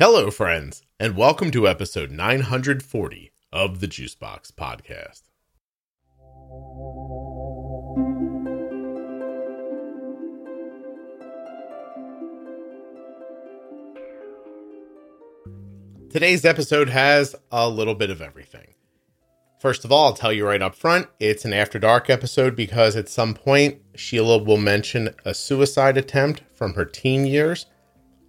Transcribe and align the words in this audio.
Hello, 0.00 0.28
friends, 0.28 0.82
and 0.98 1.16
welcome 1.16 1.52
to 1.52 1.68
episode 1.68 2.10
940 2.10 3.30
of 3.52 3.78
the 3.78 3.86
Juicebox 3.86 4.50
Podcast. 4.50 5.22
Today's 16.10 16.44
episode 16.44 16.88
has 16.88 17.36
a 17.52 17.68
little 17.68 17.94
bit 17.94 18.10
of 18.10 18.20
everything. 18.20 18.74
First 19.60 19.84
of 19.84 19.92
all, 19.92 20.06
I'll 20.06 20.12
tell 20.12 20.32
you 20.32 20.44
right 20.44 20.60
up 20.60 20.74
front, 20.74 21.06
it's 21.20 21.44
an 21.44 21.52
after 21.52 21.78
dark 21.78 22.10
episode 22.10 22.56
because 22.56 22.96
at 22.96 23.08
some 23.08 23.32
point 23.32 23.80
Síle 23.92 24.44
will 24.44 24.56
mention 24.56 25.14
a 25.24 25.32
suicide 25.32 25.96
attempt 25.96 26.42
from 26.52 26.74
her 26.74 26.84
teen 26.84 27.26
years, 27.26 27.66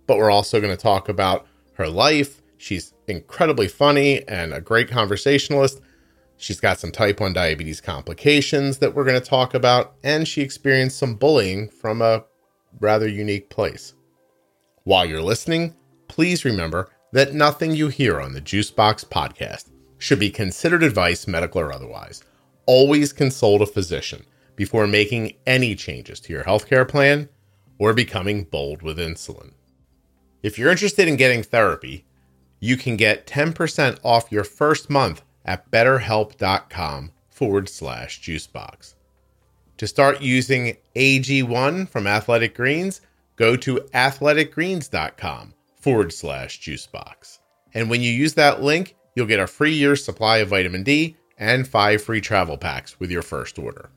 but 0.06 0.18
we're 0.18 0.30
also 0.30 0.62
going 0.62 0.70
to 0.70 0.78
talk 0.80 1.10
about 1.10 1.48
her 1.76 1.88
life. 1.88 2.42
She's 2.58 2.94
incredibly 3.08 3.68
funny 3.68 4.28
and 4.28 4.54
a 4.54 4.62
great 4.62 4.90
conversationalist. 4.90 5.82
She's 6.38 6.60
got 6.60 6.80
some 6.80 6.92
type 6.92 7.20
1 7.20 7.34
diabetes 7.34 7.80
complications 7.80 8.80
that 8.80 8.94
we're 8.94 9.06
going 9.06 9.22
to 9.22 9.26
talk 9.26 9.54
about, 9.54 9.96
and 10.04 10.28
she 10.28 10.42
experienced 10.42 10.98
some 10.98 11.16
bullying 11.16 11.70
from 11.70 12.02
a 12.02 12.26
rather 12.80 13.08
unique 13.08 13.50
place. 13.50 13.94
While 14.84 15.06
you're 15.06 15.22
listening, 15.22 15.76
please 16.08 16.44
remember 16.44 16.90
that 17.14 17.34
nothing 17.34 17.72
you 17.72 17.88
hear 17.88 18.20
on 18.20 18.34
the 18.34 18.42
Juicebox 18.42 19.06
podcast 19.06 19.70
should 19.98 20.20
be 20.20 20.30
considered 20.30 20.84
advice, 20.84 21.28
medical 21.28 21.62
or 21.62 21.72
otherwise. 21.72 22.24
Always 22.66 23.14
consult 23.14 23.62
a 23.62 23.66
physician 23.66 24.26
before 24.56 24.88
making 24.88 25.34
any 25.48 25.76
changes 25.76 26.20
to 26.22 26.34
your 26.34 26.44
healthcare 26.44 26.88
plan 26.88 27.30
or 27.78 27.94
becoming 27.94 28.44
bold 28.44 28.82
with 28.82 28.98
insulin. 28.98 29.54
If 30.46 30.60
you're 30.60 30.70
interested 30.70 31.08
in 31.08 31.16
getting 31.16 31.42
therapy, 31.42 32.06
you 32.60 32.78
can 32.78 32.98
get 32.98 33.26
10% 33.26 33.98
off 34.04 34.32
your 34.32 34.44
first 34.44 34.92
month 34.92 35.24
at 35.44 35.72
betterhelp.com 35.72 37.12
forward 37.32 37.68
slash 37.68 38.22
juicebox. 38.22 38.94
To 39.78 39.88
start 39.88 40.22
using 40.22 40.78
AG1 40.96 41.90
from 41.90 42.06
Athletic 42.06 42.54
Greens, 42.54 43.02
go 43.38 43.56
to 43.56 43.78
athleticgreens.com 43.96 45.56
forward 45.78 46.14
slash 46.14 46.62
juicebox. 46.62 47.40
And 47.74 47.90
when 47.90 48.04
you 48.04 48.12
use 48.12 48.36
that 48.36 48.62
link, 48.62 48.96
you'll 49.16 49.26
get 49.26 49.40
a 49.40 49.48
free 49.48 49.74
year's 49.74 50.06
supply 50.06 50.38
of 50.38 50.50
vitamin 50.50 50.84
D 50.84 51.16
and 51.40 51.68
five 51.68 52.04
free 52.04 52.22
travel 52.22 52.60
packs 52.60 53.00
with 53.00 53.10
your 53.10 53.24
first 53.24 53.58
order. 53.58 53.90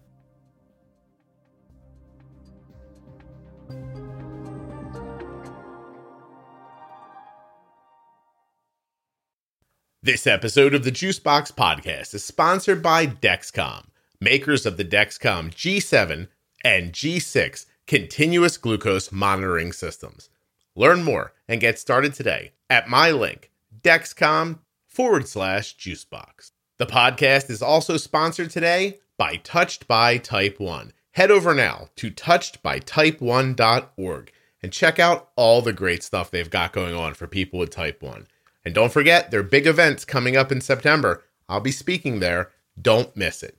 This 10.08 10.26
episode 10.26 10.72
of 10.72 10.84
the 10.84 10.90
Juicebox 10.90 11.52
Podcast 11.52 12.14
is 12.14 12.24
sponsored 12.24 12.82
by 12.82 13.06
Dexcom, 13.06 13.88
makers 14.18 14.64
of 14.64 14.78
the 14.78 14.84
Dexcom 14.84 15.50
G7 15.50 16.28
and 16.64 16.94
G6 16.94 17.66
continuous 17.86 18.56
glucose 18.56 19.12
monitoring 19.12 19.70
systems. 19.70 20.30
Learn 20.74 21.04
more 21.04 21.34
and 21.46 21.60
get 21.60 21.78
started 21.78 22.14
today 22.14 22.52
at 22.70 22.88
my 22.88 23.10
link, 23.10 23.50
dexcom 23.82 24.60
forward 24.86 25.28
slash 25.28 25.76
juicebox. 25.76 26.52
The 26.78 26.86
podcast 26.86 27.50
is 27.50 27.60
also 27.60 27.98
sponsored 27.98 28.48
today 28.48 29.00
by 29.18 29.36
Touched 29.36 29.86
by 29.86 30.16
Type 30.16 30.58
1. 30.58 30.94
Head 31.10 31.30
over 31.30 31.52
now 31.52 31.90
to 31.96 32.10
touchedbytype1.org 32.10 34.32
and 34.62 34.72
check 34.72 34.98
out 34.98 35.28
all 35.36 35.60
the 35.60 35.74
great 35.74 36.02
stuff 36.02 36.30
they've 36.30 36.48
got 36.48 36.72
going 36.72 36.94
on 36.94 37.12
for 37.12 37.26
people 37.26 37.58
with 37.58 37.68
type 37.68 38.02
1. 38.02 38.26
And 38.68 38.74
don't 38.74 38.92
forget 38.92 39.30
their 39.30 39.42
big 39.42 39.66
events 39.66 40.04
coming 40.04 40.36
up 40.36 40.52
in 40.52 40.60
September. 40.60 41.24
I'll 41.48 41.58
be 41.58 41.70
speaking 41.70 42.20
there. 42.20 42.50
Don't 42.78 43.16
miss 43.16 43.42
it. 43.42 43.56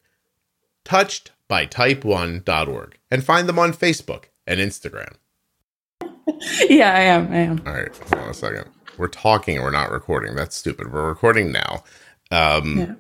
Touchedbytype1.org 0.86 3.00
and 3.10 3.24
find 3.24 3.50
them 3.50 3.58
on 3.58 3.74
Facebook 3.74 4.26
and 4.46 4.60
Instagram. 4.60 5.16
yeah, 6.70 6.94
I 6.94 7.00
am. 7.00 7.34
I 7.34 7.38
am. 7.38 7.60
All 7.66 7.74
right, 7.74 7.98
hold 7.98 8.24
on 8.24 8.30
a 8.30 8.34
second. 8.36 8.66
We're 9.00 9.08
talking 9.08 9.56
and 9.56 9.64
we're 9.64 9.72
not 9.72 9.90
recording. 9.90 10.36
That's 10.36 10.56
stupid. 10.56 10.94
We're 10.94 11.08
recording 11.08 11.52
now. 11.52 11.84
Um, 12.30 12.78
Yeah. 12.78 12.94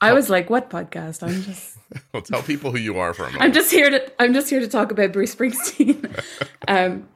I 0.00 0.14
was 0.14 0.28
like, 0.28 0.50
"What 0.50 0.70
podcast?" 0.70 1.22
I'm 1.22 1.40
just, 1.42 1.78
well, 2.12 2.22
tell 2.22 2.42
people 2.42 2.72
who 2.72 2.78
you 2.78 2.98
are 2.98 3.14
for 3.14 3.22
a 3.22 3.26
moment. 3.26 3.44
I'm 3.44 3.52
just 3.52 3.70
here 3.70 3.90
to, 3.90 4.12
I'm 4.20 4.34
just 4.34 4.50
here 4.50 4.58
to 4.58 4.66
talk 4.66 4.90
about 4.90 5.12
Bruce 5.12 5.36
Springsteen. 5.36 6.20
um, 6.68 7.08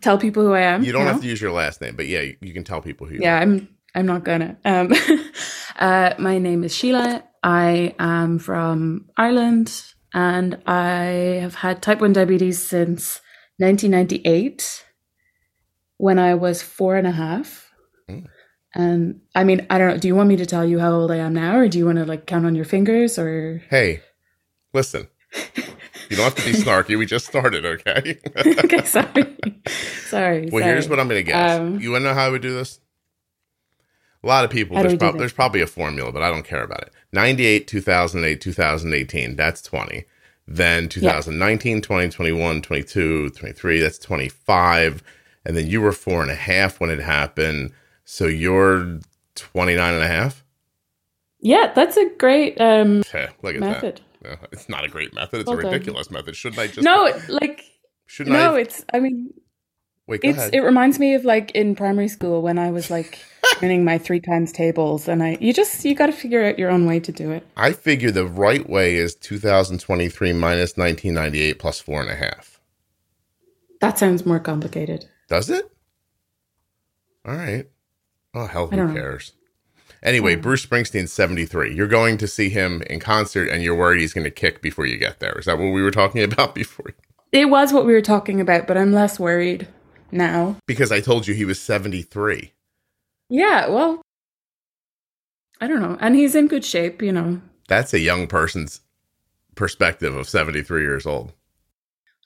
tell 0.00 0.18
people 0.18 0.42
who 0.44 0.52
I 0.52 0.62
am. 0.62 0.82
you 0.82 0.92
don't 0.92 1.06
have 1.06 1.20
to 1.20 1.26
use 1.26 1.40
your 1.40 1.52
last 1.52 1.80
name, 1.80 1.96
but 1.96 2.06
yeah, 2.06 2.20
you, 2.20 2.36
you 2.40 2.52
can 2.52 2.64
tell 2.64 2.80
people 2.80 3.06
who 3.06 3.14
you 3.14 3.20
Yeah, 3.22 3.36
are. 3.36 3.42
I'm, 3.42 3.68
I'm 3.94 4.06
not 4.06 4.24
gonna. 4.24 4.56
Um, 4.64 4.92
uh, 5.78 6.14
my 6.18 6.38
name 6.38 6.64
is 6.64 6.72
Síle. 6.74 7.22
I 7.42 7.94
am 7.98 8.38
from 8.38 9.08
Ireland, 9.16 9.82
and 10.12 10.58
I 10.66 11.38
have 11.40 11.54
had 11.56 11.82
type 11.82 12.00
one 12.00 12.12
diabetes 12.12 12.58
since 12.62 13.20
1998, 13.58 14.84
when 15.96 16.18
I 16.18 16.34
was 16.34 16.62
four 16.62 16.96
and 16.96 17.06
a 17.06 17.12
half. 17.12 17.70
Mm. 18.08 18.26
And 18.74 19.20
I 19.34 19.44
mean, 19.44 19.66
I 19.68 19.78
don't 19.78 19.88
know. 19.90 19.98
Do 19.98 20.08
you 20.08 20.14
want 20.14 20.28
me 20.28 20.36
to 20.36 20.46
tell 20.46 20.64
you 20.64 20.78
how 20.78 20.92
old 20.92 21.10
I 21.10 21.16
am 21.16 21.34
now, 21.34 21.56
or 21.56 21.68
do 21.68 21.78
you 21.78 21.86
want 21.86 21.98
to 21.98 22.04
like 22.04 22.26
count 22.26 22.46
on 22.46 22.54
your 22.54 22.64
fingers, 22.64 23.18
or? 23.18 23.62
Hey, 23.68 24.00
listen. 24.72 25.08
You 26.10 26.16
don't 26.16 26.24
have 26.24 26.34
to 26.34 26.44
be 26.44 26.58
snarky. 26.58 26.98
We 26.98 27.06
just 27.06 27.26
started, 27.26 27.64
okay? 27.64 28.18
okay, 28.36 28.84
sorry, 28.84 29.36
sorry. 30.08 30.48
well, 30.50 30.64
here's 30.64 30.88
what 30.88 30.98
I'm 30.98 31.06
going 31.06 31.24
to 31.24 31.30
guess. 31.30 31.60
Um, 31.60 31.78
you 31.80 31.92
want 31.92 32.02
to 32.02 32.08
know 32.08 32.14
how 32.14 32.26
I 32.26 32.30
would 32.30 32.42
do 32.42 32.52
this? 32.52 32.80
A 34.22 34.26
lot 34.26 34.44
of 34.44 34.50
people, 34.50 34.76
there's, 34.76 34.96
prob- 34.96 35.18
there's 35.18 35.32
probably 35.32 35.60
a 35.62 35.68
formula, 35.68 36.10
but 36.12 36.22
I 36.22 36.28
don't 36.28 36.44
care 36.44 36.64
about 36.64 36.82
it. 36.82 36.92
98, 37.12 37.68
2008, 37.68 38.40
2018, 38.40 39.36
that's 39.36 39.62
20. 39.62 40.04
Then 40.48 40.88
2019, 40.88 41.80
20, 41.80 42.08
21, 42.10 42.62
22, 42.62 43.30
23, 43.30 43.80
that's 43.80 43.98
25. 43.98 45.02
And 45.46 45.56
then 45.56 45.68
you 45.68 45.80
were 45.80 45.92
four 45.92 46.22
and 46.22 46.30
a 46.30 46.34
half 46.34 46.80
when 46.80 46.90
it 46.90 46.98
happened. 47.00 47.72
So 48.04 48.26
you're 48.26 48.98
29 49.36 49.94
and 49.94 50.02
a 50.02 50.08
half? 50.08 50.44
Yeah, 51.38 51.72
that's 51.74 51.96
a 51.96 52.10
great 52.18 52.60
um, 52.60 53.02
Heh, 53.10 53.28
look 53.42 53.54
at 53.54 53.60
method. 53.60 53.96
that. 53.96 54.02
No, 54.22 54.36
it's 54.52 54.68
not 54.68 54.84
a 54.84 54.88
great 54.88 55.14
method. 55.14 55.40
It's 55.40 55.50
a 55.50 55.56
ridiculous 55.56 56.10
method. 56.10 56.36
Shouldn't 56.36 56.60
I 56.60 56.66
just 56.66 56.84
No, 56.84 57.12
like 57.28 57.64
Shouldn't 58.06 58.34
no, 58.34 58.56
I? 58.56 58.60
it's. 58.60 58.84
I 58.92 59.00
mean, 59.00 59.32
Wait, 60.06 60.20
it's. 60.24 60.38
ahead. 60.38 60.54
It 60.54 60.60
reminds 60.60 60.98
me 60.98 61.14
of 61.14 61.24
like 61.24 61.50
in 61.52 61.74
primary 61.74 62.08
school 62.08 62.42
when 62.42 62.58
I 62.58 62.70
was 62.70 62.90
like 62.90 63.18
learning 63.62 63.84
my 63.84 63.98
three 63.98 64.20
times 64.20 64.52
tables, 64.52 65.08
and 65.08 65.22
I 65.22 65.38
you 65.40 65.52
just 65.52 65.84
you 65.84 65.94
got 65.94 66.06
to 66.06 66.12
figure 66.12 66.44
out 66.44 66.58
your 66.58 66.70
own 66.70 66.86
way 66.86 67.00
to 67.00 67.12
do 67.12 67.30
it. 67.30 67.46
I 67.56 67.72
figure 67.72 68.10
the 68.10 68.26
right 68.26 68.68
way 68.68 68.96
is 68.96 69.14
2023 69.14 70.32
minus 70.32 70.76
1998 70.76 71.58
plus 71.58 71.80
four 71.80 72.00
and 72.00 72.10
a 72.10 72.16
half. 72.16 72.60
That 73.80 73.98
sounds 73.98 74.26
more 74.26 74.40
complicated. 74.40 75.06
Does 75.28 75.48
it? 75.48 75.70
All 77.24 77.34
right. 77.34 77.68
Oh, 78.34 78.46
hell, 78.46 78.66
who 78.66 78.76
don't 78.76 78.94
know. 78.94 79.00
Anyway, 80.02 80.34
Hmm. 80.34 80.40
Bruce 80.40 80.64
Springsteen's 80.64 81.12
73. 81.12 81.74
You're 81.74 81.86
going 81.86 82.16
to 82.18 82.26
see 82.26 82.48
him 82.48 82.82
in 82.88 83.00
concert 83.00 83.48
and 83.48 83.62
you're 83.62 83.74
worried 83.76 84.00
he's 84.00 84.14
going 84.14 84.24
to 84.24 84.30
kick 84.30 84.62
before 84.62 84.86
you 84.86 84.96
get 84.96 85.20
there. 85.20 85.38
Is 85.38 85.44
that 85.46 85.58
what 85.58 85.72
we 85.72 85.82
were 85.82 85.90
talking 85.90 86.22
about 86.32 86.54
before? 86.54 86.92
It 87.32 87.46
was 87.50 87.72
what 87.72 87.86
we 87.86 87.92
were 87.92 88.00
talking 88.02 88.40
about, 88.40 88.66
but 88.66 88.76
I'm 88.76 88.92
less 88.92 89.20
worried 89.20 89.68
now. 90.10 90.56
Because 90.66 90.90
I 90.90 91.00
told 91.00 91.26
you 91.28 91.34
he 91.34 91.44
was 91.44 91.60
73. 91.60 92.52
Yeah, 93.28 93.68
well, 93.68 94.02
I 95.60 95.68
don't 95.68 95.80
know, 95.80 95.96
and 96.00 96.16
he's 96.16 96.34
in 96.34 96.48
good 96.48 96.64
shape, 96.64 97.00
you 97.02 97.12
know. 97.12 97.40
That's 97.68 97.92
a 97.94 98.00
young 98.00 98.26
person's 98.26 98.80
perspective 99.54 100.14
of 100.16 100.28
73 100.28 100.82
years 100.82 101.06
old. 101.06 101.32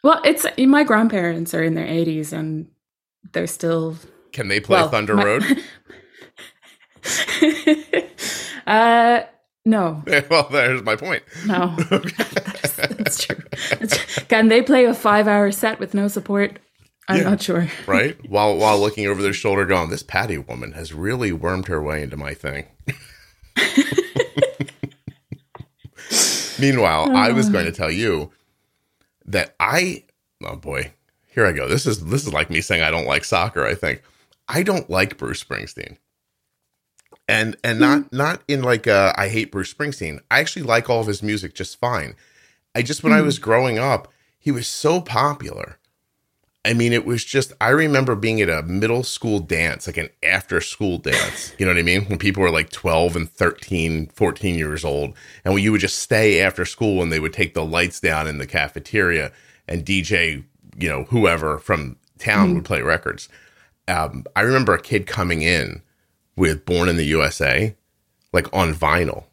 Well, 0.02 0.22
it's 0.24 0.46
my 0.58 0.84
grandparents 0.84 1.52
are 1.52 1.62
in 1.62 1.74
their 1.74 1.86
80s, 1.86 2.32
and 2.32 2.68
they're 3.32 3.46
still 3.46 3.96
Can 4.32 4.48
they 4.48 4.60
play 4.60 4.78
Well, 4.80 4.88
Thunder 4.88 5.16
my- 5.16 5.24
Road? 5.24 5.44
uh, 8.66 9.22
no, 9.66 10.02
well, 10.30 10.48
there's 10.50 10.82
my 10.82 10.96
point. 10.96 11.22
no, 11.46 11.74
that's, 11.90 12.76
that's 12.76 13.24
true. 13.26 13.42
That's- 13.70 14.24
Can 14.28 14.48
they 14.48 14.62
play 14.62 14.84
a 14.84 14.94
five-hour 14.94 15.52
set 15.52 15.78
with 15.80 15.94
no 15.94 16.08
support? 16.08 16.58
I'm 17.08 17.18
Yeah. 17.18 17.30
not 17.30 17.42
sure. 17.42 17.68
right? 17.86 18.16
while 18.30 18.56
while 18.56 18.78
looking 18.80 19.06
over 19.06 19.20
their 19.22 19.32
shoulder, 19.34 19.66
going, 19.66 19.90
"This 19.90 20.02
Patti 20.02 20.38
woman 20.38 20.72
has 20.72 20.92
really 20.94 21.32
wormed 21.32 21.66
her 21.68 21.82
way 21.82 22.02
into 22.02 22.16
my 22.16 22.32
thing." 22.34 22.66
Meanwhile, 26.58 27.14
I 27.16 27.32
was 27.32 27.48
going 27.48 27.64
to 27.64 27.72
tell 27.72 27.90
you 27.90 28.30
that 29.26 29.54
I, 29.58 30.04
oh 30.44 30.56
boy, 30.56 30.92
here 31.28 31.44
I 31.46 31.52
go. 31.52 31.68
This 31.68 31.84
is 31.84 32.04
this 32.06 32.26
is 32.26 32.32
like 32.32 32.48
me 32.48 32.60
saying 32.60 32.82
I 32.82 32.90
don't 32.90 33.06
like 33.06 33.24
soccer. 33.24 33.64
I 33.66 33.74
think 33.74 34.02
I 34.48 34.62
don't 34.62 34.88
like 34.88 35.18
Bruce 35.18 35.42
Springsteen, 35.42 35.96
and 37.28 37.56
and 37.64 37.80
not 37.80 38.12
not 38.12 38.42
in 38.48 38.62
like 38.62 38.86
uh, 38.86 39.12
I 39.16 39.28
hate 39.28 39.52
Bruce 39.52 39.72
Springsteen. 39.72 40.20
I 40.30 40.40
actually 40.40 40.62
like 40.62 40.90
all 40.90 41.00
of 41.00 41.06
his 41.06 41.22
music 41.22 41.54
just 41.54 41.78
fine. 41.78 42.14
I 42.74 42.82
just 42.82 43.04
when 43.04 43.12
I 43.12 43.20
was 43.20 43.38
growing 43.38 43.78
up, 43.78 44.12
he 44.38 44.50
was 44.50 44.66
so 44.66 45.00
popular. 45.00 45.78
I 46.66 46.72
mean, 46.72 46.94
it 46.94 47.04
was 47.04 47.24
just, 47.24 47.52
I 47.60 47.68
remember 47.68 48.14
being 48.14 48.40
at 48.40 48.48
a 48.48 48.62
middle 48.62 49.02
school 49.02 49.38
dance, 49.38 49.86
like 49.86 49.98
an 49.98 50.08
after 50.22 50.60
school 50.60 50.98
dance. 50.98 51.52
You 51.58 51.66
know 51.66 51.72
what 51.72 51.78
I 51.78 51.82
mean? 51.82 52.06
When 52.06 52.18
people 52.18 52.42
were 52.42 52.50
like 52.50 52.70
12 52.70 53.16
and 53.16 53.30
13, 53.30 54.08
14 54.08 54.58
years 54.58 54.84
old. 54.84 55.14
And 55.44 55.54
when 55.54 55.62
you 55.62 55.72
would 55.72 55.80
just 55.80 55.98
stay 55.98 56.40
after 56.40 56.64
school 56.64 57.02
and 57.02 57.12
they 57.12 57.20
would 57.20 57.32
take 57.32 57.54
the 57.54 57.64
lights 57.64 58.00
down 58.00 58.26
in 58.26 58.38
the 58.38 58.46
cafeteria 58.46 59.30
and 59.68 59.84
DJ, 59.84 60.44
you 60.78 60.88
know, 60.88 61.04
whoever 61.04 61.58
from 61.58 61.96
town 62.18 62.50
mm 62.50 62.54
would 62.54 62.64
play 62.64 62.80
records. 62.80 63.28
Um, 63.86 64.24
I 64.34 64.40
remember 64.40 64.72
a 64.72 64.80
kid 64.80 65.06
coming 65.06 65.42
in 65.42 65.82
with 66.36 66.64
Born 66.64 66.88
in 66.88 66.96
the 66.96 67.04
USA, 67.04 67.76
like 68.32 68.52
on 68.52 68.74
vinyl 68.74 69.24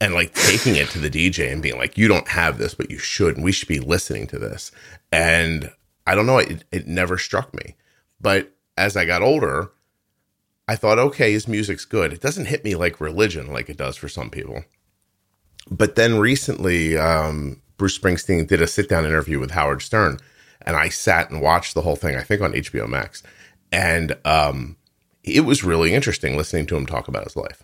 and 0.00 0.14
like 0.14 0.34
taking 0.34 0.76
it 0.76 0.88
to 0.90 0.98
the 0.98 1.10
DJ 1.10 1.52
and 1.52 1.62
being 1.62 1.76
like, 1.78 1.98
you 1.98 2.08
don't 2.08 2.28
have 2.28 2.58
this, 2.58 2.74
but 2.74 2.90
you 2.90 2.98
should, 2.98 3.36
and 3.36 3.44
we 3.44 3.52
should 3.52 3.68
be 3.68 3.80
listening 3.80 4.26
to 4.28 4.38
this. 4.38 4.70
And 5.10 5.70
I 6.06 6.14
don't 6.14 6.26
know, 6.26 6.38
it, 6.38 6.64
it 6.70 6.86
never 6.86 7.18
struck 7.18 7.52
me. 7.54 7.74
But 8.20 8.52
as 8.76 8.96
I 8.96 9.04
got 9.04 9.22
older, 9.22 9.72
I 10.68 10.76
thought, 10.76 10.98
okay, 10.98 11.32
his 11.32 11.48
music's 11.48 11.84
good. 11.84 12.12
It 12.12 12.20
doesn't 12.20 12.46
hit 12.46 12.64
me 12.64 12.74
like 12.74 13.00
religion 13.00 13.52
like 13.52 13.68
it 13.68 13.76
does 13.76 13.96
for 13.96 14.08
some 14.08 14.30
people. 14.30 14.64
But 15.70 15.96
then 15.96 16.18
recently, 16.18 16.96
um, 16.96 17.60
Bruce 17.76 17.98
Springsteen 17.98 18.46
did 18.46 18.62
a 18.62 18.66
sit 18.66 18.88
down 18.88 19.04
interview 19.04 19.38
with 19.38 19.50
Howard 19.50 19.82
Stern, 19.82 20.18
and 20.62 20.76
I 20.76 20.88
sat 20.88 21.30
and 21.30 21.40
watched 21.40 21.74
the 21.74 21.82
whole 21.82 21.96
thing, 21.96 22.16
I 22.16 22.22
think 22.22 22.40
on 22.40 22.52
HBO 22.52 22.88
Max. 22.88 23.22
And 23.70 24.16
um, 24.24 24.76
it 25.34 25.40
was 25.40 25.64
really 25.64 25.92
interesting 25.92 26.36
listening 26.36 26.66
to 26.66 26.76
him 26.76 26.86
talk 26.86 27.08
about 27.08 27.24
his 27.24 27.36
life. 27.36 27.62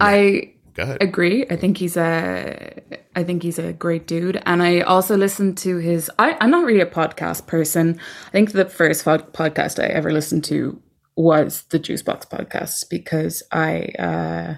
I 0.00 0.54
agree. 0.76 1.46
I 1.48 1.56
think 1.56 1.78
he's 1.78 1.96
a 1.96 2.80
I 3.16 3.22
think 3.22 3.42
he's 3.42 3.58
a 3.58 3.72
great 3.72 4.06
dude. 4.06 4.42
And 4.44 4.62
I 4.62 4.80
also 4.80 5.16
listened 5.16 5.56
to 5.58 5.78
his 5.78 6.10
I, 6.18 6.36
I'm 6.40 6.50
not 6.50 6.64
really 6.64 6.80
a 6.80 6.86
podcast 6.86 7.46
person. 7.46 8.00
I 8.26 8.30
think 8.30 8.52
the 8.52 8.68
first 8.68 9.04
podcast 9.04 9.82
I 9.82 9.86
ever 9.86 10.12
listened 10.12 10.44
to 10.44 10.80
was 11.16 11.62
the 11.70 11.78
Juicebox 11.78 12.28
podcast 12.28 12.88
because 12.90 13.42
I 13.52 13.92
uh 13.98 14.54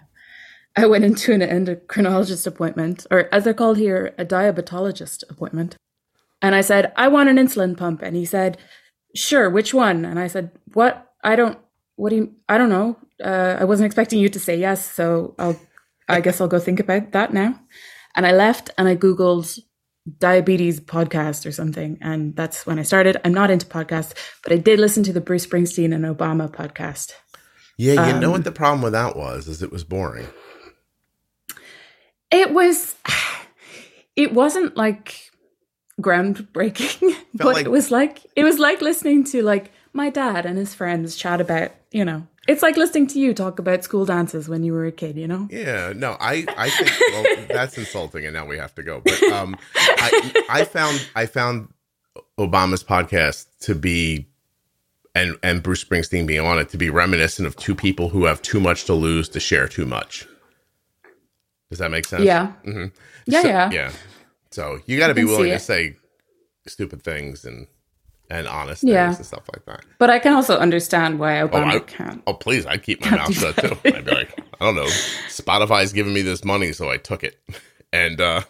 I 0.78 0.86
went 0.86 1.04
into 1.04 1.32
an 1.32 1.40
endocrinologist 1.40 2.46
appointment, 2.46 3.06
or 3.10 3.32
as 3.32 3.44
they're 3.44 3.54
called 3.54 3.78
here, 3.78 4.14
a 4.18 4.26
diabetologist 4.26 5.24
appointment. 5.30 5.76
And 6.42 6.54
I 6.54 6.60
said, 6.60 6.92
I 6.96 7.08
want 7.08 7.30
an 7.30 7.36
insulin 7.36 7.76
pump. 7.76 8.02
And 8.02 8.14
he 8.14 8.26
said, 8.26 8.58
Sure, 9.14 9.48
which 9.48 9.72
one? 9.72 10.04
And 10.04 10.18
I 10.18 10.26
said, 10.26 10.50
What? 10.76 11.10
I 11.24 11.36
don't 11.36 11.58
what 11.94 12.10
do 12.10 12.16
you 12.16 12.34
I 12.50 12.58
don't 12.58 12.68
know. 12.68 12.98
Uh, 13.24 13.56
I 13.58 13.64
wasn't 13.64 13.86
expecting 13.86 14.18
you 14.18 14.28
to 14.28 14.38
say 14.38 14.58
yes, 14.58 14.84
so 14.84 15.34
I'll 15.38 15.58
I 16.06 16.20
guess 16.20 16.38
I'll 16.38 16.48
go 16.48 16.58
think 16.58 16.80
about 16.80 17.12
that 17.12 17.32
now. 17.32 17.58
And 18.14 18.26
I 18.26 18.32
left 18.32 18.68
and 18.76 18.86
I 18.86 18.94
Googled 18.94 19.58
diabetes 20.18 20.78
podcast 20.78 21.46
or 21.46 21.52
something. 21.52 21.96
And 22.02 22.36
that's 22.36 22.66
when 22.66 22.78
I 22.78 22.82
started. 22.82 23.16
I'm 23.24 23.32
not 23.32 23.50
into 23.50 23.64
podcasts, 23.64 24.12
but 24.42 24.52
I 24.52 24.58
did 24.58 24.78
listen 24.78 25.02
to 25.04 25.14
the 25.14 25.20
Bruce 25.22 25.46
Springsteen 25.46 25.94
and 25.94 26.04
Obama 26.04 26.46
podcast. 26.50 27.12
Yeah, 27.78 28.06
you 28.08 28.14
um, 28.16 28.20
know 28.20 28.30
what 28.30 28.44
the 28.44 28.52
problem 28.52 28.82
with 28.82 28.92
that 28.92 29.16
was 29.16 29.48
is 29.48 29.62
it 29.62 29.72
was 29.72 29.82
boring. 29.82 30.26
It 32.30 32.52
was 32.52 32.94
it 34.14 34.34
wasn't 34.34 34.76
like 34.76 35.30
groundbreaking, 36.02 37.16
but 37.34 37.54
like, 37.54 37.64
it 37.64 37.70
was 37.70 37.90
like 37.90 38.20
it 38.36 38.44
was 38.44 38.58
like 38.58 38.82
listening 38.82 39.24
to 39.32 39.42
like 39.42 39.72
my 39.96 40.10
dad 40.10 40.46
and 40.46 40.58
his 40.58 40.74
friends 40.74 41.16
chat 41.16 41.40
about, 41.40 41.72
you 41.90 42.04
know, 42.04 42.26
it's 42.46 42.62
like 42.62 42.76
listening 42.76 43.08
to 43.08 43.18
you 43.18 43.34
talk 43.34 43.58
about 43.58 43.82
school 43.82 44.04
dances 44.04 44.48
when 44.48 44.62
you 44.62 44.72
were 44.72 44.86
a 44.86 44.92
kid, 44.92 45.16
you 45.16 45.26
know? 45.26 45.48
Yeah, 45.50 45.92
no, 45.96 46.16
I, 46.20 46.44
I 46.56 46.70
think 46.70 46.92
well, 47.12 47.46
that's 47.48 47.76
insulting, 47.76 48.24
and 48.24 48.34
now 48.34 48.46
we 48.46 48.56
have 48.58 48.74
to 48.76 48.82
go. 48.84 49.00
But 49.00 49.20
um, 49.24 49.56
I, 49.74 50.44
I 50.48 50.64
found 50.64 51.08
I 51.16 51.26
found 51.26 51.72
Obama's 52.38 52.84
podcast 52.84 53.46
to 53.62 53.74
be, 53.74 54.28
and 55.14 55.36
and 55.42 55.62
Bruce 55.62 55.82
Springsteen 55.82 56.26
being 56.26 56.46
on 56.46 56.60
it 56.60 56.68
to 56.68 56.76
be 56.76 56.88
reminiscent 56.88 57.48
of 57.48 57.56
two 57.56 57.74
people 57.74 58.10
who 58.10 58.26
have 58.26 58.40
too 58.42 58.60
much 58.60 58.84
to 58.84 58.94
lose 58.94 59.28
to 59.30 59.40
share 59.40 59.66
too 59.66 59.86
much. 59.86 60.28
Does 61.70 61.80
that 61.80 61.90
make 61.90 62.06
sense? 62.06 62.22
Yeah. 62.22 62.52
Mm-hmm. 62.64 62.94
Yeah, 63.26 63.42
so, 63.42 63.48
yeah, 63.48 63.70
yeah. 63.72 63.92
So 64.52 64.78
you 64.86 64.98
got 64.98 65.08
to 65.08 65.14
be 65.14 65.24
willing 65.24 65.50
to 65.50 65.58
say 65.58 65.96
stupid 66.68 67.02
things 67.02 67.44
and 67.44 67.66
and 68.30 68.46
honest 68.46 68.82
yeah. 68.82 69.14
and 69.14 69.26
stuff 69.26 69.44
like 69.54 69.64
that. 69.66 69.84
But 69.98 70.10
I 70.10 70.18
can 70.18 70.32
also 70.32 70.58
understand 70.58 71.18
why 71.18 71.34
Obama 71.34 71.72
oh, 71.72 71.76
I, 71.76 71.78
can't. 71.80 72.22
Oh, 72.26 72.34
please, 72.34 72.66
I'd 72.66 72.82
keep 72.82 73.04
my 73.04 73.16
mouth 73.16 73.34
shut 73.34 73.56
too. 73.56 73.76
I'd 73.84 74.04
be 74.04 74.10
like, 74.10 74.40
I 74.60 74.64
don't 74.64 74.76
know, 74.76 74.86
Spotify's 75.28 75.92
giving 75.92 76.12
me 76.12 76.22
this 76.22 76.44
money, 76.44 76.72
so 76.72 76.90
I 76.90 76.96
took 76.96 77.24
it. 77.24 77.38
And 77.92 78.20
uh 78.20 78.42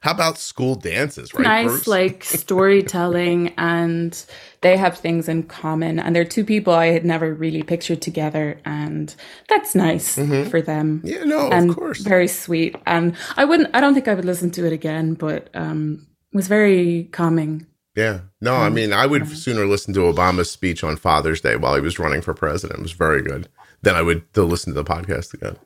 how 0.00 0.12
about 0.12 0.38
school 0.38 0.74
dances, 0.74 1.34
right? 1.34 1.42
Nice, 1.42 1.66
Bruce? 1.66 1.86
like 1.86 2.24
storytelling, 2.24 3.54
and 3.58 4.24
they 4.60 4.76
have 4.76 4.98
things 4.98 5.28
in 5.28 5.44
common. 5.44 5.98
And 5.98 6.14
they're 6.14 6.24
two 6.24 6.44
people 6.44 6.72
I 6.72 6.86
had 6.86 7.04
never 7.04 7.32
really 7.32 7.62
pictured 7.62 8.02
together, 8.02 8.60
and 8.64 9.14
that's 9.48 9.74
nice 9.74 10.16
mm-hmm. 10.16 10.48
for 10.50 10.62
them. 10.62 11.02
Yeah, 11.04 11.24
no, 11.24 11.50
and 11.50 11.70
of 11.70 11.76
course, 11.76 12.00
very 12.00 12.28
sweet. 12.28 12.76
And 12.86 13.16
I 13.36 13.44
wouldn't, 13.44 13.74
I 13.74 13.80
don't 13.80 13.94
think 13.94 14.08
I 14.08 14.14
would 14.14 14.24
listen 14.24 14.50
to 14.52 14.66
it 14.66 14.72
again, 14.72 15.14
but 15.14 15.48
um, 15.54 16.06
it 16.32 16.36
was 16.36 16.48
very 16.48 17.08
calming 17.12 17.66
yeah. 17.98 18.20
No, 18.40 18.54
I 18.54 18.68
mean, 18.68 18.92
I 18.92 19.06
would 19.06 19.26
sooner 19.26 19.66
listen 19.66 19.92
to 19.94 20.00
Obama's 20.00 20.48
speech 20.48 20.84
on 20.84 20.96
Father's 20.96 21.40
Day 21.40 21.56
while 21.56 21.74
he 21.74 21.80
was 21.80 21.98
running 21.98 22.20
for 22.20 22.32
president. 22.32 22.78
It 22.78 22.82
was 22.82 22.92
very 22.92 23.22
good. 23.22 23.48
Than 23.82 23.96
I 23.96 24.02
would 24.02 24.32
to 24.34 24.44
listen 24.44 24.72
to 24.72 24.80
the 24.80 24.88
podcast 24.88 25.34
again. 25.34 25.56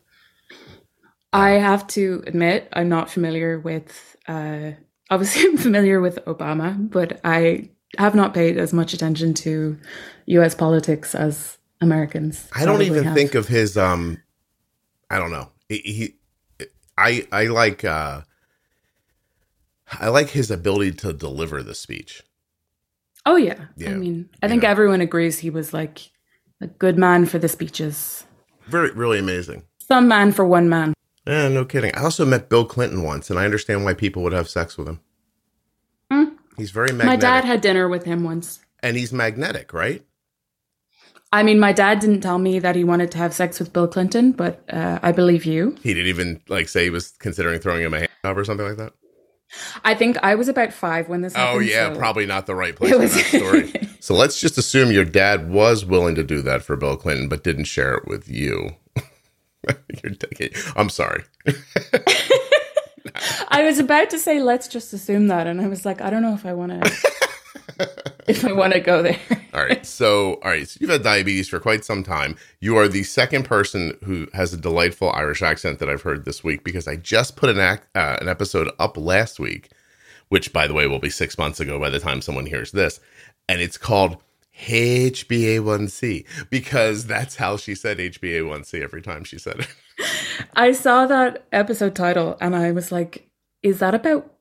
I 1.31 1.51
have 1.51 1.87
to 1.89 2.25
admit, 2.27 2.69
I'm 2.73 2.89
not 2.89 3.11
familiar 3.11 3.59
with, 3.59 4.17
uh, 4.27 4.71
obviously, 5.11 5.43
I'm 5.51 5.59
familiar 5.59 6.01
with 6.01 6.25
Obama, 6.25 6.91
but 6.91 7.21
I 7.23 7.69
have 7.99 8.15
not 8.15 8.33
paid 8.33 8.57
as 8.57 8.73
much 8.73 8.95
attention 8.95 9.35
to 9.35 9.79
US 10.25 10.55
politics 10.55 11.15
as 11.15 11.59
Americans. 11.83 12.49
I 12.55 12.65
don't 12.65 12.81
even 12.81 13.05
have. 13.05 13.15
think 13.15 13.35
of 13.35 13.49
his, 13.49 13.77
um, 13.77 14.23
I 15.11 15.19
don't 15.19 15.31
know. 15.31 15.51
He, 15.69 15.79
he 16.59 16.67
I, 16.97 17.27
I 17.31 17.45
like, 17.45 17.85
uh, 17.85 18.23
I 20.01 20.09
like 20.09 20.31
his 20.31 20.51
ability 20.51 20.93
to 20.93 21.13
deliver 21.13 21.63
the 21.63 21.75
speech. 21.75 22.23
Oh 23.25 23.37
yeah. 23.37 23.67
yeah. 23.77 23.91
I 23.91 23.95
mean, 23.95 24.29
I 24.43 24.49
think 24.49 24.63
know. 24.63 24.69
everyone 24.69 25.01
agrees 25.01 25.39
he 25.39 25.51
was 25.51 25.73
like 25.73 26.11
a 26.61 26.67
good 26.67 26.99
man 26.99 27.27
for 27.27 27.39
the 27.39 27.49
speeches. 27.49 28.25
Very 28.67 28.91
really 28.93 29.19
amazing. 29.19 29.65
Some 29.79 30.09
man 30.09 30.33
for 30.33 30.45
one 30.45 30.69
man. 30.69 30.95
Yeah, 31.27 31.49
no 31.49 31.65
kidding. 31.65 31.95
I 31.95 32.03
also 32.03 32.25
met 32.25 32.49
Bill 32.49 32.65
Clinton 32.65 33.03
once 33.03 33.31
and 33.31 33.39
I 33.39 33.45
understand 33.45 33.85
why 33.85 33.95
people 33.95 34.23
would 34.23 34.33
have 34.33 34.49
sex 34.49 34.77
with 34.77 34.89
him. 34.89 35.01
Mm. 36.11 36.37
He's 36.57 36.71
very 36.71 36.89
magnetic. 36.89 37.07
My 37.07 37.17
dad 37.17 37.45
had 37.45 37.61
dinner 37.61 37.89
with 37.89 38.05
him 38.05 38.25
once. 38.25 38.61
And 38.81 38.97
he's 38.97 39.13
magnetic, 39.13 39.73
right? 39.73 40.05
I 41.33 41.43
mean, 41.43 41.59
my 41.59 41.73
dad 41.73 42.01
didn't 42.01 42.21
tell 42.21 42.39
me 42.39 42.59
that 42.59 42.77
he 42.77 42.85
wanted 42.85 43.11
to 43.13 43.19
have 43.19 43.33
sex 43.33 43.59
with 43.59 43.73
Bill 43.73 43.89
Clinton, 43.89 44.33
but 44.33 44.63
uh, 44.71 44.99
I 45.03 45.13
believe 45.13 45.47
you. 45.47 45.77
He 45.83 45.95
didn't 45.95 46.09
even 46.09 46.43
like 46.49 46.69
say 46.69 46.85
he 46.85 46.91
was 46.91 47.13
considering 47.13 47.59
throwing 47.59 47.83
him 47.83 47.95
a 47.95 48.01
hand 48.01 48.11
job 48.23 48.37
or 48.37 48.45
something 48.45 48.67
like 48.67 48.77
that. 48.77 48.93
I 49.85 49.95
think 49.95 50.17
I 50.23 50.35
was 50.35 50.49
about 50.49 50.73
five 50.73 51.09
when 51.09 51.21
this. 51.23 51.35
Oh, 51.35 51.39
happened, 51.39 51.57
oh 51.57 51.61
yeah, 51.61 51.93
so 51.93 51.99
probably 51.99 52.27
not 52.27 52.47
the 52.47 52.55
right 52.55 52.75
place 52.75 52.95
was- 52.95 53.13
for 53.13 53.39
that 53.39 53.43
story. 53.71 53.89
so 54.01 54.15
let's 54.15 54.41
just 54.41 54.59
assume 54.59 54.91
your 54.91 55.05
dad 55.05 55.51
was 55.51 55.85
willing 55.85 56.15
to 56.17 56.23
do 56.25 56.43
that 56.43 56.63
for 56.63 56.77
Bill 56.77 56.97
Clinton, 56.97 57.29
but 57.29 57.45
didn't 57.45 57.65
share 57.65 57.95
it 57.95 58.07
with 58.07 58.29
you. 58.29 58.77
You're 60.03 60.15
taking. 60.15 60.51
I'm 60.77 60.89
sorry. 60.89 61.25
I 63.49 63.63
was 63.65 63.79
about 63.79 64.11
to 64.11 64.19
say 64.19 64.41
let's 64.41 64.69
just 64.69 64.93
assume 64.93 65.29
that, 65.29 65.47
and 65.47 65.61
I 65.61 65.69
was 65.69 65.85
like, 65.85 66.01
I 66.01 66.11
don't 66.11 66.23
know 66.23 66.35
if 66.35 66.47
I 66.47 66.53
want 66.53 66.73
to. 66.73 67.89
if 68.27 68.45
I 68.45 68.53
want 68.53 68.73
to 68.73 68.81
go 68.81 69.03
there. 69.03 69.19
All 69.53 69.63
right. 69.63 69.85
So, 69.93 70.35
all 70.35 70.51
right. 70.51 70.69
So 70.69 70.79
you've 70.81 70.91
had 70.91 71.03
diabetes 71.03 71.49
for 71.49 71.61
quite 71.61 71.85
some 71.85 72.03
time. 72.03 72.37
You 72.61 72.77
are 72.77 72.89
the 72.89 73.03
second 73.03 73.45
person 73.45 73.97
who 74.05 74.27
has 74.33 74.53
a 74.53 74.57
delightful 74.57 75.13
Irish 75.13 75.43
accent 75.43 75.79
that 75.79 75.89
I've 75.89 76.03
heard 76.03 76.25
this 76.25 76.43
week 76.43 76.65
because 76.65 76.89
I 76.89 76.97
just 76.97 77.37
put 77.37 77.51
an 77.51 77.61
act, 77.61 77.89
uh, 77.97 78.17
an 78.21 78.29
episode 78.29 78.71
up 78.79 78.97
last 78.97 79.39
week, 79.39 79.71
which, 80.29 80.53
by 80.53 80.67
the 80.67 80.75
way, 80.75 80.87
will 80.87 80.99
be 80.99 81.11
six 81.11 81.37
months 81.37 81.61
ago 81.61 81.79
by 81.79 81.91
the 81.91 82.01
time 82.01 82.21
someone 82.21 82.47
hears 82.47 82.73
this, 82.73 83.01
and 83.49 83.61
it's 83.61 83.77
called 83.79 84.17
HbA1c 84.59 86.27
because 86.51 87.07
that's 87.07 87.37
how 87.37 87.57
she 87.57 87.75
said 87.75 87.99
HbA1c 87.99 88.83
every 88.83 89.03
time 89.03 89.25
she 89.25 89.39
said 89.39 89.61
it. 89.61 89.69
I 90.57 90.73
saw 90.73 91.07
that 91.07 91.47
episode 91.53 91.95
title 91.95 92.37
and 92.41 92.57
I 92.57 92.73
was 92.73 92.91
like, 92.93 93.29
"Is 93.63 93.81
that 93.81 93.95
about 93.95 94.33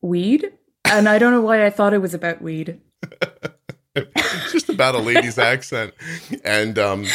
weed?" 0.00 0.52
and 0.84 1.08
I 1.08 1.18
don't 1.18 1.32
know 1.32 1.42
why 1.42 1.64
I 1.66 1.70
thought 1.70 1.94
it 1.94 2.02
was 2.02 2.14
about 2.14 2.42
weed. 2.42 2.80
just 4.52 4.68
about 4.68 4.94
a 4.94 4.98
lady's 4.98 5.38
accent, 5.38 5.94
and 6.44 6.78
um, 6.78 7.06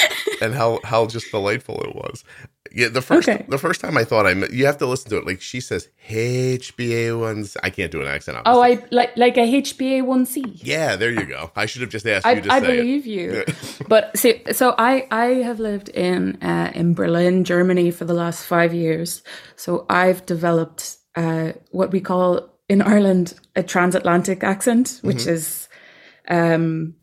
and 0.41 0.53
how 0.53 0.79
how 0.83 1.05
just 1.07 1.31
delightful 1.31 1.81
it 1.81 1.95
was. 1.95 2.23
Yeah, 2.75 2.87
the 2.87 3.03
first 3.03 3.29
okay. 3.29 3.45
the 3.47 3.59
first 3.59 3.81
time 3.81 3.97
I 3.97 4.03
thought 4.03 4.25
I 4.25 4.33
met, 4.33 4.51
you 4.51 4.65
have 4.65 4.79
to 4.79 4.87
listen 4.87 5.11
to 5.11 5.17
it. 5.17 5.27
Like 5.27 5.41
she 5.41 5.59
says 5.59 5.89
HbA 6.09 7.19
ones. 7.19 7.55
I 7.61 7.69
can't 7.69 7.91
do 7.91 8.01
an 8.01 8.07
accent. 8.07 8.37
Obviously. 8.43 8.59
Oh, 8.59 8.63
I 8.63 8.87
like 8.89 9.15
like 9.15 9.37
a 9.37 9.61
HbA 9.61 10.03
one 10.03 10.25
C. 10.25 10.43
Yeah, 10.55 10.95
there 10.95 11.11
you 11.11 11.25
go. 11.25 11.51
I 11.55 11.67
should 11.67 11.81
have 11.81 11.91
just 11.91 12.07
asked 12.07 12.25
I, 12.25 12.33
you 12.33 12.41
to. 12.41 12.51
I 12.51 12.59
believe 12.61 13.05
it. 13.05 13.09
you. 13.09 13.45
but 13.87 14.17
see, 14.17 14.41
so 14.53 14.73
I 14.79 15.07
I 15.11 15.25
have 15.43 15.59
lived 15.59 15.89
in 15.89 16.41
uh, 16.41 16.71
in 16.73 16.95
Berlin, 16.95 17.43
Germany 17.43 17.91
for 17.91 18.05
the 18.05 18.15
last 18.15 18.43
five 18.45 18.73
years. 18.73 19.21
So 19.55 19.85
I've 19.87 20.25
developed 20.25 20.97
uh, 21.15 21.53
what 21.69 21.91
we 21.91 22.01
call 22.01 22.49
in 22.69 22.81
Ireland 22.81 23.35
a 23.55 23.61
transatlantic 23.61 24.43
accent, 24.43 24.99
which 25.03 25.17
mm-hmm. 25.17 25.33
is 25.33 25.69
um, 26.29 26.95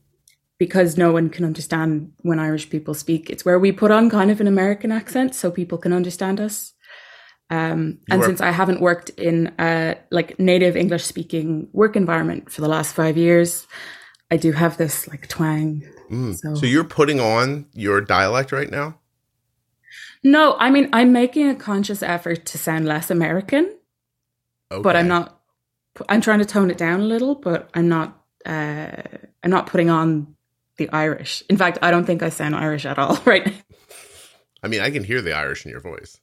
because 0.59 0.99
no 0.99 1.12
one 1.12 1.31
can 1.31 1.45
understand 1.45 2.12
when 2.19 2.39
Irish 2.39 2.69
people 2.71 2.95
speak. 2.95 3.31
It's 3.31 3.45
where 3.45 3.59
we 3.59 3.73
put 3.73 3.91
on 3.91 4.11
kind 4.11 4.31
of 4.31 4.41
an 4.41 4.47
American 4.47 4.93
accent 4.93 5.35
so 5.35 5.50
people 5.50 5.79
can 5.79 5.93
understand 5.93 6.41
us. 6.41 6.75
Um, 7.50 7.99
and 8.09 8.23
since 8.23 8.41
I 8.41 8.53
haven't 8.53 8.81
worked 8.81 9.11
in 9.11 9.53
a 9.59 9.97
like 10.11 10.39
native 10.39 10.77
English 10.77 11.05
speaking 11.05 11.69
work 11.73 11.97
environment 11.97 12.53
for 12.53 12.61
the 12.61 12.69
last 12.69 12.95
five 12.95 13.17
years, 13.17 13.67
I 14.31 14.37
do 14.37 14.53
have 14.53 14.77
this 14.77 15.09
like 15.09 15.27
twang. 15.27 15.83
Mm. 16.11 16.37
So. 16.37 16.55
so 16.55 16.67
you're 16.67 16.85
putting 16.85 17.19
on 17.19 17.67
your 17.75 18.00
dialect 18.00 18.53
right 18.53 18.71
now? 18.71 19.00
No, 20.23 20.57
I 20.59 20.71
mean 20.71 20.89
I'm 20.93 21.12
making 21.12 21.49
a 21.49 21.57
conscious 21.57 22.03
effort 22.03 22.47
to 22.47 22.59
sound 22.59 22.87
less 22.87 23.11
American, 23.11 23.75
okay. 24.71 24.83
but 24.83 24.95
I'm 24.95 25.09
not. 25.09 25.41
I'm 26.09 26.21
trying 26.21 26.39
to 26.39 26.45
tone 26.45 26.71
it 26.71 26.79
down 26.79 27.00
a 27.00 27.05
little, 27.05 27.35
but 27.35 27.69
I'm 27.75 27.89
not. 27.89 28.20
Uh, 28.47 29.03
I'm 29.43 29.51
not 29.51 29.67
putting 29.67 29.91
on 29.91 30.35
the 30.77 30.89
Irish. 30.91 31.43
In 31.49 31.57
fact, 31.57 31.79
I 31.83 31.91
don't 31.91 32.05
think 32.05 32.23
I 32.23 32.31
sound 32.31 32.55
Irish 32.55 32.87
at 32.87 32.99
all 32.99 33.21
right 33.25 33.47
now. 33.47 33.53
I 34.63 34.69
mean, 34.69 34.81
I 34.81 34.91
can 34.91 35.05
hear 35.05 35.23
the 35.23 35.35
Irish 35.35 35.65
in 35.65 35.71
your 35.71 35.81
voice. 35.81 36.21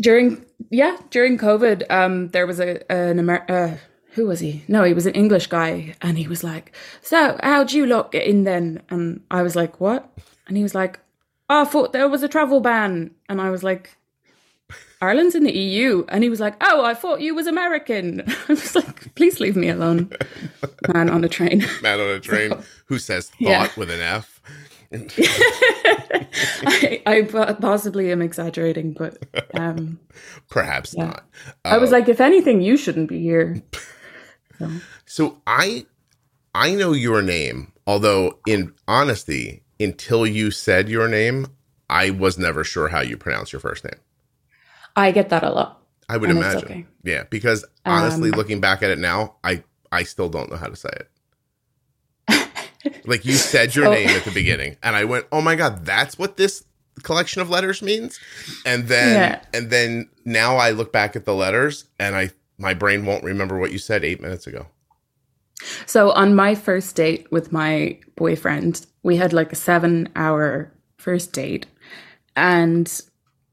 During 0.00 0.44
yeah, 0.70 0.96
during 1.10 1.38
COVID, 1.38 1.90
um, 1.90 2.28
there 2.30 2.46
was 2.46 2.60
a 2.60 2.90
an 2.90 3.18
Amer- 3.18 3.46
uh, 3.48 3.76
who 4.12 4.26
was 4.26 4.40
he? 4.40 4.64
No, 4.68 4.84
he 4.84 4.94
was 4.94 5.06
an 5.06 5.14
English 5.14 5.46
guy, 5.46 5.94
and 6.02 6.18
he 6.18 6.26
was 6.26 6.42
like, 6.42 6.74
"So, 7.02 7.38
how'd 7.42 7.72
you 7.72 7.86
lot 7.86 8.10
get 8.12 8.26
in 8.26 8.44
then?" 8.44 8.82
And 8.90 9.22
I 9.30 9.42
was 9.42 9.54
like, 9.54 9.80
"What?" 9.80 10.10
And 10.48 10.56
he 10.56 10.62
was 10.62 10.74
like, 10.74 10.98
oh, 11.48 11.62
"I 11.62 11.64
thought 11.64 11.92
there 11.92 12.08
was 12.08 12.22
a 12.22 12.28
travel 12.28 12.60
ban," 12.60 13.12
and 13.28 13.40
I 13.40 13.50
was 13.50 13.62
like, 13.62 13.96
"Ireland's 15.00 15.34
in 15.34 15.44
the 15.44 15.56
EU," 15.56 16.04
and 16.08 16.22
he 16.22 16.30
was 16.30 16.40
like, 16.40 16.54
"Oh, 16.60 16.84
I 16.84 16.94
thought 16.94 17.20
you 17.20 17.34
was 17.34 17.46
American." 17.46 18.22
I 18.48 18.52
was 18.52 18.74
like, 18.74 19.14
"Please 19.14 19.40
leave 19.40 19.56
me 19.56 19.68
alone." 19.68 20.10
Man 20.92 21.10
on 21.10 21.24
a 21.24 21.28
train. 21.28 21.64
Man 21.82 22.00
on 22.00 22.08
a 22.08 22.20
train 22.20 22.50
so, 22.50 22.62
who 22.86 22.98
says 22.98 23.28
"thought" 23.30 23.38
yeah. 23.40 23.68
with 23.76 23.90
an 23.90 24.00
F. 24.00 24.40
I, 26.66 27.02
I, 27.04 27.22
possibly 27.60 28.12
am 28.12 28.22
exaggerating, 28.22 28.92
but 28.92 29.18
um, 29.54 29.98
perhaps 30.48 30.94
yeah. 30.96 31.06
not. 31.06 31.24
Uh, 31.64 31.68
I 31.68 31.78
was 31.78 31.90
uh, 31.90 31.96
like, 31.96 32.08
if 32.08 32.20
anything, 32.20 32.60
you 32.60 32.76
shouldn't 32.76 33.08
be 33.08 33.20
here. 33.20 33.60
So. 34.58 34.70
so 35.04 35.42
I, 35.48 35.86
I 36.54 36.74
know 36.74 36.92
your 36.92 37.22
name, 37.22 37.72
although 37.88 38.38
in 38.46 38.72
honesty, 38.86 39.64
until 39.80 40.26
you 40.26 40.52
said 40.52 40.88
your 40.88 41.08
name, 41.08 41.48
I 41.90 42.10
was 42.10 42.38
never 42.38 42.64
sure 42.64 42.88
how 42.88 43.00
you 43.00 43.16
pronounce 43.16 43.52
your 43.52 43.60
first 43.60 43.84
name. 43.84 44.00
I 44.96 45.10
get 45.10 45.30
that 45.30 45.42
a 45.42 45.50
lot. 45.50 45.80
I 46.08 46.16
would 46.16 46.30
imagine. 46.30 46.64
Okay. 46.64 46.86
Yeah, 47.02 47.24
because 47.30 47.64
honestly, 47.86 48.30
um, 48.30 48.36
looking 48.36 48.60
back 48.60 48.82
at 48.82 48.90
it 48.90 48.98
now, 48.98 49.36
I 49.42 49.62
I 49.90 50.02
still 50.02 50.28
don't 50.28 50.50
know 50.50 50.56
how 50.56 50.68
to 50.68 50.76
say 50.76 50.90
it 50.92 51.08
like 53.04 53.24
you 53.24 53.34
said 53.34 53.74
your 53.74 53.86
oh. 53.88 53.92
name 53.92 54.08
at 54.08 54.24
the 54.24 54.30
beginning, 54.30 54.76
and 54.82 54.96
I 54.96 55.04
went, 55.04 55.26
"Oh 55.32 55.40
my 55.40 55.56
god, 55.56 55.84
that's 55.84 56.18
what 56.18 56.36
this 56.36 56.64
collection 57.02 57.42
of 57.42 57.50
letters 57.50 57.82
means." 57.82 58.18
And 58.64 58.88
then 58.88 59.14
yeah. 59.14 59.40
and 59.52 59.70
then 59.70 60.08
now 60.24 60.56
I 60.56 60.70
look 60.70 60.92
back 60.92 61.16
at 61.16 61.24
the 61.24 61.34
letters, 61.34 61.86
and 61.98 62.14
I 62.14 62.30
my 62.58 62.74
brain 62.74 63.04
won't 63.06 63.24
remember 63.24 63.58
what 63.58 63.72
you 63.72 63.78
said 63.78 64.04
eight 64.04 64.20
minutes 64.20 64.46
ago. 64.46 64.66
So 65.86 66.10
on 66.12 66.34
my 66.34 66.54
first 66.54 66.94
date 66.96 67.30
with 67.30 67.52
my 67.52 67.98
boyfriend, 68.16 68.86
we 69.02 69.16
had 69.16 69.32
like 69.32 69.52
a 69.52 69.56
seven 69.56 70.08
hour 70.16 70.72
first 70.98 71.32
date, 71.32 71.66
and 72.36 73.00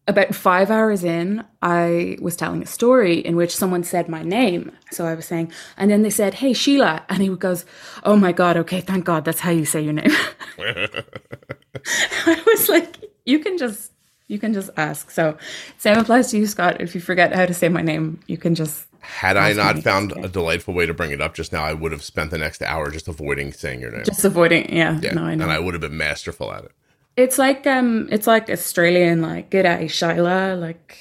about 0.07 0.33
five 0.33 0.71
hours 0.71 1.03
in, 1.03 1.43
I 1.61 2.17
was 2.21 2.35
telling 2.35 2.63
a 2.63 2.65
story 2.65 3.19
in 3.19 3.35
which 3.35 3.55
someone 3.55 3.83
said 3.83 4.09
my 4.09 4.23
name. 4.23 4.71
So 4.91 5.05
I 5.05 5.13
was 5.13 5.25
saying, 5.25 5.51
and 5.77 5.91
then 5.91 6.01
they 6.01 6.09
said, 6.09 6.35
Hey, 6.35 6.51
Síle. 6.51 7.03
And 7.09 7.21
he 7.21 7.29
goes, 7.29 7.65
Oh 8.03 8.15
my 8.15 8.31
God, 8.31 8.57
okay, 8.57 8.81
thank 8.81 9.05
God, 9.05 9.25
that's 9.25 9.39
how 9.39 9.51
you 9.51 9.65
say 9.65 9.81
your 9.81 9.93
name. 9.93 10.11
I 10.59 12.43
was 12.45 12.69
like, 12.69 12.97
You 13.25 13.39
can 13.39 13.57
just. 13.57 13.91
You 14.27 14.39
can 14.39 14.53
just 14.53 14.69
ask. 14.77 15.11
So, 15.11 15.37
same 15.77 15.97
applies 15.97 16.31
to 16.31 16.37
you, 16.37 16.47
Scott. 16.47 16.79
If 16.79 16.95
you 16.95 17.01
forget 17.01 17.35
how 17.35 17.45
to 17.45 17.53
say 17.53 17.67
my 17.67 17.81
name, 17.81 18.17
you 18.27 18.37
can 18.37 18.55
just 18.55 18.87
had 19.01 19.35
I 19.35 19.53
not 19.53 19.79
found 19.79 20.13
a 20.13 20.29
delightful 20.29 20.73
way 20.73 20.85
to 20.85 20.93
bring 20.93 21.11
it 21.11 21.21
up 21.21 21.33
just 21.33 21.51
now, 21.51 21.63
I 21.63 21.73
would 21.73 21.91
have 21.91 22.03
spent 22.03 22.31
the 22.31 22.37
next 22.37 22.61
hour 22.61 22.89
just 22.91 23.07
avoiding 23.07 23.51
saying 23.51 23.81
your 23.81 23.91
name. 23.91 24.03
Just 24.05 24.23
avoiding, 24.23 24.73
yeah. 24.73 24.99
yeah. 25.01 25.13
No, 25.13 25.23
I 25.23 25.35
know. 25.35 25.43
And 25.43 25.51
I 25.51 25.59
would 25.59 25.73
have 25.73 25.81
been 25.81 25.97
masterful 25.97 26.51
at 26.53 26.63
it. 26.65 26.71
It's 27.17 27.37
like 27.37 27.67
um, 27.67 28.07
it's 28.11 28.27
like 28.27 28.49
Australian, 28.49 29.21
like 29.21 29.49
good 29.49 29.65
g'day 29.65 29.89
Sheila, 29.89 30.55
like 30.55 30.97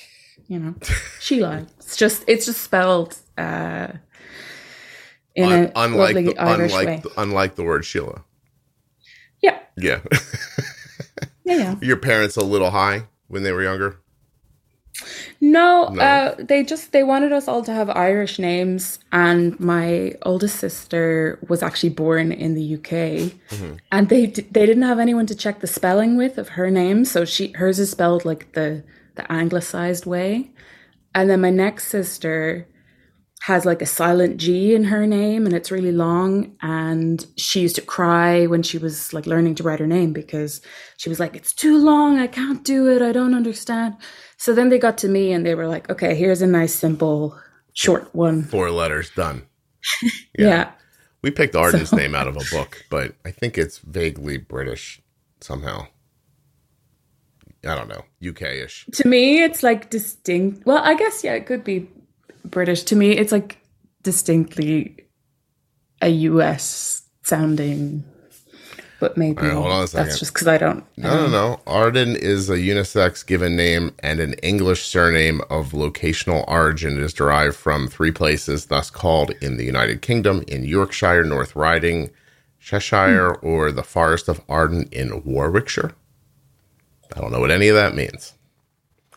you 0.48 0.58
know, 0.58 0.74
Sheila. 1.20 1.66
It's 1.78 1.96
just 1.96 2.24
it's 2.26 2.46
just 2.46 2.62
spelled 2.62 3.16
uh, 3.38 3.88
in 5.34 5.52
Un- 5.52 5.64
a 5.64 5.72
unlike 5.76 6.14
lovely 6.14 6.24
the, 6.24 6.38
Irish 6.38 6.72
unlike 6.72 6.86
way. 6.86 7.00
The, 7.02 7.20
unlike 7.20 7.54
the 7.54 7.62
word 7.62 7.84
Sheila. 7.84 8.24
Yeah. 9.40 9.58
Yeah. 9.76 10.00
yeah, 11.44 11.56
yeah. 11.56 11.74
Your 11.80 11.96
parents 11.96 12.36
a 12.36 12.44
little 12.44 12.70
high 12.70 13.04
when 13.28 13.42
they 13.42 13.52
were 13.52 13.62
younger. 13.62 14.00
No, 15.40 15.88
no. 15.88 16.02
Uh, 16.02 16.34
they 16.38 16.62
just 16.62 16.92
they 16.92 17.02
wanted 17.02 17.32
us 17.32 17.48
all 17.48 17.62
to 17.64 17.72
have 17.72 17.90
Irish 17.90 18.38
names, 18.38 18.98
and 19.12 19.58
my 19.58 20.14
oldest 20.22 20.56
sister 20.56 21.38
was 21.48 21.62
actually 21.62 21.90
born 21.90 22.32
in 22.32 22.54
the 22.54 22.74
UK, 22.74 23.32
mm-hmm. 23.50 23.74
and 23.90 24.08
they 24.08 24.26
they 24.26 24.66
didn't 24.66 24.82
have 24.82 24.98
anyone 24.98 25.26
to 25.26 25.34
check 25.34 25.60
the 25.60 25.66
spelling 25.66 26.16
with 26.16 26.38
of 26.38 26.50
her 26.50 26.70
name, 26.70 27.04
so 27.04 27.24
she 27.24 27.52
hers 27.52 27.78
is 27.78 27.90
spelled 27.90 28.24
like 28.24 28.52
the 28.52 28.82
the 29.14 29.30
anglicized 29.32 30.06
way, 30.06 30.50
and 31.14 31.30
then 31.30 31.40
my 31.40 31.50
next 31.50 31.88
sister 31.88 32.66
has 33.42 33.64
like 33.64 33.80
a 33.80 33.86
silent 33.86 34.36
G 34.36 34.74
in 34.74 34.84
her 34.84 35.06
name 35.06 35.46
and 35.46 35.54
it's 35.54 35.70
really 35.70 35.92
long. 35.92 36.54
And 36.60 37.26
she 37.38 37.60
used 37.60 37.76
to 37.76 37.82
cry 37.82 38.46
when 38.46 38.62
she 38.62 38.76
was 38.76 39.14
like 39.14 39.26
learning 39.26 39.54
to 39.56 39.62
write 39.62 39.80
her 39.80 39.86
name 39.86 40.12
because 40.12 40.60
she 40.98 41.08
was 41.08 41.18
like, 41.18 41.34
it's 41.34 41.54
too 41.54 41.78
long. 41.78 42.18
I 42.18 42.26
can't 42.26 42.62
do 42.64 42.86
it. 42.88 43.00
I 43.00 43.12
don't 43.12 43.34
understand. 43.34 43.96
So 44.36 44.54
then 44.54 44.68
they 44.68 44.78
got 44.78 44.98
to 44.98 45.08
me 45.08 45.32
and 45.32 45.44
they 45.44 45.54
were 45.54 45.66
like, 45.66 45.88
okay, 45.88 46.14
here's 46.14 46.42
a 46.42 46.46
nice, 46.46 46.74
simple, 46.74 47.38
short 47.72 48.14
one. 48.14 48.42
Four 48.42 48.70
letters 48.70 49.10
done. 49.10 49.46
Yeah. 50.38 50.46
yeah. 50.46 50.70
We 51.22 51.30
picked 51.30 51.56
Arden's 51.56 51.90
so. 51.90 51.96
name 51.96 52.14
out 52.14 52.28
of 52.28 52.36
a 52.36 52.44
book, 52.50 52.84
but 52.88 53.14
I 53.26 53.30
think 53.30 53.58
it's 53.58 53.78
vaguely 53.78 54.38
British 54.38 55.02
somehow. 55.40 55.86
I 57.66 57.74
don't 57.74 57.88
know, 57.88 58.04
UK 58.26 58.42
ish. 58.42 58.86
To 58.92 59.08
me, 59.08 59.42
it's 59.42 59.62
like 59.62 59.90
distinct. 59.90 60.64
Well, 60.64 60.78
I 60.82 60.94
guess, 60.94 61.22
yeah, 61.22 61.34
it 61.34 61.46
could 61.46 61.62
be 61.62 61.90
British. 62.50 62.82
To 62.84 62.96
me, 62.96 63.12
it's 63.12 63.32
like 63.32 63.58
distinctly 64.02 64.96
a 66.02 66.08
US 66.08 67.02
sounding 67.22 68.04
but 69.00 69.16
maybe 69.16 69.42
right, 69.42 69.52
hold 69.52 69.66
on 69.66 69.84
a 69.84 69.86
second. 69.86 70.06
that's 70.06 70.18
just 70.18 70.34
because 70.34 70.46
I 70.46 70.58
don't. 70.58 70.84
No, 70.98 71.26
no, 71.26 71.28
no. 71.28 71.60
Arden 71.66 72.16
is 72.16 72.50
a 72.50 72.56
unisex 72.56 73.26
given 73.26 73.56
name 73.56 73.94
and 74.00 74.20
an 74.20 74.34
English 74.34 74.84
surname 74.84 75.40
of 75.48 75.72
locational 75.72 76.44
origin. 76.46 76.98
It 76.98 77.02
is 77.02 77.14
derived 77.14 77.56
from 77.56 77.88
three 77.88 78.12
places, 78.12 78.66
thus 78.66 78.90
called 78.90 79.30
in 79.40 79.56
the 79.56 79.64
United 79.64 80.02
Kingdom 80.02 80.44
in 80.46 80.64
Yorkshire, 80.64 81.24
North 81.24 81.56
Riding, 81.56 82.10
Cheshire, 82.60 83.32
hmm. 83.40 83.46
or 83.46 83.72
the 83.72 83.82
Forest 83.82 84.28
of 84.28 84.42
Arden 84.50 84.86
in 84.92 85.24
Warwickshire. 85.24 85.94
I 87.16 87.20
don't 87.20 87.32
know 87.32 87.40
what 87.40 87.50
any 87.50 87.68
of 87.68 87.74
that 87.76 87.96
means. 87.96 88.34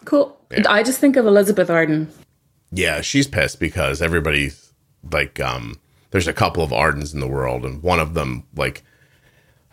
Cool. 0.06 0.40
Yeah. 0.50 0.64
I 0.70 0.82
just 0.84 1.00
think 1.00 1.18
of 1.18 1.26
Elizabeth 1.26 1.70
Arden. 1.70 2.10
Yeah, 2.74 3.02
she's 3.02 3.28
pissed 3.28 3.60
because 3.60 4.02
everybody's 4.02 4.74
like, 5.12 5.40
um, 5.40 5.80
there's 6.12 6.28
a 6.28 6.34
couple 6.34 6.64
of 6.64 6.74
Ardens 6.74 7.14
in 7.14 7.20
the 7.20 7.28
world, 7.28 7.66
and 7.66 7.84
one 7.84 8.00
of 8.00 8.14
them, 8.14 8.44
like, 8.56 8.84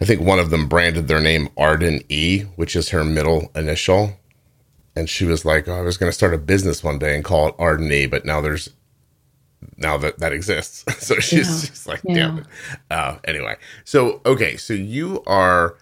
I 0.01 0.05
think 0.05 0.21
one 0.21 0.39
of 0.39 0.51
them 0.51 0.69
branded 0.69 1.09
their 1.09 1.21
name 1.21 1.51
Arden 1.57 2.03
E, 2.09 2.43
which 2.57 2.75
is 2.75 2.91
her 2.91 3.05
middle 3.05 3.51
initial. 3.55 4.17
And 4.97 5.09
she 5.09 5.25
was 5.25 5.45
like, 5.45 5.69
oh, 5.69 5.75
I 5.75 5.83
was 5.83 5.99
going 5.99 6.09
to 6.09 6.17
start 6.17 6.35
a 6.35 6.39
business 6.39 6.83
one 6.83 6.99
day 6.99 7.15
and 7.15 7.25
call 7.25 7.49
it 7.49 7.55
Arden 7.59 7.93
E, 7.93 8.07
but 8.07 8.25
now 8.25 8.41
there's 8.41 8.71
now 9.77 9.99
that 9.99 10.19
that 10.19 10.33
exists. 10.33 10.85
so 11.05 11.17
she's, 11.17 11.49
yeah. 11.49 11.69
she's 11.69 11.87
like, 11.87 12.01
yeah. 12.05 12.15
damn 12.15 12.39
it. 12.39 12.47
Uh, 12.91 13.19
anyway, 13.25 13.57
so 13.85 14.21
okay, 14.25 14.57
so 14.57 14.73
you 14.75 15.23
are. 15.27 15.77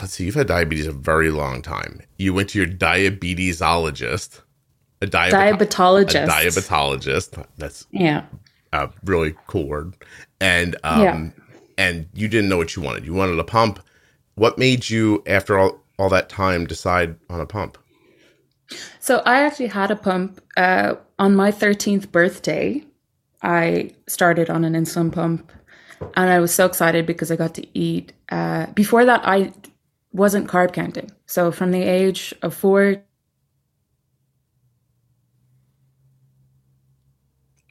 Let's 0.00 0.14
see, 0.14 0.24
you've 0.24 0.34
had 0.34 0.46
diabetes 0.46 0.86
a 0.86 0.92
very 0.92 1.30
long 1.30 1.60
time. 1.60 2.00
You 2.16 2.32
went 2.32 2.50
to 2.50 2.58
your 2.58 2.66
diabetologist, 2.66 4.40
a 5.00 5.06
diabet- 5.06 5.58
diabetologist, 5.58 6.24
a 6.24 6.28
diabetologist. 6.28 7.46
That's 7.56 7.86
yeah, 7.90 8.24
a 8.72 8.90
really 9.04 9.34
cool 9.46 9.66
word. 9.66 9.94
And 10.40 10.76
um, 10.84 11.02
yeah 11.02 11.30
and 11.78 12.08
you 12.12 12.28
didn't 12.28 12.50
know 12.50 12.58
what 12.58 12.76
you 12.76 12.82
wanted. 12.82 13.06
You 13.06 13.14
wanted 13.14 13.38
a 13.38 13.44
pump. 13.44 13.78
What 14.34 14.58
made 14.58 14.90
you, 14.90 15.22
after 15.26 15.56
all, 15.56 15.80
all 15.98 16.08
that 16.10 16.28
time, 16.28 16.66
decide 16.66 17.14
on 17.30 17.40
a 17.40 17.46
pump? 17.46 17.78
So 18.98 19.22
I 19.24 19.40
actually 19.40 19.68
had 19.68 19.90
a 19.90 19.96
pump 19.96 20.42
uh, 20.56 20.96
on 21.18 21.34
my 21.34 21.52
13th 21.52 22.10
birthday. 22.10 22.84
I 23.42 23.92
started 24.08 24.50
on 24.50 24.64
an 24.64 24.74
insulin 24.74 25.12
pump 25.12 25.52
and 26.16 26.30
I 26.30 26.40
was 26.40 26.52
so 26.52 26.66
excited 26.66 27.06
because 27.06 27.30
I 27.30 27.36
got 27.36 27.54
to 27.54 27.78
eat. 27.78 28.12
Uh, 28.28 28.66
before 28.74 29.04
that, 29.04 29.22
I 29.24 29.52
wasn't 30.12 30.48
carb 30.48 30.72
counting. 30.72 31.10
So 31.26 31.52
from 31.52 31.70
the 31.70 31.82
age 31.82 32.34
of 32.42 32.54
four. 32.54 32.96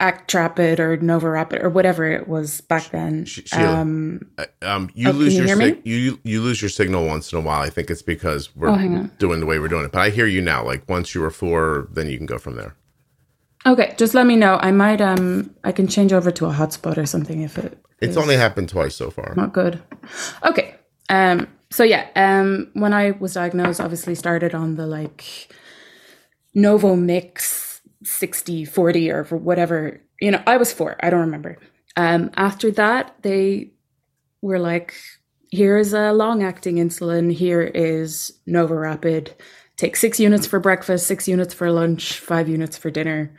Actrapid 0.00 0.78
or 0.78 0.96
NovoRapid 0.98 1.62
or 1.62 1.68
whatever 1.70 2.04
it 2.10 2.28
was 2.28 2.60
back 2.60 2.90
then. 2.90 3.24
Síle, 3.24 3.66
Um, 3.66 4.20
um, 4.62 4.90
you 4.94 5.08
Oh, 5.08 5.12
lose 5.12 5.34
you 5.34 5.44
your 5.44 5.56
sig- 5.56 5.80
you 5.84 6.18
you 6.22 6.40
lose 6.40 6.62
your 6.62 6.68
signal 6.68 7.04
once 7.06 7.32
in 7.32 7.38
a 7.38 7.40
while. 7.40 7.60
I 7.62 7.68
think 7.68 7.90
it's 7.90 8.02
because 8.02 8.54
we're 8.54 8.68
Oh, 8.70 9.10
doing 9.18 9.40
the 9.40 9.46
way 9.46 9.58
we're 9.58 9.66
doing 9.68 9.84
it. 9.84 9.90
But 9.92 10.02
I 10.02 10.10
hear 10.10 10.26
you 10.26 10.40
now. 10.40 10.64
Like 10.64 10.88
once 10.88 11.14
you 11.16 11.20
were 11.20 11.30
four, 11.30 11.88
then 11.92 12.08
you 12.08 12.16
can 12.16 12.26
go 12.26 12.38
from 12.38 12.54
there. 12.56 12.76
okay, 13.66 13.94
just 13.98 14.14
let 14.14 14.24
me 14.26 14.36
know. 14.36 14.56
I 14.62 14.70
might 14.70 15.00
um 15.00 15.50
I 15.64 15.72
can 15.72 15.88
change 15.88 16.12
over 16.12 16.30
to 16.30 16.46
a 16.46 16.52
hotspot 16.52 16.96
or 16.96 17.04
something 17.06 17.42
if 17.42 17.58
it 17.58 17.76
It's 18.00 18.16
only 18.16 18.36
happened 18.36 18.68
twice 18.68 18.94
so 18.94 19.10
far. 19.10 19.34
not 19.36 19.52
good. 19.52 19.82
Okay. 20.44 20.76
Um 21.10 21.48
so 21.70 21.82
yeah, 21.82 22.06
um 22.14 22.70
when 22.74 22.92
I 22.92 23.10
was 23.18 23.34
diagnosed 23.34 23.80
obviously 23.80 24.14
started 24.14 24.54
on 24.54 24.76
the 24.76 24.86
like 24.86 25.24
NovoMix 26.56 27.67
60 28.04 28.64
40 28.64 29.10
or 29.10 29.24
for 29.24 29.36
whatever. 29.36 30.00
You 30.20 30.30
know, 30.30 30.42
I 30.46 30.56
was 30.56 30.72
4, 30.72 30.96
I 31.00 31.10
don't 31.10 31.20
remember. 31.20 31.58
Um 31.96 32.30
after 32.36 32.70
that 32.72 33.16
they 33.22 33.72
were 34.42 34.58
like 34.58 34.94
here's 35.50 35.92
a 35.92 36.12
long 36.12 36.42
acting 36.42 36.76
insulin, 36.76 37.32
here 37.32 37.62
is 37.62 38.32
NovoRapid. 38.46 39.32
Take 39.76 39.96
6 39.96 40.20
units 40.20 40.46
for 40.46 40.60
breakfast, 40.60 41.06
6 41.06 41.28
units 41.28 41.54
for 41.54 41.70
lunch, 41.70 42.18
5 42.18 42.48
units 42.48 42.76
for 42.76 42.90
dinner. 42.90 43.34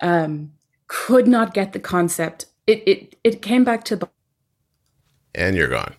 Um 0.00 0.52
could 0.88 1.26
not 1.26 1.54
get 1.54 1.72
the 1.72 1.80
concept. 1.80 2.46
It 2.66 2.82
it 2.86 3.16
it 3.24 3.42
came 3.42 3.64
back 3.64 3.84
to 3.84 4.08
And 5.34 5.56
you're 5.56 5.68
gone. 5.68 5.94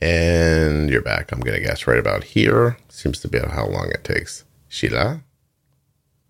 And 0.00 0.90
you're 0.90 1.02
back. 1.02 1.32
I'm 1.32 1.40
gonna 1.40 1.60
guess 1.60 1.86
right 1.86 1.98
about 1.98 2.24
here. 2.24 2.76
Seems 2.88 3.20
to 3.20 3.28
be 3.28 3.38
how 3.38 3.66
long 3.66 3.90
it 3.90 4.04
takes. 4.04 4.44
Síle. 4.74 5.22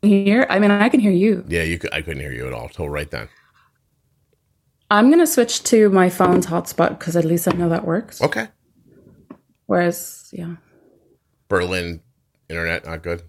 here. 0.03 0.47
I 0.51 0.59
mean, 0.59 0.71
I 0.71 0.91
can 0.91 1.01
hear 1.01 1.11
you. 1.11 1.45
Yeah, 1.49 1.63
you. 1.63 1.79
Could, 1.79 1.95
I 1.95 2.03
couldn't 2.03 2.21
hear 2.21 2.33
you 2.33 2.47
at 2.47 2.53
all 2.53 2.69
till 2.69 2.91
right 2.91 3.11
then. 3.11 3.29
I'm 4.91 5.11
gonna 5.11 5.27
switch 5.27 5.63
to 5.65 5.89
my 5.89 6.11
phone's 6.11 6.47
hotspot 6.47 6.99
because 6.99 7.17
at 7.17 7.25
least 7.25 7.49
I 7.49 7.57
know 7.57 7.71
that 7.71 7.87
works. 7.87 8.21
Okay. 8.21 8.49
Whereas, 9.65 10.29
yeah, 10.31 10.57
Berlin 11.49 12.03
internet 12.51 12.85
not 12.85 13.03
good. 13.03 13.23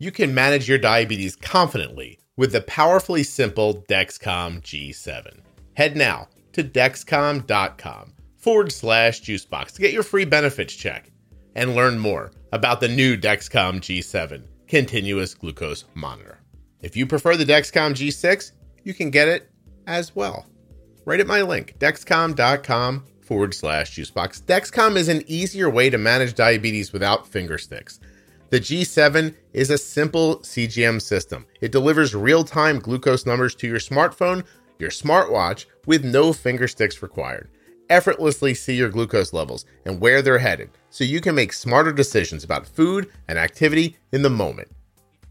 You 0.00 0.10
can 0.10 0.34
manage 0.34 0.68
your 0.68 0.78
diabetes 0.78 1.36
confidently 1.36 2.18
with 2.36 2.50
the 2.50 2.60
powerfully 2.60 3.22
simple 3.22 3.84
Dexcom 3.88 4.60
G7. 4.62 5.38
Head 5.74 5.96
now 5.96 6.28
to 6.52 6.64
dexcom.com 6.64 8.13
forward 8.44 8.70
slash 8.70 9.22
juicebox 9.22 9.72
to 9.72 9.80
get 9.80 9.92
your 9.92 10.02
free 10.02 10.24
benefits 10.24 10.74
check 10.74 11.10
and 11.56 11.74
learn 11.74 11.98
more 11.98 12.30
about 12.52 12.80
the 12.80 12.88
new 12.88 13.16
Dexcom 13.16 13.80
G7 13.80 14.42
continuous 14.68 15.34
glucose 15.34 15.84
monitor. 15.94 16.40
If 16.80 16.96
you 16.96 17.06
prefer 17.06 17.36
the 17.36 17.44
Dexcom 17.44 17.92
G6, 17.92 18.52
you 18.82 18.94
can 18.94 19.10
get 19.10 19.28
it 19.28 19.50
as 19.86 20.14
well 20.14 20.46
right 21.04 21.20
at 21.20 21.26
my 21.26 21.42
link, 21.42 21.76
dexcom.com 21.78 23.04
forward 23.20 23.54
slash 23.54 23.96
juicebox. 23.96 24.42
Dexcom 24.42 24.96
is 24.96 25.08
an 25.08 25.22
easier 25.26 25.70
way 25.70 25.90
to 25.90 25.98
manage 25.98 26.34
diabetes 26.34 26.92
without 26.92 27.26
finger 27.26 27.58
sticks. 27.58 28.00
The 28.50 28.60
G7 28.60 29.34
is 29.52 29.70
a 29.70 29.78
simple 29.78 30.38
CGM 30.40 31.00
system. 31.00 31.46
It 31.60 31.72
delivers 31.72 32.14
real 32.14 32.44
time 32.44 32.78
glucose 32.78 33.26
numbers 33.26 33.54
to 33.56 33.66
your 33.66 33.78
smartphone, 33.78 34.44
your 34.78 34.90
smartwatch, 34.90 35.64
with 35.86 36.04
no 36.04 36.32
finger 36.32 36.68
sticks 36.68 37.02
required. 37.02 37.50
Effortlessly 37.90 38.54
see 38.54 38.74
your 38.74 38.88
glucose 38.88 39.32
levels 39.32 39.66
and 39.84 40.00
where 40.00 40.22
they're 40.22 40.38
headed 40.38 40.70
so 40.90 41.04
you 41.04 41.20
can 41.20 41.34
make 41.34 41.52
smarter 41.52 41.92
decisions 41.92 42.42
about 42.44 42.66
food 42.66 43.10
and 43.28 43.38
activity 43.38 43.96
in 44.12 44.22
the 44.22 44.30
moment. 44.30 44.68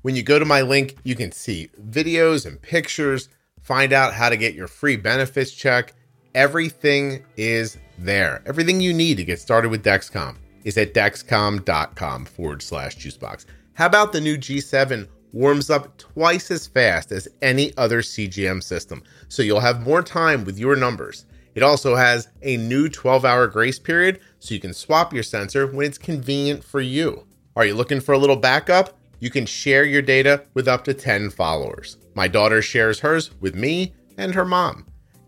When 0.04 0.16
you 0.16 0.24
go 0.24 0.38
to 0.38 0.46
my 0.46 0.62
link, 0.62 0.98
you 1.04 1.16
can 1.16 1.32
see 1.32 1.70
videos 1.90 2.46
and 2.46 2.62
pictures, 2.62 3.30
find 3.62 3.94
out 3.94 4.14
how 4.14 4.30
to 4.30 4.38
get 4.38 4.54
your 4.54 4.68
free 4.68 4.98
benefits 4.98 5.52
check. 5.52 5.94
Everything 6.36 7.24
is 7.38 7.78
there. 7.98 8.44
Everything 8.46 8.82
you 8.82 8.94
need 8.94 9.18
to 9.18 9.24
get 9.24 9.40
started 9.40 9.70
with 9.70 9.84
Dexcom 9.84 10.36
is 10.64 10.78
at 10.78 10.94
dexcom.com 10.94 12.26
forward 12.26 12.62
slash 12.62 12.98
juicebox. 12.98 13.46
How 13.74 13.86
about 13.88 14.12
the 14.12 14.22
new 14.22 14.38
G7 14.38 15.08
warms 15.32 15.70
up 15.70 15.98
twice 15.98 16.52
as 16.52 16.68
fast 16.68 17.12
as 17.12 17.28
any 17.42 17.76
other 17.78 18.02
CGM 18.02 18.62
system, 18.62 19.04
so 19.28 19.42
you'll 19.42 19.60
have 19.60 19.82
more 19.82 20.04
time 20.04 20.46
with 20.46 20.60
your 20.60 20.76
numbers. 20.76 21.26
It 21.56 21.64
also 21.64 21.96
has 21.96 22.28
a 22.42 22.58
new 22.58 22.90
12 22.90 23.26
hour 23.26 23.48
grace 23.48 23.80
period, 23.80 24.20
so 24.40 24.54
you 24.54 24.60
can 24.60 24.74
swap 24.74 25.14
your 25.14 25.24
sensor 25.24 25.68
when 25.68 25.86
it's 25.86 25.98
convenient 25.98 26.64
for 26.64 26.82
you. 26.82 27.26
Are 27.56 27.66
you 27.66 27.76
looking 27.76 28.02
for 28.02 28.14
a 28.14 28.18
little 28.18 28.36
backup? 28.36 28.98
You 29.20 29.30
can 29.30 29.46
share 29.46 29.86
your 29.86 30.02
data 30.02 30.44
with 30.54 30.68
up 30.68 30.84
to 30.86 30.94
10 30.94 31.30
followers. 31.30 31.98
My 32.16 32.28
daughter 32.28 32.62
shares 32.62 33.00
hers 33.00 33.32
with 33.40 33.56
me 33.56 33.94
and 34.18 34.34
her 34.34 34.46
mom, 34.46 34.86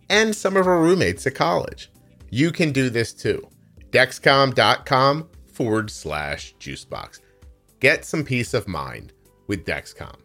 and 0.10 0.36
some 0.36 0.58
of 0.58 0.66
her 0.66 0.82
roommates 0.82 1.26
at 1.28 1.36
college. 1.36 1.92
You 2.30 2.52
can 2.52 2.72
do 2.72 2.90
this 2.90 3.14
too. 3.14 3.48
Dexcom.com 3.92 5.30
forward 5.46 5.90
slash 5.90 6.56
juicebox. 6.60 7.22
Get 7.80 8.04
some 8.04 8.24
peace 8.24 8.54
of 8.54 8.68
mind 8.68 9.14
with 9.48 9.66
Dexcom. 9.66 10.16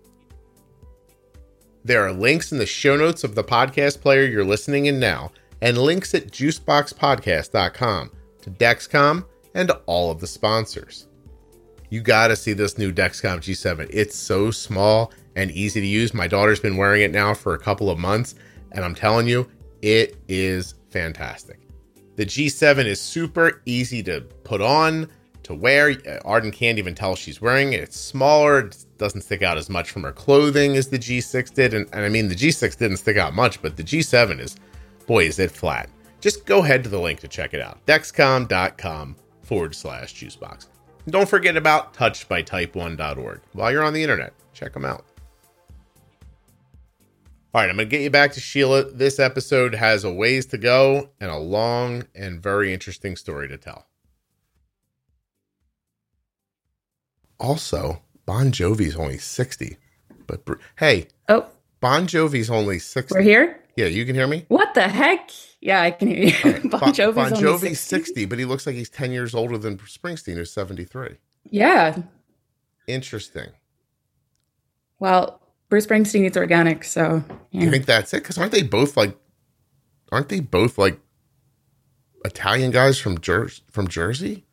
There 1.85 2.05
are 2.05 2.13
links 2.13 2.53
in 2.53 2.59
the 2.59 2.67
show 2.67 2.97
notes 2.97 3.25
of 3.25 3.35
the 3.35 3.45
podcast 3.45 4.01
player 4.01 4.25
you're 4.25 4.45
listening 4.45 4.87
in 4.87 4.99
now, 4.99 5.33
and 5.63 5.79
links 5.79 6.15
at 6.15 6.31
juiceboxpodcast.com 6.31 8.11
to 8.43 8.51
Dexcom 8.51 9.25
and 9.55 9.71
all 9.87 10.11
of 10.11 10.21
the 10.21 10.27
sponsors. 10.27 11.07
You 11.91 12.01
gotta 12.01 12.37
see 12.37 12.53
this 12.53 12.79
new 12.79 12.93
Dexcom 12.93 13.39
G7. 13.39 13.89
It's 13.91 14.17
so 14.17 14.51
small 14.51 15.13
and 15.37 15.51
easy 15.51 15.81
to 15.81 15.87
use. 15.87 16.15
My 16.15 16.29
daughter's 16.29 16.61
been 16.61 16.77
wearing 16.77 17.03
it 17.03 17.11
now 17.11 17.35
for 17.35 17.55
a 17.55 17.59
couple 17.59 17.91
of 17.91 17.99
months, 17.99 18.37
and 18.73 18.85
I'm 18.85 18.95
telling 18.95 19.27
you, 19.27 19.51
it 19.83 20.17
is 20.29 20.75
fantastic. 20.91 21.61
The 22.17 22.27
G7 22.27 22.85
is 22.85 23.01
super 23.01 23.63
easy 23.67 24.03
to 24.05 24.21
put 24.45 24.61
on, 24.61 25.09
to 25.43 25.55
wear. 25.55 25.95
Arden 26.25 26.51
can't 26.51 26.79
even 26.79 26.95
tell 26.95 27.17
she's 27.17 27.41
wearing 27.41 27.73
it. 27.73 27.81
It's 27.81 27.99
smaller, 27.99 28.61
it 28.61 28.85
doesn't 28.99 29.23
stick 29.23 29.43
out 29.43 29.59
as 29.59 29.69
much 29.69 29.91
from 29.91 30.03
her 30.03 30.13
clothing 30.13 30.77
as 30.77 30.89
the 30.89 30.99
G6 30.99 31.55
did. 31.55 31.75
And, 31.75 31.89
and 31.93 32.05
I 32.05 32.09
mean, 32.09 32.29
the 32.29 32.35
G6 32.35 32.77
didn't 32.79 32.99
stick 32.99 33.17
out 33.17 33.35
much, 33.35 33.63
but 33.63 33.77
the 33.77 33.83
G7 33.83 34.39
is, 34.41 34.57
boy, 35.11 35.25
is 35.25 35.41
it 35.41 35.51
flat. 35.51 35.91
Just 36.21 36.47
go 36.47 36.63
ahead 36.63 36.85
to 36.85 36.89
the 36.89 37.01
link 37.01 37.19
to 37.19 37.27
check 37.27 37.53
it 37.53 37.61
out 37.61 37.85
dexcom.com 37.85 39.17
forward 39.43 39.75
slash 39.75 40.15
juicebox. 40.15 40.69
And 41.05 41.13
don't 41.13 41.29
forget 41.29 41.57
about 41.57 41.93
touchedbytype1.org. 41.95 43.41
While 43.53 43.73
you're 43.73 43.83
on 43.83 43.93
the 43.93 44.03
internet, 44.05 44.33
check 44.53 44.73
them 44.73 44.85
out. 44.85 45.05
All 47.53 47.61
right, 47.61 47.69
I'm 47.69 47.75
going 47.75 47.89
to 47.89 47.97
get 47.97 48.03
you 48.03 48.11
back 48.11 48.31
to 48.35 48.41
Síle. 48.41 48.97
This 48.97 49.19
episode 49.19 49.75
has 49.75 50.05
a 50.05 50.13
ways 50.13 50.47
to 50.47 50.59
go 50.59 51.11
and 51.21 51.29
a 51.33 51.37
long 51.39 52.05
and 52.15 52.41
very 52.41 52.73
interesting 52.73 53.17
story 53.17 53.49
to 53.49 53.59
tell. 53.59 53.89
Also, 57.41 58.03
Bon 58.27 58.53
Jovi's 58.53 58.95
only 58.95 59.19
60. 59.19 59.77
But 60.29 60.45
hey, 60.77 61.09
Oh, 61.29 61.47
Bon 61.81 62.07
Jovi's 62.07 62.49
only 62.51 62.79
60. 62.79 63.13
we're 63.17 63.23
here. 63.23 63.57
Yeah, 63.81 63.87
you 63.87 64.05
can 64.05 64.15
hear 64.15 64.27
me? 64.27 64.45
What 64.49 64.75
the 64.75 64.83
heck? 64.89 65.31
Yeah, 65.63 65.81
I 65.81 65.91
can 65.91 66.09
hear 66.09 66.25
you. 66.25 66.69
bon 66.69 66.71
Bon, 66.81 66.93
Jovi's, 66.93 67.15
bon 67.15 67.33
Jovi's 67.33 67.81
60. 67.81 67.97
60, 68.13 68.25
but 68.27 68.39
he 68.39 68.45
looks 68.45 68.67
like 68.67 68.75
he's 68.75 68.91
10 68.91 69.11
years 69.11 69.35
older 69.35 69.57
than 69.57 69.79
Springsteen, 69.79 70.35
who's 70.35 70.53
73. 70.53 71.17
Yeah. 71.49 72.03
Interesting. 72.87 73.49
Well, 74.99 75.41
Bruce 75.71 75.87
Springsteen 75.87 76.27
eats 76.27 76.37
organic, 76.37 76.85
so 76.85 77.25
You 77.53 77.71
think 77.71 77.87
that's 77.87 78.13
it? 78.13 78.23
Because 78.23 78.37
aren't 78.37 78.53
they 78.53 78.63
both 78.63 78.99
like, 78.99 79.17
aren't 80.13 80.29
they 80.29 80.41
both 80.41 80.77
like 80.77 81.01
Italian 82.27 82.71
guys 82.73 82.99
from 82.99 83.19
Jer- 83.19 83.49
from 83.71 83.89
Jersey? 83.89 84.45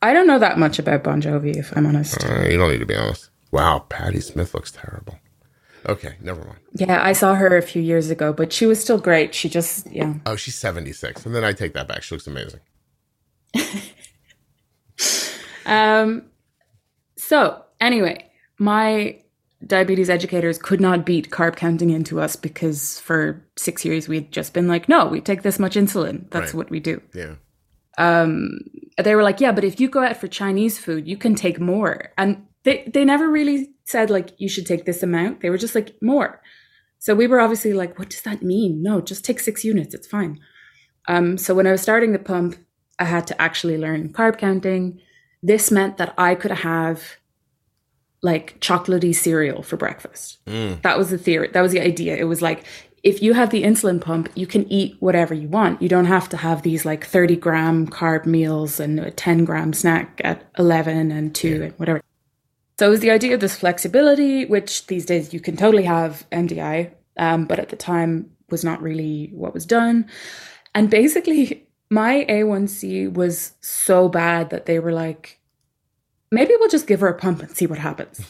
I 0.00 0.12
don't 0.12 0.28
know 0.28 0.38
that 0.38 0.56
much 0.56 0.78
about 0.78 1.02
Bon 1.02 1.20
Jovi, 1.20 1.56
if 1.56 1.76
I'm 1.76 1.86
honest. 1.86 2.24
Uh, 2.24 2.42
you 2.46 2.58
don't 2.58 2.70
need 2.70 2.78
to 2.78 2.86
be 2.86 2.94
honest. 2.94 3.30
Wow, 3.50 3.80
Patti 3.88 4.20
Smith 4.20 4.54
looks 4.54 4.70
terrible. 4.70 5.18
Okay, 5.88 6.16
never 6.20 6.42
mind. 6.44 6.58
Yeah, 6.72 7.02
I 7.02 7.12
saw 7.12 7.34
her 7.36 7.56
a 7.56 7.62
few 7.62 7.80
years 7.80 8.10
ago, 8.10 8.32
but 8.32 8.52
she 8.52 8.66
was 8.66 8.80
still 8.80 8.98
great. 8.98 9.34
She 9.34 9.48
just, 9.48 9.90
yeah. 9.92 10.14
Oh, 10.26 10.34
she's 10.36 10.56
76. 10.56 11.24
And 11.24 11.34
then 11.34 11.44
I 11.44 11.52
take 11.52 11.74
that 11.74 11.86
back. 11.86 12.02
She 12.02 12.14
looks 12.14 12.26
amazing. 12.26 12.60
Um, 15.66 16.26
so 17.16 17.60
anyway, 17.80 18.30
my 18.58 19.20
diabetes 19.66 20.08
educators 20.08 20.58
could 20.58 20.80
not 20.80 21.04
beat 21.04 21.30
carb 21.30 21.56
counting 21.56 21.90
into 21.90 22.20
us 22.20 22.36
because 22.36 23.00
for 23.00 23.44
six 23.56 23.84
years 23.84 24.06
we'd 24.08 24.30
just 24.30 24.52
been 24.52 24.68
like, 24.68 24.88
no, 24.88 25.06
we 25.06 25.20
take 25.20 25.42
this 25.42 25.58
much 25.58 25.74
insulin. 25.74 26.30
That's 26.30 26.52
Right. 26.52 26.54
what 26.54 26.70
we 26.70 26.78
do. 26.78 27.02
Yeah. 27.14 27.34
Um, 27.98 28.60
they 29.02 29.16
were 29.16 29.24
like, 29.24 29.40
yeah, 29.40 29.50
but 29.52 29.64
if 29.64 29.80
you 29.80 29.88
go 29.88 30.04
out 30.04 30.16
for 30.18 30.28
Chinese 30.28 30.78
food, 30.78 31.08
you 31.08 31.16
can 31.16 31.34
take 31.34 31.58
more. 31.58 32.12
And 32.16 32.46
they, 32.66 32.82
they 32.92 33.04
never 33.04 33.30
really 33.30 33.70
said 33.84 34.10
like 34.10 34.34
you 34.38 34.48
should 34.48 34.66
take 34.66 34.84
this 34.84 35.02
amount. 35.02 35.40
They 35.40 35.50
were 35.50 35.56
just 35.56 35.76
like 35.76 35.94
more. 36.02 36.42
So 36.98 37.14
we 37.14 37.28
were 37.28 37.40
obviously 37.40 37.72
like, 37.72 37.96
what 37.96 38.10
does 38.10 38.22
that 38.22 38.42
mean? 38.42 38.82
No, 38.82 39.00
just 39.00 39.24
take 39.24 39.38
six 39.38 39.64
units. 39.64 39.94
It's 39.94 40.08
fine. 40.08 40.40
Um, 41.06 41.38
so 41.38 41.54
when 41.54 41.68
I 41.68 41.70
was 41.70 41.80
starting 41.80 42.12
the 42.12 42.18
pump, 42.18 42.56
I 42.98 43.04
had 43.04 43.24
to 43.28 43.40
actually 43.40 43.78
learn 43.78 44.12
carb 44.12 44.38
counting. 44.38 45.00
this 45.42 45.70
meant 45.70 45.96
that 45.98 46.12
I 46.18 46.34
could 46.34 46.50
have 46.50 47.18
like 48.20 48.58
chocolatey 48.58 49.14
cereal 49.14 49.62
for 49.62 49.76
breakfast. 49.76 50.44
Mm. 50.46 50.82
That 50.82 50.98
was 50.98 51.10
the 51.10 51.18
theory. 51.18 51.48
That 51.52 51.62
was 51.62 51.70
the 51.70 51.80
idea. 51.80 52.16
It 52.16 52.24
was 52.24 52.42
like 52.42 52.64
if 53.04 53.22
you 53.22 53.34
have 53.34 53.50
the 53.50 53.62
insulin 53.62 54.00
pump, 54.00 54.28
you 54.34 54.48
can 54.48 54.66
eat 54.72 54.96
whatever 54.98 55.34
you 55.34 55.46
want. 55.46 55.80
You 55.80 55.88
don't 55.88 56.06
have 56.06 56.28
to 56.30 56.36
have 56.36 56.62
these 56.62 56.84
like 56.84 57.04
30 57.06 57.36
gram 57.36 57.86
carb 57.86 58.26
meals 58.26 58.80
and 58.80 58.98
a 58.98 59.12
10 59.12 59.44
gram 59.44 59.72
snack 59.72 60.20
at 60.24 60.42
11 60.58 61.12
and 61.12 61.32
2 61.32 61.48
yeah. 61.48 61.64
and 61.66 61.72
whatever. 61.74 62.02
So 62.78 62.86
it 62.86 62.90
was 62.90 63.00
the 63.00 63.10
idea 63.10 63.34
of 63.34 63.40
this 63.40 63.56
flexibility, 63.56 64.44
which 64.44 64.86
these 64.86 65.06
days 65.06 65.32
you 65.32 65.40
can 65.40 65.56
totally 65.56 65.84
have 65.84 66.26
MDI, 66.30 66.92
um, 67.16 67.46
but 67.46 67.58
at 67.58 67.70
the 67.70 67.76
time 67.76 68.30
was 68.50 68.64
not 68.64 68.82
really 68.82 69.30
what 69.32 69.54
was 69.54 69.64
done. 69.64 70.06
And 70.74 70.90
basically, 70.90 71.66
my 71.90 72.26
A1C 72.28 73.12
was 73.14 73.52
so 73.60 74.08
bad 74.08 74.50
that 74.50 74.66
they 74.66 74.78
were 74.78 74.92
like, 74.92 75.40
maybe 76.30 76.52
we'll 76.58 76.68
just 76.68 76.86
give 76.86 77.00
her 77.00 77.08
a 77.08 77.18
pump 77.18 77.42
and 77.42 77.50
see 77.50 77.66
what 77.66 77.78
happens. 77.78 78.20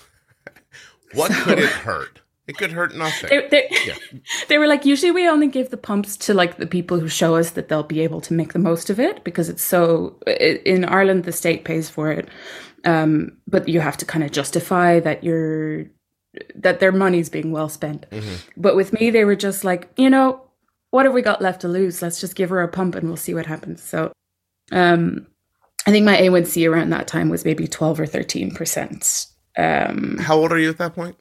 what 1.15 1.33
so, 1.33 1.43
could 1.43 1.59
it 1.59 1.71
hurt? 1.71 2.21
It 2.47 2.57
could 2.57 2.71
hurt 2.71 2.95
nothing. 2.95 3.29
They, 3.29 3.49
they, 3.49 3.69
yeah. 3.85 3.95
they, 4.49 4.59
were 4.59 4.69
like, 4.69 4.85
usually 4.85 5.11
we 5.11 5.29
only 5.29 5.49
give 5.49 5.71
the 5.71 5.77
pumps 5.77 6.17
to 6.19 6.35
like 6.35 6.59
the 6.59 6.67
people 6.67 7.01
who 7.01 7.09
show 7.09 7.35
us 7.35 7.51
that 7.51 7.69
they'll 7.69 7.83
be 7.83 8.01
able 8.01 8.21
to 8.21 8.35
make 8.35 8.53
the 8.53 8.61
most 8.61 8.89
of 8.89 9.01
it 9.01 9.25
because 9.25 9.49
it's 9.49 9.65
so. 9.65 10.17
In 10.27 10.85
Ireland, 10.85 11.25
the 11.25 11.33
state 11.33 11.65
pays 11.65 11.91
for 11.91 12.13
it, 12.13 12.29
um, 12.87 13.37
but 13.47 13.69
you 13.69 13.81
have 13.81 13.97
to 13.99 14.07
kind 14.07 14.25
of 14.25 14.31
justify 14.31 15.01
that 15.01 15.23
you're 15.23 15.87
that 16.55 16.81
their 16.81 16.93
money's 16.93 17.29
being 17.29 17.51
well 17.51 17.69
spent. 17.69 18.09
Mm-hmm. 18.11 18.35
But 18.57 18.77
with 18.77 18.93
me, 18.93 19.11
they 19.11 19.25
were 19.25 19.37
just 19.37 19.65
like, 19.65 19.91
you 19.97 20.09
know, 20.09 20.43
what 20.91 21.05
have 21.05 21.15
we 21.15 21.23
got 21.23 21.43
left 21.43 21.63
to 21.63 21.69
lose? 21.69 22.01
Let's 22.01 22.21
just 22.21 22.37
give 22.37 22.51
her 22.51 22.63
a 22.63 22.69
pump 22.69 22.95
and 22.95 23.09
we'll 23.09 23.17
see 23.17 23.35
what 23.35 23.47
happens. 23.47 23.83
So, 23.83 24.13
um, 24.71 25.27
I 25.87 25.91
think 25.91 26.05
my 26.05 26.17
A1C 26.17 26.71
around 26.71 26.91
that 26.91 27.07
time 27.09 27.29
was 27.29 27.45
maybe 27.45 27.67
12 27.67 28.01
or 28.01 28.07
13%. 28.07 29.27
Um, 29.57 30.19
How 30.19 30.37
old 30.37 30.53
are 30.53 30.59
you 30.59 30.69
at 30.69 30.79
that 30.79 30.95
point? 30.95 31.17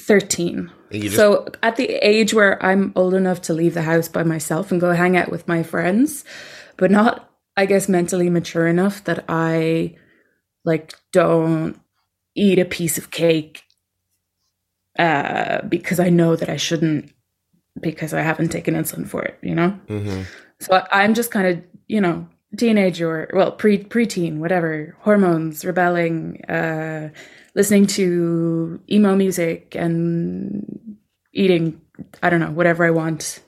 13. 0.00 0.70
Just- 0.92 1.16
so 1.16 1.46
at 1.62 1.76
the 1.76 1.88
age 2.06 2.32
where 2.32 2.62
I'm 2.64 2.92
old 2.96 3.14
enough 3.14 3.42
to 3.42 3.54
leave 3.54 3.74
the 3.74 3.82
house 3.82 4.08
by 4.08 4.22
myself 4.22 4.72
and 4.72 4.80
go 4.80 4.92
hang 4.92 5.16
out 5.16 5.30
with 5.30 5.46
my 5.48 5.62
friends, 5.62 6.24
but 6.76 6.90
not, 6.90 7.30
I 7.56 7.66
guess, 7.66 7.88
mentally 7.88 8.30
mature 8.30 8.66
enough 8.66 9.04
that 9.04 9.24
I 9.28 9.96
like 10.66 10.94
don't 11.12 11.80
eat 12.34 12.58
a 12.58 12.66
piece 12.66 12.98
of 12.98 13.10
cake 13.10 13.62
uh, 14.98 15.62
because 15.62 15.98
I 15.98 16.10
know 16.10 16.36
that 16.36 16.50
I 16.50 16.56
shouldn't 16.56 17.12
because 17.80 18.12
I 18.12 18.20
haven't 18.20 18.50
taken 18.50 18.74
insulin 18.74 19.08
for 19.08 19.22
it, 19.22 19.38
you 19.42 19.54
know? 19.54 19.78
Mm-hmm. 19.88 20.22
So 20.60 20.86
I'm 20.90 21.14
just 21.14 21.30
kind 21.30 21.46
of, 21.46 21.62
you 21.88 22.00
know, 22.00 22.26
teenage 22.56 23.00
or 23.02 23.28
well 23.32 23.52
pre 23.52 23.82
preteen 23.82 24.38
whatever 24.38 24.96
hormones 25.00 25.64
rebelling 25.64 26.42
uh 26.46 27.10
listening 27.54 27.86
to 27.86 28.80
emo 28.90 29.14
music 29.14 29.74
and 29.76 30.96
eating 31.32 31.80
i 32.22 32.30
don't 32.30 32.40
know 32.40 32.50
whatever 32.50 32.84
i 32.84 32.90
want 32.90 33.40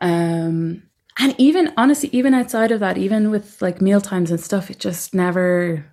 um 0.00 0.82
and 1.18 1.34
even 1.38 1.72
honestly 1.76 2.10
even 2.12 2.34
outside 2.34 2.70
of 2.70 2.80
that 2.80 2.98
even 2.98 3.30
with 3.30 3.62
like 3.62 3.80
meal 3.80 4.00
times 4.00 4.30
and 4.30 4.40
stuff 4.40 4.70
it 4.70 4.78
just 4.78 5.14
never 5.14 5.86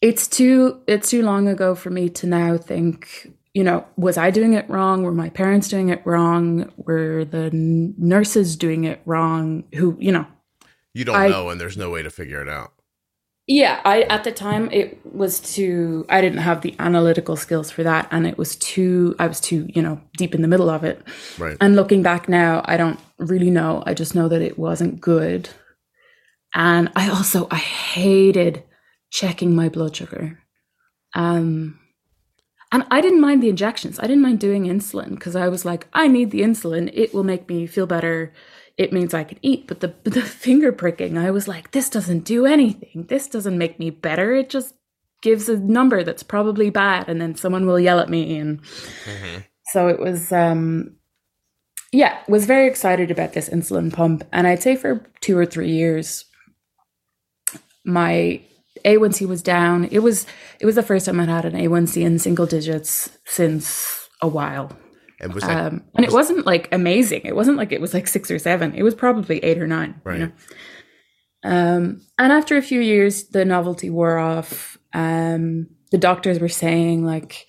it's 0.00 0.28
too 0.28 0.80
it's 0.86 1.10
too 1.10 1.22
long 1.22 1.48
ago 1.48 1.74
for 1.74 1.90
me 1.90 2.08
to 2.08 2.26
now 2.26 2.56
think 2.56 3.32
you 3.54 3.64
know 3.64 3.84
was 3.96 4.16
i 4.16 4.30
doing 4.30 4.52
it 4.52 4.68
wrong? 4.68 5.02
Were 5.02 5.12
my 5.12 5.30
parents 5.30 5.68
doing 5.68 5.88
it 5.88 6.02
wrong? 6.04 6.72
Were 6.76 7.24
the 7.24 7.50
nurses 7.52 8.56
doing 8.56 8.84
it 8.84 9.00
wrong? 9.04 9.64
Who 9.74 9.96
you 9.98 10.12
know. 10.12 10.26
You 10.94 11.04
don't 11.04 11.16
I, 11.16 11.28
know 11.28 11.50
and 11.50 11.60
there's 11.60 11.76
no 11.76 11.90
way 11.90 12.02
to 12.02 12.10
figure 12.10 12.40
it 12.40 12.48
out. 12.48 12.72
Yeah 13.46 13.80
i 13.84 14.02
at 14.02 14.24
the 14.24 14.32
time 14.32 14.68
it 14.72 15.00
was 15.04 15.40
too 15.40 16.06
i 16.08 16.20
didn't 16.20 16.40
have 16.40 16.60
the 16.60 16.76
analytical 16.78 17.34
skills 17.34 17.70
for 17.70 17.82
that 17.82 18.06
and 18.10 18.26
it 18.26 18.38
was 18.38 18.56
too 18.56 19.16
i 19.18 19.26
was 19.26 19.40
too 19.40 19.66
you 19.74 19.82
know 19.82 20.00
deep 20.16 20.34
in 20.34 20.42
the 20.42 20.48
middle 20.48 20.70
of 20.70 20.84
it. 20.84 21.02
Right. 21.38 21.56
And 21.60 21.74
looking 21.74 22.02
back 22.02 22.28
now 22.28 22.62
i 22.66 22.76
don't 22.76 23.00
really 23.18 23.50
know. 23.50 23.82
I 23.84 23.94
just 23.94 24.14
know 24.14 24.28
that 24.28 24.42
it 24.42 24.58
wasn't 24.58 25.00
good. 25.00 25.48
And 26.54 26.92
i 26.94 27.08
also 27.08 27.48
i 27.50 27.56
hated 27.56 28.62
checking 29.10 29.54
my 29.54 29.68
blood 29.68 29.94
sugar 29.96 30.38
um 31.14 31.78
and 32.70 32.84
I 32.90 33.00
didn't 33.00 33.22
mind 33.22 33.42
the 33.42 33.48
injections. 33.48 33.98
I 33.98 34.02
didn't 34.02 34.20
mind 34.20 34.40
doing 34.40 34.64
insulin 34.64 35.12
because 35.12 35.34
I 35.34 35.48
was 35.48 35.64
like, 35.64 35.88
I 35.94 36.06
need 36.06 36.30
the 36.30 36.42
insulin. 36.42 36.90
It 36.92 37.14
will 37.14 37.24
make 37.24 37.48
me 37.48 37.66
feel 37.66 37.86
better 37.86 38.34
it 38.78 38.92
means 38.92 39.12
I 39.12 39.24
can 39.24 39.38
eat. 39.42 39.66
But 39.66 39.80
the 39.80 39.92
the 40.04 40.22
finger 40.22 40.72
pricking, 40.72 41.18
I 41.18 41.30
was 41.30 41.46
like, 41.46 41.72
this 41.72 41.90
doesn't 41.90 42.20
do 42.20 42.46
anything. 42.46 43.06
This 43.08 43.26
doesn't 43.28 43.58
make 43.58 43.78
me 43.78 43.90
better. 43.90 44.34
It 44.34 44.48
just 44.48 44.74
gives 45.20 45.48
a 45.48 45.58
number 45.58 46.04
that's 46.04 46.22
probably 46.22 46.70
bad, 46.70 47.08
and 47.08 47.20
then 47.20 47.34
someone 47.34 47.66
will 47.66 47.80
yell 47.80 47.98
at 47.98 48.08
me. 48.08 48.38
And 48.38 48.62
mm-hmm. 48.62 49.40
so 49.66 49.88
it 49.88 49.98
was, 49.98 50.32
um, 50.32 50.94
yeah, 51.92 52.18
was 52.28 52.46
very 52.46 52.68
excited 52.68 53.10
about 53.10 53.32
this 53.32 53.48
insulin 53.48 53.92
pump. 53.92 54.22
And 54.32 54.46
I'd 54.46 54.62
say 54.62 54.76
for 54.76 55.04
two 55.20 55.36
or 55.36 55.44
three 55.44 55.70
years, 55.70 56.24
my 57.84 58.40
A1C 58.84 59.26
was 59.26 59.42
down. 59.42 59.84
It 59.86 60.00
was 60.00 60.26
it 60.60 60.66
was 60.66 60.74
the 60.74 60.82
first 60.82 61.06
time 61.06 61.20
I'd 61.20 61.28
had 61.28 61.44
an 61.44 61.54
A1C 61.54 62.04
in 62.04 62.18
single 62.18 62.46
digits 62.46 63.10
since 63.24 64.08
a 64.20 64.28
while. 64.28 64.72
And 65.20 65.34
was 65.34 65.42
that, 65.42 65.66
um, 65.66 65.84
and 65.94 66.06
was, 66.06 66.12
it 66.12 66.12
wasn't 66.12 66.46
like 66.46 66.68
amazing. 66.70 67.22
It 67.24 67.34
wasn't 67.34 67.56
like 67.56 67.72
it 67.72 67.80
was 67.80 67.94
like 67.94 68.06
six 68.06 68.30
or 68.30 68.38
seven. 68.38 68.74
It 68.74 68.82
was 68.82 68.94
probably 68.94 69.42
eight 69.44 69.58
or 69.58 69.66
nine. 69.66 70.00
Right. 70.04 70.20
You 70.20 70.26
know? 70.26 70.32
Um, 71.44 72.00
and 72.18 72.32
after 72.32 72.56
a 72.56 72.62
few 72.62 72.80
years, 72.80 73.28
the 73.28 73.44
novelty 73.44 73.90
wore 73.90 74.18
off. 74.18 74.78
Um, 74.92 75.68
the 75.90 75.98
doctors 75.98 76.38
were 76.38 76.48
saying 76.48 77.04
like, 77.04 77.46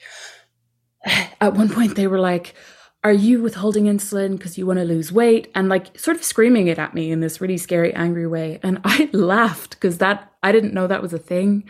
at 1.42 1.54
one 1.54 1.70
point 1.70 1.96
they 1.96 2.08
were 2.08 2.20
like, 2.20 2.56
"Are 3.04 3.14
you 3.14 3.42
withholding 3.42 3.86
insulin 3.86 4.38
because 4.38 4.58
you 4.58 4.66
want 4.66 4.80
to 4.80 4.86
lose 4.86 5.12
weight?" 5.12 5.52
And 5.56 5.70
like 5.70 5.98
sort 5.98 6.18
of 6.18 6.24
screaming 6.24 6.68
it 6.68 6.80
at 6.80 6.94
me 6.94 7.12
in 7.12 7.20
this 7.20 7.42
really 7.42 7.58
scary, 7.58 7.94
angry 7.94 8.28
way. 8.28 8.60
And 8.64 8.80
I 8.84 9.10
laughed 9.14 9.72
because 9.72 10.00
that 10.00 10.34
I 10.44 10.52
didn't 10.52 10.74
know 10.74 10.88
that 10.88 11.02
was 11.02 11.14
a 11.14 11.20
thing. 11.20 11.66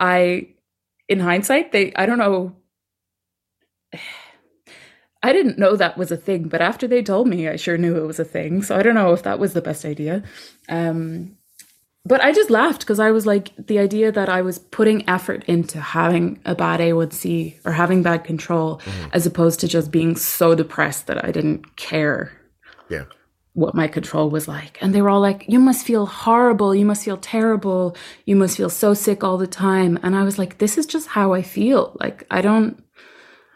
I, 0.00 0.48
in 1.08 1.20
hindsight, 1.20 1.72
they 1.72 1.92
I 1.94 2.06
don't 2.06 2.18
know 2.18 2.56
I 5.22 5.32
didn't 5.32 5.58
know 5.58 5.74
that 5.74 5.96
was 5.96 6.12
a 6.12 6.18
thing, 6.18 6.48
but 6.48 6.60
after 6.60 6.86
they 6.86 7.02
told 7.02 7.28
me, 7.28 7.48
I 7.48 7.56
sure 7.56 7.78
knew 7.78 7.96
it 7.96 8.06
was 8.06 8.18
a 8.18 8.26
thing. 8.26 8.62
So 8.62 8.76
I 8.76 8.82
don't 8.82 8.94
know 8.94 9.14
if 9.14 9.22
that 9.22 9.38
was 9.38 9.54
the 9.54 9.62
best 9.62 9.86
idea. 9.86 10.22
Um, 10.68 11.38
but 12.06 12.22
I 12.22 12.32
just 12.32 12.50
laughed 12.50 12.80
because 12.80 13.00
I 13.00 13.10
was 13.10 13.26
like, 13.26 13.52
the 13.56 13.78
idea 13.78 14.12
that 14.12 14.28
I 14.28 14.42
was 14.42 14.58
putting 14.58 15.08
effort 15.08 15.44
into 15.44 15.80
having 15.80 16.40
a 16.44 16.54
bad 16.54 16.80
A1C 16.80 17.60
or 17.64 17.72
having 17.72 18.02
bad 18.02 18.24
control, 18.24 18.78
mm-hmm. 18.78 19.08
as 19.12 19.26
opposed 19.26 19.60
to 19.60 19.68
just 19.68 19.90
being 19.90 20.16
so 20.16 20.54
depressed 20.54 21.06
that 21.06 21.24
I 21.24 21.30
didn't 21.30 21.76
care. 21.76 22.32
Yeah. 22.90 23.04
What 23.54 23.74
my 23.74 23.88
control 23.88 24.30
was 24.30 24.48
like. 24.48 24.78
And 24.82 24.94
they 24.94 25.00
were 25.00 25.08
all 25.08 25.20
like, 25.20 25.44
You 25.48 25.60
must 25.60 25.86
feel 25.86 26.06
horrible. 26.06 26.74
You 26.74 26.84
must 26.84 27.04
feel 27.04 27.16
terrible. 27.16 27.96
You 28.26 28.36
must 28.36 28.56
feel 28.56 28.70
so 28.70 28.94
sick 28.94 29.22
all 29.22 29.38
the 29.38 29.46
time. 29.46 29.98
And 30.02 30.16
I 30.16 30.24
was 30.24 30.38
like, 30.38 30.58
This 30.58 30.76
is 30.76 30.86
just 30.86 31.08
how 31.08 31.32
I 31.32 31.42
feel. 31.42 31.96
Like, 32.00 32.26
I 32.30 32.42
don't, 32.42 32.82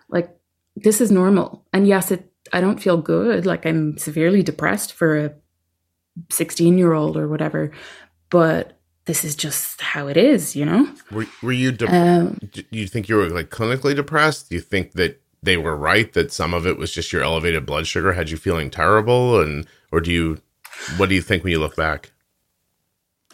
like, 0.09 0.31
this 0.77 1.01
is 1.01 1.11
normal. 1.11 1.67
And 1.73 1.87
yes, 1.87 2.11
it 2.11 2.29
I 2.53 2.61
don't 2.61 2.81
feel 2.81 2.97
good. 2.97 3.47
Like 3.47 3.67
I'm 3.67 3.99
severely 3.99 4.43
depressed 4.43 4.93
for 4.93 5.19
a 5.19 5.35
16 6.31 6.79
year 6.79 6.93
old 6.93 7.17
or 7.17 7.29
whatever, 7.29 7.71
but 8.31 8.79
this 9.07 9.25
is 9.25 9.35
just 9.35 9.81
how 9.81 10.07
it 10.07 10.17
is, 10.17 10.55
you 10.55 10.65
know? 10.65 10.89
Were, 11.11 11.27
were 11.43 11.53
you, 11.53 11.73
de- 11.73 11.95
um, 11.95 12.39
do 12.53 12.63
you 12.71 12.87
think 12.87 13.09
you 13.09 13.17
were 13.17 13.29
like 13.31 13.51
clinically 13.51 13.97
depressed? 13.97 14.51
Do 14.51 14.55
you 14.55 14.61
think 14.61 14.93
that 14.93 15.21
they 15.43 15.57
were 15.57 15.77
right 15.77 16.13
that 16.13 16.33
some 16.33 16.53
of 16.53 16.67
it 16.67 16.77
was 16.77 16.93
just 16.93 17.13
your 17.13 17.23
elevated 17.23 17.65
blood 17.65 17.87
sugar 17.87 18.13
had 18.13 18.29
you 18.31 18.37
feeling 18.37 18.71
terrible? 18.71 19.41
And, 19.41 19.67
or 19.91 20.01
do 20.01 20.13
you, 20.13 20.39
what 20.99 21.09
do 21.09 21.15
you 21.15 21.23
think 21.23 21.43
when 21.43 21.53
you 21.53 21.59
look 21.59 21.77
back? 21.77 22.13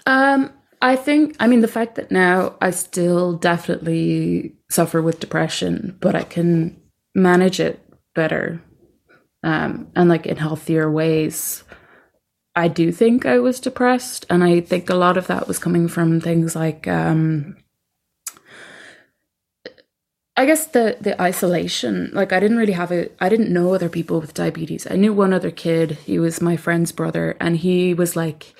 Um, 0.06 0.52
I 0.80 0.96
think, 0.96 1.34
I 1.40 1.46
mean, 1.46 1.60
the 1.60 1.68
fact 1.68 1.96
that 1.96 2.10
now 2.10 2.54
I 2.60 2.70
still 2.70 3.32
definitely 3.32 4.54
suffer 4.70 5.02
with 5.02 5.18
depression, 5.18 5.96
but 6.00 6.14
I 6.14 6.22
can 6.22 6.80
manage 7.14 7.58
it 7.58 7.80
better 8.14 8.62
um, 9.42 9.90
and 9.96 10.08
like 10.08 10.26
in 10.26 10.36
healthier 10.36 10.90
ways. 10.90 11.64
I 12.56 12.68
do 12.68 12.92
think 12.92 13.26
I 13.26 13.38
was 13.38 13.58
depressed, 13.58 14.26
and 14.30 14.44
I 14.44 14.60
think 14.60 14.88
a 14.88 14.94
lot 14.94 15.16
of 15.16 15.26
that 15.26 15.48
was 15.48 15.58
coming 15.58 15.88
from 15.88 16.20
things 16.20 16.54
like, 16.54 16.86
um, 16.86 17.56
I 20.36 20.46
guess 20.46 20.66
the 20.66 20.96
the 21.00 21.20
isolation. 21.20 22.10
Like 22.12 22.32
I 22.32 22.40
didn't 22.40 22.56
really 22.56 22.72
have 22.72 22.92
a, 22.92 23.08
I 23.20 23.28
didn't 23.28 23.52
know 23.52 23.74
other 23.74 23.88
people 23.88 24.20
with 24.20 24.34
diabetes. 24.34 24.86
I 24.90 24.96
knew 24.96 25.12
one 25.12 25.32
other 25.32 25.50
kid. 25.50 25.92
He 25.92 26.18
was 26.18 26.40
my 26.40 26.56
friend's 26.56 26.92
brother, 26.92 27.36
and 27.40 27.56
he 27.56 27.94
was 27.94 28.16
like, 28.16 28.54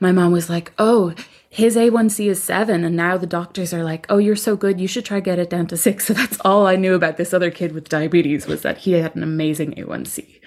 my 0.00 0.12
mom 0.12 0.32
was 0.32 0.48
like, 0.50 0.72
"Oh, 0.78 1.14
his 1.48 1.76
A1C 1.76 2.28
is 2.28 2.42
seven, 2.42 2.84
and 2.84 2.96
now 2.96 3.16
the 3.16 3.26
doctors 3.26 3.74
are 3.74 3.84
like, 3.84 4.06
"Oh, 4.08 4.18
you're 4.18 4.36
so 4.36 4.56
good, 4.56 4.80
you 4.80 4.88
should 4.88 5.04
try 5.04 5.20
get 5.20 5.38
it 5.40 5.50
down 5.50 5.66
to 5.68 5.76
six. 5.76 6.06
So 6.08 6.14
that's 6.14 6.38
all 6.44 6.66
I 6.66 6.76
knew 6.76 6.94
about 6.94 7.16
this 7.16 7.34
other 7.34 7.50
kid 7.50 7.72
with 7.72 7.88
diabetes 7.88 8.46
was 8.46 8.62
that 8.62 8.78
he 8.78 8.92
had 8.92 9.16
an 9.16 9.22
amazing 9.22 9.72
A1C. 9.74 10.40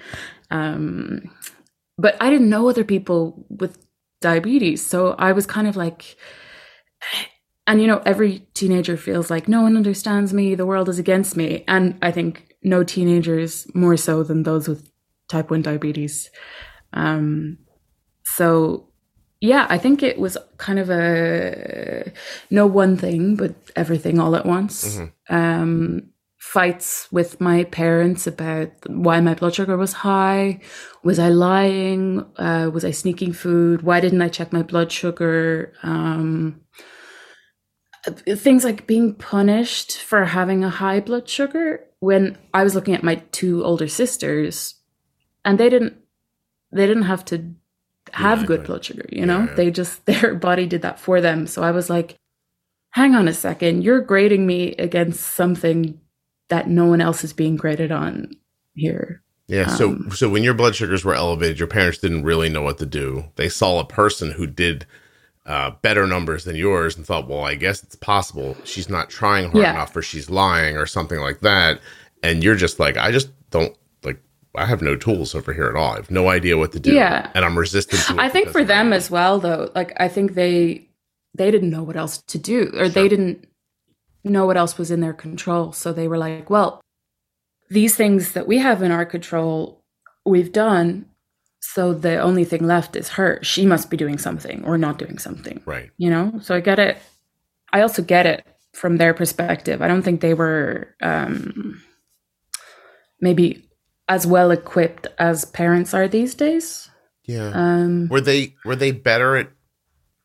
Um, 0.50 1.30
but 1.96 2.16
I 2.20 2.30
didn't 2.30 2.50
know 2.50 2.68
other 2.68 2.84
people 2.84 3.46
with 3.48 3.78
diabetes, 4.20 4.84
so 4.84 5.14
I 5.18 5.32
was 5.32 5.46
kind 5.46 5.66
of 5.66 5.76
like, 5.76 6.16
and 7.66 7.80
you 7.80 7.86
know, 7.86 8.02
every 8.04 8.46
teenager 8.54 8.96
feels 8.96 9.30
like 9.30 9.48
no 9.48 9.62
one 9.62 9.76
understands 9.76 10.32
me, 10.32 10.54
the 10.54 10.66
world 10.66 10.88
is 10.88 10.98
against 10.98 11.36
me. 11.36 11.64
And 11.68 11.98
I 12.02 12.10
think 12.10 12.54
no 12.62 12.84
teenagers 12.84 13.66
more 13.74 13.96
so 13.96 14.22
than 14.22 14.42
those 14.42 14.68
with 14.68 14.90
type 15.28 15.50
1 15.50 15.62
diabetes. 15.62 16.30
Um, 16.92 17.58
so 18.24 18.88
yeah, 19.40 19.66
I 19.68 19.76
think 19.76 20.02
it 20.02 20.18
was 20.18 20.38
kind 20.56 20.78
of 20.78 20.90
a 20.90 22.10
no 22.50 22.66
one 22.66 22.96
thing, 22.96 23.36
but 23.36 23.54
everything 23.76 24.18
all 24.18 24.36
at 24.36 24.46
once. 24.46 24.96
Mm-hmm. 24.96 25.34
Um, 25.34 26.10
fights 26.44 27.10
with 27.10 27.40
my 27.40 27.64
parents 27.64 28.26
about 28.26 28.70
why 28.86 29.18
my 29.18 29.34
blood 29.34 29.54
sugar 29.54 29.78
was 29.78 29.94
high. 29.94 30.60
Was 31.02 31.18
I 31.18 31.30
lying? 31.30 32.24
Uh, 32.36 32.70
was 32.72 32.84
I 32.84 32.90
sneaking 32.90 33.32
food? 33.32 33.82
Why 33.82 33.98
didn't 33.98 34.20
I 34.20 34.28
check 34.28 34.52
my 34.52 34.62
blood 34.62 34.92
sugar? 34.92 35.72
Um, 35.82 36.60
things 38.04 38.62
like 38.62 38.86
being 38.86 39.14
punished 39.14 39.98
for 39.98 40.26
having 40.26 40.62
a 40.62 40.68
high 40.68 41.00
blood 41.00 41.28
sugar 41.28 41.80
when 42.00 42.36
I 42.52 42.62
was 42.62 42.74
looking 42.74 42.94
at 42.94 43.02
my 43.02 43.16
two 43.32 43.64
older 43.64 43.88
sisters 43.88 44.74
and 45.46 45.58
they 45.58 45.70
didn't 45.70 45.96
they 46.70 46.86
didn't 46.86 47.04
have 47.04 47.24
to 47.26 47.54
have 48.12 48.42
yeah, 48.42 48.46
good 48.46 48.64
blood 48.64 48.84
sugar, 48.84 49.06
you 49.10 49.24
know? 49.24 49.40
Yeah, 49.40 49.46
yeah. 49.46 49.54
They 49.54 49.70
just 49.70 50.04
their 50.10 50.34
body 50.34 50.66
did 50.66 50.82
that 50.82 51.00
for 51.00 51.22
them. 51.22 51.46
So 51.46 51.64
I 51.64 51.70
was 51.70 51.88
like, 51.88 52.16
hang 52.90 53.14
on 53.14 53.28
a 53.28 53.34
second, 53.34 53.82
you're 53.82 54.02
grading 54.02 54.46
me 54.46 54.74
against 54.76 55.20
something 55.34 56.00
that 56.48 56.68
no 56.68 56.86
one 56.86 57.00
else 57.00 57.24
is 57.24 57.32
being 57.32 57.56
graded 57.56 57.92
on 57.92 58.30
here. 58.74 59.22
Yeah, 59.46 59.68
so 59.68 59.90
um, 59.90 60.10
so 60.10 60.30
when 60.30 60.42
your 60.42 60.54
blood 60.54 60.74
sugars 60.74 61.04
were 61.04 61.14
elevated, 61.14 61.58
your 61.58 61.68
parents 61.68 61.98
didn't 61.98 62.24
really 62.24 62.48
know 62.48 62.62
what 62.62 62.78
to 62.78 62.86
do. 62.86 63.24
They 63.36 63.50
saw 63.50 63.78
a 63.78 63.86
person 63.86 64.30
who 64.30 64.46
did 64.46 64.86
uh, 65.46 65.72
better 65.82 66.06
numbers 66.06 66.44
than 66.44 66.56
yours 66.56 66.96
and 66.96 67.04
thought, 67.04 67.28
well, 67.28 67.44
I 67.44 67.54
guess 67.54 67.82
it's 67.82 67.96
possible 67.96 68.56
she's 68.64 68.88
not 68.88 69.10
trying 69.10 69.50
hard 69.50 69.62
yeah. 69.62 69.72
enough 69.72 69.94
or 69.94 70.02
she's 70.02 70.30
lying 70.30 70.76
or 70.76 70.86
something 70.86 71.20
like 71.20 71.40
that. 71.40 71.80
And 72.22 72.42
you're 72.42 72.54
just 72.54 72.80
like, 72.80 72.96
I 72.96 73.12
just 73.12 73.28
don't 73.50 73.76
like, 74.02 74.18
I 74.54 74.64
have 74.64 74.80
no 74.80 74.96
tools 74.96 75.34
over 75.34 75.52
here 75.52 75.66
at 75.66 75.76
all. 75.76 75.92
I 75.92 75.96
have 75.96 76.10
no 76.10 76.30
idea 76.30 76.56
what 76.56 76.72
to 76.72 76.80
do. 76.80 76.94
Yeah. 76.94 77.30
And 77.34 77.44
I'm 77.44 77.58
resistant 77.58 78.18
I 78.18 78.30
think 78.30 78.48
for 78.48 78.64
them 78.64 78.94
as 78.94 79.10
well, 79.10 79.38
though, 79.38 79.70
like, 79.74 79.92
I 79.98 80.08
think 80.08 80.32
they, 80.32 80.88
they 81.34 81.50
didn't 81.50 81.70
know 81.70 81.82
what 81.82 81.96
else 81.96 82.18
to 82.18 82.38
do 82.38 82.70
or 82.72 82.84
sure. 82.84 82.88
they 82.88 83.08
didn't 83.08 83.46
know 84.30 84.46
what 84.46 84.56
else 84.56 84.78
was 84.78 84.90
in 84.90 85.00
their 85.00 85.12
control. 85.12 85.72
So 85.72 85.92
they 85.92 86.08
were 86.08 86.18
like, 86.18 86.48
well, 86.48 86.80
these 87.70 87.94
things 87.94 88.32
that 88.32 88.46
we 88.46 88.58
have 88.58 88.82
in 88.82 88.90
our 88.90 89.04
control, 89.04 89.82
we've 90.24 90.52
done. 90.52 91.06
So 91.60 91.94
the 91.94 92.18
only 92.18 92.44
thing 92.44 92.66
left 92.66 92.96
is 92.96 93.10
her. 93.10 93.38
She 93.42 93.66
must 93.66 93.90
be 93.90 93.96
doing 93.96 94.18
something 94.18 94.64
or 94.64 94.78
not 94.78 94.98
doing 94.98 95.18
something. 95.18 95.62
Right. 95.64 95.90
You 95.96 96.10
know? 96.10 96.38
So 96.42 96.54
i 96.54 96.60
get 96.60 96.78
it. 96.78 96.98
I 97.72 97.80
also 97.80 98.02
get 98.02 98.26
it 98.26 98.46
from 98.72 98.96
their 98.96 99.14
perspective. 99.14 99.82
I 99.82 99.88
don't 99.88 100.02
think 100.02 100.20
they 100.20 100.34
were 100.34 100.94
um 101.00 101.82
maybe 103.20 103.68
as 104.08 104.26
well 104.26 104.50
equipped 104.50 105.06
as 105.18 105.44
parents 105.46 105.94
are 105.94 106.08
these 106.08 106.34
days. 106.34 106.90
Yeah. 107.24 107.50
Um 107.54 108.08
were 108.08 108.20
they 108.20 108.54
were 108.64 108.76
they 108.76 108.92
better 108.92 109.36
at 109.36 109.50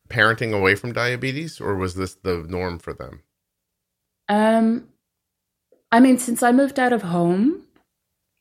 parenting 0.10 0.54
away 0.54 0.76
from 0.76 0.92
diabetes 0.92 1.62
or 1.62 1.76
was 1.76 1.96
this 1.96 2.16
the 2.16 2.46
norm 2.50 2.80
for 2.80 2.94
them 2.94 3.22
um 4.30 4.88
i 5.92 6.00
mean 6.00 6.18
since 6.18 6.42
i 6.42 6.52
moved 6.52 6.80
out 6.80 6.94
of 6.94 7.02
home 7.02 7.64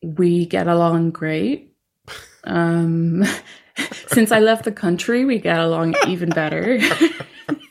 we 0.02 0.46
get 0.46 0.68
along 0.68 1.10
great 1.10 1.68
um, 2.44 3.24
since 4.08 4.32
I 4.32 4.40
left 4.40 4.64
the 4.64 4.72
country, 4.72 5.24
we 5.24 5.38
get 5.38 5.58
along 5.58 5.94
even 6.06 6.30
better. 6.30 6.80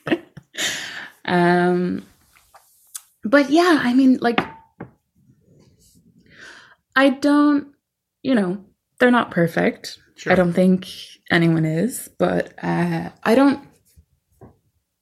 um, 1.25 2.06
but 3.23 3.49
yeah, 3.49 3.80
I 3.82 3.93
mean, 3.93 4.17
like, 4.21 4.39
I 6.95 7.10
don't, 7.10 7.67
you 8.23 8.36
know, 8.36 8.63
they're 8.99 9.12
not 9.12 9.32
perfect. 9.32 9.99
Sure. 10.15 10.34
I 10.34 10.36
don't 10.36 10.53
think 10.53 10.88
anyone 11.30 11.65
is, 11.65 12.10
but 12.17 12.53
uh, 12.63 13.10
I 13.23 13.36
don't. 13.36 13.67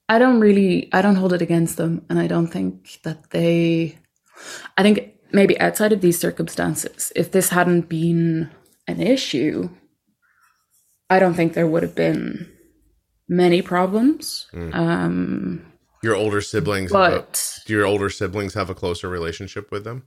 I 0.07 0.19
don't 0.19 0.39
really. 0.39 0.89
I 0.93 1.01
don't 1.01 1.15
hold 1.15 1.33
it 1.33 1.41
against 1.41 1.77
them, 1.77 2.05
and 2.09 2.19
I 2.19 2.27
don't 2.27 2.47
think 2.47 2.99
that 3.03 3.31
they. 3.31 3.97
I 4.77 4.83
think 4.83 5.15
maybe 5.31 5.59
outside 5.59 5.91
of 5.91 6.01
these 6.01 6.19
circumstances, 6.19 7.11
if 7.15 7.31
this 7.31 7.49
hadn't 7.49 7.89
been 7.89 8.51
an 8.87 9.01
issue, 9.01 9.69
I 11.09 11.19
don't 11.19 11.33
think 11.33 11.53
there 11.53 11.67
would 11.67 11.83
have 11.83 11.95
been 11.95 12.51
many 13.27 13.61
problems. 13.61 14.47
Mm. 14.53 14.75
Um, 14.75 15.73
your 16.03 16.15
older 16.15 16.41
siblings, 16.41 16.91
but 16.91 17.61
a, 17.63 17.67
do 17.67 17.73
your 17.73 17.85
older 17.85 18.09
siblings 18.09 18.53
have 18.53 18.69
a 18.69 18.75
closer 18.75 19.09
relationship 19.09 19.71
with 19.71 19.83
them? 19.83 20.03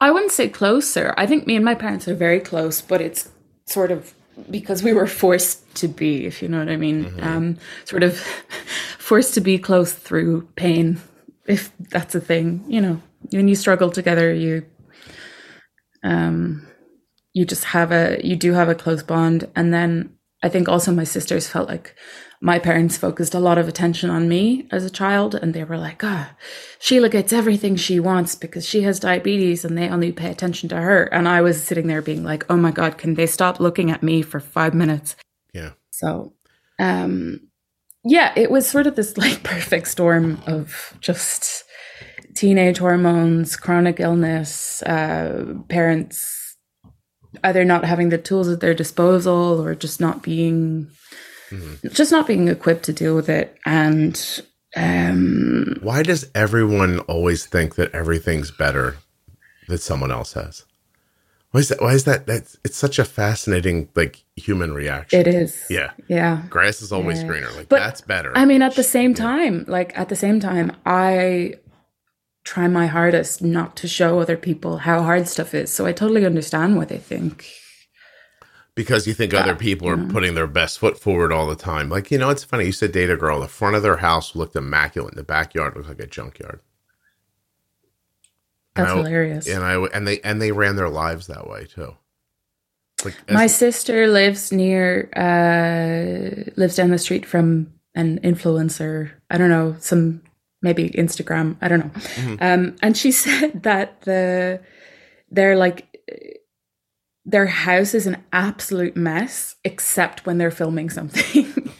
I 0.00 0.10
wouldn't 0.10 0.32
say 0.32 0.48
closer. 0.48 1.14
I 1.16 1.26
think 1.26 1.46
me 1.46 1.54
and 1.54 1.64
my 1.64 1.74
parents 1.74 2.08
are 2.08 2.14
very 2.14 2.40
close, 2.40 2.80
but 2.80 3.00
it's 3.00 3.28
sort 3.66 3.90
of 3.90 4.12
because 4.50 4.82
we 4.82 4.92
were 4.92 5.06
forced 5.06 5.74
to 5.76 5.88
be, 5.88 6.26
if 6.26 6.42
you 6.42 6.48
know 6.48 6.58
what 6.58 6.68
I 6.68 6.76
mean. 6.76 7.04
Mm-hmm. 7.04 7.24
Um, 7.24 7.58
sort 7.84 8.02
of 8.02 8.18
forced 8.98 9.34
to 9.34 9.40
be 9.40 9.58
close 9.58 9.92
through 9.92 10.48
pain, 10.56 11.00
if 11.46 11.72
that's 11.78 12.14
a 12.14 12.20
thing. 12.20 12.64
You 12.68 12.80
know, 12.80 13.02
when 13.30 13.48
you 13.48 13.54
struggle 13.54 13.90
together, 13.90 14.32
you 14.32 14.66
um, 16.02 16.66
you 17.34 17.44
just 17.44 17.64
have 17.64 17.92
a 17.92 18.20
you 18.24 18.36
do 18.36 18.52
have 18.52 18.68
a 18.68 18.74
close 18.74 19.02
bond 19.02 19.50
and 19.54 19.74
then 19.74 20.16
i 20.42 20.48
think 20.48 20.68
also 20.68 20.92
my 20.92 21.04
sisters 21.04 21.48
felt 21.48 21.68
like 21.68 21.94
my 22.44 22.58
parents 22.58 22.98
focused 22.98 23.34
a 23.34 23.40
lot 23.40 23.56
of 23.56 23.68
attention 23.68 24.10
on 24.10 24.28
me 24.28 24.68
as 24.70 24.84
a 24.84 24.90
child 24.90 25.34
and 25.34 25.54
they 25.54 25.64
were 25.64 25.78
like 25.78 26.04
ah 26.04 26.30
oh, 26.30 26.36
Síle 26.78 27.10
gets 27.10 27.32
everything 27.32 27.74
she 27.74 27.98
wants 27.98 28.34
because 28.34 28.68
she 28.68 28.82
has 28.82 29.00
diabetes 29.00 29.64
and 29.64 29.78
they 29.78 29.88
only 29.88 30.12
pay 30.12 30.30
attention 30.30 30.68
to 30.68 30.76
her. 30.76 31.04
And 31.04 31.26
i 31.26 31.40
was 31.40 31.62
sitting 31.62 31.86
there 31.86 32.02
being 32.02 32.22
like 32.22 32.44
oh 32.50 32.56
my 32.58 32.70
god 32.70 32.98
can 32.98 33.14
they 33.14 33.26
stop 33.26 33.60
looking 33.60 33.90
at 33.90 34.02
me 34.02 34.20
for 34.20 34.40
five 34.40 34.74
minutes? 34.74 35.16
Yeah. 35.54 35.70
So 35.90 36.34
um 36.78 37.40
yeah 38.04 38.34
it 38.36 38.50
was 38.50 38.68
sort 38.68 38.86
of 38.86 38.94
this 38.94 39.16
like 39.24 39.42
perfect 39.42 39.88
storm 39.88 40.38
of 40.46 40.94
just 41.00 41.64
teenage 42.34 42.78
hormones, 42.78 43.56
chronic 43.56 44.00
illness, 44.00 44.82
uh, 44.82 45.54
parents 45.68 46.56
either 47.42 47.64
not 47.64 47.84
having 47.84 48.10
the 48.10 48.18
tools 48.18 48.48
at 48.48 48.60
their 48.60 48.74
disposal 48.74 49.64
or 49.64 49.74
just 49.74 50.00
not 50.00 50.22
being 50.22 50.90
mm-hmm. 51.54 51.88
just 51.88 52.12
not 52.12 52.26
being 52.26 52.48
equipped 52.48 52.84
to 52.84 52.92
deal 52.92 53.14
with 53.14 53.28
it 53.28 53.56
and 53.64 54.42
um, 54.76 55.76
why 55.82 56.02
does 56.02 56.28
everyone 56.34 56.98
always 57.00 57.46
think 57.46 57.76
that 57.76 57.94
everything's 57.94 58.50
better 58.50 58.96
that 59.68 59.78
someone 59.78 60.10
else 60.10 60.32
has 60.32 60.64
why 61.52 61.60
is 61.60 61.68
that 61.68 61.80
why 61.80 61.92
is 61.92 62.04
that 62.04 62.26
that's 62.26 62.56
it's 62.64 62.76
such 62.76 62.98
a 62.98 63.04
fascinating 63.04 63.88
like 63.94 64.24
human 64.36 64.74
reaction 64.74 65.20
it 65.20 65.28
is 65.28 65.64
yeah 65.70 65.92
yeah 66.08 66.42
grass 66.50 66.82
is 66.82 66.92
always 66.92 67.20
yeah. 67.20 67.28
greener 67.28 67.50
like 67.52 67.68
but, 67.68 67.78
that's 67.78 68.00
better 68.00 68.32
i 68.36 68.44
mean 68.44 68.62
at 68.62 68.74
the 68.74 68.82
same 68.82 69.14
time 69.14 69.64
like 69.68 69.96
at 69.96 70.08
the 70.08 70.16
same 70.16 70.40
time 70.40 70.72
i 70.84 71.54
try 72.44 72.68
my 72.68 72.86
hardest 72.86 73.42
not 73.42 73.74
to 73.76 73.88
show 73.88 74.20
other 74.20 74.36
people 74.36 74.78
how 74.78 75.02
hard 75.02 75.26
stuff 75.26 75.54
is. 75.54 75.72
So 75.72 75.86
I 75.86 75.92
totally 75.92 76.24
understand 76.24 76.76
what 76.76 76.88
they 76.88 76.98
think. 76.98 77.50
Because 78.74 79.06
you 79.06 79.14
think 79.14 79.30
that, 79.32 79.42
other 79.42 79.54
people 79.54 79.88
are 79.88 79.96
know. 79.96 80.12
putting 80.12 80.34
their 80.34 80.48
best 80.48 80.80
foot 80.80 80.98
forward 80.98 81.32
all 81.32 81.46
the 81.46 81.54
time. 81.54 81.88
Like, 81.88 82.10
you 82.10 82.18
know, 82.18 82.30
it's 82.30 82.42
funny. 82.42 82.66
You 82.66 82.72
said 82.72 82.90
date 82.90 83.08
a 83.08 83.16
girl. 83.16 83.40
The 83.40 83.46
front 83.46 83.76
of 83.76 83.82
their 83.82 83.98
house 83.98 84.34
looked 84.34 84.56
immaculate. 84.56 85.14
The 85.14 85.22
backyard 85.22 85.76
looked 85.76 85.88
like 85.88 86.00
a 86.00 86.06
junkyard. 86.06 86.60
That's 88.74 88.90
and 88.90 89.00
I, 89.00 89.02
hilarious. 89.02 89.48
And 89.48 89.64
I 89.64 89.74
and 89.76 90.06
they 90.06 90.20
and 90.20 90.42
they 90.42 90.52
ran 90.52 90.76
their 90.76 90.88
lives 90.88 91.28
that 91.28 91.48
way 91.48 91.66
too. 91.66 91.96
Like 93.04 93.14
my 93.30 93.46
sister 93.46 94.08
lives 94.08 94.50
near 94.50 95.10
uh 95.14 96.50
lives 96.56 96.76
down 96.76 96.90
the 96.90 96.98
street 96.98 97.26
from 97.26 97.72
an 97.94 98.18
influencer. 98.20 99.12
I 99.30 99.38
don't 99.38 99.50
know, 99.50 99.76
some 99.78 100.22
maybe 100.62 100.90
Instagram. 100.90 101.56
I 101.60 101.68
don't 101.68 101.80
know. 101.80 102.00
Mm-hmm. 102.00 102.36
Um, 102.40 102.76
and 102.82 102.96
she 102.96 103.12
said 103.24 103.62
that 103.62 104.02
the 104.02 104.60
they're 105.30 105.56
like 105.56 105.93
their 107.26 107.46
house 107.46 107.94
is 107.94 108.06
an 108.06 108.22
absolute 108.32 108.96
mess, 108.96 109.56
except 109.64 110.26
when 110.26 110.38
they're 110.38 110.50
filming 110.50 110.90
something. 110.90 111.72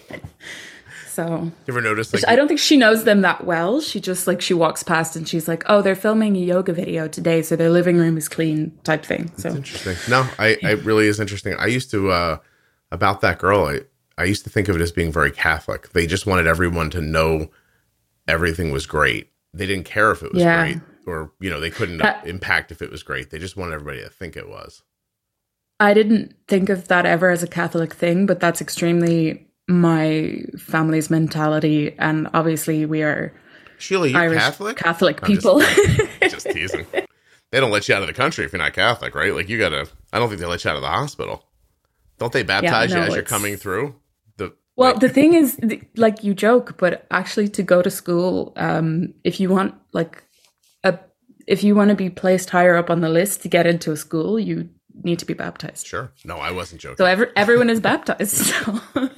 so 1.09 1.45
you 1.45 1.53
ever 1.69 1.81
notice? 1.81 2.13
Like, 2.13 2.27
I 2.27 2.37
don't 2.37 2.49
think 2.49 2.61
she 2.61 2.77
knows 2.77 3.05
them 3.05 3.21
that 3.23 3.45
well. 3.45 3.81
She 3.81 4.01
just 4.01 4.27
like 4.27 4.41
she 4.41 4.55
walks 4.55 4.83
past 4.83 5.17
and 5.17 5.29
she's 5.29 5.47
like, 5.47 5.63
"Oh, 5.67 5.83
they're 5.83 5.95
filming 5.95 6.37
a 6.37 6.41
yoga 6.41 6.73
video 6.73 7.09
today, 7.09 7.43
so 7.43 7.57
their 7.57 7.71
living 7.71 7.99
room 7.99 8.17
is 8.17 8.29
clean." 8.29 8.79
Type 8.85 9.05
thing. 9.05 9.31
So 9.37 9.51
interesting. 9.51 9.97
No, 10.11 10.29
I, 10.39 10.57
I 10.63 10.71
really 10.73 11.07
is 11.07 11.21
interesting. 11.21 11.55
I 11.59 11.67
used 11.67 11.91
to 11.91 12.11
uh 12.11 12.39
about 12.91 13.21
that 13.21 13.39
girl. 13.39 13.67
I 13.67 13.81
I 14.17 14.25
used 14.25 14.45
to 14.45 14.51
think 14.51 14.69
of 14.69 14.77
it 14.77 14.81
as 14.81 14.93
being 14.93 15.13
very 15.13 15.31
Catholic. 15.31 15.91
They 15.91 16.07
just 16.07 16.27
wanted 16.27 16.47
everyone 16.47 16.91
to 16.91 17.01
know 17.01 17.51
everything 18.27 18.71
was 18.73 18.87
great. 18.87 19.31
They 19.53 19.67
didn't 19.67 19.85
care 19.85 20.11
if 20.11 20.23
it 20.23 20.33
was 20.33 20.43
yeah. 20.43 20.65
great 20.65 20.83
or, 21.07 21.33
you 21.41 21.51
know, 21.51 21.61
they 21.61 21.71
couldn't 21.71 21.99
that, 21.99 22.27
impact 22.27 22.73
if 22.73 22.83
it 22.83 22.91
was 22.91 23.03
great. 23.03 23.31
They 23.31 23.39
just 23.39 23.57
wanted 23.57 23.75
everybody 23.75 24.03
to 24.03 24.09
think 24.09 24.37
it 24.37 24.49
was. 24.49 24.83
I 25.81 25.93
didn't 25.95 26.35
think 26.49 26.69
of 26.69 26.89
that 26.89 27.05
ever 27.07 27.31
as 27.31 27.43
a 27.43 27.49
Catholic 27.49 27.93
thing, 27.93 28.27
but 28.27 28.41
that's 28.41 28.61
extremely 28.61 29.49
my 29.69 30.43
family's 30.59 31.11
mentality, 31.11 31.95
and 31.99 32.29
obviously 32.35 32.87
we 32.87 33.03
are 33.03 33.33
Síle, 33.79 34.11
you 34.11 34.17
Irish 34.17 34.39
Catholic? 34.39 34.77
Catholic 34.77 35.21
I'm 35.23 35.35
just- 35.35 35.43
people. 35.43 35.61
Just 36.29 36.47
teasing. 36.51 36.87
They 37.53 37.61
don't 37.61 37.71
let 37.71 37.89
you 37.89 37.95
out 37.95 38.03
of 38.03 38.09
the 38.09 38.15
country 38.15 38.45
if 38.45 38.53
you're 38.53 38.61
not 38.63 38.73
Catholic, 38.73 39.15
right? 39.15 39.35
Like 39.35 39.49
you 39.49 39.59
gotta. 39.59 39.87
I 40.13 40.19
don't 40.19 40.29
think 40.29 40.41
they 40.41 40.47
let 40.47 40.65
you 40.65 40.71
out 40.71 40.77
of 40.77 40.83
the 40.83 40.89
hospital. 40.89 41.45
Don't 42.19 42.33
they 42.33 42.43
baptize 42.43 42.91
no, 42.91 42.97
you 42.97 43.03
as 43.05 43.15
you're 43.15 43.23
coming 43.23 43.57
through? 43.57 43.95
The 44.37 44.53
Well, 44.77 44.93
like- 44.93 45.01
the 45.01 45.09
thing 45.09 45.35
is, 45.35 45.59
like 45.97 46.25
you 46.25 46.35
joke, 46.35 46.77
but 46.79 47.07
actually, 47.11 47.49
to 47.49 47.63
go 47.63 47.83
to 47.83 47.91
school, 47.91 48.53
um, 48.57 49.15
if 49.23 49.39
you 49.39 49.51
want, 49.51 49.75
like, 49.93 50.25
a, 50.83 50.99
if 51.47 51.63
you 51.63 51.75
want 51.75 51.91
to 51.91 51.95
be 51.97 52.11
placed 52.11 52.51
higher 52.51 52.77
up 52.77 52.91
on 52.91 53.01
the 53.01 53.09
list 53.09 53.43
to 53.43 53.49
get 53.49 53.67
into 53.67 53.93
a 53.93 53.97
school, 53.97 54.39
you 54.39 54.69
need 55.03 55.19
to 55.19 55.25
be 55.27 55.35
baptized. 55.35 55.87
sure. 55.87 56.13
No, 56.25 56.37
I 56.39 56.51
wasn't 56.53 56.81
joking. 56.81 56.97
So 56.99 57.05
every, 57.05 57.27
everyone 57.37 57.71
is 57.71 57.81
baptized. 57.81 58.53
So. 58.93 59.11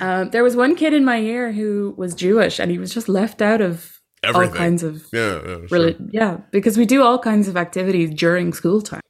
um, 0.00 0.30
there 0.30 0.42
was 0.42 0.56
one 0.56 0.74
kid 0.74 0.92
in 0.94 1.04
my 1.04 1.16
year 1.16 1.52
who 1.52 1.94
was 1.96 2.14
Jewish, 2.14 2.58
and 2.58 2.70
he 2.70 2.78
was 2.78 2.92
just 2.92 3.08
left 3.08 3.40
out 3.42 3.60
of 3.60 4.00
Everything. 4.24 4.50
all 4.52 4.56
kinds 4.56 4.82
of 4.82 5.04
yeah, 5.12 5.40
yeah, 5.46 5.66
sure. 5.68 5.90
yeah, 6.10 6.36
because 6.50 6.76
we 6.76 6.86
do 6.86 7.02
all 7.02 7.18
kinds 7.18 7.48
of 7.48 7.56
activities 7.56 8.10
during 8.14 8.52
school 8.52 8.80
time, 8.80 9.00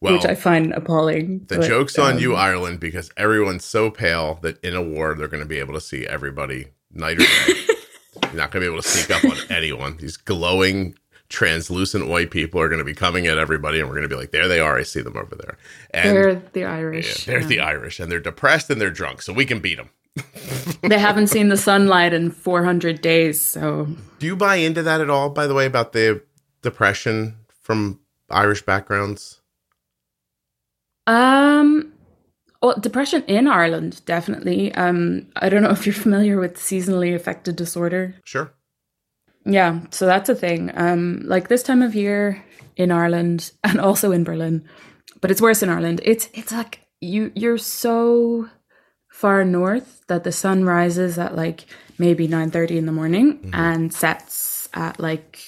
Well, 0.00 0.14
which 0.14 0.24
I 0.24 0.34
find 0.34 0.72
appalling. 0.72 1.44
the 1.48 1.58
but, 1.58 1.66
joke's 1.68 1.98
on 1.98 2.14
um, 2.14 2.18
you, 2.18 2.34
Ireland, 2.34 2.80
because 2.80 3.10
everyone's 3.16 3.64
so 3.64 3.90
pale 3.90 4.38
that 4.42 4.62
in 4.64 4.74
a 4.74 4.82
war 4.82 5.14
they're 5.14 5.28
going 5.28 5.42
to 5.42 5.48
be 5.48 5.58
able 5.58 5.74
to 5.74 5.80
see 5.80 6.06
everybody 6.06 6.68
night 6.90 7.16
or 7.16 7.20
day. 7.20 7.54
You're 8.24 8.32
not 8.34 8.50
going 8.50 8.62
to 8.64 8.68
be 8.68 8.72
able 8.72 8.82
to 8.82 8.88
sneak 8.88 9.10
up 9.10 9.24
on 9.24 9.36
anyone. 9.50 9.96
These 9.98 10.16
glowing, 10.16 10.96
translucent 11.28 12.08
white 12.08 12.30
people 12.30 12.60
are 12.60 12.68
going 12.68 12.78
to 12.78 12.84
be 12.84 12.94
coming 12.94 13.26
at 13.26 13.38
everybody, 13.38 13.80
and 13.80 13.88
we're 13.88 13.94
going 13.96 14.08
to 14.08 14.14
be 14.14 14.20
like, 14.20 14.30
"There 14.30 14.48
they 14.48 14.60
are! 14.60 14.78
I 14.78 14.82
see 14.82 15.02
them 15.02 15.16
over 15.16 15.34
there." 15.34 15.56
And 15.92 16.16
They're 16.16 16.34
the 16.52 16.60
yeah, 16.60 16.74
Irish. 16.74 17.24
they're 17.26 17.40
yeah. 17.40 17.46
the 17.46 17.60
Irish, 17.60 18.00
and 18.00 18.10
they're 18.10 18.20
depressed 18.20 18.70
and 18.70 18.80
they're 18.80 18.90
drunk, 18.90 19.22
so 19.22 19.32
we 19.32 19.44
can 19.44 19.60
beat 19.60 19.76
them. 19.76 19.90
they 20.82 20.98
haven't 20.98 21.28
seen 21.28 21.48
the 21.48 21.56
sunlight 21.56 22.12
in 22.12 22.30
400 22.32 23.00
days 23.00 23.40
so 23.40 23.86
Do 24.18 24.26
you 24.26 24.34
buy 24.34 24.56
into 24.56 24.82
that 24.82 25.00
at 25.00 25.08
all? 25.10 25.30
By 25.30 25.46
the 25.46 25.54
way, 25.54 25.64
about 25.64 25.92
the 25.92 26.22
depression 26.62 27.36
from 27.62 28.00
Irish 28.28 28.62
backgrounds. 28.62 29.40
um 31.06 31.92
well 32.62 32.78
depression 32.80 33.22
in 33.28 33.46
ireland 33.46 34.04
definitely 34.04 34.74
um 34.74 35.26
i 35.36 35.48
don't 35.48 35.62
know 35.62 35.70
if 35.70 35.86
you're 35.86 35.94
familiar 35.94 36.38
with 36.40 36.56
seasonally 36.56 37.14
affected 37.14 37.54
disorder 37.56 38.14
Sure. 38.24 38.52
Yeah 39.48 39.80
so 39.90 40.06
that's 40.06 40.28
a 40.28 40.34
thing. 40.34 40.70
Um 40.74 41.22
like 41.24 41.48
this 41.48 41.62
time 41.62 41.82
of 41.82 41.94
year 41.94 42.44
in 42.76 42.90
ireland 42.92 43.50
and 43.64 43.80
also 43.80 44.12
in 44.12 44.24
berlin 44.24 44.64
but 45.20 45.30
it's 45.30 45.42
worse 45.42 45.62
in 45.62 45.68
ireland. 45.68 46.00
It's 46.04 46.28
it's 46.34 46.52
like 46.52 46.80
you 47.00 47.32
you're 47.34 47.58
so 47.58 48.48
far 49.10 49.44
north 49.44 50.04
that 50.06 50.24
the 50.24 50.32
sun 50.32 50.64
rises 50.64 51.18
at 51.18 51.34
like 51.34 51.66
maybe 51.98 52.28
9:30 52.28 52.78
in 52.78 52.86
the 52.86 52.92
morning 52.92 53.50
and 53.52 53.92
sets 53.92 54.68
at 54.74 55.00
like 55.00 55.40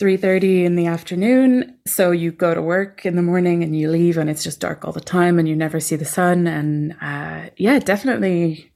3:30 0.00 0.64
in 0.64 0.76
the 0.76 0.86
afternoon. 0.86 1.78
So 1.86 2.10
you 2.10 2.32
go 2.32 2.54
to 2.54 2.62
work 2.62 3.06
in 3.06 3.14
the 3.16 3.22
morning 3.22 3.62
and 3.62 3.78
you 3.78 3.90
leave 3.90 4.16
and 4.18 4.28
it's 4.30 4.42
just 4.42 4.60
dark 4.60 4.84
all 4.84 4.92
the 4.92 5.00
time 5.00 5.38
and 5.38 5.48
you 5.48 5.54
never 5.54 5.80
see 5.80 5.96
the 5.96 6.04
sun 6.04 6.46
and 6.46 6.96
uh 7.00 7.50
yeah 7.56 7.78
definitely 7.78 8.72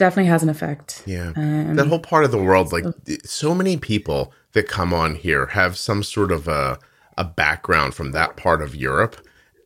definitely 0.00 0.28
has 0.28 0.42
an 0.42 0.48
effect 0.48 1.02
Yeah. 1.06 1.32
um, 1.36 1.76
that 1.76 1.86
whole 1.86 2.00
part 2.00 2.24
of 2.24 2.30
the 2.32 2.42
world, 2.42 2.72
like 2.72 2.84
so 3.24 3.54
many 3.54 3.76
people 3.76 4.32
that 4.54 4.66
come 4.66 4.92
on 4.92 5.14
here 5.14 5.46
have 5.46 5.76
some 5.76 6.02
sort 6.02 6.32
of 6.32 6.48
a 6.48 6.78
a 7.16 7.24
background 7.24 7.94
from 7.94 8.12
that 8.12 8.36
part 8.36 8.62
of 8.62 8.74
Europe, 8.74 9.16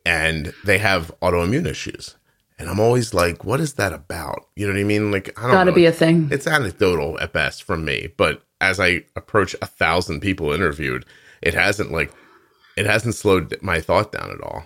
and 0.05 0.53
they 0.65 0.79
have 0.79 1.13
autoimmune 1.23 1.67
issues. 1.67 2.17
And 2.59 2.69
I'm 2.69 2.81
always 2.81 3.15
like, 3.15 3.45
what 3.45 3.61
is 3.61 3.75
that 3.75 3.93
about? 3.93 4.47
You 4.57 4.67
know 4.67 4.73
what 4.75 4.81
I 4.81 4.85
mean? 4.85 5.11
Like, 5.11 5.37
I 5.39 5.43
don't 5.43 5.53
gotta 5.53 5.71
know. 5.71 5.75
be 5.75 5.87
a 5.87 5.93
thing 5.93 6.29
it's 6.31 6.47
anecdotal 6.47 7.19
at 7.21 7.33
best 7.33 7.63
from 7.63 7.85
me, 7.85 8.09
but 8.17 8.43
as 8.61 8.79
I 8.81 9.05
approach 9.17 9.55
a 9.63 9.67
thousand 9.67 10.21
people 10.21 10.53
interviewed, 10.53 11.05
it 11.43 11.55
hasn't 11.55 11.91
like 11.93 12.13
it 12.77 12.87
hasn't 12.87 13.15
slowed 13.15 13.57
my 13.63 13.81
thought 13.81 14.11
down 14.13 14.31
at 14.31 14.41
all. 14.43 14.65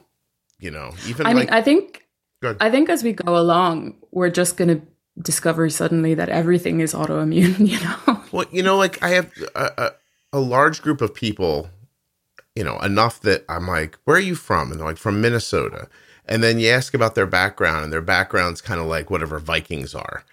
You 0.58 0.70
know, 0.70 0.92
even 1.06 1.26
I 1.26 1.32
like 1.32 1.46
mean, 1.46 1.54
I 1.58 1.62
think, 1.62 2.06
I 2.42 2.70
think 2.70 2.88
as 2.88 3.04
we 3.04 3.12
go 3.12 3.36
along, 3.36 3.96
we're 4.10 4.30
just 4.30 4.56
going 4.56 4.68
discover 5.20 5.68
suddenly 5.70 6.14
that 6.14 6.28
everything 6.28 6.80
is 6.80 6.94
autoimmune. 6.94 7.58
You 7.68 7.80
know, 7.80 8.22
Well, 8.32 8.46
you 8.50 8.62
know, 8.62 8.76
like 8.76 9.02
I 9.02 9.10
have 9.10 9.32
a, 9.54 9.70
a, 9.78 9.90
a 10.34 10.40
large 10.40 10.82
group 10.82 11.00
of 11.00 11.14
people, 11.14 11.68
you 12.54 12.64
know, 12.64 12.78
enough 12.80 13.20
that 13.22 13.44
I'm 13.48 13.66
like, 13.66 13.98
where 14.04 14.16
are 14.16 14.20
you 14.20 14.34
from? 14.34 14.70
And 14.70 14.80
they're 14.80 14.86
like, 14.86 14.96
from 14.96 15.20
Minnesota. 15.20 15.88
And 16.26 16.42
then 16.42 16.58
you 16.60 16.68
ask 16.68 16.92
about 16.92 17.14
their 17.14 17.26
background, 17.26 17.84
and 17.84 17.92
their 17.92 18.02
background's 18.02 18.60
kind 18.60 18.80
of 18.80 18.86
like 18.86 19.10
whatever 19.10 19.38
Vikings 19.38 19.94
are. 19.94 20.24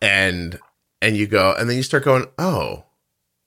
And 0.00 0.58
and 1.02 1.16
you 1.16 1.26
go, 1.26 1.54
and 1.58 1.68
then 1.68 1.76
you 1.76 1.82
start 1.82 2.04
going, 2.04 2.26
oh, 2.38 2.84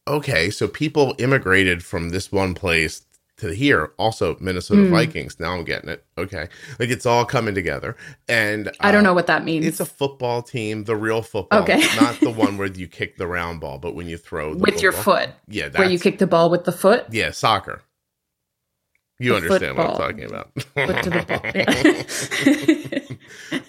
okay. 0.08 0.50
So 0.50 0.68
people 0.68 1.16
immigrated 1.18 1.84
from 1.84 2.10
this 2.10 2.32
one 2.32 2.54
place 2.54 3.05
to 3.38 3.54
here, 3.54 3.92
also 3.98 4.38
Minnesota 4.40 4.84
Hmm. 4.86 4.92
Vikings. 4.92 5.40
Now 5.40 5.54
I'm 5.54 5.64
getting 5.66 5.90
it. 5.90 6.04
Okay. 6.18 6.48
Like 6.80 6.90
it's 6.90 7.06
all 7.06 7.26
coming 7.26 7.54
together. 7.54 7.96
And 8.30 8.72
I 8.80 8.92
don't 8.92 9.06
uh, 9.06 9.10
know 9.10 9.14
what 9.14 9.28
that 9.28 9.44
means. 9.44 9.66
it's 9.66 9.82
a 9.82 9.86
football 9.86 10.42
team, 10.42 10.86
the 10.86 10.96
real 10.96 11.22
football, 11.22 11.60
Okay. 11.64 11.82
not 12.00 12.18
the 12.22 12.30
one 12.32 12.58
where 12.58 12.68
you 12.68 12.88
kick 12.88 13.18
the 13.18 13.28
round 13.28 13.60
ball, 13.60 13.78
but 13.78 13.94
when 13.94 14.08
you 14.08 14.18
throw 14.18 14.54
the 14.54 14.60
with 14.62 14.82
your 14.82 14.94
foot, 14.94 15.30
Yeah, 15.48 15.66
that's, 15.66 15.78
where 15.80 15.90
you 15.90 16.00
kick 16.00 16.20
the 16.20 16.28
ball 16.28 16.50
with 16.50 16.64
the 16.64 16.72
foot. 16.72 17.06
yeah, 17.12 17.32
soccer. 17.32 17.82
You 19.20 19.32
The 19.32 19.38
understand 19.38 19.78
what 19.78 19.90
I'm 19.92 19.98
talking 19.98 20.26
about. 20.26 20.52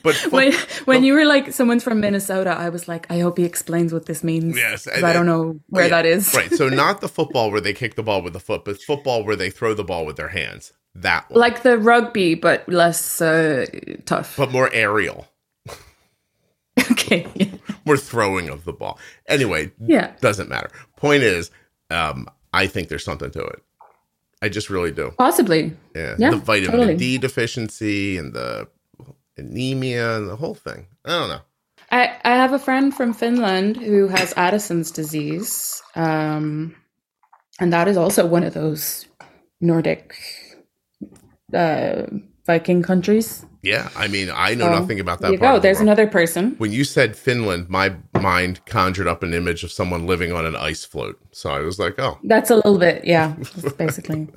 Foot 0.02 0.16
to 0.16 0.24
the 0.24 0.30
ball. 0.30 0.42
Yeah. 0.42 0.50
but 0.50 0.70
when 0.86 0.86
when 0.86 1.04
you 1.04 1.14
were 1.14 1.24
like, 1.24 1.52
someone's 1.52 1.84
from 1.84 2.00
Minnesota, 2.00 2.50
I 2.50 2.68
was 2.68 2.88
like, 2.88 3.10
I 3.10 3.20
hope 3.20 3.38
he 3.38 3.44
explains 3.44 3.92
what 3.92 4.06
this 4.06 4.22
means. 4.24 4.56
Yes, 4.56 4.86
and- 4.86 5.04
I 5.04 5.12
don't 5.12 5.26
know 5.26 5.60
where 5.68 5.84
yeah, 5.84 5.90
that 5.90 6.06
is. 6.06 6.32
right. 6.34 6.50
So 6.52 6.68
not 6.84 7.00
the 7.00 7.08
football 7.08 7.50
where 7.50 7.60
they 7.60 7.72
kick 7.72 7.94
the 7.94 8.02
ball 8.02 8.22
with 8.22 8.32
the 8.32 8.40
foot, 8.40 8.64
but 8.64 8.80
football 8.82 9.24
where 9.24 9.36
they 9.36 9.50
throw 9.50 9.74
the 9.74 9.84
ball 9.84 10.06
with 10.06 10.16
their 10.16 10.28
hands. 10.28 10.72
That 10.94 11.28
one. 11.30 11.40
like 11.40 11.62
the 11.62 11.76
rugby, 11.76 12.34
but 12.36 12.66
less 12.68 13.20
uh, 13.20 13.66
tough. 14.06 14.34
but 14.38 14.50
more 14.50 14.70
aerial, 14.72 15.28
okay. 16.90 17.52
more 17.84 17.96
throwing 17.96 18.48
of 18.48 18.64
the 18.64 18.72
ball. 18.72 18.98
Anyway, 19.28 19.72
Yeah. 19.80 20.12
doesn't 20.20 20.48
matter. 20.48 20.70
Point 20.96 21.22
is, 21.22 21.50
um, 21.90 22.28
I 22.52 22.66
think 22.66 22.88
there's 22.88 23.04
something 23.04 23.30
to 23.30 23.42
it. 23.44 23.62
I 24.42 24.48
just 24.48 24.68
really 24.70 24.90
do. 24.92 25.12
Possibly. 25.18 25.72
Yeah, 25.94 26.14
Yeah, 26.18 26.30
the 26.30 26.36
vitamin 26.36 26.72
totally. 26.80 26.96
D 26.96 27.18
deficiency 27.18 28.18
and 28.18 28.32
the 28.34 28.68
anemia 29.36 30.16
and 30.16 30.28
the 30.28 30.36
whole 30.36 30.54
thing. 30.54 30.86
I 31.04 31.10
don't 31.10 31.28
know. 31.28 31.40
I, 31.90 32.16
I 32.24 32.30
have 32.36 32.52
a 32.52 32.58
friend 32.58 32.92
from 32.94 33.12
Finland 33.14 33.76
who 33.76 34.08
has 34.08 34.32
Addison's 34.36 34.90
disease. 34.90 35.82
Um, 35.94 36.74
and 37.60 37.72
that 37.72 37.86
is 37.88 37.96
also 37.96 38.26
one 38.26 38.42
of 38.42 38.54
those 38.54 39.06
Nordic 39.60 40.14
uh, 41.54 42.02
Viking 42.46 42.82
countries. 42.82 43.44
Yeah, 43.62 43.88
I 43.96 44.06
mean, 44.08 44.30
I 44.32 44.54
know 44.54 44.66
So, 44.66 44.78
nothing 44.78 45.00
about 45.00 45.20
that. 45.20 45.32
you 45.32 45.38
part 45.38 45.52
go. 45.52 45.56
of 45.56 45.62
the 45.62 45.66
There's 45.68 45.80
another 45.80 46.06
person. 46.06 46.54
When 46.58 46.70
you 46.70 46.84
said 46.84 47.16
Finland, 47.16 47.68
my 47.68 47.94
mind 48.20 48.64
conjured 48.66 49.08
up 49.08 49.22
an 49.24 49.34
image 49.34 49.64
of 49.64 49.72
someone 49.72 50.06
living 50.06 50.32
on 50.32 50.46
an 50.46 50.54
ice 50.54 50.84
float. 50.84 51.18
So 51.32 51.50
I 51.50 51.60
was 51.60 51.78
like, 51.78 51.98
oh, 51.98 52.18
That's 52.22 52.50
a 52.50 52.56
little 52.56 52.78
bit, 52.78 53.04
yeah, 53.04 53.34
basically. 53.78 54.28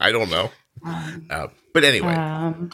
I 0.00 0.10
don't 0.12 0.30
know. 0.30 0.50
Uh, 1.30 1.48
but 1.80 1.86
anyway, 1.88 2.14
Um, 2.14 2.70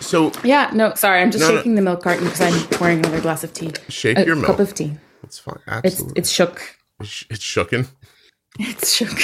so 0.00 0.32
yeah, 0.44 0.70
no, 0.74 0.94
sorry, 0.94 1.20
I'm 1.22 1.30
just 1.30 1.42
No, 1.42 1.50
no. 1.50 1.56
shaking 1.58 1.74
the 1.74 1.82
milk 1.82 2.02
carton 2.02 2.24
because 2.24 2.40
I'm 2.40 2.66
pouring 2.78 2.98
another 2.98 3.20
glass 3.20 3.42
of 3.44 3.52
tea. 3.54 3.72
shake 3.88 4.18
A 4.18 4.24
your 4.26 4.36
milk. 4.36 4.46
cup 4.46 4.58
of 4.60 4.74
tea. 4.74 4.92
it's 5.22 5.38
fine. 5.38 5.56
It's 5.66 5.94
Absolutely. 5.94 6.20
it's 6.20 6.30
shook. 6.30 6.76
It's, 7.00 7.24
it's 7.30 7.44
shooken. 7.44 7.88
It's 8.58 8.92
shook. 8.94 9.18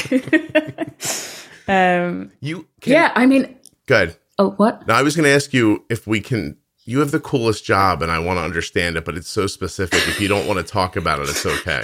um, 1.68 2.32
You 2.40 2.66
can, 2.80 2.92
yeah, 2.92 3.12
I 3.14 3.26
mean, 3.26 3.56
Good. 3.86 4.16
oh, 4.38 4.50
what? 4.52 4.86
Now 4.86 4.96
I 4.96 5.02
was 5.02 5.14
going 5.16 5.24
to 5.24 5.30
ask 5.34 5.52
you 5.52 5.84
if 5.90 6.06
we 6.06 6.20
can. 6.20 6.56
You 6.84 6.98
have 7.00 7.10
the 7.12 7.20
coolest 7.20 7.64
job, 7.64 8.02
and 8.02 8.10
I 8.10 8.18
want 8.18 8.38
to 8.38 8.42
understand 8.42 8.96
it, 8.96 9.04
but 9.04 9.16
it's 9.16 9.28
so 9.28 9.46
specific. 9.46 10.00
If 10.08 10.20
you 10.20 10.26
don't 10.28 10.48
want 10.48 10.58
to 10.58 10.64
talk 10.64 10.96
about 10.96 11.20
it, 11.20 11.28
it's 11.28 11.44
okay. 11.46 11.82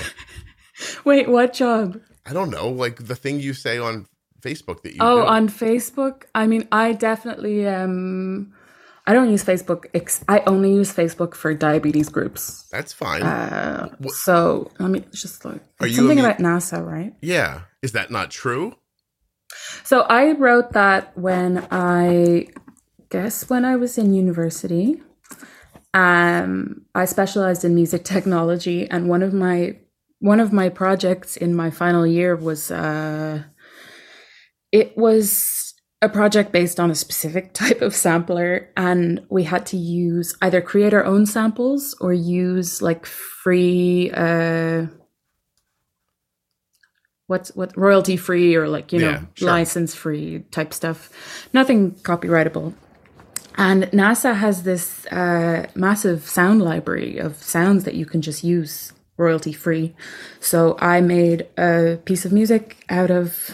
Wait, 1.04 1.28
what 1.28 1.52
job? 1.52 2.00
I 2.24 2.32
don't 2.32 2.50
know, 2.50 2.68
like 2.68 3.06
the 3.06 3.14
thing 3.14 3.38
you 3.38 3.54
say 3.54 3.78
on 3.78 4.06
Facebook 4.48 4.78
that 4.82 4.92
you 4.94 4.98
Oh, 5.00 5.22
do. 5.22 5.26
on 5.36 5.48
Facebook. 5.48 6.16
I 6.34 6.46
mean, 6.46 6.62
I 6.72 6.92
definitely 6.92 7.66
um 7.66 8.52
I 9.08 9.12
don't 9.16 9.30
use 9.30 9.44
Facebook. 9.44 9.86
Ex- 9.94 10.24
I 10.28 10.38
only 10.52 10.70
use 10.80 10.90
Facebook 10.92 11.34
for 11.36 11.54
diabetes 11.54 12.08
groups. 12.08 12.42
That's 12.74 12.92
fine. 12.92 13.22
Uh, 13.22 13.88
so 14.26 14.70
let 14.80 14.90
me 14.90 15.00
just 15.22 15.44
like 15.44 15.62
Are 15.80 15.86
you 15.86 15.94
something 15.94 16.18
immune- 16.18 16.30
about 16.30 16.38
NASA, 16.48 16.78
right? 16.84 17.12
yeah, 17.22 17.52
is 17.82 17.92
that 17.92 18.10
not 18.10 18.30
true? 18.42 18.74
So 19.84 19.96
I 20.20 20.32
wrote 20.32 20.72
that 20.72 21.16
when 21.16 21.66
I 21.70 22.48
guess 23.14 23.48
when 23.50 23.64
I 23.64 23.76
was 23.76 23.96
in 23.98 24.12
university. 24.12 25.00
Um, 25.94 26.82
I 26.94 27.04
specialized 27.06 27.64
in 27.64 27.74
music 27.74 28.04
technology, 28.04 28.90
and 28.90 29.08
one 29.08 29.22
of 29.22 29.32
my 29.32 29.76
one 30.18 30.40
of 30.40 30.52
my 30.52 30.68
projects 30.68 31.36
in 31.36 31.54
my 31.54 31.70
final 31.70 32.06
year 32.06 32.36
was 32.36 32.70
uh, 32.70 33.44
it 34.76 34.96
was 34.96 35.72
a 36.02 36.08
project 36.10 36.52
based 36.52 36.78
on 36.78 36.90
a 36.90 36.94
specific 36.94 37.52
type 37.62 37.80
of 37.80 37.94
sampler, 37.94 38.68
and 38.76 39.24
we 39.30 39.44
had 39.44 39.64
to 39.66 39.76
use 39.78 40.36
either 40.42 40.60
create 40.60 40.92
our 40.92 41.04
own 41.04 41.24
samples 41.26 41.96
or 42.00 42.12
use 42.12 42.82
like 42.82 43.06
free. 43.06 44.10
Uh, 44.12 44.86
what's 47.26 47.50
what 47.56 47.76
royalty 47.76 48.16
free 48.16 48.54
or 48.54 48.68
like 48.68 48.92
you 48.92 49.00
know 49.00 49.10
Yeah, 49.10 49.20
sure. 49.34 49.48
license 49.48 49.94
free 49.96 50.44
type 50.52 50.72
stuff 50.72 51.10
nothing 51.52 51.92
copyrightable 52.08 52.72
and 53.56 53.84
nasa 53.90 54.32
has 54.36 54.62
this 54.62 55.06
uh, 55.06 55.66
massive 55.74 56.28
sound 56.28 56.62
library 56.62 57.18
of 57.18 57.42
sounds 57.42 57.82
that 57.82 57.94
you 57.94 58.06
can 58.06 58.22
just 58.22 58.44
use 58.44 58.92
royalty 59.18 59.52
free 59.52 59.92
so 60.38 60.76
i 60.78 61.00
made 61.00 61.48
a 61.58 61.98
piece 62.04 62.24
of 62.24 62.30
music 62.32 62.84
out 62.88 63.10
of 63.10 63.50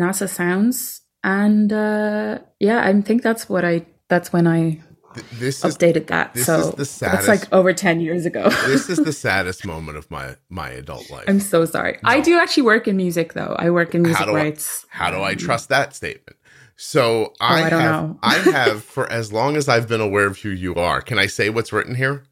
nasa 0.00 0.28
sounds 0.28 1.00
and 1.24 1.72
uh, 1.72 2.38
yeah 2.60 2.84
i 2.86 3.00
think 3.02 3.22
that's 3.22 3.48
what 3.48 3.64
i 3.64 3.84
that's 4.08 4.32
when 4.32 4.46
i 4.46 4.80
Th- 5.14 5.26
This 5.40 5.64
is 5.64 5.74
updated 5.78 6.08
that 6.08 6.34
this 6.34 6.44
so 6.46 6.70
is 6.76 6.98
the 7.00 7.06
that's 7.06 7.26
like 7.26 7.50
over 7.52 7.72
10 7.72 8.00
years 8.00 8.26
ago 8.26 8.50
this 8.66 8.90
is 8.90 8.98
the 8.98 9.12
saddest 9.26 9.64
moment 9.64 9.96
of 9.96 10.10
my 10.10 10.36
my 10.50 10.68
adult 10.70 11.08
life. 11.10 11.24
i'm 11.26 11.40
so 11.40 11.64
sorry 11.64 11.98
i 12.04 12.20
do 12.20 12.38
actually 12.38 12.64
work 12.64 12.86
in 12.86 12.96
music 12.98 13.32
though 13.32 13.56
i 13.58 13.70
work 13.70 13.94
in 13.94 14.02
music 14.02 14.28
I- 14.28 14.32
rights 14.32 14.84
How 14.90 15.10
do 15.10 15.22
I 15.22 15.34
trust 15.34 15.68
that 15.70 15.94
statement? 15.94 16.36
So 16.78 17.32
I, 17.40 17.62
Oh, 17.62 17.64
I 17.64 17.70
don't 17.70 17.80
have, 17.80 18.02
know. 18.02 18.18
I 18.22 18.34
have 18.52 18.84
for 18.94 19.10
as 19.10 19.32
long 19.32 19.56
as 19.56 19.66
I've 19.66 19.88
been 19.88 20.02
aware 20.02 20.26
of 20.26 20.36
who 20.38 20.50
you 20.50 20.74
are. 20.74 21.00
Can 21.00 21.18
I 21.18 21.24
say 21.24 21.48
what's 21.48 21.72
written 21.72 21.94
here? 21.94 22.24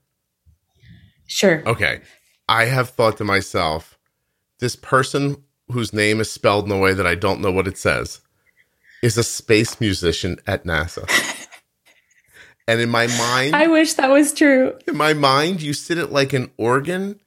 sure 1.26 1.62
Okay. 1.66 2.02
I 2.48 2.66
have 2.66 2.90
thought 2.90 3.16
to 3.18 3.24
myself, 3.24 3.98
this 4.60 4.76
person 4.76 5.42
whose 5.70 5.92
name 5.92 6.20
is 6.20 6.30
spelled 6.30 6.66
in 6.66 6.72
a 6.72 6.78
way 6.78 6.94
that 6.94 7.06
I 7.06 7.14
don't 7.14 7.40
know 7.40 7.52
what 7.52 7.68
it 7.68 7.78
says 7.78 8.20
is 9.02 9.18
a 9.18 9.22
space 9.22 9.80
musician 9.80 10.38
at 10.46 10.64
NASA. 10.64 11.08
and 12.68 12.80
in 12.80 12.88
my 12.88 13.06
mind, 13.06 13.54
I 13.54 13.66
wish 13.66 13.94
that 13.94 14.10
was 14.10 14.32
true. 14.32 14.78
in 14.86 14.96
my 14.96 15.12
mind, 15.12 15.62
you 15.62 15.74
sit 15.74 15.98
at 15.98 16.10
like 16.10 16.32
an 16.32 16.50
organ 16.56 17.20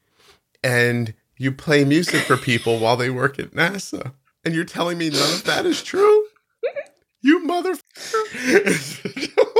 and 0.63 1.13
you 1.37 1.51
play 1.51 1.85
music 1.85 2.23
for 2.23 2.35
people 2.35 2.79
while 2.79 2.97
they 2.97 3.11
work 3.11 3.37
at 3.37 3.51
NASA. 3.51 4.13
And 4.43 4.55
you're 4.55 4.65
telling 4.65 4.97
me 4.97 5.09
none 5.09 5.33
of 5.33 5.43
that 5.43 5.65
is 5.65 5.83
true? 5.83 6.25
You 7.21 7.45
motherfucker. 7.45 7.83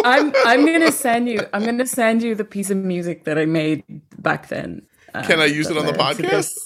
I'm 0.05 0.34
I'm 0.45 0.65
gonna 0.65 0.91
send 1.03 1.28
you 1.28 1.41
I'm 1.53 1.65
gonna 1.65 1.86
send 1.86 2.23
you 2.23 2.36
the 2.36 2.45
piece 2.45 2.69
of 2.69 2.78
music 2.78 3.25
that 3.25 3.38
I 3.38 3.45
made 3.45 3.84
back 4.17 4.47
then. 4.47 4.84
Can 5.23 5.39
I 5.39 5.45
um, 5.45 5.53
use 5.53 5.69
it 5.69 5.78
on 5.78 5.86
the 5.86 5.93
podcast? 5.93 6.57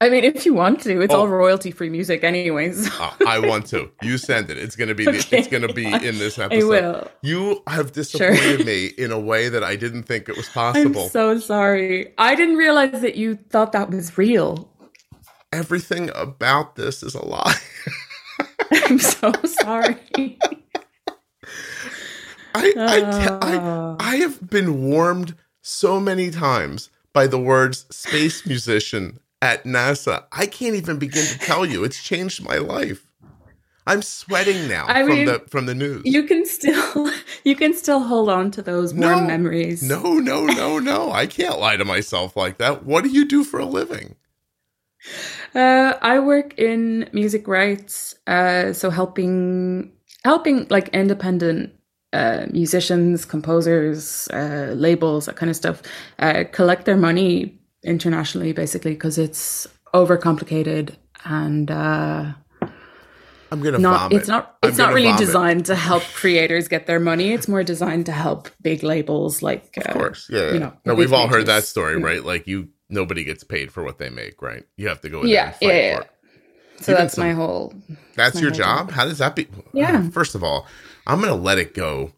I 0.00 0.10
mean, 0.10 0.24
if 0.24 0.44
you 0.44 0.52
want 0.54 0.80
to, 0.82 1.00
it's 1.00 1.14
Oh. 1.14 1.20
all 1.20 1.28
royalty 1.28 1.70
free 1.70 1.88
music, 1.88 2.24
anyways. 2.24 2.90
Uh, 3.00 3.12
I 3.26 3.38
want 3.38 3.66
to. 3.68 3.90
You 4.02 4.18
send 4.18 4.50
it. 4.50 4.58
It's 4.58 4.76
gonna 4.76 4.94
be. 4.94 5.08
Okay, 5.08 5.38
it's 5.38 5.48
gonna 5.48 5.72
be 5.72 5.86
in 5.86 6.18
this 6.18 6.38
I 6.38 6.44
episode. 6.46 6.68
will. 6.68 7.10
You 7.22 7.62
have 7.68 7.92
disappointed 7.92 8.66
me 8.66 8.86
in 8.98 9.12
a 9.12 9.18
way 9.20 9.48
that 9.48 9.62
I 9.64 9.76
didn't 9.76 10.02
think 10.02 10.28
it 10.28 10.36
was 10.36 10.48
possible. 10.48 11.04
I'm 11.04 11.08
so 11.10 11.38
sorry. 11.38 12.12
I 12.18 12.34
didn't 12.34 12.56
realize 12.56 13.00
that 13.00 13.14
you 13.14 13.36
thought 13.36 13.72
that 13.72 13.90
was 13.90 14.18
real. 14.18 14.68
Everything 15.52 16.10
about 16.14 16.74
this 16.76 17.02
is 17.02 17.14
a 17.14 17.24
lie. 17.24 17.54
I'm 18.72 18.98
so 18.98 19.32
sorry. 19.44 19.96
I, 22.56 22.72
I, 22.76 23.00
I, 23.40 23.56
Ah. 23.58 23.96
I 24.00 24.16
have 24.16 24.48
been 24.50 24.82
warmed 24.82 25.34
so 25.62 25.98
many 26.00 26.30
times 26.30 26.90
by 27.12 27.26
the 27.26 27.38
words 27.38 27.86
space 27.90 28.44
musician 28.46 29.18
at 29.44 29.64
NASA. 29.64 30.24
I 30.32 30.46
can't 30.46 30.74
even 30.74 30.98
begin 30.98 31.26
to 31.26 31.38
tell 31.38 31.66
you. 31.66 31.84
It's 31.84 32.02
changed 32.02 32.42
my 32.42 32.56
life. 32.56 33.06
I'm 33.86 34.00
sweating 34.00 34.66
now 34.66 34.86
I 34.88 35.02
from 35.04 35.10
mean, 35.14 35.26
the 35.26 35.38
from 35.48 35.66
the 35.66 35.74
news. 35.74 36.02
you 36.06 36.22
can 36.22 36.46
still 36.46 37.10
you 37.44 37.54
can 37.54 37.74
still 37.74 38.00
hold 38.00 38.30
on 38.30 38.50
to 38.52 38.62
those 38.62 38.94
warm 38.94 39.20
No. 39.20 39.26
memories. 39.26 39.82
no, 39.82 40.14
no, 40.14 40.46
no, 40.46 40.78
no. 40.78 41.12
I 41.12 41.26
can't 41.26 41.58
lie 41.60 41.76
to 41.76 41.84
myself 41.84 42.34
like 42.34 42.56
that. 42.58 42.84
What 42.86 43.04
do 43.04 43.10
you 43.10 43.26
do 43.28 43.44
for 43.44 43.60
a 43.60 43.66
living? 43.66 44.16
Uh, 45.54 45.92
I 46.00 46.18
work 46.18 46.58
in 46.58 47.10
music 47.12 47.46
rights, 47.46 48.14
uh, 48.26 48.72
so 48.72 48.88
helping 48.88 49.92
helping 50.24 50.66
like 50.70 50.88
independent 50.88 51.74
uh, 52.14 52.46
musicians, 52.50 53.26
composers, 53.26 54.28
uh, 54.32 54.72
labels, 54.74 55.26
that 55.26 55.36
kind 55.36 55.50
of 55.50 55.56
stuff, 55.56 55.82
uh, 56.20 56.44
collect 56.52 56.86
their 56.86 56.96
money 56.96 57.58
internationally, 57.84 58.52
basically, 58.52 58.92
because 58.92 59.18
it's 59.18 59.66
overcomplicated 59.92 60.94
and 61.24 61.70
uh, 61.70 62.32
I'm 63.52 63.60
gonna 63.62 63.78
not. 63.78 64.00
vomit. 64.10 64.18
It's 64.18 64.28
not. 64.28 64.56
It's 64.62 64.78
not 64.78 64.92
really 64.94 65.06
vomit. 65.08 65.20
designed 65.26 65.66
to 65.66 65.74
help 65.76 66.02
creators 66.14 66.66
get 66.68 66.86
their 66.86 66.98
money. 67.00 67.32
It's 67.32 67.46
more 67.46 67.62
designed 67.62 68.06
to 68.06 68.12
help 68.12 68.48
big 68.60 68.82
labels, 68.82 69.42
like 69.42 69.76
uh, 69.78 69.82
Of 69.88 69.94
course, 69.94 70.28
yeah. 70.30 70.52
you 70.52 70.58
know, 70.58 70.72
no, 70.84 70.94
we've 70.94 71.12
all 71.12 71.28
heard 71.28 71.46
that 71.46 71.64
story, 71.64 71.98
Yeah. 72.00 72.04
right? 72.06 72.24
Like 72.24 72.46
you, 72.48 72.68
nobody 72.88 73.22
gets 73.24 73.44
paid 73.44 73.70
for 73.72 73.84
what 73.84 73.98
they 73.98 74.10
make, 74.10 74.42
right? 74.42 74.64
You 74.76 74.88
have 74.88 75.00
to 75.02 75.08
go 75.08 75.22
in 75.22 75.28
Yeah, 75.28 75.34
there 75.34 75.46
and 75.46 75.54
fight 75.54 75.66
yeah, 75.68 75.98
yeah. 75.98 76.00
So 76.80 76.92
Even 76.92 77.02
that's 77.04 77.14
some- 77.14 77.24
my 77.26 77.32
whole. 77.32 77.72
That's 78.16 78.34
my 78.34 78.40
your 78.40 78.50
whole 78.50 78.58
job. 78.58 78.90
How 78.90 79.04
does 79.04 79.18
that 79.18 79.36
be? 79.36 79.46
Yeah. 79.72 80.10
First 80.10 80.34
of 80.34 80.42
all, 80.42 80.66
I'm 81.06 81.20
gonna 81.20 81.34
let 81.36 81.58
it 81.58 81.74
go 81.74 82.12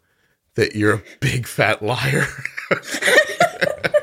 that 0.54 0.74
you're 0.74 0.94
a 0.94 1.02
big 1.20 1.46
fat 1.46 1.82
liar. 1.82 2.26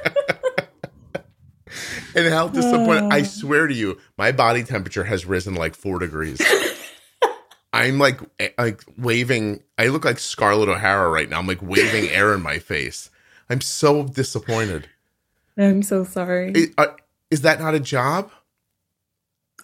and 2.16 2.28
how 2.34 2.48
disappointed! 2.48 3.12
I 3.12 3.24
swear 3.24 3.68
to 3.68 3.74
you, 3.74 3.98
my 4.18 4.32
body 4.32 4.64
temperature 4.64 5.04
has 5.04 5.26
risen 5.26 5.56
like 5.56 5.76
four 5.76 6.00
degrees. 6.00 6.42
I'm 7.74 7.98
like 7.98 8.20
like 8.58 8.84
waving. 8.98 9.64
I 9.78 9.88
look 9.88 10.06
like 10.06 10.20
Scarlett 10.20 10.70
O'Hara 10.70 11.10
right 11.10 11.28
now. 11.30 11.40
I'm 11.40 11.48
like 11.48 11.62
waving 11.62 12.10
air 12.10 12.34
in 12.34 12.42
my 12.42 12.60
face. 12.60 13.10
I'm 13.50 13.62
so 13.62 14.04
disappointed. 14.04 14.88
I'm 15.58 15.82
so 15.84 16.04
sorry. 16.04 16.54
I- 16.78 16.84
uh, 16.84 16.94
is 17.32 17.42
that 17.42 17.60
not 17.60 17.74
a 17.74 17.80
job? 17.80 18.30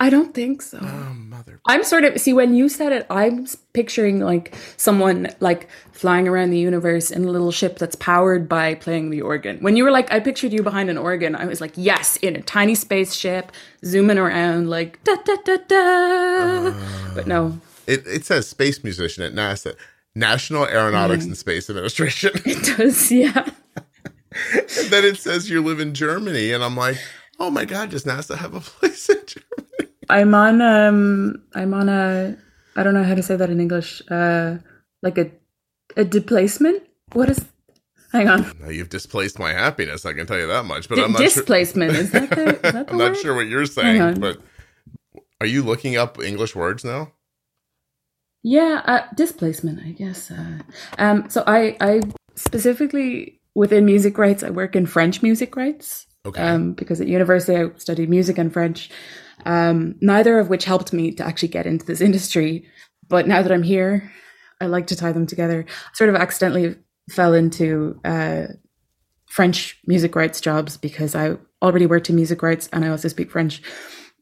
I 0.02 0.10
don't 0.10 0.34
think 0.34 0.62
so. 0.62 0.80
Oh 0.82 1.14
mother! 1.14 1.60
I'm 1.68 1.84
sort 1.84 2.06
of 2.06 2.20
see 2.22 2.32
when 2.32 2.54
you 2.56 2.70
said 2.70 2.94
it, 2.94 3.06
I'm 3.10 3.46
picturing 3.74 4.22
like 4.22 4.56
someone 4.78 5.28
like 5.42 5.68
flying 5.92 6.26
around 6.28 6.52
the 6.52 6.58
universe 6.58 7.12
in 7.12 7.26
a 7.26 7.30
little 7.30 7.52
ship 7.52 7.78
that's 7.78 7.96
powered 7.98 8.48
by 8.48 8.76
playing 8.76 9.10
the 9.10 9.22
organ. 9.22 9.58
When 9.60 9.76
you 9.76 9.84
were 9.84 9.92
like, 9.92 10.10
I 10.12 10.22
pictured 10.22 10.54
you 10.54 10.64
behind 10.64 10.90
an 10.90 10.98
organ, 10.98 11.36
I 11.36 11.46
was 11.46 11.60
like, 11.60 11.74
yes, 11.76 12.16
in 12.18 12.38
a 12.38 12.42
tiny 12.42 12.76
spaceship, 12.76 13.52
zooming 13.84 14.18
around 14.18 14.70
like 14.70 15.04
da 15.04 15.16
da 15.26 15.36
da 15.44 15.58
da. 15.68 16.74
but 17.14 17.28
no, 17.28 17.60
It 17.86 18.08
it 18.08 18.26
says 18.26 18.48
space 18.48 18.82
musician 18.84 19.24
at 19.24 19.34
NASA, 19.34 19.76
National 20.16 20.66
Aeronautics 20.66 21.26
Mm. 21.26 21.28
and 21.28 21.38
Space 21.38 21.70
Administration. 21.70 22.32
it 22.46 22.78
does. 22.78 23.12
Yeah, 23.12 23.50
and 24.54 24.90
then 24.90 25.04
it 25.04 25.18
says 25.18 25.50
you 25.50 25.62
live 25.62 25.82
in 25.82 25.94
Germany, 25.94 26.54
and 26.54 26.64
I'm 26.64 26.78
like, 26.78 26.98
oh 27.38 27.50
my 27.50 27.66
god, 27.66 27.90
does 27.90 28.06
NASA 28.06 28.38
have 28.38 28.54
a 28.54 28.62
place 28.62 29.10
in 29.10 29.18
Germany? 29.28 29.66
I'm 30.10 30.34
on. 30.34 30.62
Um, 30.62 31.44
I'm 31.56 31.74
on 31.74 31.90
a. 31.90 32.38
I 32.76 32.84
don't 32.84 32.94
know 32.94 33.04
how 33.04 33.16
to 33.16 33.24
say 33.24 33.36
that 33.36 33.50
in 33.50 33.60
English. 33.60 34.02
Uh, 34.10 34.58
like 35.02 35.18
a 35.18 35.32
a 35.98 36.04
displacement. 36.04 36.84
What 37.14 37.30
is? 37.30 37.46
Hang 38.12 38.28
on. 38.28 38.52
Now 38.60 38.70
you've 38.70 38.90
displaced 38.90 39.40
my 39.40 39.54
happiness. 39.54 40.06
I 40.06 40.14
can 40.14 40.26
tell 40.26 40.40
you 40.40 40.48
that 40.48 40.66
much. 40.66 40.90
But 40.90 40.96
Di- 40.96 41.04
I'm 41.04 41.12
not 41.12 41.20
sure. 41.20 41.28
displacement 41.28 41.92
is 41.92 42.12
that 42.12 42.30
the? 42.30 42.56
Is 42.56 42.62
that 42.62 42.88
the 42.88 42.92
I'm 42.92 42.98
not 42.98 43.18
sure 43.18 43.36
what 43.36 43.48
you're 43.48 43.66
saying. 43.66 44.20
But 44.20 44.40
are 45.42 45.48
you 45.48 45.64
looking 45.64 45.96
up 45.96 46.22
English 46.22 46.56
words 46.56 46.84
now? 46.84 47.14
Yeah, 48.42 48.82
uh, 48.86 49.02
displacement, 49.16 49.80
I 49.82 49.92
guess. 49.92 50.32
Uh, 50.32 50.60
um, 50.98 51.30
so 51.30 51.44
I, 51.46 51.76
I 51.82 52.02
specifically 52.36 53.40
within 53.54 53.86
music 53.86 54.18
rights, 54.18 54.44
I 54.44 54.50
work 54.50 54.76
in 54.76 54.86
French 54.86 55.22
music 55.22 55.56
rights. 55.56 56.08
Okay. 56.26 56.42
Um, 56.42 56.74
because 56.74 57.00
at 57.02 57.08
university 57.08 57.56
I 57.56 57.70
studied 57.78 58.10
music 58.10 58.38
and 58.38 58.52
French, 58.52 58.90
um, 59.46 59.96
neither 60.02 60.40
of 60.40 60.50
which 60.50 60.66
helped 60.66 60.94
me 60.94 61.12
to 61.12 61.26
actually 61.26 61.50
get 61.50 61.66
into 61.66 61.86
this 61.86 62.02
industry. 62.10 62.68
But 63.08 63.28
now 63.28 63.42
that 63.42 63.52
I'm 63.52 63.64
here, 63.64 64.12
I 64.62 64.66
like 64.68 64.88
to 64.88 64.96
tie 64.96 65.12
them 65.12 65.26
together. 65.26 65.66
I 65.68 65.96
sort 65.96 66.10
of 66.10 66.16
accidentally 66.16 66.76
fell 67.10 67.34
into 67.34 68.00
uh, 68.06 68.48
French 69.28 69.80
music 69.88 70.16
rights 70.16 70.40
jobs 70.42 70.78
because 70.78 71.16
I 71.16 71.38
already 71.62 71.86
worked 71.86 72.10
in 72.10 72.16
music 72.16 72.42
rights 72.44 72.70
and 72.72 72.86
I 72.86 72.90
also 72.90 73.08
speak 73.08 73.32
French. 73.32 73.62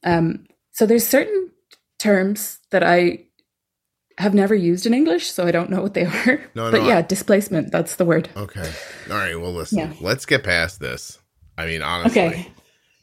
Um, 0.04 0.46
so 0.72 0.86
there's 0.86 1.06
certain 1.06 1.52
terms 2.00 2.60
that 2.72 2.84
I 2.84 3.24
have 4.20 4.34
never 4.34 4.56
used 4.56 4.86
in 4.86 4.94
English, 4.94 5.30
so 5.32 5.46
I 5.46 5.52
don't 5.52 5.70
know 5.70 5.82
what 5.82 5.94
they 5.94 6.06
are. 6.26 6.42
No, 6.56 6.72
but 6.72 6.82
no, 6.82 6.88
yeah, 6.88 6.98
I- 7.00 7.02
displacement, 7.04 7.72
that's 7.72 7.96
the 7.96 8.06
word. 8.06 8.30
Okay. 8.36 8.72
All 9.10 9.18
right. 9.18 9.36
Well, 9.40 9.54
listen. 9.54 9.80
Yeah. 9.80 9.94
Let's 10.02 10.26
get 10.26 10.44
past 10.44 10.80
this. 10.80 11.20
I 11.58 11.66
mean, 11.66 11.82
honestly, 11.82 12.22
Okay. 12.22 12.52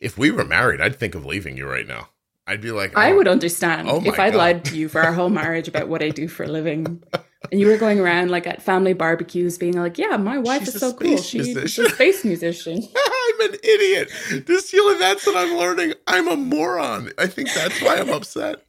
If 0.04 0.18
we 0.18 0.30
were 0.30 0.44
married, 0.44 0.80
I'd 0.80 0.96
think 0.96 1.14
of 1.14 1.24
leaving 1.24 1.56
you 1.56 1.66
right 1.66 1.86
now. 1.86 2.08
I'd 2.46 2.60
be 2.60 2.70
like, 2.72 2.96
I 2.96 3.12
oh, 3.12 3.16
would 3.16 3.28
understand 3.28 3.88
Oh 3.88 4.02
if 4.04 4.18
I'd 4.18 4.32
God. 4.34 4.38
lied 4.38 4.64
to 4.66 4.76
you 4.76 4.88
for 4.88 5.00
our 5.00 5.12
whole 5.14 5.30
marriage 5.30 5.66
about 5.66 5.88
what 5.88 6.02
I 6.02 6.10
do 6.10 6.28
for 6.28 6.44
a 6.44 6.48
living. 6.48 7.02
And 7.52 7.60
you 7.60 7.66
were 7.68 7.76
going 7.76 8.00
around 8.00 8.30
like 8.30 8.46
at 8.46 8.62
family 8.62 8.94
barbecues 8.94 9.58
being 9.58 9.76
like, 9.76 9.98
yeah, 9.98 10.16
my 10.16 10.38
wife 10.38 10.64
She's 10.64 10.76
is 10.76 10.80
so 10.80 10.94
cool. 10.94 11.18
space 11.18 11.26
She's 11.26 11.54
a 11.78 11.90
space 11.90 12.24
musician. 12.24 12.76
I'm 12.82 13.40
an 13.50 13.56
idiot. 13.62 14.10
This 14.46 14.72
Síle, 14.72 14.98
that's 14.98 15.26
what 15.26 15.36
I'm 15.36 15.54
learning. 15.58 15.92
I'm 16.06 16.26
a 16.28 16.36
moron. 16.36 17.10
I 17.18 17.26
think 17.26 17.52
that's 17.52 17.82
why 17.82 17.96
I'm 17.96 18.08
upset. 18.08 18.64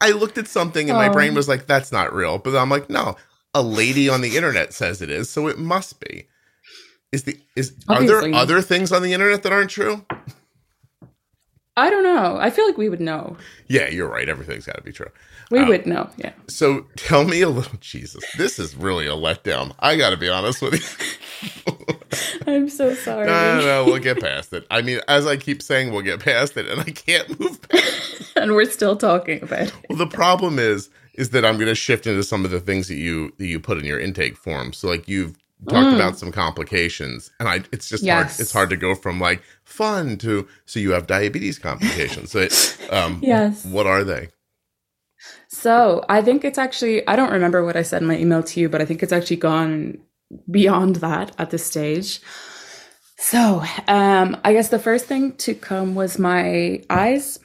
I 0.00 0.12
looked 0.12 0.38
at 0.38 0.48
something 0.48 0.88
and 0.88 0.98
my 0.98 1.08
Oh. 1.08 1.12
brain 1.12 1.34
was 1.34 1.48
like, 1.48 1.66
"That's 1.66 1.92
not 1.92 2.14
real," 2.14 2.38
but 2.38 2.56
I'm 2.56 2.70
like, 2.70 2.88
"No, 2.88 3.16
a 3.52 3.60
lady 3.60 4.08
on 4.08 4.22
the 4.22 4.36
internet 4.36 4.72
says 4.72 5.02
it 5.02 5.10
is, 5.10 5.28
so 5.28 5.46
it 5.46 5.58
must 5.58 6.00
be." 6.00 6.28
Is 7.12 7.24
the 7.24 7.38
is 7.56 7.74
are 7.88 8.02
there 8.04 8.34
other 8.34 8.62
things 8.62 8.90
on 8.90 9.02
the 9.02 9.12
internet 9.12 9.42
that 9.42 9.52
aren't 9.52 9.70
true? 9.70 10.06
I 11.78 11.90
don't 11.90 12.02
know. 12.02 12.36
I 12.38 12.50
feel 12.50 12.66
like 12.66 12.76
we 12.76 12.88
would 12.88 13.00
know. 13.00 13.36
Yeah, 13.68 13.88
you're 13.88 14.08
right. 14.08 14.28
Everything's 14.28 14.66
got 14.66 14.76
to 14.76 14.82
be 14.82 14.92
true. 14.92 15.10
We 15.50 15.60
Um, 15.60 15.68
would 15.68 15.86
know. 15.86 16.10
Yeah. 16.16 16.32
So 16.48 16.86
tell 16.96 17.24
me 17.24 17.40
a 17.42 17.48
little. 17.48 17.78
Jesus, 17.80 18.22
this 18.36 18.58
is 18.58 18.74
really 18.76 19.06
a 19.06 19.12
letdown. 19.12 19.74
I 19.78 19.96
got 19.96 20.10
to 20.10 20.16
be 20.16 20.28
honest 20.28 20.60
with 20.60 20.74
you. 20.74 21.94
I'm 22.46 22.68
so 22.68 22.94
sorry. 22.94 23.26
no, 23.26 23.58
no, 23.58 23.64
no, 23.64 23.84
we'll 23.84 23.98
get 24.00 24.20
past 24.20 24.52
it. 24.52 24.66
I 24.70 24.82
mean, 24.82 25.00
as 25.08 25.26
I 25.26 25.36
keep 25.36 25.62
saying, 25.62 25.92
we'll 25.92 26.02
get 26.02 26.20
past 26.20 26.56
it, 26.56 26.66
and 26.68 26.80
I 26.80 26.84
can't 26.90 27.38
move 27.38 27.60
past. 27.68 28.32
and 28.36 28.54
we're 28.54 28.70
still 28.70 28.96
talking 28.96 29.42
about 29.42 29.68
it. 29.68 29.74
Well, 29.88 29.98
the 29.98 30.06
problem 30.06 30.58
is, 30.58 30.90
is 31.14 31.30
that 31.30 31.44
I'm 31.44 31.56
going 31.56 31.68
to 31.68 31.74
shift 31.74 32.06
into 32.06 32.22
some 32.22 32.44
of 32.44 32.50
the 32.50 32.60
things 32.60 32.88
that 32.88 32.96
you 32.96 33.32
that 33.38 33.46
you 33.46 33.60
put 33.60 33.78
in 33.78 33.84
your 33.84 34.00
intake 34.00 34.36
form. 34.36 34.72
So, 34.72 34.88
like 34.88 35.06
you've 35.08 35.36
talked 35.68 35.90
Mm. 35.90 35.94
about 35.96 36.18
some 36.18 36.30
complications, 36.32 37.30
and 37.40 37.48
I, 37.48 37.62
it's 37.72 37.88
just 37.88 38.04
Yes. 38.04 38.14
hard. 38.36 38.40
It's 38.40 38.52
hard 38.52 38.70
to 38.70 38.76
go 38.76 38.94
from 38.94 39.20
like 39.20 39.42
fun 39.64 40.16
to 40.18 40.46
so 40.66 40.78
you 40.80 40.92
have 40.92 41.06
diabetes 41.06 41.58
complications. 41.58 42.30
So, 42.32 42.40
it, 42.40 42.78
um, 42.90 43.20
Yes. 43.22 43.64
what 43.64 43.86
are 43.86 44.04
they? 44.04 44.28
So 45.48 46.04
I 46.08 46.22
think 46.22 46.44
it's 46.44 46.58
actually, 46.58 47.06
I 47.08 47.16
don't 47.16 47.32
remember 47.32 47.64
what 47.64 47.76
I 47.76 47.82
said 47.82 48.02
in 48.02 48.08
my 48.08 48.16
email 48.18 48.42
to 48.42 48.60
you, 48.60 48.68
but 48.68 48.80
I 48.80 48.84
think 48.84 49.02
it's 49.02 49.12
actually 49.12 49.36
gone 49.36 49.98
beyond 50.50 50.96
that 50.96 51.32
at 51.38 51.50
this 51.50 51.64
stage. 51.64 52.20
So 53.16 53.64
um, 53.88 54.36
I 54.44 54.52
guess 54.52 54.68
the 54.68 54.78
first 54.78 55.06
thing 55.06 55.32
to 55.38 55.54
come 55.54 55.94
was 55.96 56.18
my 56.18 56.82
eyes. 56.88 57.40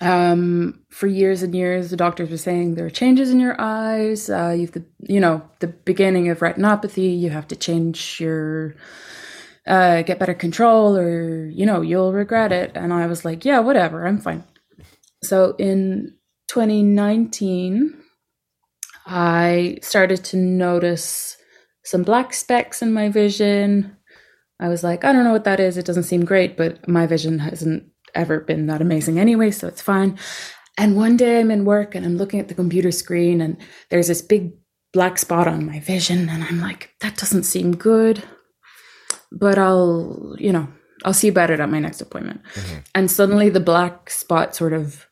Um, 0.00 0.84
for 0.90 1.06
years 1.06 1.42
and 1.42 1.54
years, 1.54 1.90
the 1.90 1.96
doctors 1.96 2.30
were 2.30 2.36
saying 2.36 2.74
there 2.74 2.86
are 2.86 2.90
changes 2.90 3.30
in 3.30 3.40
your 3.40 3.56
eyes. 3.60 4.30
Uh, 4.30 4.54
you've 4.56 4.72
the, 4.72 4.84
you 5.00 5.20
know, 5.20 5.42
the 5.58 5.66
beginning 5.66 6.28
of 6.28 6.38
retinopathy. 6.38 7.18
You 7.18 7.30
have 7.30 7.48
to 7.48 7.56
change 7.56 8.20
your, 8.20 8.76
uh, 9.66 10.02
get 10.02 10.18
better 10.18 10.34
control, 10.34 10.96
or 10.96 11.46
you 11.46 11.66
know, 11.66 11.80
you'll 11.80 12.12
regret 12.12 12.52
it. 12.52 12.72
And 12.74 12.92
I 12.92 13.06
was 13.06 13.24
like, 13.24 13.44
yeah, 13.44 13.58
whatever, 13.58 14.06
I'm 14.06 14.18
fine. 14.18 14.44
So 15.22 15.56
in 15.58 16.14
2019, 16.48 18.00
I 19.06 19.78
started 19.82 20.22
to 20.26 20.36
notice 20.36 21.36
some 21.82 22.02
black 22.02 22.34
specks 22.34 22.82
in 22.82 22.92
my 22.92 23.08
vision. 23.08 23.96
I 24.60 24.68
was 24.68 24.84
like, 24.84 25.04
I 25.04 25.12
don't 25.12 25.24
know 25.24 25.32
what 25.32 25.44
that 25.44 25.60
is. 25.60 25.76
It 25.76 25.86
doesn't 25.86 26.02
seem 26.04 26.24
great, 26.24 26.56
but 26.56 26.86
my 26.86 27.06
vision 27.06 27.38
hasn't 27.38 27.90
ever 28.18 28.40
been 28.40 28.66
that 28.66 28.82
amazing 28.82 29.18
anyway, 29.18 29.50
so 29.50 29.68
it's 29.68 29.82
fine. 29.82 30.18
And 30.76 30.96
one 30.96 31.16
day 31.16 31.40
I'm 31.40 31.50
in 31.50 31.64
work 31.64 31.94
and 31.94 32.04
I'm 32.04 32.16
looking 32.16 32.40
at 32.40 32.48
the 32.48 32.54
computer 32.54 32.92
screen 32.92 33.40
and 33.40 33.56
there's 33.90 34.08
this 34.08 34.22
big 34.22 34.52
black 34.92 35.18
spot 35.18 35.48
on 35.48 35.66
my 35.66 35.80
vision 35.80 36.28
and 36.28 36.44
I'm 36.44 36.60
like, 36.60 36.90
that 37.00 37.16
doesn't 37.16 37.44
seem 37.44 37.76
good. 37.76 38.22
But 39.32 39.58
I'll, 39.58 40.36
you 40.38 40.52
know, 40.52 40.68
I'll 41.04 41.12
see 41.14 41.28
about 41.28 41.50
it 41.50 41.60
at 41.60 41.68
my 41.68 41.78
next 41.78 42.00
appointment. 42.00 42.42
Mhm. 42.54 42.84
And 42.94 43.10
suddenly 43.10 43.48
the 43.48 43.60
black 43.60 44.10
spot 44.10 44.54
sort 44.54 44.72
of 44.72 45.06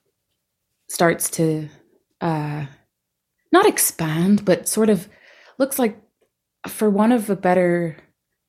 starts 0.88 1.28
to 1.30 1.68
uh 2.20 2.66
not 3.52 3.66
expand, 3.66 4.44
but 4.44 4.68
sort 4.68 4.90
of 4.90 5.08
looks 5.58 5.78
like 5.78 6.00
for 6.68 6.90
one 6.90 7.12
of 7.12 7.30
a 7.30 7.36
better 7.36 7.96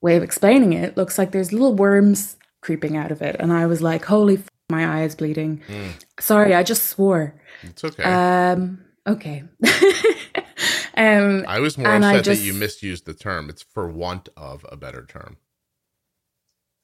way 0.01 0.15
of 0.15 0.23
explaining 0.23 0.73
it, 0.73 0.97
looks 0.97 1.17
like 1.17 1.31
there's 1.31 1.51
little 1.53 1.75
worms 1.75 2.37
creeping 2.61 2.97
out 2.97 3.11
of 3.11 3.21
it. 3.21 3.35
And 3.39 3.51
I 3.53 3.65
was 3.65 3.81
like, 3.81 4.05
holy 4.05 4.35
f- 4.37 4.49
my 4.69 4.85
eye 4.85 5.03
is 5.03 5.15
bleeding. 5.15 5.61
Mm, 5.67 5.91
Sorry, 6.19 6.53
I 6.53 6.63
just 6.63 6.83
swore. 6.87 7.39
it's 7.63 7.83
okay. 7.83 8.03
Um 8.03 8.83
okay. 9.07 9.43
um 10.97 11.45
I 11.47 11.59
was 11.59 11.77
more 11.77 11.87
upset 11.87 12.23
just- 12.23 12.41
that 12.41 12.45
you 12.45 12.53
misused 12.53 13.05
the 13.05 13.13
term. 13.13 13.49
It's 13.49 13.61
for 13.63 13.87
want 13.89 14.29
of 14.35 14.65
a 14.69 14.75
better 14.77 15.05
term. 15.05 15.37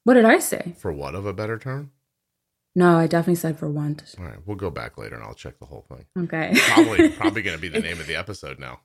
what 0.04 0.14
did 0.14 0.24
I 0.24 0.38
say? 0.38 0.74
For 0.78 0.92
what 0.92 1.14
of 1.14 1.26
a 1.26 1.32
better 1.32 1.58
term? 1.58 1.90
No, 2.76 2.98
I 2.98 3.06
definitely 3.06 3.36
said 3.36 3.56
for 3.58 3.70
want. 3.70 4.14
All 4.18 4.24
right, 4.24 4.38
we'll 4.44 4.56
go 4.56 4.68
back 4.70 4.98
later 4.98 5.14
and 5.14 5.22
I'll 5.24 5.34
check 5.34 5.60
the 5.60 5.66
whole 5.66 5.86
thing. 5.88 6.06
Okay. 6.24 6.52
Probably, 6.72 7.08
probably 7.10 7.42
going 7.46 7.56
to 7.56 7.60
be 7.62 7.68
the 7.68 7.78
name 7.80 8.00
of 8.00 8.06
the 8.08 8.16
episode 8.16 8.58
now. 8.58 8.80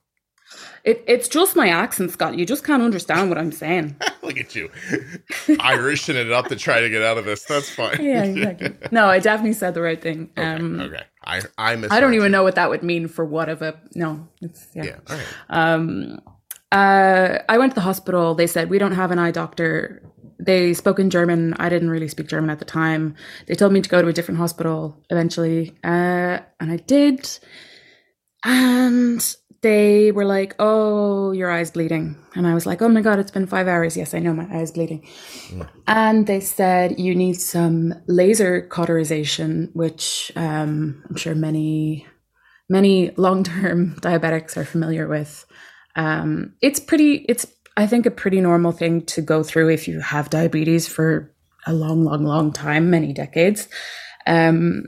It, 0.84 1.04
it's 1.06 1.28
just 1.28 1.56
my 1.56 1.68
accent, 1.68 2.10
Scott. 2.10 2.38
You 2.38 2.46
just 2.46 2.64
can't 2.64 2.82
understand 2.82 3.28
what 3.28 3.38
I'm 3.38 3.52
saying. 3.52 3.96
Look 4.22 4.38
at 4.38 4.54
you, 4.54 4.70
Irishing 5.60 6.16
it 6.16 6.32
up 6.32 6.48
to 6.48 6.56
try 6.56 6.80
to 6.80 6.88
get 6.88 7.02
out 7.02 7.18
of 7.18 7.24
this. 7.24 7.44
That's 7.44 7.68
fine. 7.70 8.02
yeah, 8.02 8.24
exactly. 8.24 8.74
No, 8.90 9.06
I 9.06 9.18
definitely 9.18 9.52
said 9.52 9.74
the 9.74 9.82
right 9.82 10.00
thing. 10.00 10.30
Okay, 10.36 10.46
Um, 10.48 10.80
okay. 10.80 11.02
I 11.24 11.42
I 11.58 11.76
misheard 11.76 11.92
I 11.92 12.00
don't 12.00 12.14
even 12.14 12.32
know 12.32 12.42
what 12.42 12.54
that 12.54 12.70
would 12.70 12.82
mean 12.82 13.08
for 13.08 13.24
what 13.24 13.48
of 13.48 13.60
a 13.62 13.78
no. 13.94 14.26
It's, 14.40 14.66
yeah. 14.74 14.84
Yeah. 14.84 14.96
All 15.08 15.16
right. 15.16 15.26
Um, 15.50 16.18
uh, 16.72 17.38
I 17.48 17.58
went 17.58 17.72
to 17.72 17.74
the 17.74 17.80
hospital. 17.82 18.34
They 18.34 18.46
said 18.46 18.70
we 18.70 18.78
don't 18.78 18.92
have 18.92 19.10
an 19.10 19.18
eye 19.18 19.32
doctor. 19.32 20.02
They 20.38 20.72
spoke 20.72 20.98
in 20.98 21.10
German. 21.10 21.52
I 21.58 21.68
didn't 21.68 21.90
really 21.90 22.08
speak 22.08 22.28
German 22.28 22.48
at 22.48 22.58
the 22.58 22.64
time. 22.64 23.14
They 23.46 23.54
told 23.54 23.72
me 23.74 23.82
to 23.82 23.88
go 23.90 24.00
to 24.00 24.08
a 24.08 24.12
different 24.12 24.38
hospital 24.38 24.96
eventually, 25.10 25.76
uh, 25.84 26.38
and 26.58 26.72
I 26.72 26.76
did. 26.76 27.28
And 28.44 29.36
they 29.62 30.10
were 30.12 30.24
like, 30.24 30.54
"Oh, 30.58 31.32
your 31.32 31.50
eye's 31.50 31.70
bleeding," 31.70 32.16
and 32.34 32.46
I 32.46 32.54
was 32.54 32.66
like, 32.66 32.80
"Oh 32.82 32.88
my 32.88 33.02
god, 33.02 33.18
it's 33.18 33.30
been 33.30 33.46
five 33.46 33.68
hours. 33.68 33.96
Yes, 33.96 34.14
I 34.14 34.18
know 34.18 34.32
my 34.32 34.48
eye's 34.50 34.72
bleeding." 34.72 35.02
Mm. 35.48 35.68
And 35.86 36.26
they 36.26 36.40
said 36.40 36.98
you 36.98 37.14
need 37.14 37.34
some 37.34 37.94
laser 38.06 38.62
cauterization, 38.62 39.70
which 39.74 40.32
um, 40.36 41.02
I'm 41.08 41.16
sure 41.16 41.34
many 41.34 42.06
many 42.68 43.10
long-term 43.16 43.96
diabetics 44.00 44.56
are 44.56 44.64
familiar 44.64 45.06
with. 45.06 45.44
Um, 45.96 46.54
it's 46.62 46.80
pretty. 46.80 47.26
It's 47.28 47.46
I 47.76 47.86
think 47.86 48.06
a 48.06 48.10
pretty 48.10 48.40
normal 48.40 48.72
thing 48.72 49.02
to 49.06 49.22
go 49.22 49.42
through 49.42 49.70
if 49.70 49.88
you 49.88 50.00
have 50.00 50.30
diabetes 50.30 50.88
for 50.88 51.34
a 51.66 51.72
long, 51.72 52.04
long, 52.04 52.24
long 52.24 52.52
time, 52.52 52.90
many 52.90 53.12
decades. 53.12 53.68
Um, 54.26 54.84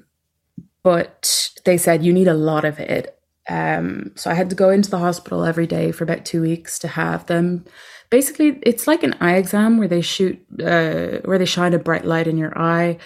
but 0.82 1.50
they 1.64 1.76
said 1.76 2.04
you 2.04 2.12
need 2.12 2.28
a 2.28 2.34
lot 2.34 2.64
of 2.64 2.78
it. 2.78 3.18
Um, 3.48 4.12
so 4.14 4.30
I 4.30 4.34
had 4.34 4.50
to 4.50 4.56
go 4.56 4.70
into 4.70 4.90
the 4.90 4.98
hospital 4.98 5.44
every 5.44 5.66
day 5.66 5.90
for 5.92 6.04
about 6.04 6.24
two 6.24 6.40
weeks 6.42 6.78
to 6.80 6.88
have 6.88 7.26
them. 7.26 7.64
Basically, 8.10 8.58
it's 8.62 8.86
like 8.86 9.02
an 9.02 9.14
eye 9.20 9.36
exam 9.36 9.78
where 9.78 9.88
they 9.88 10.00
shoot, 10.02 10.38
uh, 10.60 11.18
where 11.24 11.38
they 11.38 11.44
shine 11.46 11.74
a 11.74 11.78
bright 11.78 12.04
light 12.04 12.26
in 12.26 12.36
your 12.38 12.56
eye. 12.58 12.98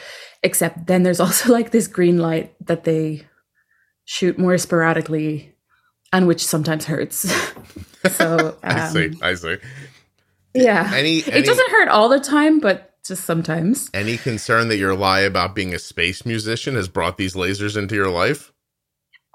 Except 0.43 0.87
then 0.87 1.03
there's 1.05 1.20
also 1.26 1.53
like 1.53 1.70
this 1.70 1.87
green 1.87 2.18
light 2.18 2.55
that 2.66 2.84
they 2.84 3.26
shoot 4.05 4.39
more 4.39 4.59
sporadically, 4.59 5.55
and 6.12 6.26
which 6.26 6.45
sometimes 6.45 6.84
hurts. 6.84 7.18
so 8.11 8.57
I 8.62 8.89
see. 8.89 9.07
um, 9.07 9.18
I 9.22 9.34
see. 9.34 9.57
yeah, 10.55 10.91
Any 10.95 11.22
any, 11.24 11.39
it 11.39 11.47
doesn't 11.47 11.70
hurt 11.70 11.89
all 11.89 12.09
the 12.09 12.20
time, 12.20 12.61
but 12.61 12.95
just 13.07 13.24
sometimes. 13.24 13.89
any 13.95 14.16
concern 14.16 14.68
that 14.68 14.76
your 14.76 14.95
lie 14.95 15.20
about 15.20 15.55
being 15.55 15.72
a 15.74 15.78
space 15.78 16.26
musician 16.26 16.74
has 16.74 16.89
brought 16.89 17.16
these 17.16 17.34
lasers 17.34 17.76
into 17.76 17.95
your 17.95 18.11
life? 18.11 18.53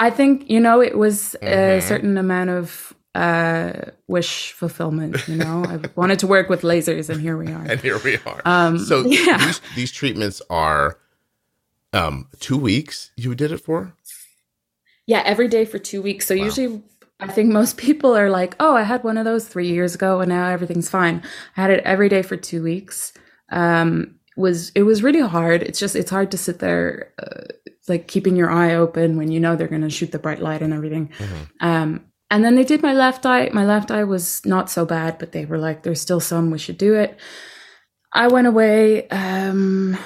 I 0.02 0.10
think 0.10 0.50
you 0.50 0.60
know 0.60 0.82
it 0.82 0.98
was 0.98 1.36
a 1.42 1.78
Mhm. 1.80 1.82
certain 1.88 2.18
amount 2.18 2.50
of 2.50 2.94
uh 3.16 3.72
wish 4.08 4.52
fulfillment. 4.54 5.28
You 5.28 5.36
know, 5.36 5.66
I 5.74 5.78
wanted 5.96 6.20
to 6.20 6.28
work 6.28 6.50
with 6.50 6.62
lasers, 6.64 7.10
and 7.10 7.22
here 7.22 7.38
we 7.38 7.48
are. 7.48 7.66
And 7.72 7.80
here 7.80 8.00
we 8.04 8.18
are. 8.26 8.42
Um, 8.46 8.78
so 8.80 9.02
yeah, 9.06 9.38
these 9.38 9.62
these 9.76 9.92
treatments 9.92 10.42
are 10.50 10.98
um 11.94 12.28
two 12.40 12.58
weeks 12.58 13.12
you 13.16 13.36
did 13.36 13.52
it 13.52 13.60
for? 13.64 13.94
yeah, 15.08 15.22
every 15.26 15.48
day 15.48 15.66
for 15.66 15.80
two 15.80 16.02
weeks. 16.02 16.26
So 16.26 16.34
Wow. 16.36 16.46
usually, 16.46 16.82
I 17.20 17.28
think 17.28 17.52
most 17.52 17.78
people 17.78 18.16
are 18.18 18.30
like, 18.42 18.56
"Oh, 18.60 18.76
I 18.76 18.84
had 18.84 19.04
one 19.04 19.18
of 19.20 19.26
those 19.26 19.48
three 19.48 19.68
years 19.70 19.96
ago, 19.96 20.22
and 20.22 20.30
now 20.30 20.50
everything's 20.50 20.90
fine." 20.90 21.22
I 21.58 21.62
had 21.62 21.70
it 21.72 21.84
every 21.84 22.10
day 22.10 22.22
for 22.24 22.38
two 22.38 22.64
weeks. 22.64 23.14
Um, 23.52 24.16
was 24.38 24.72
it 24.76 24.84
was 24.84 25.04
really 25.04 25.22
hard. 25.28 25.62
It's 25.64 25.80
just 25.80 25.96
it's 25.96 26.10
hard 26.12 26.32
to 26.32 26.38
sit 26.38 26.60
there, 26.60 27.12
uh, 27.20 27.52
like 27.92 28.08
keeping 28.08 28.36
your 28.36 28.50
eye 28.50 28.74
open 28.74 29.18
when 29.18 29.30
you 29.32 29.40
know 29.40 29.56
they're 29.56 29.68
going 29.76 29.88
to 29.90 29.90
shoot 29.98 30.12
the 30.12 30.20
bright 30.26 30.42
light 30.42 30.62
and 30.64 30.74
everything. 30.74 31.12
Mhm. 31.20 31.48
Um, 31.60 32.06
and 32.32 32.44
then 32.46 32.56
they 32.56 32.64
did 32.64 32.82
my 32.82 32.94
left 32.94 33.26
eye. 33.26 33.50
My 33.54 33.66
left 33.66 33.92
eye 33.92 34.06
was 34.06 34.42
not 34.46 34.70
so 34.70 34.86
bad, 34.86 35.18
but 35.20 35.34
they 35.34 35.46
were 35.46 35.58
like, 35.58 35.84
"There's 35.84 36.02
still 36.02 36.22
some. 36.22 36.50
We 36.50 36.58
should 36.58 36.78
do 36.78 36.96
it." 36.96 37.20
I 38.14 38.28
went 38.28 38.48
away, 38.48 39.08
um, 39.10 39.98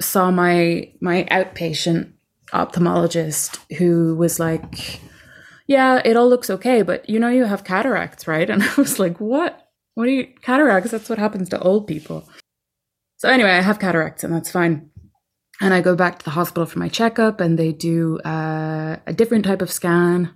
saw 0.00 0.30
my 0.30 0.90
my 1.00 1.24
outpatient 1.30 2.12
ophthalmologist, 2.52 3.58
who 3.78 4.16
was 4.16 4.38
like, 4.40 5.00
"Yeah, 5.66 6.02
it 6.04 6.16
all 6.16 6.28
looks 6.28 6.50
okay, 6.50 6.82
but 6.82 7.08
you 7.08 7.18
know, 7.20 7.28
you 7.28 7.44
have 7.44 7.64
cataracts, 7.64 8.26
right?" 8.26 8.50
And 8.52 8.62
I 8.62 8.74
was 8.76 8.98
like, 8.98 9.20
"What? 9.20 9.52
What 9.94 10.08
are 10.08 10.10
you 10.18 10.26
cataracts? 10.42 10.90
That's 10.90 11.08
what 11.08 11.18
happens 11.20 11.48
to 11.50 11.60
old 11.60 11.86
people." 11.86 12.28
So 13.18 13.28
anyway, 13.28 13.52
I 13.52 13.62
have 13.62 13.78
cataracts, 13.78 14.24
and 14.24 14.34
that's 14.34 14.50
fine. 14.50 14.90
And 15.60 15.72
I 15.72 15.80
go 15.80 15.94
back 15.94 16.18
to 16.18 16.24
the 16.24 16.32
hospital 16.32 16.66
for 16.66 16.78
my 16.78 16.88
checkup, 16.88 17.40
and 17.40 17.58
they 17.58 17.72
do 17.72 18.18
uh, 18.20 18.96
a 19.06 19.12
different 19.12 19.44
type 19.44 19.62
of 19.62 19.70
scan. 19.70 20.30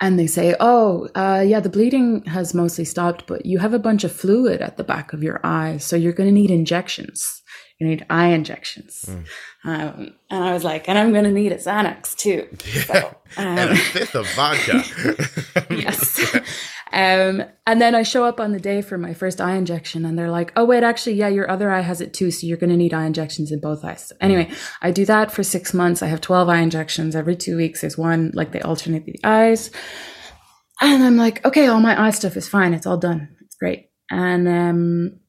And 0.00 0.18
they 0.18 0.26
say, 0.26 0.56
oh, 0.58 1.08
uh, 1.14 1.44
yeah, 1.46 1.60
the 1.60 1.68
bleeding 1.68 2.24
has 2.24 2.54
mostly 2.54 2.84
stopped, 2.84 3.26
but 3.26 3.46
you 3.46 3.58
have 3.58 3.72
a 3.72 3.78
bunch 3.78 4.02
of 4.02 4.12
fluid 4.12 4.60
at 4.60 4.76
the 4.76 4.82
back 4.82 5.12
of 5.12 5.22
your 5.22 5.40
eye. 5.44 5.76
So 5.76 5.94
you're 5.94 6.12
going 6.12 6.28
to 6.28 6.34
need 6.34 6.50
injections 6.50 7.42
you 7.82 7.88
need 7.88 8.06
eye 8.08 8.28
injections. 8.28 9.06
Mm. 9.08 9.26
Um, 9.64 10.14
and 10.30 10.44
I 10.44 10.52
was 10.52 10.62
like, 10.62 10.88
and 10.88 10.96
I'm 10.96 11.10
going 11.10 11.24
to 11.24 11.32
need 11.32 11.50
a 11.50 11.56
Xanax 11.56 12.16
too. 12.16 12.48
Yeah. 12.72 12.84
So, 12.84 13.16
um, 13.38 13.58
and 13.58 13.70
a 13.70 13.76
fifth 13.76 14.14
of 14.14 14.28
vodka. 14.34 14.84
yes. 15.70 16.38
Um, 16.92 17.42
and 17.66 17.80
then 17.80 17.94
I 17.94 18.02
show 18.02 18.24
up 18.24 18.38
on 18.38 18.52
the 18.52 18.60
day 18.60 18.82
for 18.82 18.98
my 18.98 19.14
first 19.14 19.40
eye 19.40 19.56
injection, 19.56 20.04
and 20.04 20.18
they're 20.18 20.30
like, 20.30 20.52
"Oh 20.56 20.64
wait, 20.64 20.82
actually, 20.82 21.14
yeah, 21.14 21.28
your 21.28 21.50
other 21.50 21.70
eye 21.70 21.80
has 21.80 22.00
it 22.02 22.12
too, 22.12 22.30
so 22.30 22.46
you're 22.46 22.58
going 22.58 22.70
to 22.70 22.76
need 22.76 22.92
eye 22.92 23.06
injections 23.06 23.50
in 23.50 23.60
both 23.60 23.84
eyes." 23.84 24.08
So 24.08 24.16
anyway, 24.20 24.50
I 24.82 24.90
do 24.90 25.06
that 25.06 25.32
for 25.32 25.42
six 25.42 25.72
months. 25.72 26.02
I 26.02 26.06
have 26.08 26.20
twelve 26.20 26.48
eye 26.50 26.60
injections 26.60 27.16
every 27.16 27.36
two 27.36 27.56
weeks. 27.56 27.80
There's 27.80 27.96
one, 27.96 28.30
like 28.34 28.52
they 28.52 28.60
alternate 28.60 29.06
the 29.06 29.18
eyes, 29.24 29.70
and 30.82 31.02
I'm 31.02 31.16
like, 31.16 31.44
"Okay, 31.46 31.66
all 31.66 31.80
my 31.80 32.00
eye 32.00 32.10
stuff 32.10 32.36
is 32.36 32.48
fine. 32.48 32.74
It's 32.74 32.86
all 32.86 32.98
done. 32.98 33.36
It's 33.40 33.56
great." 33.56 33.90
And 34.10 34.46
um, 34.46 35.20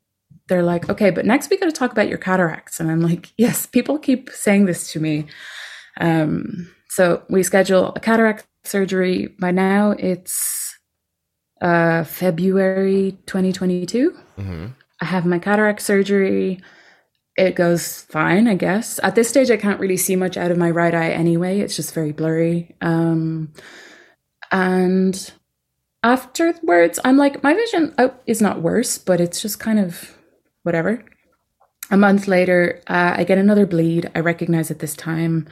they're 0.49 0.63
like, 0.63 0.89
"Okay, 0.89 1.11
but 1.11 1.25
next 1.25 1.49
we 1.49 1.57
got 1.57 1.67
to 1.67 1.71
talk 1.71 1.93
about 1.93 2.09
your 2.09 2.17
cataracts." 2.17 2.81
And 2.81 2.91
I'm 2.91 3.01
like, 3.01 3.31
"Yes, 3.37 3.65
people 3.65 3.97
keep 3.99 4.29
saying 4.31 4.65
this 4.65 4.91
to 4.91 4.99
me." 4.99 5.27
Um, 6.01 6.69
so 6.89 7.23
we 7.29 7.41
schedule 7.41 7.93
a 7.95 7.99
cataract 7.99 8.45
surgery. 8.65 9.33
By 9.39 9.51
now, 9.51 9.91
it's 9.91 10.62
uh, 11.63 12.03
February 12.03 13.17
2022. 13.25 14.11
Mm-hmm. 14.37 14.65
I 15.01 15.05
have 15.05 15.25
my 15.25 15.39
cataract 15.39 15.81
surgery. 15.81 16.59
It 17.37 17.55
goes 17.55 18.01
fine, 18.03 18.47
I 18.47 18.55
guess. 18.55 18.99
At 19.01 19.15
this 19.15 19.29
stage, 19.29 19.49
I 19.49 19.57
can't 19.57 19.79
really 19.79 19.97
see 19.97 20.15
much 20.15 20.37
out 20.37 20.51
of 20.51 20.57
my 20.57 20.69
right 20.69 20.93
eye 20.93 21.11
anyway. 21.11 21.61
It's 21.61 21.75
just 21.75 21.93
very 21.93 22.11
blurry. 22.11 22.75
Um, 22.81 23.53
and 24.51 25.31
afterwards, 26.03 26.99
I'm 27.03 27.17
like, 27.17 27.41
my 27.41 27.53
vision 27.53 27.95
oh, 27.97 28.13
is 28.27 28.41
not 28.41 28.61
worse, 28.61 28.97
but 28.97 29.19
it's 29.19 29.41
just 29.41 29.59
kind 29.59 29.79
of 29.79 30.15
whatever. 30.63 31.03
A 31.89 31.97
month 31.97 32.27
later, 32.27 32.81
uh, 32.87 33.15
I 33.17 33.23
get 33.23 33.37
another 33.37 33.65
bleed. 33.65 34.11
I 34.13 34.19
recognize 34.19 34.69
it 34.69 34.79
this 34.79 34.95
time. 34.95 35.47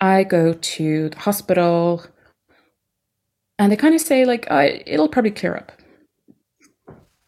I 0.00 0.22
go 0.22 0.52
to 0.54 1.08
the 1.08 1.18
hospital 1.18 2.04
and 3.58 3.72
they 3.72 3.76
kind 3.76 3.94
of 3.94 4.00
say 4.00 4.24
like 4.24 4.46
oh, 4.50 4.60
it'll 4.86 5.08
probably 5.08 5.30
clear 5.30 5.56
up. 5.56 5.72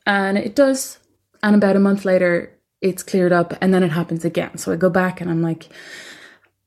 And 0.07 0.39
it 0.39 0.55
does. 0.55 0.99
And 1.43 1.57
about 1.57 1.77
a 1.77 1.81
month 1.81 2.05
later 2.05 2.57
it's 2.81 3.03
cleared 3.03 3.33
up 3.33 3.53
and 3.61 3.75
then 3.75 3.83
it 3.83 3.91
happens 3.91 4.25
again. 4.25 4.57
So 4.57 4.73
i 4.73 4.77
go 4.77 4.91
back 4.91 5.21
and 5.21 5.31
i'm 5.31 5.43
like 5.43 5.69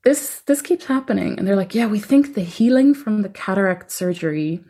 this 0.03 0.41
this 0.41 0.61
keeps 0.61 0.85
happening. 0.85 1.37
And 1.37 1.47
they're 1.47 1.55
like 1.55 1.73
yeah 1.75 1.87
we 1.87 1.99
think 1.99 2.35
the 2.35 2.41
healing 2.41 2.93
from 2.93 3.21
the 3.21 3.29
cataract 3.29 3.91
surgery 3.91 4.63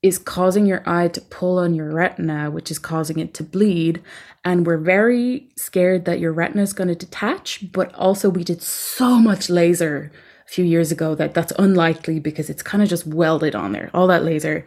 is 0.00 0.18
causing 0.18 0.64
your 0.64 0.88
eye 0.88 1.08
to 1.08 1.20
pull 1.20 1.58
on 1.58 1.74
your 1.74 1.92
retina 1.92 2.50
which 2.50 2.70
is 2.70 2.78
causing 2.78 3.18
it 3.18 3.34
to 3.34 3.44
bleed. 3.44 4.02
And 4.44 4.66
we're 4.66 4.78
very 4.78 5.48
scared 5.56 6.06
that 6.06 6.20
your 6.20 6.32
retina 6.32 6.62
is 6.62 6.72
going 6.72 6.88
to 6.88 6.94
detach 6.94 7.70
but 7.72 7.94
also 7.94 8.30
we 8.30 8.44
did 8.44 8.62
so 8.62 9.18
much 9.18 9.50
laser 9.50 10.10
a 10.48 10.50
few 10.50 10.64
years 10.64 10.90
ago 10.90 11.14
that 11.14 11.34
that's 11.34 11.52
unlikely 11.58 12.20
because 12.20 12.48
it's 12.48 12.62
kind 12.62 12.82
of 12.82 12.88
just 12.88 13.06
welded 13.06 13.54
on 13.54 13.72
there. 13.72 13.90
All 13.92 14.06
that 14.06 14.24
laser, 14.24 14.64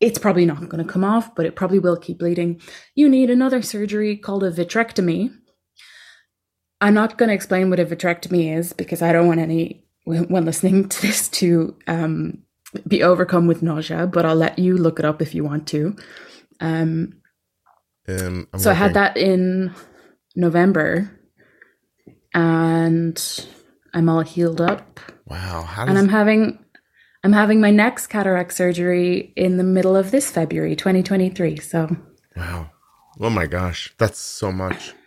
it's 0.00 0.18
probably 0.18 0.44
not 0.44 0.68
going 0.68 0.84
to 0.84 0.92
come 0.92 1.04
off, 1.04 1.34
but 1.34 1.46
it 1.46 1.56
probably 1.56 1.78
will 1.78 1.96
keep 1.96 2.18
bleeding. 2.18 2.60
You 2.94 3.08
need 3.08 3.30
another 3.30 3.62
surgery 3.62 4.16
called 4.16 4.44
a 4.44 4.50
vitrectomy. 4.50 5.34
I'm 6.80 6.94
not 6.94 7.18
going 7.18 7.30
to 7.30 7.34
explain 7.34 7.70
what 7.70 7.80
a 7.80 7.86
vitrectomy 7.86 8.56
is 8.56 8.72
because 8.72 9.02
I 9.02 9.12
don't 9.12 9.26
want 9.26 9.40
any 9.40 9.84
when 10.04 10.44
listening 10.44 10.88
to 10.88 11.02
this 11.02 11.28
to 11.28 11.76
um, 11.86 12.38
be 12.86 13.02
overcome 13.02 13.46
with 13.46 13.62
nausea, 13.62 14.06
but 14.06 14.24
I'll 14.24 14.36
let 14.36 14.58
you 14.58 14.76
look 14.76 14.98
it 14.98 15.04
up 15.04 15.20
if 15.20 15.34
you 15.34 15.44
want 15.44 15.66
to. 15.68 15.96
Um, 16.60 17.14
um, 18.08 18.48
so 18.56 18.70
I 18.70 18.74
had 18.74 18.94
that 18.94 19.16
in 19.16 19.74
November, 20.34 21.10
and 22.32 23.18
I'm 23.94 24.08
all 24.08 24.20
healed 24.20 24.60
up. 24.60 25.00
Wow. 25.26 25.62
How 25.62 25.84
does... 25.84 25.90
And 25.90 25.98
I'm 25.98 26.08
having 26.08 26.64
I'm 27.24 27.32
having 27.32 27.60
my 27.60 27.70
next 27.70 28.06
cataract 28.06 28.52
surgery 28.52 29.32
in 29.36 29.56
the 29.56 29.64
middle 29.64 29.96
of 29.96 30.10
this 30.10 30.30
February 30.30 30.76
2023. 30.76 31.56
So 31.58 31.96
Wow. 32.36 32.70
Oh 33.20 33.30
my 33.30 33.46
gosh. 33.46 33.94
That's 33.98 34.18
so 34.18 34.52
much. 34.52 34.94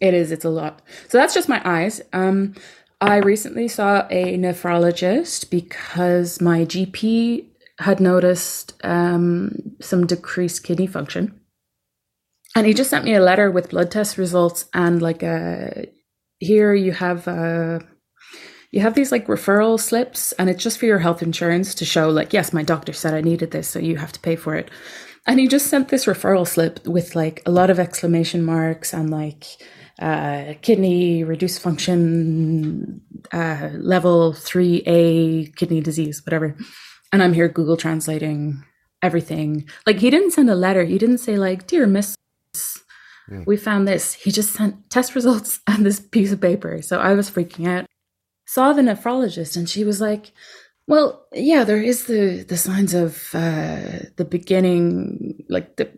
It 0.00 0.14
is, 0.14 0.32
it's 0.32 0.46
a 0.46 0.48
lot. 0.48 0.80
So 1.08 1.18
that's 1.18 1.34
just 1.34 1.46
my 1.46 1.60
eyes. 1.62 2.00
Um 2.14 2.54
I 3.02 3.16
recently 3.16 3.68
saw 3.68 4.06
a 4.08 4.38
nephrologist 4.38 5.50
because 5.50 6.40
my 6.40 6.64
GP 6.64 7.46
had 7.78 7.98
noticed 7.98 8.74
um, 8.84 9.56
some 9.80 10.06
decreased 10.06 10.64
kidney 10.64 10.86
function. 10.86 11.40
And 12.54 12.66
he 12.66 12.74
just 12.74 12.90
sent 12.90 13.04
me 13.04 13.14
a 13.14 13.22
letter 13.22 13.50
with 13.50 13.70
blood 13.70 13.90
test 13.90 14.18
results 14.18 14.66
and 14.74 15.00
like 15.00 15.22
a 15.22 15.86
here 16.40 16.74
you 16.74 16.90
have 16.90 17.28
uh, 17.28 17.78
you 18.72 18.80
have 18.80 18.94
these 18.94 19.12
like 19.12 19.26
referral 19.26 19.78
slips 19.78 20.32
and 20.32 20.48
it's 20.48 20.62
just 20.62 20.78
for 20.78 20.86
your 20.86 20.98
health 20.98 21.22
insurance 21.22 21.74
to 21.76 21.84
show 21.84 22.08
like 22.08 22.32
yes 22.32 22.52
my 22.52 22.62
doctor 22.62 22.92
said 22.92 23.14
i 23.14 23.20
needed 23.20 23.50
this 23.50 23.68
so 23.68 23.78
you 23.78 23.96
have 23.96 24.12
to 24.12 24.20
pay 24.20 24.34
for 24.34 24.56
it. 24.56 24.70
And 25.26 25.38
he 25.38 25.46
just 25.48 25.66
sent 25.66 25.90
this 25.90 26.06
referral 26.06 26.48
slip 26.48 26.84
with 26.86 27.14
like 27.14 27.42
a 27.44 27.50
lot 27.50 27.68
of 27.68 27.78
exclamation 27.78 28.42
marks 28.42 28.94
and 28.94 29.10
like 29.10 29.44
uh, 29.98 30.54
kidney 30.62 31.24
reduced 31.24 31.60
function 31.60 33.02
uh, 33.32 33.68
level 33.74 34.32
3a 34.32 35.54
kidney 35.56 35.82
disease 35.82 36.24
whatever. 36.24 36.56
And 37.12 37.22
i'm 37.22 37.34
here 37.34 37.48
google 37.48 37.76
translating 37.76 38.64
everything. 39.02 39.68
Like 39.86 39.98
he 39.98 40.10
didn't 40.10 40.32
send 40.32 40.50
a 40.50 40.54
letter. 40.54 40.84
He 40.84 40.98
didn't 40.98 41.18
say 41.18 41.36
like 41.36 41.66
dear 41.66 41.86
miss 41.86 42.16
Mm. 43.30 43.46
We 43.46 43.56
found 43.56 43.86
this. 43.86 44.14
He 44.14 44.30
just 44.30 44.52
sent 44.52 44.90
test 44.90 45.14
results 45.14 45.60
and 45.66 45.86
this 45.86 46.00
piece 46.00 46.32
of 46.32 46.40
paper. 46.40 46.82
So 46.82 46.98
I 46.98 47.14
was 47.14 47.30
freaking 47.30 47.68
out. 47.68 47.86
Saw 48.46 48.72
the 48.72 48.82
nephrologist 48.82 49.56
and 49.56 49.68
she 49.68 49.84
was 49.84 50.00
like, 50.00 50.32
well, 50.86 51.24
yeah, 51.32 51.62
there 51.62 51.80
is 51.80 52.06
the 52.06 52.42
the 52.42 52.56
signs 52.56 52.94
of 52.94 53.30
uh, 53.32 54.10
the 54.16 54.26
beginning, 54.28 55.44
like 55.48 55.76
the 55.76 55.88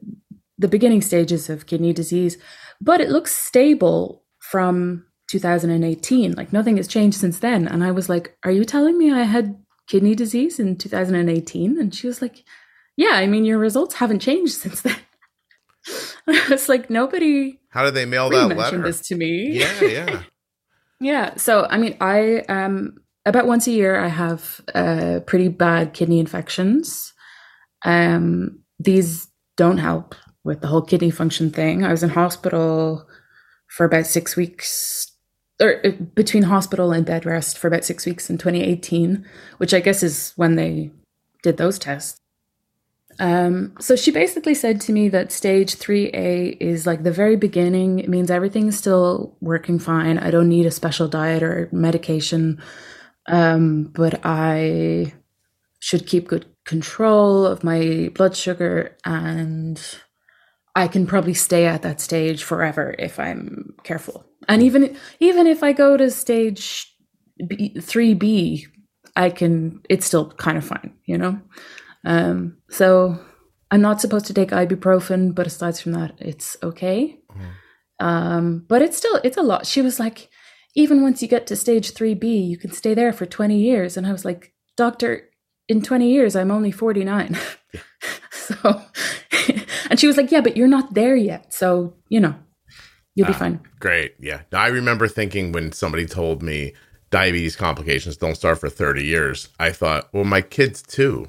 the 0.58 0.68
beginning 0.68 1.00
stages 1.00 1.48
of 1.48 1.66
kidney 1.66 1.94
disease, 1.94 2.36
but 2.78 3.00
it 3.00 3.08
looks 3.08 3.34
stable 3.34 4.22
from 4.38 5.06
2018. 5.28 6.32
Like 6.32 6.52
nothing 6.52 6.76
has 6.76 6.86
changed 6.86 7.16
since 7.18 7.38
then. 7.38 7.66
And 7.66 7.82
I 7.82 7.90
was 7.90 8.10
like, 8.10 8.36
"Are 8.44 8.50
you 8.50 8.66
telling 8.66 8.98
me 8.98 9.10
I 9.10 9.22
had 9.22 9.56
kidney 9.86 10.14
disease 10.14 10.60
in 10.60 10.76
2018?" 10.76 11.80
And 11.80 11.94
she 11.94 12.06
was 12.06 12.20
like, 12.20 12.44
"Yeah, 12.94 13.12
I 13.14 13.26
mean 13.26 13.46
your 13.46 13.58
results 13.58 13.94
haven't 13.94 14.20
changed 14.20 14.52
since 14.60 14.82
then." 14.82 14.98
it's 16.50 16.68
like 16.68 16.90
nobody. 16.90 17.58
How 17.70 17.84
did 17.84 17.94
they 17.94 18.04
mail 18.04 18.30
that 18.30 18.56
letter? 18.56 18.82
This 18.82 19.00
to 19.08 19.16
me. 19.16 19.50
Yeah, 19.52 19.80
yeah, 19.82 20.22
yeah. 21.00 21.34
So 21.36 21.66
I 21.68 21.78
mean, 21.78 21.96
I 22.00 22.40
um 22.48 22.98
about 23.24 23.46
once 23.46 23.66
a 23.66 23.72
year 23.72 23.98
I 23.98 24.08
have 24.08 24.60
uh, 24.74 25.20
pretty 25.26 25.48
bad 25.48 25.94
kidney 25.94 26.18
infections. 26.18 27.12
Um, 27.84 28.60
these 28.78 29.28
don't 29.56 29.78
help 29.78 30.14
with 30.44 30.60
the 30.60 30.66
whole 30.66 30.82
kidney 30.82 31.10
function 31.10 31.50
thing. 31.50 31.84
I 31.84 31.90
was 31.90 32.02
in 32.02 32.10
hospital 32.10 33.06
for 33.68 33.86
about 33.86 34.06
six 34.06 34.36
weeks 34.36 35.06
or 35.60 35.84
uh, 35.86 35.90
between 36.14 36.44
hospital 36.44 36.92
and 36.92 37.06
bed 37.06 37.24
rest 37.24 37.58
for 37.58 37.68
about 37.68 37.84
six 37.84 38.04
weeks 38.06 38.28
in 38.28 38.38
2018, 38.38 39.24
which 39.58 39.72
I 39.72 39.80
guess 39.80 40.02
is 40.02 40.32
when 40.36 40.56
they 40.56 40.90
did 41.42 41.56
those 41.56 41.78
tests. 41.78 42.18
Um, 43.18 43.74
so 43.80 43.96
she 43.96 44.10
basically 44.10 44.54
said 44.54 44.80
to 44.82 44.92
me 44.92 45.08
that 45.10 45.32
stage 45.32 45.76
3A 45.76 46.56
is 46.60 46.86
like 46.86 47.02
the 47.02 47.12
very 47.12 47.36
beginning. 47.36 47.98
It 47.98 48.08
means 48.08 48.30
everything's 48.30 48.78
still 48.78 49.36
working 49.40 49.78
fine. 49.78 50.18
I 50.18 50.30
don't 50.30 50.48
need 50.48 50.66
a 50.66 50.70
special 50.70 51.08
diet 51.08 51.42
or 51.42 51.68
medication. 51.72 52.62
Um, 53.26 53.84
but 53.84 54.20
I 54.24 55.12
should 55.78 56.06
keep 56.06 56.28
good 56.28 56.46
control 56.64 57.46
of 57.46 57.64
my 57.64 58.10
blood 58.14 58.36
sugar 58.36 58.96
and 59.04 59.80
I 60.74 60.88
can 60.88 61.06
probably 61.06 61.34
stay 61.34 61.66
at 61.66 61.82
that 61.82 62.00
stage 62.00 62.42
forever 62.42 62.94
if 62.98 63.20
I'm 63.20 63.74
careful. 63.82 64.24
And 64.48 64.62
even 64.62 64.96
even 65.20 65.46
if 65.46 65.62
I 65.62 65.72
go 65.72 65.96
to 65.96 66.10
stage 66.10 66.92
B, 67.46 67.74
3B, 67.76 68.66
I 69.14 69.30
can 69.30 69.80
it's 69.88 70.06
still 70.06 70.30
kind 70.30 70.56
of 70.56 70.64
fine, 70.64 70.94
you 71.04 71.18
know? 71.18 71.40
Um, 72.04 72.58
so 72.68 73.18
I'm 73.70 73.80
not 73.80 74.00
supposed 74.00 74.26
to 74.26 74.34
take 74.34 74.50
ibuprofen, 74.50 75.34
but 75.34 75.46
aside 75.46 75.78
from 75.78 75.92
that, 75.92 76.14
it's 76.18 76.56
okay. 76.62 77.18
Mm-hmm. 77.30 78.06
Um, 78.06 78.64
but 78.68 78.82
it's 78.82 78.96
still 78.96 79.20
it's 79.22 79.36
a 79.36 79.42
lot. 79.42 79.66
She 79.66 79.80
was 79.80 80.00
like, 80.00 80.28
even 80.74 81.02
once 81.02 81.22
you 81.22 81.28
get 81.28 81.46
to 81.46 81.56
stage 81.56 81.92
three 81.92 82.14
B, 82.14 82.36
you 82.38 82.56
can 82.56 82.72
stay 82.72 82.94
there 82.94 83.12
for 83.12 83.26
20 83.26 83.56
years. 83.56 83.96
And 83.96 84.06
I 84.06 84.12
was 84.12 84.24
like, 84.24 84.52
Doctor, 84.76 85.28
in 85.68 85.82
20 85.82 86.10
years, 86.10 86.34
I'm 86.34 86.50
only 86.50 86.70
49. 86.70 87.38
so, 88.30 88.82
and 89.90 90.00
she 90.00 90.06
was 90.06 90.16
like, 90.16 90.32
Yeah, 90.32 90.40
but 90.40 90.56
you're 90.56 90.68
not 90.68 90.94
there 90.94 91.16
yet. 91.16 91.52
So, 91.54 91.94
you 92.08 92.20
know, 92.20 92.34
you'll 93.14 93.26
be 93.26 93.34
uh, 93.34 93.38
fine. 93.38 93.60
Great. 93.80 94.14
Yeah. 94.18 94.42
I 94.52 94.68
remember 94.68 95.08
thinking 95.08 95.52
when 95.52 95.72
somebody 95.72 96.06
told 96.06 96.42
me 96.42 96.74
diabetes 97.10 97.56
complications 97.56 98.16
don't 98.16 98.36
start 98.36 98.58
for 98.58 98.70
30 98.70 99.04
years, 99.04 99.48
I 99.60 99.70
thought, 99.70 100.08
well, 100.12 100.24
my 100.24 100.40
kids 100.40 100.82
too. 100.82 101.28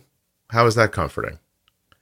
How 0.54 0.68
is 0.68 0.76
that 0.76 0.92
comforting? 0.92 1.40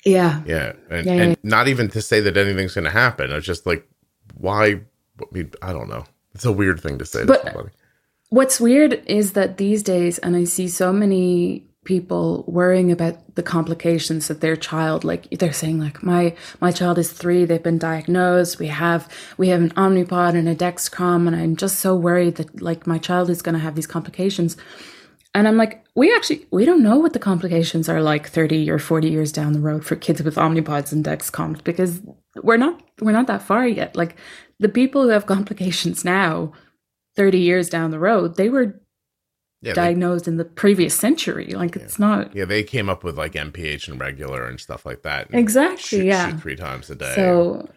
Yeah. 0.06 0.42
Yeah. 0.46 0.74
And, 0.90 1.06
yeah, 1.06 1.14
yeah. 1.14 1.22
and 1.24 1.38
not 1.42 1.68
even 1.68 1.88
to 1.90 2.02
say 2.02 2.20
that 2.20 2.36
anything's 2.36 2.76
going 2.76 2.86
to 2.86 2.92
happen. 2.92 3.32
It's 3.32 3.46
just 3.46 3.66
like, 3.66 3.88
why? 4.36 4.66
I, 4.66 5.24
mean, 5.32 5.52
I 5.62 5.72
don't 5.72 5.90
know. 5.90 6.04
It's 6.36 6.46
a 6.46 6.52
weird 6.52 6.80
thing 6.82 6.98
to 7.00 7.06
say 7.06 7.26
But- 7.26 7.44
to 7.46 7.52
somebody. 7.52 7.70
What's 8.30 8.62
weird 8.62 9.04
is 9.08 9.34
that 9.34 9.58
these 9.58 9.84
days, 9.84 10.18
and 10.20 10.38
I 10.38 10.46
see 10.46 10.70
so 10.70 10.94
many 10.94 11.66
people 11.84 12.46
worrying 12.48 12.92
about 12.92 13.36
the 13.36 13.44
complications 13.44 14.30
of 14.30 14.40
their 14.40 14.56
child 14.56 15.04
like 15.04 15.28
they're 15.32 15.52
saying 15.52 15.80
like 15.80 16.04
my 16.04 16.32
my 16.60 16.72
child 16.72 17.00
is 17.00 17.12
three 17.12 17.44
they've 17.44 17.64
been 17.64 17.80
diagnosed 17.80 18.60
we 18.60 18.68
have 18.68 19.10
we 19.40 19.48
have 19.48 19.62
an 19.62 19.72
omnipod 19.72 20.36
and 20.36 20.48
a 20.48 20.54
dexcom 20.54 21.26
and 21.26 21.36
i'm 21.36 21.56
just 21.56 21.80
so 21.80 21.96
worried 21.96 22.36
that 22.36 22.62
like 22.62 22.86
my 22.86 23.00
child 23.00 23.32
is 23.32 23.42
going 23.42 23.54
to 23.54 23.60
have 23.60 23.74
these 23.74 23.88
complications 23.88 24.56
and 25.34 25.48
i'm 25.48 25.58
like 25.58 25.84
we 25.96 26.14
actually 26.16 26.46
we 26.52 26.66
don't 26.66 26.84
know 26.84 26.98
what 26.98 27.14
the 27.14 27.20
complications 27.20 27.88
are 27.90 28.02
like 28.02 28.28
30 28.28 28.70
or 28.70 28.80
40 28.80 29.10
years 29.10 29.32
down 29.32 29.54
the 29.54 29.60
road 29.60 29.86
for 29.86 29.96
kids 29.96 30.22
with 30.24 30.36
omnipods 30.36 30.92
and 30.92 31.04
dexcom 31.06 31.64
because 31.64 32.02
we're 32.44 32.58
not 32.58 32.82
we're 33.02 33.12
not 33.12 33.28
that 33.28 33.42
far 33.42 33.68
yet 33.68 33.96
like 33.96 34.16
the 34.60 34.70
people 34.70 35.04
who 35.04 35.10
have 35.10 35.26
complications 35.38 36.04
now 36.06 36.52
30 37.16 37.40
years 37.40 37.70
down 37.70 37.92
the 37.92 38.00
road 38.00 38.36
they 38.38 38.50
were 38.50 38.80
Yeah, 39.62 39.74
they, 39.74 39.74
diagnosed 39.74 40.28
in 40.28 40.38
the 40.38 40.46
previous 40.46 40.96
century 40.96 41.48
like 41.54 41.76
it's 41.76 42.00
not 42.00 42.34
yeah, 42.36 42.46
they 42.46 42.64
came 42.64 42.90
up 42.90 43.04
with 43.04 43.18
like 43.18 43.34
NPH 43.34 43.88
and 43.90 44.00
regular 44.00 44.46
and 44.48 44.60
stuff 44.60 44.86
like 44.86 45.04
that. 45.04 45.28
Exactly, 45.34 45.78
shoot- 46.00 46.06
yeah. 46.06 46.30
shoot 46.32 46.42
three 46.42 46.56
times 46.56 46.90
a 46.90 46.96
day. 46.96 47.14
so 47.16 47.68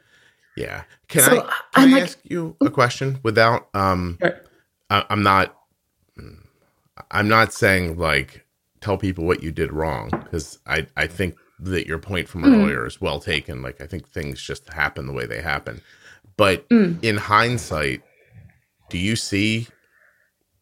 yeah. 0.57 0.85
Can 1.09 1.23
So, 1.23 1.33
I? 1.41 1.41
Can 1.41 1.51
I'm 1.75 1.89
I 1.89 1.93
like- 1.95 2.03
ask 2.05 2.19
you 2.23 2.57
a 2.61 2.71
question 2.71 3.19
without? 3.25 3.69
Um, 3.75 4.19
Sure. 4.23 4.41
I, 4.89 5.05
I'm 5.11 5.23
not. 5.25 5.55
I'm 7.11 7.29
not 7.29 7.53
saying 7.53 7.99
like 7.99 8.45
tell 8.81 8.99
people 8.99 9.25
what 9.25 9.43
you 9.43 9.51
did 9.51 9.73
wrong 9.73 10.11
because 10.25 10.59
I 10.67 10.87
I 10.97 11.07
think 11.07 11.37
that 11.61 11.87
your 11.87 11.99
point 11.99 12.29
from 12.29 12.43
Mm. 12.43 12.55
earlier 12.55 12.87
is 12.87 13.01
well 13.01 13.21
taken. 13.21 13.63
Like 13.63 13.81
I 13.81 13.87
think 13.87 14.09
things 14.09 14.41
just 14.41 14.73
happen 14.73 15.07
the 15.07 15.13
way 15.13 15.27
they 15.27 15.41
happen, 15.43 15.81
but 16.37 16.69
Mm. 16.69 17.03
in 17.03 17.17
hindsight, 17.17 18.03
do 18.89 18.99
you 18.99 19.17
see 19.17 19.69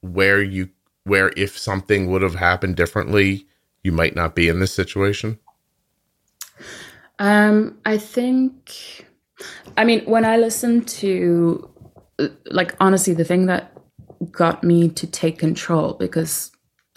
where 0.00 0.42
you 0.42 0.70
where 1.04 1.32
if 1.36 1.58
something 1.58 2.08
would 2.10 2.22
have 2.22 2.36
happened 2.36 2.76
differently, 2.76 3.46
you 3.82 3.90
might 3.92 4.14
not 4.14 4.34
be 4.34 4.48
in 4.48 4.60
this 4.60 4.72
situation? 4.74 5.38
Um, 7.18 7.78
I 7.84 7.98
think, 7.98 9.06
I 9.76 9.84
mean, 9.84 10.04
when 10.04 10.24
I 10.24 10.36
listen 10.36 10.84
to, 10.84 11.68
like, 12.46 12.74
honestly, 12.80 13.14
the 13.14 13.24
thing 13.24 13.46
that 13.46 13.71
got 14.30 14.62
me 14.62 14.88
to 14.88 15.06
take 15.06 15.38
control, 15.38 15.94
because 15.94 16.50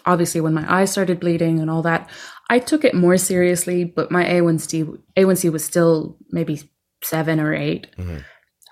obviously 0.05 0.41
when 0.41 0.53
my 0.53 0.65
eyes 0.71 0.91
started 0.91 1.19
bleeding 1.19 1.59
and 1.59 1.69
all 1.69 1.81
that, 1.81 2.09
I 2.49 2.59
took 2.59 2.83
it 2.83 2.93
more 2.93 3.17
seriously, 3.17 3.83
but 3.83 4.11
my 4.11 4.23
A1C, 4.23 4.99
A1C 5.17 5.51
was 5.51 5.65
still 5.65 6.17
maybe 6.29 6.61
seven 7.03 7.39
or 7.39 7.53
8 7.53 7.87
Mhm. 7.97 8.23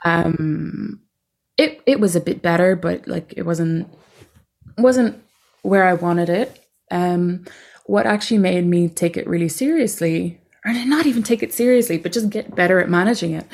Um, 0.06 1.00
it, 1.58 1.82
it 1.86 2.00
was 2.00 2.16
a 2.16 2.22
bit 2.22 2.42
better, 2.42 2.76
but 2.76 3.08
like, 3.08 3.34
it 3.38 3.44
wasn't, 3.44 3.88
wasn't 4.78 5.24
where 5.62 5.86
I 5.86 5.94
wanted 5.94 6.30
it. 6.30 6.60
Um, 6.92 7.46
what 7.86 8.06
actually 8.06 8.40
made 8.40 8.66
me 8.66 8.90
take 8.90 9.18
it 9.18 9.28
really 9.28 9.50
seriously, 9.50 10.40
or 10.66 10.74
not 10.74 11.06
even 11.06 11.24
take 11.24 11.42
it 11.42 11.54
seriously, 11.54 11.98
but 11.98 12.12
just 12.12 12.30
get 12.30 12.56
better 12.56 12.80
at 12.80 12.90
managing 12.90 13.34
it, 13.34 13.46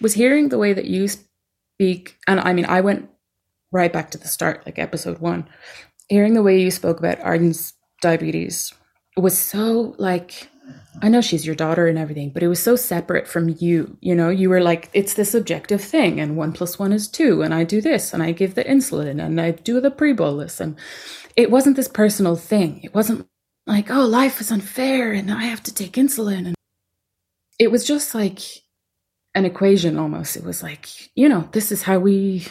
was 0.00 0.14
hearing 0.14 0.48
the 0.48 0.58
way 0.58 0.72
that 0.72 0.86
you 0.86 1.08
speak. 1.08 2.16
And 2.26 2.40
I 2.40 2.52
mean, 2.52 2.66
I 2.66 2.80
went 2.80 3.08
right 3.72 3.92
back 3.92 4.10
to 4.10 4.18
the 4.18 4.28
start, 4.28 4.64
like 4.66 4.78
episode 4.78 5.18
one, 5.18 5.48
hearing 6.08 6.34
the 6.34 6.42
way 6.42 6.60
you 6.60 6.70
spoke 6.70 6.98
about 6.98 7.20
Arden's 7.20 7.74
diabetes 8.00 8.72
was 9.16 9.38
so 9.38 9.94
like, 9.98 10.48
I 11.02 11.08
know 11.08 11.20
she's 11.20 11.46
your 11.46 11.54
daughter 11.54 11.86
and 11.86 11.98
everything, 11.98 12.30
but 12.30 12.42
it 12.42 12.48
was 12.48 12.62
so 12.62 12.76
separate 12.76 13.28
from 13.28 13.54
you. 13.58 13.96
You 14.00 14.14
know, 14.14 14.28
you 14.28 14.48
were 14.48 14.60
like, 14.60 14.90
it's 14.92 15.14
this 15.14 15.34
objective 15.34 15.82
thing, 15.82 16.20
and 16.20 16.36
one 16.36 16.52
plus 16.52 16.78
one 16.78 16.92
is 16.92 17.08
two, 17.08 17.42
and 17.42 17.54
I 17.54 17.64
do 17.64 17.80
this, 17.80 18.12
and 18.12 18.22
I 18.22 18.32
give 18.32 18.54
the 18.54 18.64
insulin, 18.64 19.22
and 19.24 19.40
I 19.40 19.52
do 19.52 19.80
the 19.80 19.90
pre 19.90 20.12
bolus. 20.12 20.60
And 20.60 20.76
it 21.36 21.50
wasn't 21.50 21.76
this 21.76 21.88
personal 21.88 22.36
thing. 22.36 22.80
It 22.82 22.94
wasn't 22.94 23.26
like, 23.66 23.90
oh, 23.90 24.04
life 24.06 24.40
is 24.40 24.50
unfair, 24.50 25.12
and 25.12 25.30
I 25.30 25.44
have 25.44 25.62
to 25.64 25.74
take 25.74 25.92
insulin. 25.92 26.46
And 26.46 26.54
it 27.58 27.70
was 27.70 27.86
just 27.86 28.14
like 28.14 28.40
an 29.34 29.44
equation 29.44 29.98
almost. 29.98 30.36
It 30.36 30.44
was 30.44 30.62
like, 30.62 30.88
you 31.16 31.28
know, 31.28 31.48
this 31.52 31.70
is 31.70 31.82
how 31.82 31.98
we 31.98 32.46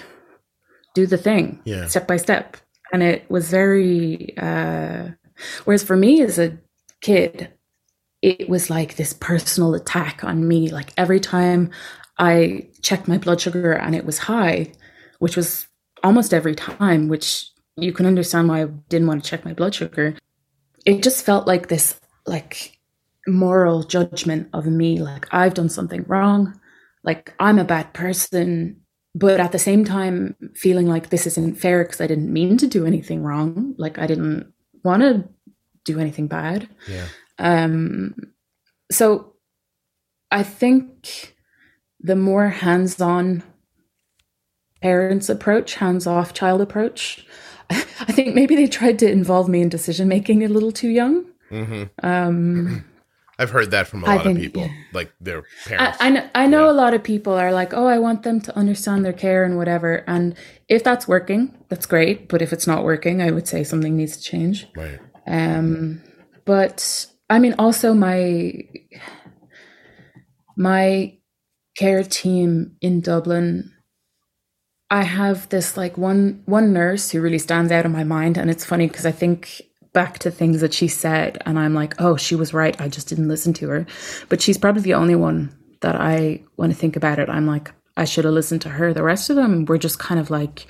do 0.98 1.06
the 1.06 1.18
thing 1.28 1.46
Yeah. 1.74 1.86
step 1.88 2.08
by 2.08 2.18
step. 2.18 2.58
And 2.94 3.02
it 3.04 3.30
was 3.30 3.50
very, 3.50 4.34
uh, 4.38 5.04
whereas 5.66 5.84
for 5.84 5.98
me 5.98 6.22
as 6.28 6.40
a 6.40 6.50
kid, 7.02 7.50
it 8.22 8.50
was 8.50 8.70
like 8.70 8.96
this 8.96 9.14
personal 9.14 9.76
attack 9.76 10.24
on 10.24 10.48
me. 10.48 10.70
Like 10.78 10.90
every 10.98 11.20
time 11.20 11.70
I 12.18 12.68
checked 12.82 13.08
my 13.08 13.18
blood 13.18 13.40
sugar 13.42 13.74
and 13.74 13.94
it 13.96 14.06
was 14.06 14.18
high, 14.18 14.72
which 15.20 15.36
was 15.38 15.68
almost 16.04 16.34
every 16.34 16.56
time, 16.56 17.10
which 17.10 17.50
you 17.76 17.92
can 17.94 18.06
understand 18.06 18.48
why 18.48 18.62
I 18.64 18.66
didn't 18.90 19.08
want 19.08 19.24
to 19.24 19.30
check 19.30 19.46
my 19.46 19.54
blood 19.54 19.76
sugar. 19.76 20.16
It 20.86 21.04
just 21.04 21.24
felt 21.26 21.46
like 21.46 21.68
this, 21.68 22.00
like 22.26 22.80
moral 23.28 23.84
judgment 23.84 24.48
of 24.54 24.66
me. 24.66 25.00
Like 25.00 25.28
I've 25.32 25.54
done 25.54 25.70
something 25.70 26.04
wrong. 26.08 26.60
Like 27.04 27.34
I'm 27.40 27.60
a 27.60 27.64
bad 27.76 27.94
person. 27.94 28.82
But 29.18 29.40
at 29.40 29.52
the 29.52 29.60
same 29.60 29.84
time, 29.84 30.36
feeling 30.54 30.88
like 30.88 31.10
this 31.10 31.26
isn't 31.26 31.56
fair 31.56 31.84
because 31.84 32.02
I 32.02 32.06
didn't 32.06 32.32
mean 32.32 32.56
to 32.58 32.68
do 32.68 32.86
anything 32.86 33.24
wrong. 33.24 33.74
Like 33.78 33.98
I 33.98 34.06
didn't 34.06 34.54
want 34.84 35.02
to 35.02 35.28
do 35.86 36.00
anything 36.00 36.28
bad. 36.28 36.70
Yeah. 36.88 37.08
Um, 37.40 38.14
so 38.92 39.34
I 40.30 40.44
think 40.44 41.36
the 42.00 42.16
more 42.16 42.50
hands 42.50 43.02
on 43.02 43.42
parents 44.84 45.30
approach, 45.30 45.76
hands 45.76 46.06
off 46.06 46.34
child 46.34 46.62
approach, 46.62 47.26
I 47.72 48.12
think 48.12 48.36
maybe 48.36 48.56
they 48.56 48.68
tried 48.68 49.00
to 49.00 49.12
involve 49.12 49.50
me 49.50 49.62
in 49.62 49.70
decision 49.70 50.08
making 50.08 50.44
a 50.44 50.48
little 50.48 50.72
too 50.72 50.90
young. 50.90 51.26
hmm 51.50 51.84
Um, 52.04 52.86
I've 53.40 53.52
heard 53.52 53.70
that 53.72 53.88
from 53.88 54.04
a 54.04 54.08
I 54.08 54.16
lot 54.16 54.24
think- 54.26 54.38
of 54.38 54.42
people, 54.44 54.64
yeah. 54.64 54.74
like 54.94 55.12
their 55.22 55.44
I, 55.66 55.70
parents. 55.70 55.98
I 56.02 56.10
know, 56.10 56.30
I 56.34 56.48
know 56.48 56.66
Yeah. 56.66 56.72
a 56.72 56.78
lot 56.84 56.94
of 56.96 57.04
people 57.04 57.34
are 57.34 57.52
like, 57.52 57.74
oh, 57.74 57.86
I 57.86 58.00
want 58.00 58.24
them 58.24 58.42
to 58.42 58.58
understand 58.58 59.06
their 59.06 59.14
care 59.14 59.44
and 59.44 59.58
whatever. 59.58 60.04
And 60.08 60.36
if 60.68 60.84
that's 60.84 61.08
working, 61.08 61.54
that's 61.70 61.86
great. 61.86 62.30
But 62.30 62.42
if 62.42 62.52
it's 62.52 62.66
not 62.68 62.84
working, 62.84 63.22
I 63.22 63.30
would 63.32 63.48
say 63.48 63.64
something 63.64 63.96
needs 63.96 64.18
to 64.18 64.24
change. 64.24 64.68
right. 64.76 65.00
Um, 65.28 66.02
but 66.46 67.06
I 67.30 67.38
mean, 67.40 67.54
also 67.60 67.94
my 67.94 68.64
my 70.56 71.14
care 71.78 72.04
team 72.04 72.76
in 72.82 73.02
Dublin. 73.02 73.72
I 74.90 75.04
have 75.04 75.50
this 75.50 75.76
like 75.76 75.98
one 75.98 76.42
one 76.46 76.72
nurse 76.72 77.12
who 77.12 77.20
really 77.22 77.40
stands 77.40 77.72
out 77.72 77.86
in 77.86 77.92
my 77.92 78.06
mind, 78.06 78.38
and 78.38 78.50
it's 78.50 78.64
funny 78.66 78.88
because 78.88 79.06
I 79.06 79.12
think 79.12 79.62
back 79.94 80.20
to 80.20 80.32
things 80.32 80.62
that 80.62 80.74
she 80.74 80.88
said, 80.88 81.38
and 81.46 81.58
I'm 81.58 81.74
like, 81.74 82.00
oh, 82.00 82.18
she 82.18 82.36
was 82.36 82.54
right. 82.54 82.80
I 82.80 82.88
just 82.88 83.08
didn't 83.08 83.28
listen 83.28 83.54
to 83.54 83.70
her. 83.70 83.86
But 84.30 84.42
she's 84.42 84.58
probably 84.58 84.82
the 84.82 84.94
only 84.94 85.16
one 85.16 85.56
that 85.82 85.96
I, 85.96 86.44
when 86.56 86.72
I 86.72 86.74
think 86.74 86.96
about 86.96 87.20
it, 87.20 87.30
I'm 87.30 87.48
like, 87.48 87.72
I 87.96 88.06
should 88.06 88.26
have 88.26 88.34
listened 88.34 88.62
to 88.62 88.70
her. 88.70 88.94
The 88.94 89.04
rest 89.04 89.30
of 89.30 89.36
them 89.36 89.66
were 89.66 89.78
just 89.78 90.00
kind 90.00 90.20
of 90.20 90.30
like, 90.30 90.68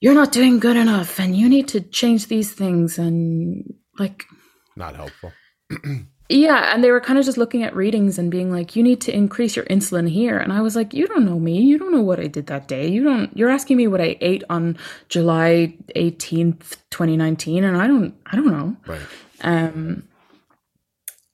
you're 0.00 0.14
not 0.14 0.32
doing 0.32 0.58
good 0.60 0.76
enough, 0.76 1.18
and 1.18 1.36
you 1.36 1.48
need 1.48 1.68
to 1.68 1.80
change 1.80 2.28
these 2.28 2.52
things, 2.52 2.98
and 2.98 3.64
like 3.98 4.24
Not 4.76 4.94
helpful. 4.94 5.32
yeah, 6.28 6.74
and 6.74 6.84
they 6.84 6.90
were 6.90 7.00
kind 7.00 7.18
of 7.18 7.24
just 7.24 7.38
looking 7.38 7.62
at 7.62 7.74
readings 7.74 8.18
and 8.18 8.30
being 8.30 8.52
like, 8.52 8.76
"You 8.76 8.82
need 8.82 9.00
to 9.02 9.14
increase 9.14 9.56
your 9.56 9.64
insulin 9.66 10.08
here." 10.08 10.38
And 10.38 10.52
I 10.52 10.60
was 10.60 10.76
like, 10.76 10.92
"You 10.92 11.06
don't 11.06 11.24
know 11.24 11.38
me. 11.38 11.62
You 11.62 11.78
don't 11.78 11.92
know 11.92 12.02
what 12.02 12.20
I 12.20 12.26
did 12.26 12.48
that 12.48 12.68
day. 12.68 12.86
You 12.88 13.02
don't. 13.02 13.34
You're 13.36 13.48
asking 13.48 13.78
me 13.78 13.86
what 13.86 14.02
I 14.02 14.16
ate 14.20 14.44
on 14.50 14.76
July 15.08 15.74
18th, 15.96 16.76
2019, 16.90 17.64
and 17.64 17.76
I 17.76 17.86
don't. 17.86 18.14
I 18.26 18.36
don't 18.36 18.46
know." 18.46 18.76
Right. 18.86 19.00
Um, 19.40 20.06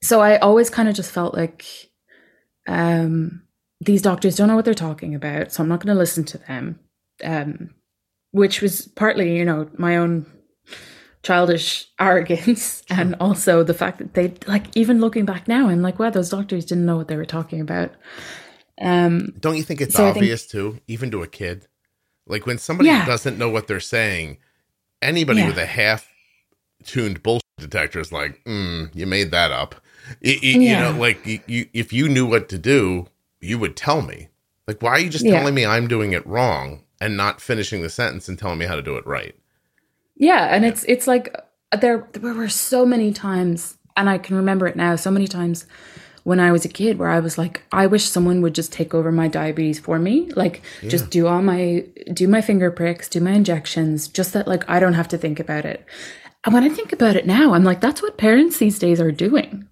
so 0.00 0.20
I 0.20 0.36
always 0.38 0.70
kind 0.70 0.88
of 0.88 0.94
just 0.94 1.10
felt 1.10 1.34
like 1.34 1.64
um, 2.68 3.42
these 3.80 4.02
doctors 4.02 4.36
don't 4.36 4.46
know 4.48 4.56
what 4.56 4.64
they're 4.64 4.74
talking 4.74 5.14
about, 5.14 5.50
so 5.50 5.62
I'm 5.62 5.68
not 5.68 5.80
going 5.80 5.94
to 5.94 5.98
listen 5.98 6.24
to 6.24 6.38
them. 6.38 6.78
Um, 7.24 7.70
which 8.30 8.60
was 8.60 8.88
partly, 8.96 9.36
you 9.36 9.44
know, 9.44 9.70
my 9.76 9.96
own 9.96 10.26
childish 11.24 11.88
arrogance, 11.98 12.84
and 12.90 13.16
also 13.18 13.64
the 13.64 13.74
fact 13.74 13.98
that 13.98 14.14
they 14.14 14.34
like 14.46 14.66
even 14.76 15.00
looking 15.00 15.24
back 15.24 15.48
now, 15.48 15.68
I'm 15.68 15.82
like, 15.82 15.98
wow, 15.98 16.10
those 16.10 16.30
doctors 16.30 16.64
didn't 16.64 16.86
know 16.86 16.96
what 16.96 17.08
they 17.08 17.16
were 17.16 17.24
talking 17.24 17.60
about. 17.60 17.90
Um, 18.80 19.32
Don't 19.40 19.56
you 19.56 19.62
think 19.62 19.80
it's 19.80 19.94
So 19.94 20.04
I 20.04 20.06
think- 20.12 20.18
obvious 20.18 20.46
too, 20.46 20.80
even 20.86 21.10
to 21.10 21.22
a 21.22 21.26
kid? 21.26 21.66
Like 22.26 22.46
when 22.46 22.58
somebody 22.58 22.88
Yeah. 22.88 23.04
doesn't 23.06 23.38
know 23.38 23.48
what 23.48 23.66
they're 23.66 23.80
saying, 23.80 24.38
anybody 25.02 25.40
Yeah. 25.40 25.48
with 25.48 25.58
a 25.58 25.66
half 25.66 26.08
tuned 26.84 27.22
bullshit 27.22 27.42
detector 27.58 28.00
is 28.00 28.12
like, 28.12 28.42
mm, 28.44 28.90
you 28.94 29.06
made 29.06 29.30
that 29.30 29.50
up. 29.52 29.74
Y- 30.24 30.38
y- 30.42 30.48
Yeah. 30.48 30.58
You 30.88 30.92
know, 30.94 31.00
like 31.00 31.24
you, 31.26 31.40
you, 31.46 31.66
if 31.72 31.92
you 31.92 32.08
knew 32.08 32.26
what 32.26 32.48
to 32.50 32.58
do, 32.58 33.06
you 33.40 33.58
would 33.58 33.76
tell 33.76 34.02
me. 34.02 34.28
Like, 34.66 34.80
why 34.82 34.90
are 34.92 34.98
you 34.98 35.10
just 35.10 35.24
telling 35.26 35.54
me 35.54 35.66
I'm 35.66 35.86
doing 35.88 36.12
it 36.12 36.26
wrong 36.26 36.82
and 37.00 37.16
not 37.16 37.40
finishing 37.40 37.82
the 37.82 37.90
sentence 37.90 38.28
and 38.28 38.38
telling 38.38 38.58
me 38.58 38.64
how 38.64 38.74
to 38.76 38.82
do 38.82 38.96
it 38.96 39.06
right? 39.06 39.34
Yeah, 40.16 40.54
and 40.54 40.64
it's 40.64 40.84
it's 40.84 41.06
like 41.06 41.34
there 41.80 42.08
there 42.12 42.34
were 42.34 42.48
so 42.48 42.86
many 42.86 43.12
times, 43.12 43.76
and 43.96 44.08
I 44.08 44.18
can 44.18 44.36
remember 44.36 44.66
it 44.66 44.76
now. 44.76 44.96
So 44.96 45.10
many 45.10 45.26
times 45.26 45.66
when 46.24 46.40
I 46.40 46.52
was 46.52 46.64
a 46.64 46.68
kid 46.68 46.98
where 46.98 47.10
I 47.10 47.20
was 47.20 47.36
like, 47.36 47.62
I 47.70 47.86
wish 47.86 48.04
someone 48.04 48.40
would 48.40 48.54
just 48.54 48.72
take 48.72 48.94
over 48.94 49.12
my 49.12 49.28
diabetes 49.28 49.78
for 49.78 49.98
me. 49.98 50.30
Like 50.34 50.62
just 50.82 51.10
do 51.10 51.26
all 51.26 51.42
my 51.42 51.86
do 52.12 52.26
my 52.26 52.40
finger 52.40 52.70
pricks, 52.70 53.08
do 53.08 53.20
my 53.20 53.32
injections, 53.32 54.08
just 54.08 54.32
that 54.32 54.48
like 54.48 54.68
I 54.68 54.80
don't 54.80 54.94
have 54.94 55.08
to 55.08 55.18
think 55.18 55.38
about 55.38 55.64
it. 55.64 55.84
And 56.44 56.52
when 56.52 56.64
I 56.64 56.68
think 56.68 56.92
about 56.92 57.16
it 57.16 57.26
now, 57.26 57.54
I'm 57.54 57.64
like, 57.64 57.80
that's 57.80 58.02
what 58.02 58.18
parents 58.18 58.58
these 58.58 58.78
days 58.78 59.00
are 59.00 59.12
doing. 59.12 59.66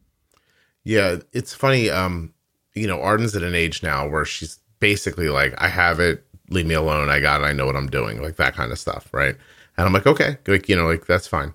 Yeah, 0.85 1.17
it's 1.33 1.55
funny. 1.55 1.91
Um, 1.91 2.33
you 2.75 2.87
know, 2.87 3.01
Arden's 3.01 3.37
at 3.37 3.43
an 3.43 3.55
age 3.55 3.83
now 3.83 4.09
where 4.09 4.25
she's 4.25 4.59
basically 4.81 5.29
like, 5.29 5.55
I 5.59 5.69
have 5.69 6.01
it, 6.01 6.25
leave 6.49 6.67
me 6.67 6.75
alone. 6.75 7.11
I 7.11 7.21
got 7.21 7.43
it. 7.43 7.45
I 7.45 7.53
know 7.53 7.67
what 7.67 7.77
I'm 7.77 7.91
doing, 7.91 8.23
like 8.23 8.37
that 8.37 8.55
kind 8.55 8.73
of 8.73 8.79
stuff, 8.79 9.09
right? 9.13 9.37
And 9.79 9.87
I'm 9.87 9.93
like, 9.93 10.07
okay, 10.07 10.39
like 10.47 10.69
you 10.69 10.77
know, 10.77 10.87
like 10.87 11.07
that's 11.07 11.27
fine. 11.27 11.55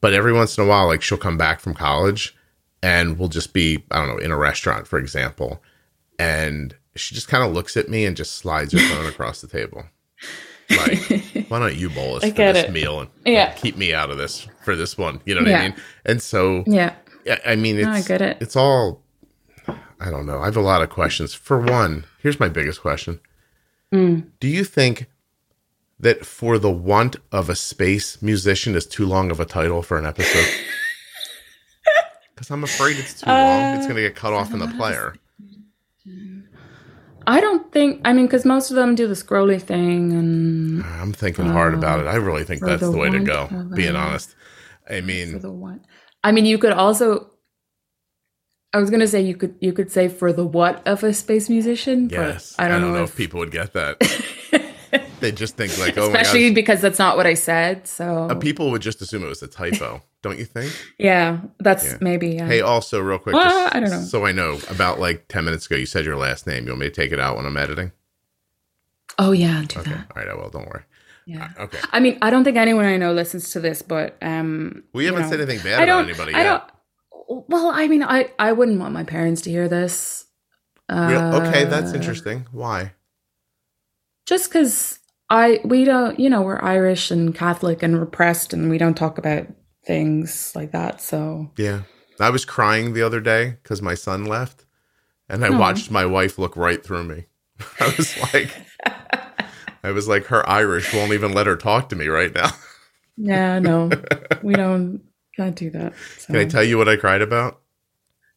But 0.00 0.14
every 0.14 0.32
once 0.32 0.56
in 0.56 0.64
a 0.64 0.66
while, 0.66 0.86
like 0.86 1.02
she'll 1.02 1.18
come 1.18 1.36
back 1.36 1.60
from 1.60 1.74
college, 1.74 2.34
and 2.82 3.18
we'll 3.18 3.28
just 3.28 3.52
be, 3.52 3.84
I 3.90 3.98
don't 3.98 4.08
know, 4.08 4.18
in 4.18 4.30
a 4.30 4.36
restaurant, 4.36 4.86
for 4.86 4.98
example, 4.98 5.62
and 6.18 6.74
she 6.96 7.14
just 7.14 7.28
kind 7.28 7.44
of 7.44 7.52
looks 7.52 7.76
at 7.76 7.88
me 7.88 8.04
and 8.04 8.16
just 8.16 8.34
slides 8.36 8.72
her 8.72 8.78
phone 8.80 9.06
across 9.06 9.40
the 9.40 9.46
table. 9.48 9.84
Like, 10.70 10.98
why 11.48 11.58
don't 11.60 11.76
you 11.76 11.88
bolus 11.90 12.24
I 12.24 12.30
for 12.30 12.36
get 12.36 12.52
this 12.54 12.64
it. 12.64 12.72
meal 12.72 13.00
and 13.00 13.10
Yeah. 13.24 13.52
keep 13.52 13.76
me 13.76 13.94
out 13.94 14.10
of 14.10 14.18
this 14.18 14.46
for 14.64 14.74
this 14.76 14.98
one? 14.98 15.20
You 15.24 15.34
know 15.34 15.42
what 15.42 15.50
Yeah. 15.50 15.58
I 15.60 15.68
mean? 15.68 15.74
And 16.04 16.20
so 16.22 16.64
Yeah. 16.66 16.94
yeah, 17.24 17.38
I 17.46 17.56
mean, 17.56 17.76
it's, 17.76 17.86
No, 17.86 17.92
I 17.92 18.02
get 18.02 18.20
it. 18.20 18.38
It's 18.40 18.56
all, 18.56 19.00
I 20.00 20.10
don't 20.10 20.26
know. 20.26 20.40
I 20.40 20.46
have 20.46 20.56
a 20.56 20.60
lot 20.60 20.82
of 20.82 20.90
questions. 20.90 21.34
For 21.34 21.58
one, 21.58 22.04
here's 22.22 22.38
my 22.40 22.48
biggest 22.48 22.80
question 22.80 23.20
Mm. 23.92 24.26
Do 24.40 24.48
you 24.48 24.64
think 24.64 25.06
that 26.00 26.24
for 26.24 26.58
the 26.58 26.70
want 26.70 27.16
of 27.32 27.48
a 27.48 27.56
space 27.56 28.22
musician 28.22 28.74
is 28.74 28.86
too 28.86 29.06
long 29.06 29.30
of 29.30 29.40
a 29.40 29.44
title 29.44 29.82
for 29.82 29.98
an 29.98 30.06
episode? 30.06 30.46
Because 32.38 32.52
I'm 32.52 32.62
afraid 32.62 32.96
it's 32.96 33.20
too 33.20 33.28
long. 33.28 33.74
It's 33.74 33.86
going 33.86 33.96
to 33.96 34.02
get 34.02 34.14
cut 34.14 34.32
off 34.32 34.52
in 34.52 34.60
the 34.60 34.66
uh, 34.66 34.76
player. 34.76 35.16
I 37.26 37.40
don't 37.40 37.70
think 37.72 38.00
I 38.04 38.12
mean 38.12 38.26
because 38.26 38.44
most 38.44 38.70
of 38.70 38.76
them 38.76 38.94
do 38.94 39.08
the 39.08 39.14
scrolly 39.14 39.60
thing 39.60 40.12
and 40.12 40.82
I'm 40.84 41.12
thinking 41.12 41.46
hard 41.46 41.74
about 41.74 41.98
it. 42.00 42.06
I 42.06 42.16
uh, 42.16 42.20
really 42.20 42.44
think 42.44 42.62
that's 42.62 42.80
the 42.80 42.92
the 42.92 42.96
way 42.96 43.10
to 43.10 43.18
go, 43.18 43.48
being 43.74 43.96
honest. 43.96 44.34
I 44.88 45.00
for 45.00 45.06
mean, 45.06 45.38
the 45.40 45.50
one. 45.50 45.84
I 46.24 46.32
mean, 46.32 46.46
you 46.46 46.58
could 46.58 46.72
also. 46.72 47.30
I 48.72 48.78
was 48.78 48.88
gonna 48.88 49.08
say 49.08 49.20
you 49.20 49.36
could 49.36 49.56
you 49.60 49.72
could 49.72 49.90
say 49.90 50.08
for 50.08 50.32
the 50.32 50.46
what 50.46 50.86
of 50.86 51.02
a 51.02 51.12
space 51.12 51.50
musician, 51.50 52.08
yes. 52.08 52.54
but 52.56 52.64
I 52.64 52.68
don't, 52.68 52.80
know, 52.80 53.02
if, 53.02 53.10
if, 53.10 53.16
people 53.16 53.40
would 53.40 53.50
get 53.50 53.72
that. 53.74 53.96
they 55.20 55.32
just 55.32 55.56
think, 55.56 55.76
like, 55.78 55.96
oh 55.98 56.10
my 56.10 56.20
especially 56.20 56.52
because 56.52 56.80
that's 56.80 56.98
not 56.98 57.16
what 57.16 57.26
I 57.26 57.34
said. 57.34 57.86
So 57.88 58.28
Uh, 58.30 58.34
people 58.34 58.70
would 58.70 58.82
just 58.82 59.00
assume 59.02 59.22
it 59.24 59.28
was 59.28 59.42
a 59.42 59.48
typo, 59.48 60.02
don't 60.22 60.38
you 60.38 60.44
think? 60.44 60.72
yeah, 60.98 61.38
that's 61.58 61.84
Yeah. 61.84 61.98
maybe 62.00 62.28
yeah. 62.30 62.46
Hey, 62.46 62.60
also, 62.60 63.00
real 63.00 63.18
quick, 63.18 63.34
Well, 63.34 63.44
just 63.44 63.74
I 63.76 63.80
don't 63.80 63.90
know. 63.90 64.00
So 64.02 64.24
I 64.26 64.32
know 64.32 64.60
about 64.68 64.98
like 65.00 65.28
10 65.28 65.44
minutes 65.44 65.66
ago, 65.66 65.76
you 65.76 65.86
said 65.86 66.04
your 66.04 66.16
last 66.16 66.46
name. 66.46 66.64
You 66.64 66.70
want 66.72 66.80
me 66.80 66.86
to 66.88 66.94
take 66.94 67.12
it 67.12 67.20
out 67.20 67.36
when 67.36 67.46
I'm 67.46 67.56
editing? 67.56 67.92
oh 69.18 69.32
yeah, 69.32 69.64
do 69.66 69.80
Okay. 69.80 69.90
that. 69.90 70.06
All 70.14 70.22
right, 70.22 70.28
I 70.28 70.34
will. 70.34 70.50
Don't 70.50 70.66
worry. 70.68 70.82
Yeah. 71.26 71.48
Okay. 71.58 71.78
I 71.92 72.00
mean, 72.00 72.18
I 72.22 72.30
don't 72.30 72.44
think 72.44 72.56
anyone 72.56 72.84
I 72.86 72.96
know 72.96 73.12
listens 73.12 73.50
to 73.50 73.60
this, 73.60 73.82
but 73.82 74.16
um, 74.22 74.84
We 74.94 75.04
haven't 75.06 75.22
know, 75.22 75.30
said 75.30 75.40
anything 75.40 75.62
bad 75.64 75.82
about 75.82 76.04
anybody 76.04 76.32
I 76.34 76.42
yet. 76.42 76.70
don't. 77.28 77.44
Well, 77.48 77.70
I 77.74 77.88
mean, 77.88 78.02
I 78.02 78.30
I 78.38 78.52
wouldn't 78.52 78.80
want 78.80 78.94
my 78.94 79.04
parents 79.04 79.42
to 79.42 79.50
hear 79.50 79.68
this. 79.68 80.24
Uh, 80.88 81.42
okay, 81.44 81.64
that's 81.64 81.92
interesting. 81.92 82.46
Why? 82.52 82.92
just 84.26 84.50
because 84.50 84.98
I 85.30 85.60
we 85.64 85.84
don't 85.84 86.18
you 86.18 86.30
know 86.30 86.42
we're 86.42 86.62
Irish 86.62 87.10
and 87.10 87.34
Catholic 87.34 87.82
and 87.82 87.98
repressed 87.98 88.52
and 88.52 88.70
we 88.70 88.78
don't 88.78 88.96
talk 88.96 89.18
about 89.18 89.46
things 89.84 90.52
like 90.54 90.72
that. 90.72 91.00
So 91.00 91.50
Yeah. 91.56 91.82
I 92.20 92.30
was 92.30 92.44
crying 92.44 92.94
the 92.94 93.02
other 93.02 93.20
day 93.20 93.58
because 93.62 93.80
my 93.80 93.94
son 93.94 94.24
left, 94.24 94.64
and 95.28 95.44
I 95.44 95.50
watched 95.50 95.88
my 95.90 96.04
wife 96.04 96.36
look 96.36 96.56
right 96.56 96.82
through 96.84 97.04
me. 97.04 97.26
I 97.80 97.94
was 97.96 98.32
like, 98.32 98.50
I 99.84 99.92
was 99.92 100.08
like, 100.08 100.24
her 100.26 100.48
Irish 100.48 100.92
won't 100.92 101.12
even 101.12 101.32
let 101.32 101.46
her 101.46 101.54
talk 101.56 101.88
to 101.90 101.96
me 101.96 102.08
right 102.08 102.34
now. 102.34 102.50
yeah, 103.16 103.60
no, 103.60 103.90
we 104.42 104.54
don't 104.54 105.00
can't 105.36 105.54
do 105.54 105.70
that. 105.70 105.94
So. 106.18 106.26
Can 106.26 106.36
I 106.36 106.44
tell 106.44 106.64
you 106.64 106.76
what 106.76 106.88
I 106.88 106.96
cried 106.96 107.22
about? 107.22 107.60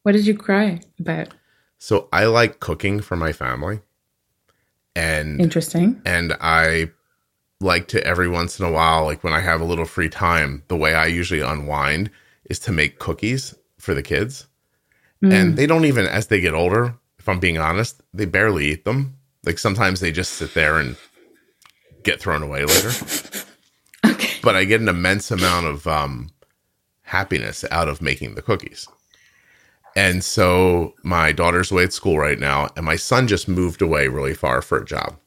what 0.03 0.11
did 0.13 0.25
you 0.27 0.35
cry 0.37 0.79
about? 0.99 1.29
So 1.79 2.07
I 2.13 2.25
like 2.25 2.59
cooking 2.59 2.99
for 3.01 3.15
my 3.15 3.33
family, 3.33 3.81
and 4.95 5.39
Interesting. 5.39 6.01
and 6.05 6.35
I 6.41 6.91
like 7.61 7.87
to 7.89 8.05
every 8.05 8.27
once 8.27 8.59
in 8.59 8.65
a 8.65 8.71
while, 8.71 9.05
like 9.05 9.23
when 9.23 9.33
I 9.33 9.39
have 9.39 9.61
a 9.61 9.65
little 9.65 9.85
free 9.85 10.09
time, 10.09 10.63
the 10.67 10.75
way 10.75 10.93
I 10.93 11.05
usually 11.05 11.41
unwind 11.41 12.09
is 12.49 12.59
to 12.59 12.71
make 12.71 12.99
cookies 12.99 13.55
for 13.77 13.93
the 13.93 14.03
kids. 14.03 14.47
Mm. 15.23 15.33
And 15.33 15.57
they 15.57 15.67
don't 15.67 15.85
even, 15.85 16.07
as 16.07 16.27
they 16.27 16.41
get 16.41 16.53
older, 16.53 16.95
if 17.19 17.29
I'm 17.29 17.39
being 17.39 17.59
honest, 17.59 18.01
they 18.13 18.25
barely 18.25 18.71
eat 18.71 18.83
them. 18.85 19.15
Like 19.45 19.59
sometimes 19.59 19.99
they 19.99 20.11
just 20.11 20.33
sit 20.33 20.53
there 20.53 20.77
and 20.77 20.97
get 22.03 22.19
thrown 22.19 22.41
away 22.43 22.65
later. 22.65 22.89
okay. 24.05 24.39
But 24.41 24.55
I 24.55 24.65
get 24.65 24.81
an 24.81 24.89
immense 24.89 25.29
amount 25.29 25.67
of 25.67 25.87
um, 25.87 26.29
happiness 27.03 27.63
out 27.69 27.87
of 27.87 28.01
making 28.01 28.35
the 28.35 28.41
cookies. 28.41 28.87
And 29.95 30.23
so 30.23 30.93
my 31.03 31.31
daughter's 31.31 31.71
away 31.71 31.83
at 31.83 31.93
school 31.93 32.17
right 32.17 32.39
now, 32.39 32.69
and 32.77 32.85
my 32.85 32.95
son 32.95 33.27
just 33.27 33.47
moved 33.47 33.81
away 33.81 34.07
really 34.07 34.33
far 34.33 34.61
for 34.61 34.77
a 34.77 34.85
job. 34.85 35.17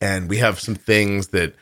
And 0.00 0.28
we 0.28 0.38
have 0.38 0.58
some 0.60 0.74
things 0.74 1.28
that 1.28 1.54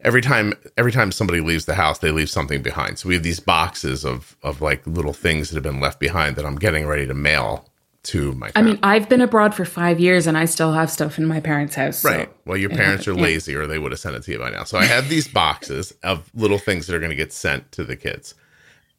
every 0.00 0.20
time 0.22 0.54
every 0.76 0.92
time 0.92 1.12
somebody 1.12 1.40
leaves 1.40 1.64
the 1.66 1.74
house, 1.74 1.98
they 1.98 2.10
leave 2.10 2.30
something 2.30 2.62
behind. 2.62 2.98
So 2.98 3.08
we 3.08 3.14
have 3.14 3.22
these 3.22 3.40
boxes 3.40 4.04
of 4.04 4.36
of 4.42 4.60
like 4.60 4.86
little 4.86 5.12
things 5.12 5.50
that 5.50 5.56
have 5.56 5.62
been 5.62 5.80
left 5.80 6.00
behind 6.00 6.36
that 6.36 6.44
I'm 6.46 6.56
getting 6.56 6.86
ready 6.86 7.06
to 7.06 7.14
mail 7.14 7.68
to 8.04 8.32
my 8.32 8.50
I 8.56 8.62
mean, 8.62 8.78
I've 8.82 9.08
been 9.08 9.20
abroad 9.20 9.54
for 9.54 9.64
five 9.64 10.00
years 10.00 10.26
and 10.26 10.36
I 10.36 10.46
still 10.46 10.72
have 10.72 10.90
stuff 10.90 11.18
in 11.18 11.26
my 11.26 11.38
parents' 11.38 11.76
house. 11.76 11.98
so- 11.98 12.08
Right. 12.10 12.32
Well, 12.44 12.56
your 12.56 12.70
parents 12.70 13.06
are 13.06 13.14
lazy 13.14 13.54
or 13.54 13.66
they 13.66 13.78
would 13.78 13.92
have 13.92 14.00
sent 14.00 14.16
it 14.16 14.24
to 14.24 14.32
you 14.32 14.38
by 14.40 14.50
now. 14.50 14.64
So 14.64 14.76
I 14.76 14.86
have 14.86 15.08
these 15.08 15.28
boxes 15.28 15.94
of 16.02 16.28
little 16.34 16.58
things 16.58 16.86
that 16.88 16.96
are 16.96 16.98
going 16.98 17.10
to 17.10 17.16
get 17.16 17.32
sent 17.32 17.70
to 17.72 17.84
the 17.84 17.94
kids. 17.94 18.34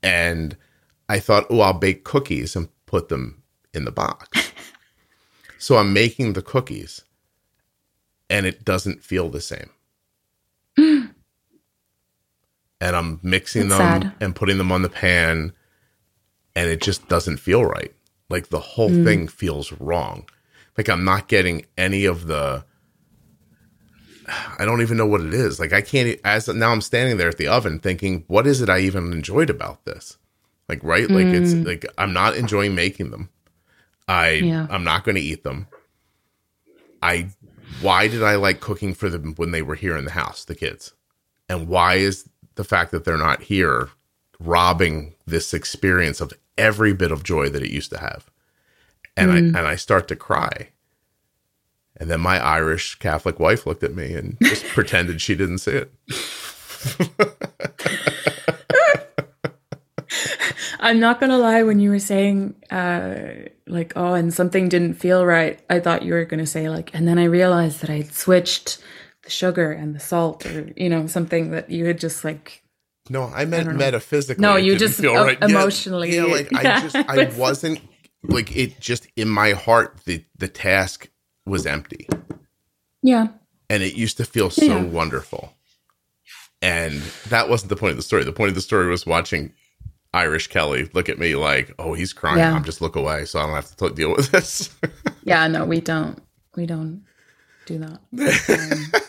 And 0.02 0.56
I 1.14 1.20
thought, 1.20 1.46
oh, 1.52 1.60
I'll 1.62 1.74
bake 1.74 2.04
cookies 2.04 2.56
and 2.56 2.70
put 2.88 3.10
them 3.10 3.44
in 3.72 3.86
the 3.86 3.92
box. 3.92 4.52
so 5.60 5.78
I'm 5.78 5.94
making 5.94 6.34
the 6.34 6.42
cookies 6.42 7.02
and 8.32 8.48
it 8.48 8.66
doesn't 8.66 9.04
feel 9.04 9.30
the 9.30 9.40
same. 9.42 9.70
and 10.78 11.14
I'm 12.82 13.20
mixing 13.22 13.70
That's 13.70 13.80
them 13.80 14.02
sad. 14.02 14.16
and 14.20 14.36
putting 14.36 14.58
them 14.58 14.72
on 14.72 14.82
the 14.82 14.90
pan 14.90 15.54
and 16.56 16.70
it 16.70 16.82
just 16.82 17.08
doesn't 17.10 17.38
feel 17.38 17.64
right. 17.64 17.94
Like 18.30 18.50
the 18.50 18.60
whole 18.60 18.90
Mm. 18.90 19.04
thing 19.04 19.28
feels 19.28 19.72
wrong. 19.74 20.28
Like 20.78 20.90
I'm 20.90 21.04
not 21.06 21.28
getting 21.28 21.66
any 21.78 22.06
of 22.06 22.26
the 22.26 22.66
I 24.60 24.66
don't 24.66 24.82
even 24.82 24.98
know 24.98 25.06
what 25.06 25.22
it 25.22 25.34
is. 25.34 25.60
Like 25.60 25.74
I 25.74 25.82
can't 25.82 26.20
as 26.24 26.48
now 26.48 26.72
I'm 26.72 26.82
standing 26.82 27.18
there 27.18 27.30
at 27.30 27.38
the 27.38 27.48
oven 27.50 27.78
thinking, 27.80 28.24
what 28.28 28.48
is 28.48 28.62
it 28.62 28.70
I 28.70 28.80
even 28.80 29.12
enjoyed 29.14 29.52
about 29.52 29.86
this? 29.86 30.18
Like 30.74 30.84
right? 30.84 31.08
Like 31.08 31.28
it's 31.28 31.54
mm. 31.54 31.68
like 31.68 31.86
I'm 32.00 32.14
not 32.14 32.36
enjoying 32.36 32.74
making 32.74 33.12
them. 33.12 33.30
I 34.08 34.32
Yeah. 34.32 34.66
I'm 34.72 34.84
not 34.84 35.04
going 35.04 35.16
to 35.16 35.22
eat 35.22 35.44
them. 35.44 35.68
I 37.04 37.28
why 37.82 38.08
did 38.08 38.24
I 38.24 38.36
like 38.36 38.60
cooking 38.60 38.96
for 38.96 39.08
them 39.08 39.36
when 39.36 39.52
they 39.52 39.62
were 39.62 39.76
here 39.76 39.96
in 39.96 40.06
the 40.06 40.12
house, 40.12 40.46
the 40.46 40.56
kids? 40.56 40.94
And 41.48 41.68
why 41.68 41.96
is 41.96 42.28
the 42.56 42.64
fact 42.64 42.90
that 42.92 43.06
they're 43.06 43.18
not 43.18 43.44
here 43.44 43.90
robbing 44.40 45.14
this 45.28 45.54
experience 45.54 46.22
of 46.22 46.34
every 46.58 46.94
bit 46.94 47.12
of 47.12 47.24
joy 47.24 47.50
that 47.50 47.62
it 47.62 47.70
used 47.70 47.92
to 47.92 48.00
have? 48.00 48.32
And 49.16 49.32
I 49.32 49.36
mm. 49.36 49.48
and 49.56 49.68
I 49.68 49.76
start 49.76 50.08
to 50.08 50.16
cry. 50.16 50.70
And 51.98 52.10
then 52.10 52.22
my 52.22 52.44
Irish 52.44 52.96
Catholic 52.96 53.40
wife 53.40 53.68
looked 53.68 53.84
at 53.84 53.94
me 53.94 54.16
and 54.16 54.38
just 54.42 54.66
pretended 54.70 55.22
she 55.22 55.36
didn't 55.36 55.60
see 55.60 55.84
it. 55.84 55.92
I'm 60.80 61.00
not 61.00 61.20
gonna 61.20 61.38
lie. 61.38 61.64
When 61.64 61.80
you 61.80 61.90
were 61.90 62.00
saying, 62.00 62.56
uh, 62.72 63.16
like, 63.68 63.94
oh, 63.96 64.14
and 64.14 64.34
something 64.34 64.70
didn't 64.70 64.96
feel 64.96 65.26
right, 65.26 65.60
I 65.70 65.80
thought 65.80 66.04
you 66.04 66.14
were 66.14 66.26
gonna 66.26 66.46
say 66.46 66.70
like, 66.70 66.94
and 66.94 67.08
then 67.08 67.18
I 67.20 67.26
realized 67.26 67.82
that 67.82 67.90
I'd 67.90 68.14
switched 68.14 68.80
the 69.24 69.30
sugar 69.30 69.72
and 69.72 69.96
the 69.96 70.00
salt, 70.00 70.46
or 70.46 70.72
you 70.76 70.90
know, 70.90 71.08
something 71.08 71.52
that 71.52 71.70
you 71.70 71.86
had 71.86 72.00
just 72.00 72.24
like. 72.24 72.62
No, 73.10 73.24
I 73.24 73.46
meant 73.46 73.68
know. 73.68 73.74
metaphysically. 73.74 74.42
No, 74.42 74.56
you 74.56 74.78
just, 74.78 75.00
feel 75.00 75.16
uh, 75.18 75.26
right. 75.26 75.42
Emotionally- 75.44 76.16
Yeah, 76.16 76.24
like 76.24 76.54
I 76.54 76.80
just 76.88 76.96
I 76.96 77.30
wasn't 77.38 77.80
like 78.24 78.56
it. 78.56 78.80
Just 78.80 79.08
in 79.18 79.28
my 79.30 79.52
heart, 79.52 80.00
the 80.06 80.24
the 80.38 80.48
task 80.48 81.10
was 81.46 81.66
empty. 81.66 82.08
Yeah. 83.02 83.28
and 83.70 83.84
it 83.84 83.96
used 83.96 84.16
to 84.18 84.24
feel 84.26 84.50
so 84.50 84.64
Yeah. 84.66 84.84
wonderful. 84.84 85.54
And 86.62 87.02
that 87.28 87.50
wasn't 87.50 87.70
the 87.70 87.76
point 87.76 87.92
of 87.92 87.98
the 87.98 88.04
story. 88.04 88.24
The 88.24 88.32
point 88.32 88.48
of 88.50 88.56
the 88.56 88.62
story 88.62 88.88
was 88.88 89.06
watching 89.06 89.54
Irish 90.14 90.48
Kelly 90.48 90.90
look 90.94 91.10
at 91.10 91.18
me 91.20 91.36
like, 91.36 91.74
"Oh, 91.80 91.94
he's 91.94 92.14
crying. 92.14 92.38
Yeah. 92.40 92.54
I'm 92.54 92.64
just 92.64 92.82
look 92.82 92.96
away, 92.96 93.26
so 93.26 93.40
I 93.40 93.46
don't 93.46 93.56
have 93.56 93.76
to 93.76 93.90
t- 93.90 93.96
deal 93.96 94.12
with 94.16 94.32
this." 94.32 94.70
Yeah. 95.26 95.48
No, 95.48 95.64
we 95.64 95.80
don't. 95.80 96.22
We 96.58 96.66
don't 96.66 97.06
do 97.66 97.80
that. 97.80 98.00
Um, 98.50 99.02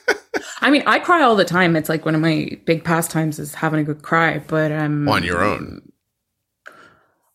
I 0.61 0.71
mean, 0.71 0.85
I 0.87 1.01
cry 1.01 1.23
all 1.23 1.35
the 1.35 1.45
time. 1.45 1.75
It's 1.75 1.89
like 1.89 2.05
one 2.05 2.15
of 2.15 2.21
my 2.21 2.57
big 2.67 2.85
pastimes 2.85 3.39
is 3.41 3.53
having 3.55 3.81
a 3.81 3.85
good 3.85 4.03
cry. 4.03 4.39
But 4.39 4.71
um, 4.71 5.09
On 5.09 5.25
your 5.25 5.43
own. 5.43 5.91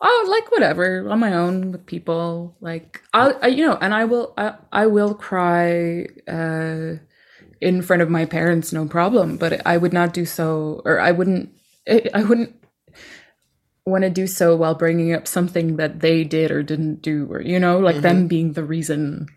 oh, 0.02 0.28
like 0.30 0.50
whatever, 0.52 1.10
on 1.10 1.20
my 1.20 1.34
own 1.34 1.74
with 1.74 1.86
people. 1.86 2.56
Like 2.62 3.02
I, 3.14 3.32
I 3.42 3.48
you 3.48 3.66
know, 3.68 3.78
and 3.82 3.94
I 3.94 4.06
will, 4.06 4.34
I, 4.38 4.56
I 4.72 4.88
will 4.88 5.14
cry 5.14 6.08
uh, 6.28 6.96
in 7.60 7.82
front 7.82 8.02
of 8.02 8.10
my 8.10 8.24
parents, 8.26 8.72
no 8.72 8.88
problem. 8.88 9.36
But 9.38 9.62
I 9.68 9.76
would 9.78 9.92
not 9.94 10.14
do 10.14 10.26
so, 10.26 10.82
or 10.86 11.00
I 11.02 11.12
wouldn't, 11.12 11.50
I 12.14 12.24
wouldn't 12.24 12.56
want 13.86 14.04
to 14.04 14.10
do 14.10 14.28
so 14.28 14.56
while 14.56 14.76
bringing 14.76 15.14
up 15.14 15.28
something 15.28 15.78
that 15.78 16.00
they 16.02 16.24
did 16.24 16.52
or 16.52 16.62
didn't 16.64 17.02
do, 17.02 17.28
or 17.32 17.42
you 17.42 17.60
know, 17.60 17.80
like 17.80 17.98
them 18.02 18.28
being 18.28 18.54
the 18.54 18.64
reason. 18.64 19.28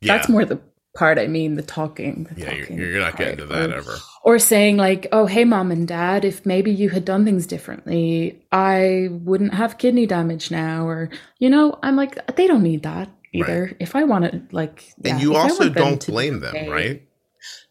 Yeah. 0.00 0.16
That's 0.16 0.28
more 0.28 0.44
the 0.44 0.60
part 0.94 1.18
I 1.18 1.26
mean, 1.26 1.56
the 1.56 1.62
talking. 1.62 2.24
the 2.24 2.40
yeah, 2.40 2.52
you're, 2.52 2.70
you're 2.90 3.00
not 3.00 3.16
getting 3.16 3.38
to 3.38 3.46
that 3.46 3.70
or- 3.70 3.74
ever. 3.78 3.96
or 4.22 4.38
saying 4.38 4.76
like 4.76 5.08
oh 5.10 5.26
hey 5.26 5.44
mom 5.44 5.72
and 5.72 5.88
dad 5.88 6.24
if 6.24 6.46
maybe 6.46 6.70
you 6.70 6.88
had 6.88 7.04
done 7.04 7.24
things 7.24 7.46
differently 7.48 8.40
i 8.52 9.08
wouldn't 9.10 9.54
have 9.54 9.76
kidney 9.78 10.06
damage 10.06 10.52
now 10.52 10.86
or 10.86 11.10
you 11.40 11.50
know 11.50 11.76
i'm 11.82 11.96
like 11.96 12.14
they 12.36 12.46
don't 12.46 12.62
need 12.62 12.84
that 12.84 13.08
either 13.32 13.76
if 13.80 13.96
i 13.96 14.04
want 14.04 14.24
to 14.30 14.40
like 14.52 14.94
yeah, 15.02 15.14
and 15.14 15.20
you 15.22 15.34
also 15.34 15.68
don't 15.68 16.06
blame 16.06 16.38
them, 16.38 16.54
okay- 16.54 16.68
right? 16.68 17.02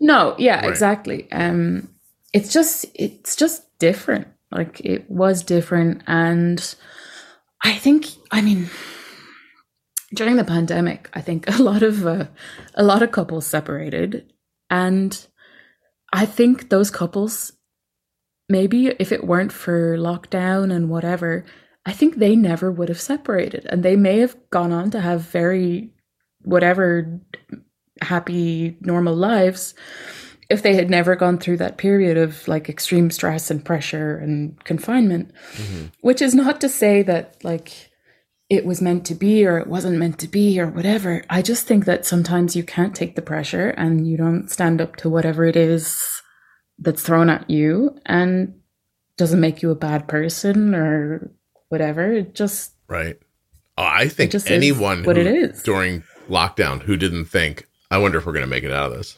no 0.02 0.36
yeah 0.38 0.60
Right. 0.60 0.70
exactly 0.70 1.32
um 1.32 1.88
it's 2.34 2.52
just 2.52 2.86
it's 2.94 3.38
just 3.38 3.64
different 3.80 4.28
like 4.54 4.80
it 4.82 5.10
was 5.10 5.44
different 5.44 6.02
and 6.08 6.76
i 7.64 7.74
think 7.74 8.08
i 8.32 8.42
mean 8.42 8.70
during 10.14 10.36
the 10.36 10.44
pandemic 10.44 11.10
i 11.14 11.22
think 11.22 11.46
a 11.60 11.62
lot 11.62 11.84
of 11.84 12.06
uh, 12.06 12.26
a 12.76 12.84
lot 12.84 13.04
of 13.04 13.12
couples 13.12 13.46
separated 13.46 14.32
and 14.70 15.28
i 16.12 16.26
think 16.26 16.70
those 16.70 16.92
couples 16.92 17.54
maybe 18.50 18.88
if 19.00 19.12
it 19.12 19.26
weren't 19.26 19.52
for 19.52 19.98
lockdown 19.98 20.74
and 20.74 20.90
whatever 20.90 21.46
i 21.86 21.92
think 21.92 22.16
they 22.16 22.36
never 22.36 22.72
would 22.72 22.90
have 22.90 23.02
separated 23.02 23.66
and 23.70 23.84
they 23.84 23.96
may 23.96 24.20
have 24.20 24.36
gone 24.50 24.72
on 24.72 24.92
to 24.92 25.00
have 25.00 25.22
very 25.22 25.92
whatever 26.42 27.20
happy 28.02 28.78
normal 28.82 29.16
lives 29.16 29.74
if 30.50 30.62
they 30.62 30.76
had 30.76 30.90
never 30.90 31.16
gone 31.16 31.38
through 31.38 31.58
that 31.58 31.78
period 31.78 32.18
of 32.18 32.48
like 32.48 32.70
extreme 32.70 33.10
stress 33.12 33.50
and 33.52 33.64
pressure 33.66 34.18
and 34.18 34.62
confinement 34.66 35.32
Mm-hmm. 35.56 35.86
which 36.02 36.22
is 36.22 36.34
not 36.36 36.60
to 36.62 36.70
say 36.70 37.02
that 37.04 37.36
like 37.44 37.90
it 38.50 38.66
was 38.66 38.82
meant 38.82 39.06
to 39.06 39.16
be 39.16 39.46
or 39.46 39.58
it 39.58 39.68
wasn't 39.68 39.98
meant 39.98 40.20
to 40.20 40.28
be 40.28 40.60
or 40.60 40.68
whatever 40.68 41.24
i 41.30 41.42
just 41.42 41.66
think 41.68 41.86
that 41.86 42.06
sometimes 42.06 42.56
you 42.56 42.64
can't 42.64 42.96
take 42.96 43.16
the 43.16 43.22
pressure 43.22 43.70
and 43.70 44.08
you 44.08 44.18
don't 44.18 44.50
stand 44.50 44.82
up 44.82 44.96
to 44.98 45.10
whatever 45.10 45.46
it 45.46 45.56
is 45.56 46.22
that's 46.80 47.02
thrown 47.04 47.30
at 47.30 47.50
you 47.50 47.96
and 48.06 48.54
doesn't 49.18 49.40
make 49.40 49.62
you 49.62 49.72
a 49.72 49.76
bad 49.76 50.08
person 50.08 50.74
or 50.76 51.32
whatever 51.70 52.12
it 52.14 52.36
just 52.36 52.72
Right. 52.88 53.18
Oh, 53.78 53.84
I 53.86 54.08
think 54.08 54.30
just 54.32 54.52
anyone 54.52 55.04
what 55.04 55.16
who, 55.16 55.22
it 55.24 55.28
is. 55.28 55.64
during 55.64 56.04
lockdown 56.30 56.82
who 56.84 56.96
didn't 56.96 57.26
think, 57.26 57.68
I 57.90 57.98
wonder 57.98 58.20
if 58.20 58.26
we're 58.26 58.34
going 58.34 58.44
to 58.46 58.50
make 58.50 58.64
it 58.64 58.72
out 58.72 58.92
of 58.92 58.98
this, 58.98 59.18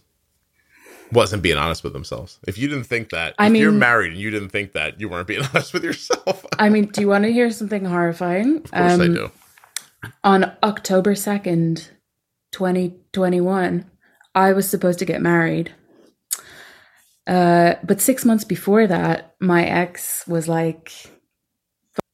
wasn't 1.12 1.44
being 1.44 1.58
honest 1.58 1.84
with 1.84 1.94
themselves. 1.94 2.40
If 2.48 2.58
you 2.58 2.68
didn't 2.68 2.86
think 2.86 3.10
that, 3.10 3.36
I 3.38 3.48
if 3.48 3.56
you're 3.56 3.72
married 3.72 4.14
and 4.14 4.22
you 4.22 4.32
didn't 4.32 4.50
think 4.50 4.74
that, 4.74 5.00
you 5.00 5.10
weren't 5.10 5.28
being 5.28 5.44
honest 5.54 5.74
with 5.74 5.84
yourself. 5.84 6.46
I 6.60 6.70
mean 6.70 6.86
do 6.88 7.02
you 7.02 7.08
want 7.08 7.26
to 7.26 7.34
hear 7.34 7.52
something 7.52 7.86
horrifying 7.86 8.58
of 8.58 8.72
course 8.72 9.00
I 9.00 9.08
do. 9.08 9.32
on 10.24 10.52
October 10.64 11.14
2nd, 11.14 11.90
2021, 12.52 13.90
I 14.34 14.54
was 14.54 14.70
supposed 14.70 15.00
to 15.00 15.06
get 15.06 15.22
married. 15.22 15.74
Uh, 17.28 17.76
but 17.84 18.02
six 18.02 18.24
months 18.24 18.44
before 18.44 18.86
that, 18.88 19.36
my 19.40 19.66
ex 19.66 20.28
was 20.28 20.48
like, 20.48 20.92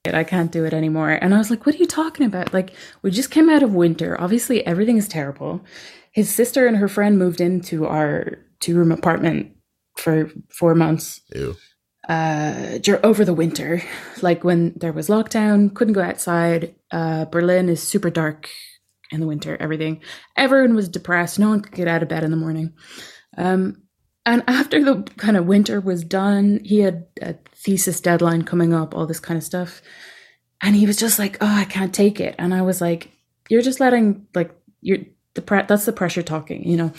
it, 0.03 0.15
I 0.15 0.23
can't 0.23 0.51
do 0.51 0.65
it 0.65 0.73
anymore. 0.73 1.11
And 1.11 1.33
I 1.33 1.37
was 1.37 1.49
like, 1.49 1.65
what 1.65 1.75
are 1.75 1.79
you 1.79 1.85
talking 1.85 2.25
about? 2.25 2.53
Like, 2.53 2.73
we 3.01 3.11
just 3.11 3.29
came 3.29 3.49
out 3.49 3.61
of 3.61 3.73
winter. 3.73 4.19
Obviously, 4.19 4.65
everything 4.65 4.97
is 4.97 5.07
terrible. 5.07 5.61
His 6.11 6.33
sister 6.33 6.65
and 6.65 6.77
her 6.77 6.87
friend 6.87 7.19
moved 7.19 7.41
into 7.41 7.85
our 7.85 8.39
two 8.61 8.77
room 8.77 8.91
apartment 8.91 9.51
for 9.97 10.31
four 10.49 10.75
months. 10.75 11.21
Ew. 11.35 11.55
uh 12.07 12.79
over 13.03 13.23
the 13.25 13.33
winter 13.33 13.81
like 14.21 14.43
when 14.43 14.73
there 14.75 14.93
was 14.93 15.09
lockdown 15.09 15.73
couldn't 15.73 15.93
go 15.93 16.01
outside. 16.01 16.75
Uh 16.91 17.25
berlin 17.25 17.69
is 17.69 17.83
super 17.83 18.09
dark 18.09 18.49
in 19.11 19.19
the 19.19 19.27
winter 19.27 19.57
everything. 19.59 20.01
Everyone 20.37 20.75
was 20.75 20.87
depressed. 20.89 21.37
No 21.39 21.49
one 21.49 21.61
could 21.61 21.75
get 21.75 21.87
out 21.87 22.03
of 22.03 22.09
bed 22.09 22.23
in 22.23 22.31
the 22.31 22.37
morning. 22.37 22.73
Um 23.37 23.83
and 24.25 24.43
after 24.47 24.83
the 24.83 25.03
kind 25.17 25.35
of 25.35 25.45
winter 25.45 25.81
was 25.81 26.03
done 26.03 26.61
he 26.63 26.79
had 26.79 27.07
a 27.21 27.35
thesis 27.55 27.99
deadline 28.01 28.43
coming 28.43 28.73
up 28.73 28.95
all 28.95 29.05
this 29.05 29.19
kind 29.19 29.37
of 29.37 29.43
stuff. 29.43 29.81
And 30.63 30.75
he 30.75 30.85
was 30.87 30.97
just 30.97 31.19
like 31.19 31.37
oh 31.41 31.55
i 31.63 31.65
can't 31.65 31.93
take 31.93 32.19
it. 32.19 32.35
And 32.39 32.53
i 32.53 32.61
was 32.61 32.81
like 32.81 33.11
you're 33.49 33.61
just 33.61 33.79
letting 33.79 34.27
like 34.33 34.51
you're 34.81 34.99
the 35.33 35.41
pre- 35.41 35.63
that's 35.63 35.85
the 35.85 35.93
pressure 35.93 36.21
talking 36.21 36.67
you 36.67 36.75
know 36.75 36.91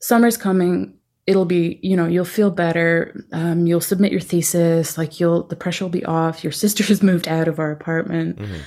summer's 0.00 0.36
coming 0.36 0.94
it'll 1.26 1.44
be 1.44 1.78
you 1.82 1.94
know 1.94 2.06
you'll 2.06 2.24
feel 2.24 2.50
better. 2.50 3.26
Um, 3.32 3.66
you'll 3.66 3.82
submit 3.82 4.12
your 4.12 4.20
thesis 4.20 4.96
like 4.96 5.20
you'll 5.20 5.42
the 5.46 5.56
pressure 5.56 5.84
will 5.84 5.90
be 5.90 6.04
off. 6.06 6.42
Your 6.42 6.52
sister's 6.64 7.02
moved 7.02 7.28
out 7.28 7.48
of 7.48 7.58
our 7.58 7.70
apartment. 7.70 8.38
Mhm. 8.38 8.60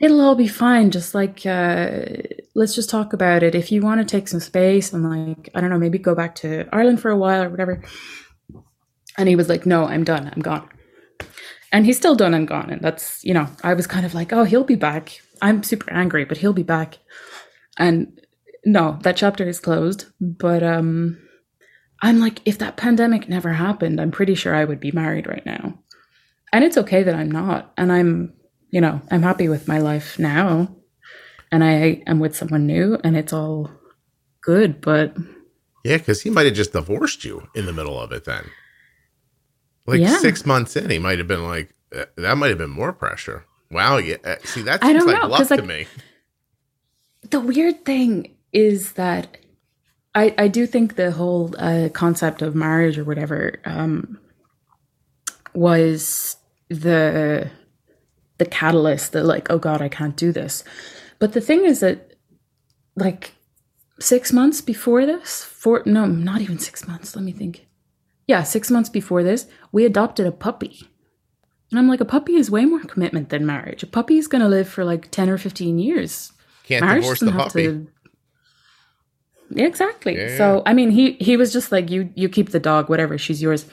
it'll 0.00 0.20
all 0.20 0.34
be 0.34 0.48
fine 0.48 0.90
just 0.90 1.14
like 1.14 1.44
uh, 1.46 2.00
let's 2.54 2.74
just 2.74 2.90
talk 2.90 3.12
about 3.12 3.42
it. 3.42 3.54
If 3.54 3.70
you 3.70 3.80
want 3.82 4.00
to 4.00 4.04
take 4.04 4.26
some 4.28 4.40
space 4.40 4.92
and 4.92 5.08
like 5.08 5.50
i 5.54 5.60
don't 5.60 5.70
know 5.70 5.78
maybe 5.78 5.98
go 5.98 6.14
back 6.14 6.34
to 6.36 6.66
ireland 6.72 7.00
for 7.00 7.10
a 7.10 7.16
while 7.16 7.42
or 7.44 7.50
whatever. 7.50 7.82
And 9.16 9.28
he 9.28 9.36
was 9.36 9.48
like 9.48 9.64
no 9.66 9.84
i'm 9.84 10.02
done 10.04 10.30
i'm 10.34 10.42
gone. 10.42 10.68
And 11.72 11.86
he's 11.86 11.96
still 11.96 12.16
done 12.16 12.34
and 12.34 12.48
gone. 12.48 12.70
And 12.70 12.80
that's 12.82 13.22
you 13.24 13.34
know 13.34 13.46
i 13.62 13.74
was 13.74 13.86
kind 13.86 14.04
of 14.04 14.14
like 14.14 14.32
oh 14.32 14.44
he'll 14.44 14.64
be 14.64 14.74
back. 14.74 15.20
I'm 15.42 15.62
super 15.62 15.92
angry 15.92 16.24
but 16.24 16.38
he'll 16.38 16.52
be 16.52 16.64
back. 16.64 16.98
And 17.78 18.19
no 18.64 18.98
that 19.02 19.16
chapter 19.16 19.48
is 19.48 19.60
closed 19.60 20.06
but 20.20 20.62
um 20.62 21.18
i'm 22.02 22.20
like 22.20 22.40
if 22.44 22.58
that 22.58 22.76
pandemic 22.76 23.28
never 23.28 23.52
happened 23.52 24.00
i'm 24.00 24.10
pretty 24.10 24.34
sure 24.34 24.54
i 24.54 24.64
would 24.64 24.80
be 24.80 24.92
married 24.92 25.26
right 25.26 25.46
now 25.46 25.78
and 26.52 26.64
it's 26.64 26.76
okay 26.76 27.02
that 27.02 27.14
i'm 27.14 27.30
not 27.30 27.72
and 27.76 27.90
i'm 27.92 28.32
you 28.70 28.80
know 28.80 29.00
i'm 29.10 29.22
happy 29.22 29.48
with 29.48 29.66
my 29.68 29.78
life 29.78 30.18
now 30.18 30.74
and 31.52 31.64
i 31.64 32.02
am 32.06 32.18
with 32.20 32.36
someone 32.36 32.66
new 32.66 32.98
and 33.02 33.16
it's 33.16 33.32
all 33.32 33.70
good 34.42 34.80
but 34.80 35.14
Yeah, 35.84 35.96
because 35.96 36.20
he 36.22 36.30
might 36.30 36.46
have 36.46 36.54
just 36.54 36.72
divorced 36.72 37.24
you 37.24 37.48
in 37.54 37.64
the 37.66 37.72
middle 37.72 37.98
of 37.98 38.12
it 38.12 38.24
then. 38.24 38.44
Like 39.86 40.00
Yeah. 40.00 40.18
six 40.18 40.44
months 40.44 40.76
in, 40.76 40.90
he 40.90 40.98
might 40.98 41.18
have 41.18 41.26
been 41.28 41.42
like, 41.44 41.74
that 42.16 42.36
might 42.36 42.48
have 42.50 42.58
been 42.58 42.70
more 42.70 42.92
pressure. 42.92 43.44
Wow. 43.70 43.96
Yeah. 43.96 44.16
uh, 44.24 44.36
See, 44.44 44.62
that 44.62 44.84
I 44.84 44.88
seems 44.92 45.04
don't 45.04 45.12
like 45.12 45.22
know, 45.22 45.28
luck 45.28 45.38
'cause, 45.48 45.56
to 45.58 45.62
me. 45.62 45.86
the 47.30 47.40
weird 47.40 47.84
thing 47.86 48.36
is 48.52 48.92
that 48.92 49.38
I, 50.14 50.34
I 50.36 50.48
do 50.48 50.66
think 50.66 50.96
the 50.96 51.12
whole 51.12 51.54
uh, 51.58 51.88
concept 51.92 52.42
of 52.42 52.54
marriage 52.54 52.98
or 52.98 53.04
whatever 53.04 53.60
um, 53.64 54.18
was 55.54 56.36
the 56.68 57.50
the 58.38 58.46
catalyst 58.46 59.12
that 59.12 59.24
like 59.24 59.50
oh 59.50 59.58
god 59.58 59.82
I 59.82 59.88
can't 59.88 60.16
do 60.16 60.32
this, 60.32 60.64
but 61.18 61.32
the 61.32 61.40
thing 61.40 61.64
is 61.64 61.80
that 61.80 62.14
like 62.96 63.34
six 64.00 64.32
months 64.32 64.60
before 64.60 65.06
this, 65.06 65.44
four 65.44 65.82
no 65.86 66.06
not 66.06 66.40
even 66.40 66.58
six 66.58 66.88
months. 66.88 67.14
Let 67.14 67.24
me 67.24 67.32
think. 67.32 67.66
Yeah, 68.26 68.44
six 68.44 68.70
months 68.70 68.88
before 68.88 69.24
this, 69.24 69.46
we 69.72 69.84
adopted 69.84 70.26
a 70.26 70.32
puppy. 70.32 70.88
And 71.70 71.78
I'm 71.78 71.88
like, 71.88 72.00
a 72.00 72.04
puppy 72.04 72.34
is 72.36 72.50
way 72.50 72.64
more 72.64 72.80
commitment 72.80 73.28
than 73.28 73.44
marriage. 73.46 73.82
A 73.82 73.86
puppy 73.88 74.18
is 74.18 74.28
going 74.28 74.42
to 74.42 74.48
live 74.48 74.68
for 74.68 74.84
like 74.84 75.10
10 75.10 75.28
or 75.28 75.38
15 75.38 75.78
years 75.78 76.32
Can't 76.64 76.84
marriage 76.84 77.02
divorce 77.02 77.20
the 77.20 77.32
puppy. 77.32 77.66
to 77.66 77.88
exactly 79.56 80.16
Yeah, 80.16 80.36
so 80.36 80.62
i 80.66 80.72
mean 80.72 80.90
he 80.90 81.12
he 81.20 81.36
was 81.36 81.52
just 81.52 81.72
like 81.72 81.90
you 81.90 82.10
you 82.14 82.28
keep 82.28 82.50
the 82.50 82.60
dog 82.60 82.88
whatever 82.88 83.18
she's 83.18 83.40
yours 83.42 83.66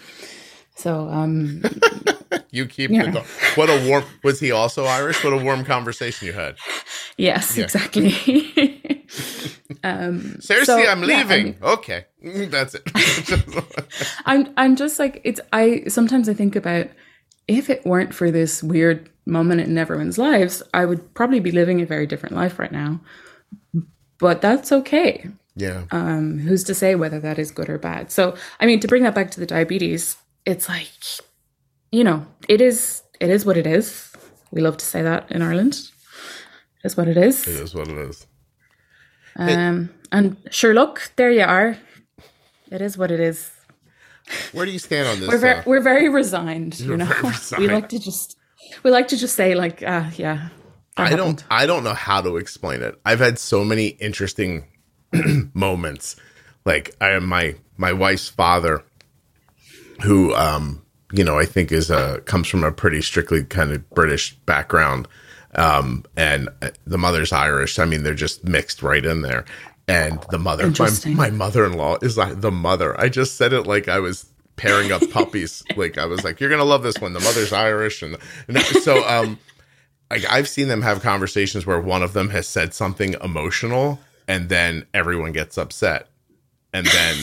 so 0.76 1.08
um 1.10 1.62
You 2.52 2.66
keep 2.66 2.92
Yeah. 2.92 3.06
the 3.06 3.12
dog. 3.12 3.26
What 3.56 3.70
a 3.70 3.88
warm. 3.88 4.04
Was 4.24 4.40
he 4.40 4.52
also 4.52 4.86
Irish? 4.86 5.22
What 5.24 5.34
a 5.34 5.38
warm 5.38 5.64
conversation 5.66 6.28
you 6.28 6.34
had. 6.34 6.56
yes 7.18 7.58
Yeah. 7.58 7.66
exactly 7.66 8.10
um 9.84 10.38
Seriously, 10.40 10.84
so, 10.84 10.88
I'm 10.90 11.04
yeah, 11.04 11.18
I 11.18 11.24
leaving. 11.24 11.44
mean, 11.46 11.56
okay, 11.62 12.06
that's 12.50 12.76
it. 12.76 12.84
i'm 14.26 14.54
i'm 14.58 14.76
just 14.76 14.98
like 15.00 15.22
it's 15.24 15.40
i 15.54 15.84
sometimes 15.88 16.30
i 16.30 16.34
think 16.34 16.56
about 16.56 16.88
if 17.48 17.70
it 17.70 17.86
weren't 17.86 18.14
for 18.14 18.32
this 18.32 18.64
weird 18.64 19.10
moment 19.26 19.62
in 19.62 19.78
everyone's 19.78 20.18
lives 20.18 20.64
i 20.74 20.86
would 20.86 21.14
probably 21.14 21.40
be 21.40 21.52
living 21.52 21.82
a 21.82 21.86
very 21.86 22.08
different 22.08 22.36
life 22.36 22.60
right 22.60 22.72
now 22.72 23.00
but 24.20 24.42
that's 24.42 24.72
okay 24.72 25.28
yeah, 25.58 25.84
um, 25.92 26.40
who's 26.40 26.64
to 26.66 26.76
say 26.76 26.96
whether 26.96 27.20
that 27.20 27.40
is 27.40 27.52
good 27.52 27.70
or 27.70 27.78
bad? 27.78 28.12
So, 28.12 28.36
I 28.60 28.66
mean, 28.66 28.80
to 28.80 28.88
bring 28.88 29.04
that 29.04 29.16
back 29.16 29.32
to 29.32 29.40
the 29.40 29.46
diabetes, 29.46 30.16
it's 30.46 30.70
like, 30.70 30.90
you 31.92 32.04
know, 32.04 32.26
it 32.48 32.62
is 32.62 33.02
it 33.20 33.30
is 33.30 33.46
what 33.46 33.58
it 33.58 33.68
is. 33.68 34.12
We 34.52 34.62
love 34.62 34.78
to 34.78 34.86
say 34.86 35.02
that 35.02 35.32
in 35.32 35.42
Ireland. 35.42 35.74
It 36.84 36.86
is 36.86 36.96
what 36.96 37.08
it 37.08 37.18
is. 37.18 37.48
it 37.48 37.60
is 37.60 37.76
what 37.76 37.88
it 37.90 37.98
is. 37.98 38.28
Um, 39.36 39.90
and 40.12 40.38
sure, 40.52 40.74
look, 40.74 41.12
there 41.16 41.32
you 41.32 41.44
are. 41.44 41.78
It 42.72 42.82
is 42.82 42.98
what 42.98 43.12
it 43.12 43.20
is. 43.20 43.52
Where 44.52 44.66
do 44.66 44.72
you 44.72 44.80
stand 44.80 45.08
on 45.08 45.20
this? 45.20 45.30
We're 45.30 45.38
very 45.38 45.60
uh, 45.60 45.64
we're 45.66 45.82
very 45.82 46.10
resigned. 46.10 46.80
You 46.80 46.88
You're 46.90 46.98
know, 46.98 47.06
very 47.06 47.34
we 47.68 47.74
like 47.74 47.90
to 47.90 48.00
just 48.00 48.38
We 48.84 48.92
like 48.92 49.08
to 49.10 49.18
just 49.18 49.36
say 49.36 49.56
like, 49.56 49.84
uh, 49.84 50.10
yeah. 50.16 50.50
I 50.98 51.16
don't 51.16 51.44
I 51.52 51.66
don't 51.68 51.84
know 51.84 51.94
how 51.94 52.22
to 52.22 52.38
explain 52.38 52.82
it. 52.82 53.00
I've 53.06 53.20
had 53.20 53.38
so 53.38 53.64
many 53.64 53.88
interesting 53.88 54.66
moments. 55.54 56.16
Like 56.66 56.96
I 57.00 57.12
am 57.12 57.26
my 57.26 57.56
my 57.78 57.94
wife's 57.94 58.30
father 58.30 58.84
who 60.04 60.34
um 60.36 60.84
you 61.14 61.24
know, 61.24 61.40
I 61.40 61.46
think 61.46 61.72
is 61.72 61.90
a 61.90 62.22
comes 62.22 62.48
from 62.48 62.64
a 62.64 62.72
pretty 62.72 63.02
strictly 63.02 63.44
kind 63.44 63.72
of 63.72 63.90
British 63.92 64.36
background. 64.46 65.08
Um 65.56 66.06
and 66.16 66.50
uh, 66.62 66.72
the 66.86 66.98
mother's 66.98 67.32
Irish. 67.32 67.80
I 67.80 67.86
mean, 67.86 68.04
they're 68.04 68.14
just 68.14 68.44
mixed 68.44 68.84
right 68.84 69.06
in 69.06 69.22
there. 69.22 69.46
And 69.88 70.22
the 70.32 70.38
mother 70.38 70.70
my, 70.78 70.90
my 71.14 71.30
mother-in-law 71.30 72.00
is 72.02 72.18
like 72.18 72.42
the 72.42 72.52
mother. 72.52 73.00
I 73.00 73.08
just 73.08 73.38
said 73.38 73.54
it 73.54 73.66
like 73.66 73.88
I 73.88 74.00
was 74.00 74.26
pairing 74.58 74.92
up 74.92 75.10
puppies. 75.12 75.64
like 75.78 75.98
I 75.98 76.06
was 76.06 76.26
like, 76.26 76.42
"You're 76.42 76.50
gonna 76.50 76.66
love 76.66 76.84
this 76.84 77.00
one." 77.00 77.14
The 77.14 77.22
mother's 77.22 77.54
Irish, 77.54 78.02
and, 78.02 78.18
and 78.50 78.60
so 78.60 79.08
um, 79.08 79.40
like 80.12 80.26
I've 80.30 80.50
seen 80.50 80.68
them 80.68 80.82
have 80.82 81.02
conversations 81.02 81.66
where 81.66 81.80
one 81.80 82.04
of 82.04 82.12
them 82.12 82.30
has 82.30 82.48
said 82.48 82.74
something 82.74 83.16
emotional, 83.24 84.02
and 84.28 84.50
then 84.50 84.86
everyone 84.94 85.32
gets 85.32 85.58
upset, 85.58 86.08
and 86.74 86.86
then 86.86 87.16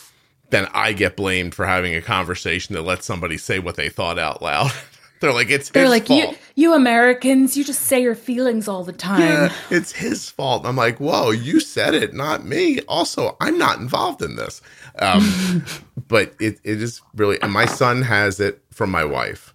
then 0.50 0.68
I 0.72 0.92
get 0.92 1.16
blamed 1.16 1.54
for 1.54 1.66
having 1.66 1.94
a 1.94 2.02
conversation 2.02 2.74
that 2.74 2.82
lets 2.82 3.06
somebody 3.06 3.38
say 3.38 3.58
what 3.58 3.76
they 3.76 3.88
thought 3.88 4.18
out 4.18 4.42
loud. 4.42 4.70
They're 5.20 5.32
like, 5.32 5.50
"It's 5.50 5.70
They're 5.70 5.84
his 5.84 5.90
like, 5.90 6.06
fault." 6.08 6.32
you, 6.32 6.36
you 6.56 6.74
Americans, 6.74 7.56
you 7.56 7.62
just 7.62 7.82
say 7.82 8.02
your 8.02 8.16
feelings 8.16 8.66
all 8.66 8.82
the 8.82 8.92
time. 8.92 9.20
yeah, 9.20 9.52
it's 9.70 9.92
his 9.92 10.28
fault. 10.28 10.66
I'm 10.66 10.74
like, 10.74 10.98
whoa, 10.98 11.30
you 11.30 11.60
said 11.60 11.94
it, 11.94 12.12
not 12.12 12.44
me. 12.44 12.80
Also, 12.88 13.36
I'm 13.40 13.56
not 13.56 13.78
involved 13.78 14.20
in 14.20 14.34
this. 14.34 14.60
Um, 14.98 15.64
but 16.08 16.34
it, 16.40 16.58
it 16.64 16.82
is 16.82 17.00
really, 17.14 17.40
and 17.40 17.52
my 17.52 17.66
son 17.66 18.02
has 18.02 18.40
it 18.40 18.62
from 18.72 18.90
my 18.90 19.04
wife. 19.04 19.54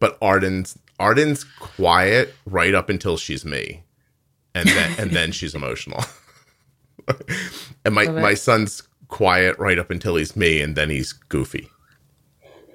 But 0.00 0.18
Arden's 0.20 0.76
Arden's 0.98 1.44
quiet 1.44 2.34
right 2.44 2.74
up 2.74 2.90
until 2.90 3.16
she's 3.16 3.44
me, 3.44 3.84
and 4.56 4.68
then 4.68 4.94
and 4.98 5.10
then 5.12 5.30
she's 5.30 5.54
emotional. 5.54 6.02
and 7.84 7.94
my 7.94 8.06
my 8.08 8.34
son's 8.34 8.82
quiet 9.08 9.58
right 9.58 9.78
up 9.78 9.90
until 9.90 10.16
he's 10.16 10.36
me, 10.36 10.60
and 10.60 10.76
then 10.76 10.90
he's 10.90 11.12
goofy. 11.12 11.68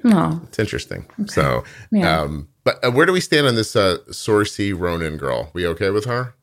No. 0.04 0.40
It's 0.48 0.60
interesting. 0.60 1.06
So, 1.26 1.64
Yeah. 1.92 2.22
um, 2.22 2.48
but 2.64 2.84
uh, 2.86 2.92
where 2.92 3.08
do 3.08 3.12
we 3.12 3.20
stand 3.22 3.48
on 3.48 3.56
this 3.56 3.76
uh, 3.76 3.98
Saoirse 4.10 4.78
Ronan 4.78 5.18
girl? 5.18 5.50
We 5.54 5.66
okay 5.68 5.90
with 5.90 6.06
her? 6.06 6.36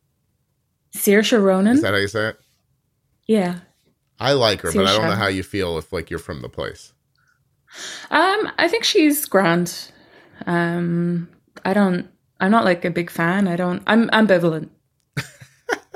Saoirse 0.97 1.41
Ronan? 1.41 1.77
Is 1.77 1.83
that 1.83 1.93
how 1.95 2.01
you 2.01 2.09
say 2.09 2.29
it? 2.31 2.41
yeah. 3.29 3.61
I 4.21 4.33
like 4.35 4.61
her, 4.61 4.73
but 4.73 4.87
I 4.87 4.93
don't 4.93 5.07
know 5.09 5.17
how 5.17 5.27
you 5.27 5.43
feel 5.43 5.79
if 5.79 5.93
like 5.93 6.09
you're 6.09 6.19
from 6.21 6.43
the 6.43 6.49
place. 6.49 6.93
Um, 8.11 8.51
I 8.57 8.69
think 8.69 8.85
she's 8.85 9.27
grand. 9.27 9.91
Um, 10.47 11.29
I 11.65 11.73
don't. 11.73 12.09
I'm 12.41 12.51
not 12.53 12.65
like 12.65 12.85
a 12.85 12.91
big 12.91 13.11
fan. 13.11 13.49
I 13.49 13.57
don't. 13.57 13.83
I'm 13.87 14.09
ambivalent. 14.11 14.69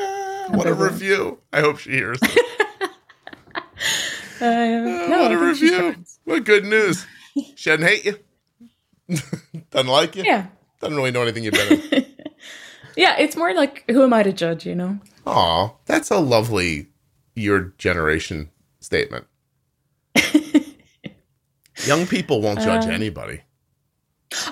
what 0.51 0.67
a 0.67 0.75
review! 0.75 1.39
I 1.53 1.61
hope 1.61 1.79
she 1.79 1.91
hears. 1.93 2.21
This. 2.21 2.37
Uh, 4.39 4.45
no, 4.45 5.23
what 5.23 5.33
a 5.33 5.39
review! 5.39 5.97
What 6.25 6.45
good 6.45 6.65
news! 6.67 7.07
She 7.55 7.71
doesn't 7.71 7.87
hate 7.87 8.05
you. 8.05 8.19
doesn't 9.71 9.91
like 9.91 10.15
you. 10.17 10.25
Yeah, 10.25 10.47
Doesn't 10.81 10.97
really 10.97 11.11
know 11.11 11.23
anything 11.23 11.43
been. 11.51 11.81
in. 11.93 12.07
yeah. 12.97 13.17
It's 13.19 13.35
more 13.37 13.53
like 13.55 13.85
who 13.91 14.03
am 14.03 14.13
I 14.15 14.23
to 14.23 14.33
judge? 14.33 14.65
You 14.67 14.75
know. 14.75 14.99
Aw, 15.27 15.71
that's 15.87 16.11
a 16.11 16.19
lovely 16.19 16.89
your 17.35 17.75
generation 17.79 18.51
statement. 18.81 19.27
Young 21.87 22.07
people 22.07 22.41
won't 22.41 22.61
judge 22.61 22.87
Uh, 22.87 22.91
anybody. 22.91 23.43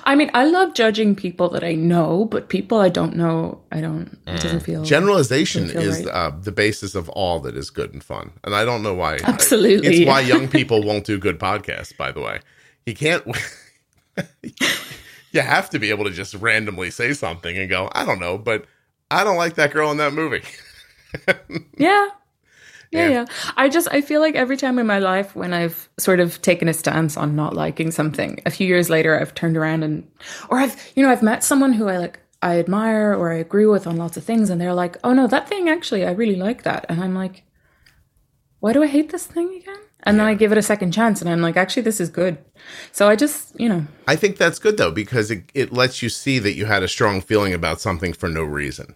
I 0.05 0.15
mean, 0.15 0.31
I 0.33 0.45
love 0.45 0.73
judging 0.73 1.15
people 1.15 1.49
that 1.49 1.63
I 1.63 1.73
know, 1.73 2.25
but 2.25 2.47
people 2.47 2.79
I 2.79 2.89
don't 2.89 3.15
know, 3.15 3.61
I 3.71 3.81
don't. 3.81 4.17
It 4.25 4.41
doesn't 4.41 4.61
feel 4.61 4.83
Generalization 4.83 5.63
doesn't 5.63 5.81
feel 5.81 5.91
is 5.91 6.05
right. 6.05 6.13
uh, 6.13 6.31
the 6.31 6.51
basis 6.51 6.95
of 6.95 7.09
all 7.09 7.39
that 7.41 7.57
is 7.57 7.69
good 7.69 7.93
and 7.93 8.03
fun, 8.03 8.31
and 8.43 8.55
I 8.55 8.63
don't 8.63 8.83
know 8.83 8.93
why. 8.93 9.19
Absolutely. 9.23 9.87
it's 9.87 10.07
why 10.07 10.21
young 10.21 10.47
people 10.49 10.83
won't 10.83 11.05
do 11.05 11.17
good 11.19 11.39
podcasts. 11.39 11.95
By 11.95 12.11
the 12.11 12.21
way, 12.21 12.39
you 12.85 12.93
can't. 12.93 13.25
you 15.31 15.41
have 15.41 15.69
to 15.71 15.79
be 15.79 15.89
able 15.89 16.05
to 16.05 16.11
just 16.11 16.33
randomly 16.35 16.89
say 16.89 17.13
something 17.13 17.57
and 17.57 17.69
go, 17.69 17.89
"I 17.91 18.05
don't 18.05 18.19
know," 18.19 18.37
but 18.37 18.65
I 19.11 19.23
don't 19.23 19.37
like 19.37 19.55
that 19.55 19.71
girl 19.71 19.91
in 19.91 19.97
that 19.97 20.13
movie. 20.13 20.43
Yeah. 21.77 22.09
Yeah. 22.95 23.07
Yeah, 23.07 23.19
yeah. 23.21 23.25
I 23.57 23.69
just 23.69 23.87
I 23.91 24.01
feel 24.01 24.21
like 24.21 24.35
every 24.35 24.57
time 24.57 24.79
in 24.79 24.87
my 24.87 24.99
life 24.99 25.35
when 25.35 25.53
I've 25.53 25.89
sort 25.97 26.19
of 26.19 26.41
taken 26.41 26.67
a 26.67 26.73
stance 26.73 27.17
on 27.17 27.35
not 27.35 27.53
liking 27.53 27.91
something, 27.91 28.41
a 28.45 28.51
few 28.51 28.67
years 28.67 28.89
later 28.89 29.19
I've 29.19 29.33
turned 29.33 29.57
around 29.57 29.83
and 29.83 30.09
or 30.49 30.59
I've 30.59 30.75
you 30.95 31.03
know, 31.03 31.09
I've 31.09 31.23
met 31.23 31.43
someone 31.43 31.73
who 31.73 31.87
I 31.87 31.97
like 31.97 32.19
I 32.41 32.59
admire 32.59 33.13
or 33.13 33.31
I 33.31 33.37
agree 33.37 33.65
with 33.65 33.87
on 33.87 33.97
lots 33.97 34.17
of 34.17 34.23
things 34.23 34.49
and 34.49 34.61
they're 34.61 34.73
like, 34.73 34.97
"Oh 35.03 35.13
no, 35.13 35.27
that 35.27 35.49
thing 35.49 35.67
actually 35.67 36.05
I 36.05 36.11
really 36.11 36.35
like 36.35 36.63
that." 36.63 36.85
And 36.89 37.03
I'm 37.03 37.15
like, 37.15 37.43
"Why 38.59 38.71
do 38.71 38.83
I 38.83 38.87
hate 38.87 39.11
this 39.11 39.25
thing 39.25 39.55
again?" 39.55 39.79
And 40.03 40.19
then 40.19 40.27
I 40.27 40.35
give 40.35 40.51
it 40.51 40.57
a 40.57 40.61
second 40.61 40.91
chance 40.91 41.21
and 41.21 41.29
I'm 41.29 41.41
like, 41.41 41.57
"Actually, 41.57 41.83
this 41.83 41.99
is 41.99 42.09
good." 42.09 42.37
So 42.91 43.09
I 43.09 43.15
just, 43.15 43.59
you 43.59 43.67
know, 43.67 43.87
I 44.07 44.15
think 44.15 44.37
that's 44.37 44.59
good 44.59 44.77
though 44.77 44.91
because 44.91 45.31
it, 45.31 45.51
it 45.55 45.73
lets 45.73 46.03
you 46.03 46.09
see 46.09 46.37
that 46.37 46.53
you 46.53 46.65
had 46.65 46.83
a 46.83 46.87
strong 46.87 47.19
feeling 47.19 47.53
about 47.53 47.81
something 47.81 48.13
for 48.13 48.29
no 48.29 48.43
reason, 48.43 48.95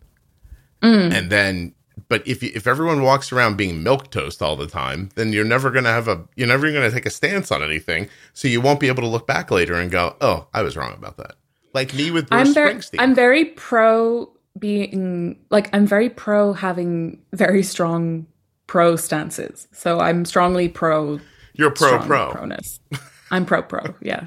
mm. 0.83 1.11
and 1.11 1.31
then. 1.31 1.73
But 2.10 2.28
if 2.28 2.43
you, 2.43 2.51
if 2.53 2.68
everyone 2.68 3.03
walks 3.03 3.32
around 3.32 3.55
being 3.55 3.84
milk 3.84 4.10
toast 4.10 4.41
all 4.41 4.55
the 4.55 4.68
time, 4.68 5.10
then 5.16 5.32
you're 5.32 5.45
never 5.45 5.70
gonna 5.70 5.91
have 5.91 6.07
a 6.07 6.26
you're 6.36 6.47
never 6.47 6.72
gonna 6.72 6.91
take 6.91 7.05
a 7.05 7.12
stance 7.12 7.51
on 7.51 7.64
anything. 7.64 8.10
So 8.34 8.47
you 8.47 8.60
won't 8.60 8.80
be 8.80 8.88
able 8.88 9.03
to 9.03 9.07
look 9.07 9.28
back 9.28 9.51
later 9.51 9.76
and 9.76 9.91
go, 9.91 10.16
"Oh, 10.20 10.47
I 10.53 10.64
was 10.64 10.76
wrong 10.76 10.93
about 10.93 11.18
that." 11.18 11.36
Like 11.74 11.93
me 11.93 12.10
with 12.10 12.30
Bruce 12.30 12.47
I'm 12.47 12.53
very 12.53 12.74
Springsteen. 12.74 12.95
I'm 12.97 13.16
very 13.16 13.45
pro 13.45 14.32
being 14.57 15.39
like 15.51 15.70
I'm 15.72 15.86
very 15.86 16.10
pro 16.10 16.53
having 16.53 17.22
very 17.32 17.62
strong 17.62 18.26
pro 18.66 18.95
stances. 18.95 19.68
So 19.72 19.99
I'm 19.99 20.26
strongly 20.26 20.68
pro 20.68 21.20
you're 21.53 21.72
pro 21.72 21.99
pro. 21.99 22.32
proness. 22.32 22.80
I'm 23.32 23.45
pro 23.45 23.62
pro, 23.62 23.93
yeah. 24.01 24.26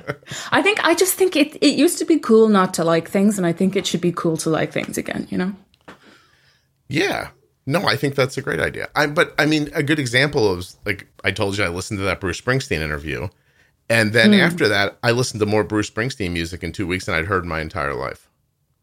I 0.52 0.62
think 0.62 0.84
I 0.84 0.94
just 0.94 1.14
think 1.14 1.34
it 1.34 1.56
it 1.60 1.74
used 1.74 1.98
to 1.98 2.04
be 2.04 2.18
cool 2.18 2.48
not 2.48 2.74
to 2.74 2.84
like 2.84 3.08
things 3.10 3.38
and 3.38 3.46
I 3.46 3.52
think 3.52 3.74
it 3.74 3.86
should 3.86 4.00
be 4.00 4.12
cool 4.12 4.36
to 4.38 4.50
like 4.50 4.72
things 4.72 4.96
again, 4.96 5.26
you 5.30 5.38
know? 5.38 5.52
Yeah. 6.88 7.30
No, 7.64 7.86
I 7.86 7.96
think 7.96 8.14
that's 8.14 8.36
a 8.36 8.42
great 8.42 8.60
idea. 8.60 8.88
I 8.94 9.06
but 9.06 9.34
I 9.38 9.46
mean 9.46 9.70
a 9.74 9.82
good 9.82 9.98
example 9.98 10.50
of 10.50 10.66
like 10.84 11.06
I 11.24 11.30
told 11.30 11.56
you 11.56 11.64
I 11.64 11.68
listened 11.68 11.98
to 11.98 12.04
that 12.04 12.20
Bruce 12.20 12.40
Springsteen 12.40 12.80
interview. 12.80 13.28
And 13.88 14.12
then 14.12 14.32
after 14.32 14.68
that, 14.68 14.96
I 15.02 15.10
listened 15.10 15.40
to 15.40 15.46
more 15.46 15.64
Bruce 15.64 15.90
Springsteen 15.90 16.32
music 16.32 16.62
in 16.64 16.72
two 16.72 16.86
weeks 16.86 17.04
than 17.04 17.14
I'd 17.14 17.26
heard 17.26 17.44
my 17.44 17.60
entire 17.60 17.94
life. 17.94 18.30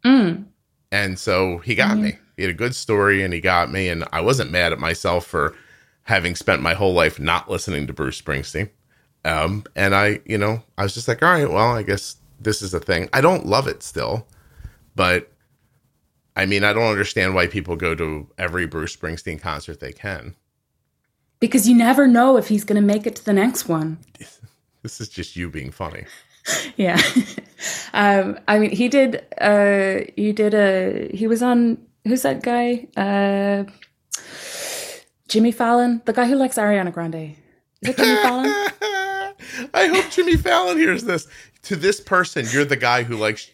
Mm. 0.05 0.45
And 0.91 1.17
so 1.17 1.59
he 1.59 1.73
got 1.73 1.97
me. 1.97 2.19
He 2.37 2.43
had 2.43 2.51
a 2.51 2.55
good 2.55 2.75
story 2.75 3.23
and 3.23 3.33
he 3.33 3.41
got 3.41 3.71
me. 3.71 3.89
And 3.89 4.03
I 4.11 4.21
wasn't 4.21 4.51
mad 4.51 4.71
at 4.71 4.79
myself 4.79 5.25
for 5.25 5.55
having 6.03 6.35
spent 6.35 6.61
my 6.61 6.73
whole 6.73 6.93
life 6.93 7.19
not 7.19 7.49
listening 7.49 7.87
to 7.87 7.93
Bruce 7.93 8.21
Springsteen. 8.21 8.69
Um, 9.25 9.63
and 9.75 9.95
I, 9.95 10.19
you 10.25 10.37
know, 10.37 10.63
I 10.77 10.83
was 10.83 10.93
just 10.93 11.07
like, 11.07 11.23
all 11.23 11.31
right, 11.31 11.49
well, 11.49 11.75
I 11.75 11.83
guess 11.83 12.17
this 12.39 12.61
is 12.61 12.73
a 12.73 12.79
thing. 12.79 13.09
I 13.11 13.21
don't 13.21 13.45
love 13.45 13.67
it 13.67 13.83
still, 13.83 14.27
but 14.95 15.31
I 16.39 16.45
mean, 16.45 16.63
I 16.63 16.71
don't 16.71 16.89
understand 16.89 17.35
why 17.35 17.47
people 17.47 17.75
go 17.75 17.93
to 17.95 18.25
every 18.37 18.65
Bruce 18.65 18.95
Springsteen 18.95 19.41
concert 19.41 19.81
they 19.81 19.91
can. 19.91 20.35
Because 21.41 21.67
you 21.67 21.75
never 21.75 22.07
know 22.07 22.37
if 22.37 22.47
he's 22.47 22.63
going 22.63 22.81
to 22.81 22.85
make 22.85 23.05
it 23.05 23.17
to 23.17 23.25
the 23.25 23.33
next 23.33 23.67
one. 23.67 23.99
This 24.81 25.01
is 25.01 25.09
just 25.09 25.35
you 25.35 25.49
being 25.49 25.71
funny. 25.71 26.05
Yeah. 26.77 26.99
um, 27.93 28.39
I 28.47 28.57
mean, 28.57 28.71
he 28.71 28.87
did, 28.87 29.23
uh, 29.39 29.99
he 30.15 30.31
did 30.31 30.53
a, 30.55 31.11
he 31.13 31.27
was 31.27 31.43
on, 31.43 31.77
who's 32.07 32.23
that 32.23 32.41
guy? 32.41 32.87
Uh, 32.97 33.65
Jimmy 35.27 35.51
Fallon, 35.51 36.01
the 36.05 36.13
guy 36.13 36.25
who 36.25 36.35
likes 36.35 36.55
Ariana 36.55 36.91
Grande. 36.91 37.35
Is 37.81 37.89
it 37.89 37.97
Jimmy 37.97 38.15
Fallon? 38.23 38.45
I 39.73 39.87
hope 39.87 40.09
Jimmy 40.09 40.37
Fallon 40.37 40.77
hears 40.77 41.03
this. 41.03 41.27
To 41.63 41.75
this 41.75 41.99
person, 41.99 42.47
you're 42.51 42.65
the 42.65 42.77
guy 42.77 43.03
who 43.03 43.17
likes 43.17 43.51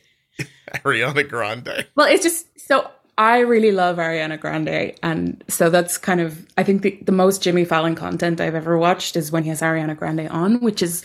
Ariana 0.86 1.28
Grande. 1.28 1.88
Well, 1.96 2.08
it's 2.08 2.24
just, 2.24 2.48
so 2.68 2.90
I 3.18 3.40
really 3.40 3.72
love 3.72 3.98
Ariana 3.98 4.40
Grande. 4.40 4.94
And 5.04 5.44
so 5.48 5.70
that's 5.70 5.98
kind 5.98 6.20
of, 6.20 6.46
I 6.58 6.64
think 6.64 6.82
the, 6.82 6.98
the 7.04 7.12
most 7.12 7.42
Jimmy 7.42 7.64
Fallon 7.64 7.96
content 7.96 8.42
I've 8.42 8.56
ever 8.56 8.78
watched 8.78 9.16
is 9.16 9.32
when 9.32 9.44
he 9.44 9.50
has 9.50 9.62
Ariana 9.62 9.96
Grande 9.96 10.28
on, 10.30 10.60
which 10.62 10.82
is 10.82 11.04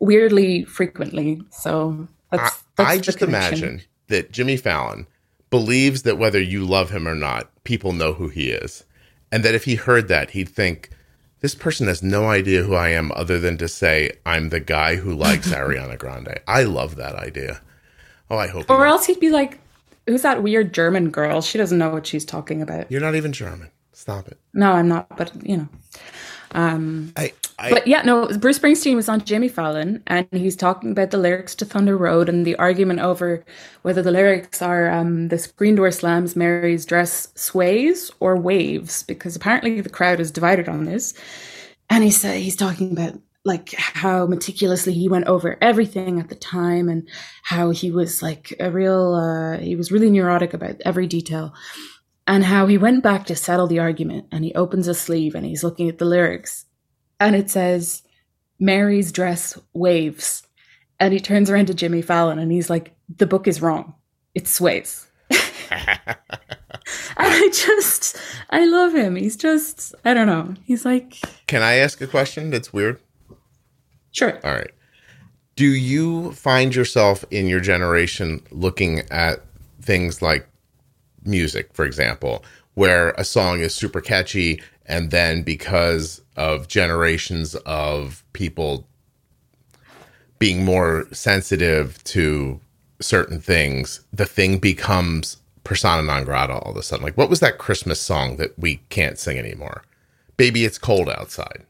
weirdly 0.00 0.64
frequently. 0.64 1.42
So 1.50 2.08
that's, 2.30 2.62
that's 2.76 2.90
I 2.90 2.98
just 2.98 3.22
imagine 3.22 3.82
that 4.08 4.32
Jimmy 4.32 4.56
Fallon 4.56 5.06
believes 5.48 6.02
that 6.02 6.18
whether 6.18 6.40
you 6.40 6.64
love 6.64 6.90
him 6.90 7.06
or 7.06 7.14
not, 7.14 7.50
people 7.64 7.92
know 7.92 8.12
who 8.12 8.28
he 8.28 8.50
is. 8.50 8.84
And 9.32 9.44
that 9.44 9.54
if 9.54 9.64
he 9.64 9.76
heard 9.76 10.08
that, 10.08 10.30
he'd 10.30 10.48
think, 10.48 10.90
this 11.38 11.54
person 11.54 11.86
has 11.86 12.02
no 12.02 12.28
idea 12.28 12.64
who 12.64 12.74
I 12.74 12.90
am 12.90 13.12
other 13.12 13.38
than 13.38 13.56
to 13.58 13.68
say, 13.68 14.10
I'm 14.26 14.50
the 14.50 14.60
guy 14.60 14.96
who 14.96 15.14
likes 15.14 15.48
Ariana 15.52 15.96
Grande. 15.96 16.40
I 16.46 16.64
love 16.64 16.96
that 16.96 17.14
idea. 17.14 17.62
Oh, 18.28 18.36
I 18.36 18.48
hope. 18.48 18.68
Or 18.68 18.86
else 18.86 19.06
he'd 19.06 19.20
be 19.20 19.30
like, 19.30 19.58
who's 20.10 20.22
that 20.22 20.42
weird 20.42 20.74
German 20.74 21.10
girl? 21.10 21.40
She 21.40 21.56
doesn't 21.56 21.78
know 21.78 21.90
what 21.90 22.06
she's 22.06 22.24
talking 22.24 22.60
about. 22.60 22.90
You're 22.90 23.00
not 23.00 23.14
even 23.14 23.32
German. 23.32 23.70
Stop 23.92 24.28
it. 24.28 24.38
No, 24.52 24.72
I'm 24.72 24.88
not, 24.88 25.16
but 25.16 25.32
you 25.46 25.58
know. 25.58 25.68
Um, 26.52 27.12
I, 27.16 27.32
I, 27.60 27.70
but 27.70 27.86
yeah, 27.86 28.02
no, 28.02 28.26
Bruce 28.38 28.58
Springsteen 28.58 28.96
was 28.96 29.08
on 29.08 29.24
Jimmy 29.24 29.48
Fallon 29.48 30.02
and 30.08 30.26
he's 30.32 30.56
talking 30.56 30.90
about 30.90 31.12
the 31.12 31.16
lyrics 31.16 31.54
to 31.56 31.64
Thunder 31.64 31.96
Road 31.96 32.28
and 32.28 32.44
the 32.44 32.56
argument 32.56 32.98
over 32.98 33.44
whether 33.82 34.02
the 34.02 34.10
lyrics 34.10 34.60
are 34.60 34.90
um, 34.90 35.28
the 35.28 35.38
screen 35.38 35.76
door 35.76 35.92
slams, 35.92 36.34
Mary's 36.34 36.84
dress 36.84 37.28
sways 37.36 38.10
or 38.18 38.36
waves, 38.36 39.04
because 39.04 39.36
apparently 39.36 39.80
the 39.80 39.88
crowd 39.88 40.18
is 40.18 40.32
divided 40.32 40.68
on 40.68 40.86
this. 40.86 41.14
And 41.88 42.02
he's, 42.02 42.24
uh, 42.24 42.32
he's 42.32 42.56
talking 42.56 42.90
about 42.90 43.20
like 43.44 43.72
how 43.74 44.26
meticulously 44.26 44.92
he 44.92 45.08
went 45.08 45.26
over 45.26 45.56
everything 45.60 46.20
at 46.20 46.28
the 46.28 46.34
time 46.34 46.88
and 46.88 47.08
how 47.42 47.70
he 47.70 47.90
was 47.90 48.22
like 48.22 48.54
a 48.60 48.70
real, 48.70 49.14
uh, 49.14 49.58
he 49.58 49.76
was 49.76 49.90
really 49.90 50.10
neurotic 50.10 50.52
about 50.52 50.80
every 50.84 51.06
detail. 51.06 51.54
And 52.26 52.44
how 52.44 52.66
he 52.66 52.78
went 52.78 53.02
back 53.02 53.26
to 53.26 53.34
settle 53.34 53.66
the 53.66 53.80
argument 53.80 54.26
and 54.30 54.44
he 54.44 54.54
opens 54.54 54.86
a 54.86 54.94
sleeve 54.94 55.34
and 55.34 55.44
he's 55.44 55.64
looking 55.64 55.88
at 55.88 55.98
the 55.98 56.04
lyrics 56.04 56.66
and 57.18 57.34
it 57.34 57.50
says 57.50 58.02
Mary's 58.58 59.10
dress 59.10 59.58
waves. 59.72 60.46
And 61.00 61.12
he 61.12 61.18
turns 61.18 61.50
around 61.50 61.66
to 61.66 61.74
Jimmy 61.74 62.02
Fallon 62.02 62.38
and 62.38 62.52
he's 62.52 62.70
like 62.70 62.94
the 63.16 63.26
book 63.26 63.48
is 63.48 63.62
wrong. 63.62 63.94
It 64.34 64.46
sways. 64.46 65.08
And 67.16 67.32
I 67.32 67.48
just 67.52 68.16
I 68.48 68.64
love 68.64 68.94
him. 68.94 69.16
He's 69.16 69.36
just 69.36 69.94
I 70.04 70.14
don't 70.14 70.26
know. 70.26 70.54
He's 70.64 70.84
like 70.84 71.18
can 71.46 71.62
I 71.62 71.74
ask 71.74 72.00
a 72.00 72.06
question 72.06 72.50
that's 72.50 72.72
weird 72.72 73.00
sure 74.12 74.38
all 74.44 74.52
right 74.52 74.72
do 75.56 75.66
you 75.66 76.32
find 76.32 76.74
yourself 76.74 77.24
in 77.30 77.46
your 77.46 77.60
generation 77.60 78.40
looking 78.50 79.00
at 79.10 79.42
things 79.82 80.22
like 80.22 80.48
music, 81.24 81.72
for 81.72 81.84
example, 81.84 82.44
where 82.74 83.10
a 83.10 83.24
song 83.24 83.60
is 83.60 83.74
super 83.74 84.00
catchy 84.00 84.62
and 84.86 85.10
then 85.10 85.42
because 85.42 86.22
of 86.36 86.68
generations 86.68 87.54
of 87.66 88.24
people 88.32 88.86
being 90.38 90.64
more 90.64 91.06
sensitive 91.12 92.02
to 92.04 92.60
certain 93.00 93.40
things, 93.40 94.00
the 94.12 94.26
thing 94.26 94.58
becomes 94.58 95.36
persona 95.64 96.02
non 96.02 96.24
grata 96.24 96.54
all 96.54 96.70
of 96.70 96.76
a 96.76 96.82
sudden. 96.82 97.04
Like, 97.04 97.16
what 97.16 97.28
was 97.28 97.40
that 97.40 97.58
Christmas 97.58 98.00
song 98.00 98.36
that 98.36 98.58
we 98.58 98.76
can't 98.88 99.18
sing 99.18 99.38
anymore? 99.38 99.82
Baby, 100.36 100.64
it's 100.64 100.78
cold 100.78 101.08
outside. 101.10 101.66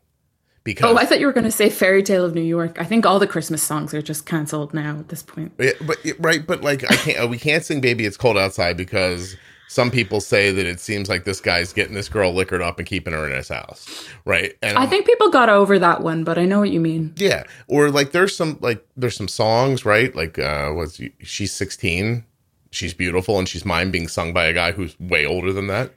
Because 0.63 0.93
oh, 0.93 0.99
I 0.99 1.07
thought 1.07 1.21
you 1.21 1.27
were 1.27 1.33
going 1.33 1.45
to 1.45 1.51
say 1.51 1.71
"Fairy 1.71 2.03
Tale 2.03 2.25
of 2.25 2.35
New 2.35 2.43
York." 2.43 2.81
I 2.81 2.85
think 2.85 3.07
all 3.07 3.19
the 3.19 3.27
Christmas 3.27 3.63
songs 3.63 3.95
are 3.95 4.03
just 4.03 4.27
canceled 4.27 4.75
now 4.75 4.99
at 4.99 5.09
this 5.09 5.23
point. 5.23 5.53
Yeah, 5.59 5.73
but 5.87 5.99
right, 6.19 6.47
but 6.47 6.63
like 6.63 6.85
I 6.85 6.97
can't. 6.97 7.31
we 7.31 7.39
can't 7.39 7.65
sing 7.65 7.81
"Baby, 7.81 8.05
It's 8.05 8.19
Cold 8.19 8.37
Outside" 8.37 8.77
because 8.77 9.37
some 9.71 9.89
people 9.93 10.21
say 10.21 10.51
that 10.51 10.67
it 10.67 10.81
seems 10.81 11.09
like 11.09 11.23
this 11.23 11.41
guy's 11.41 11.73
getting 11.73 11.95
this 11.95 12.09
girl 12.09 12.35
liquored 12.35 12.61
up 12.61 12.81
and 12.81 12.89
keeping 12.89 13.13
her 13.13 13.25
in 13.25 13.37
his 13.37 13.49
house, 13.49 14.05
right? 14.25 14.53
And 14.63 14.77
I 14.77 14.85
think 14.85 15.07
people 15.07 15.31
got 15.31 15.49
over 15.49 15.79
that 15.79 16.03
one, 16.03 16.25
but 16.25 16.39
I 16.39 16.45
know 16.45 16.59
what 16.59 16.71
you 16.71 16.81
mean. 16.81 17.15
Yeah, 17.17 17.45
or 17.69 17.89
like 17.89 18.11
there's 18.11 18.37
some 18.37 18.59
like 18.61 18.85
there's 18.97 19.17
some 19.17 19.29
songs, 19.29 19.85
right? 19.85 20.13
Like 20.15 20.41
uh 20.41 20.73
was 20.75 21.01
she's 21.23 21.53
16, 21.53 22.25
she's 22.73 22.95
beautiful, 22.95 23.39
and 23.39 23.49
she's 23.49 23.65
mine 23.65 23.93
being 23.93 24.09
sung 24.09 24.33
by 24.33 24.47
a 24.47 24.53
guy 24.53 24.73
who's 24.73 24.99
way 24.99 25.25
older 25.25 25.53
than 25.53 25.69
that, 25.69 25.93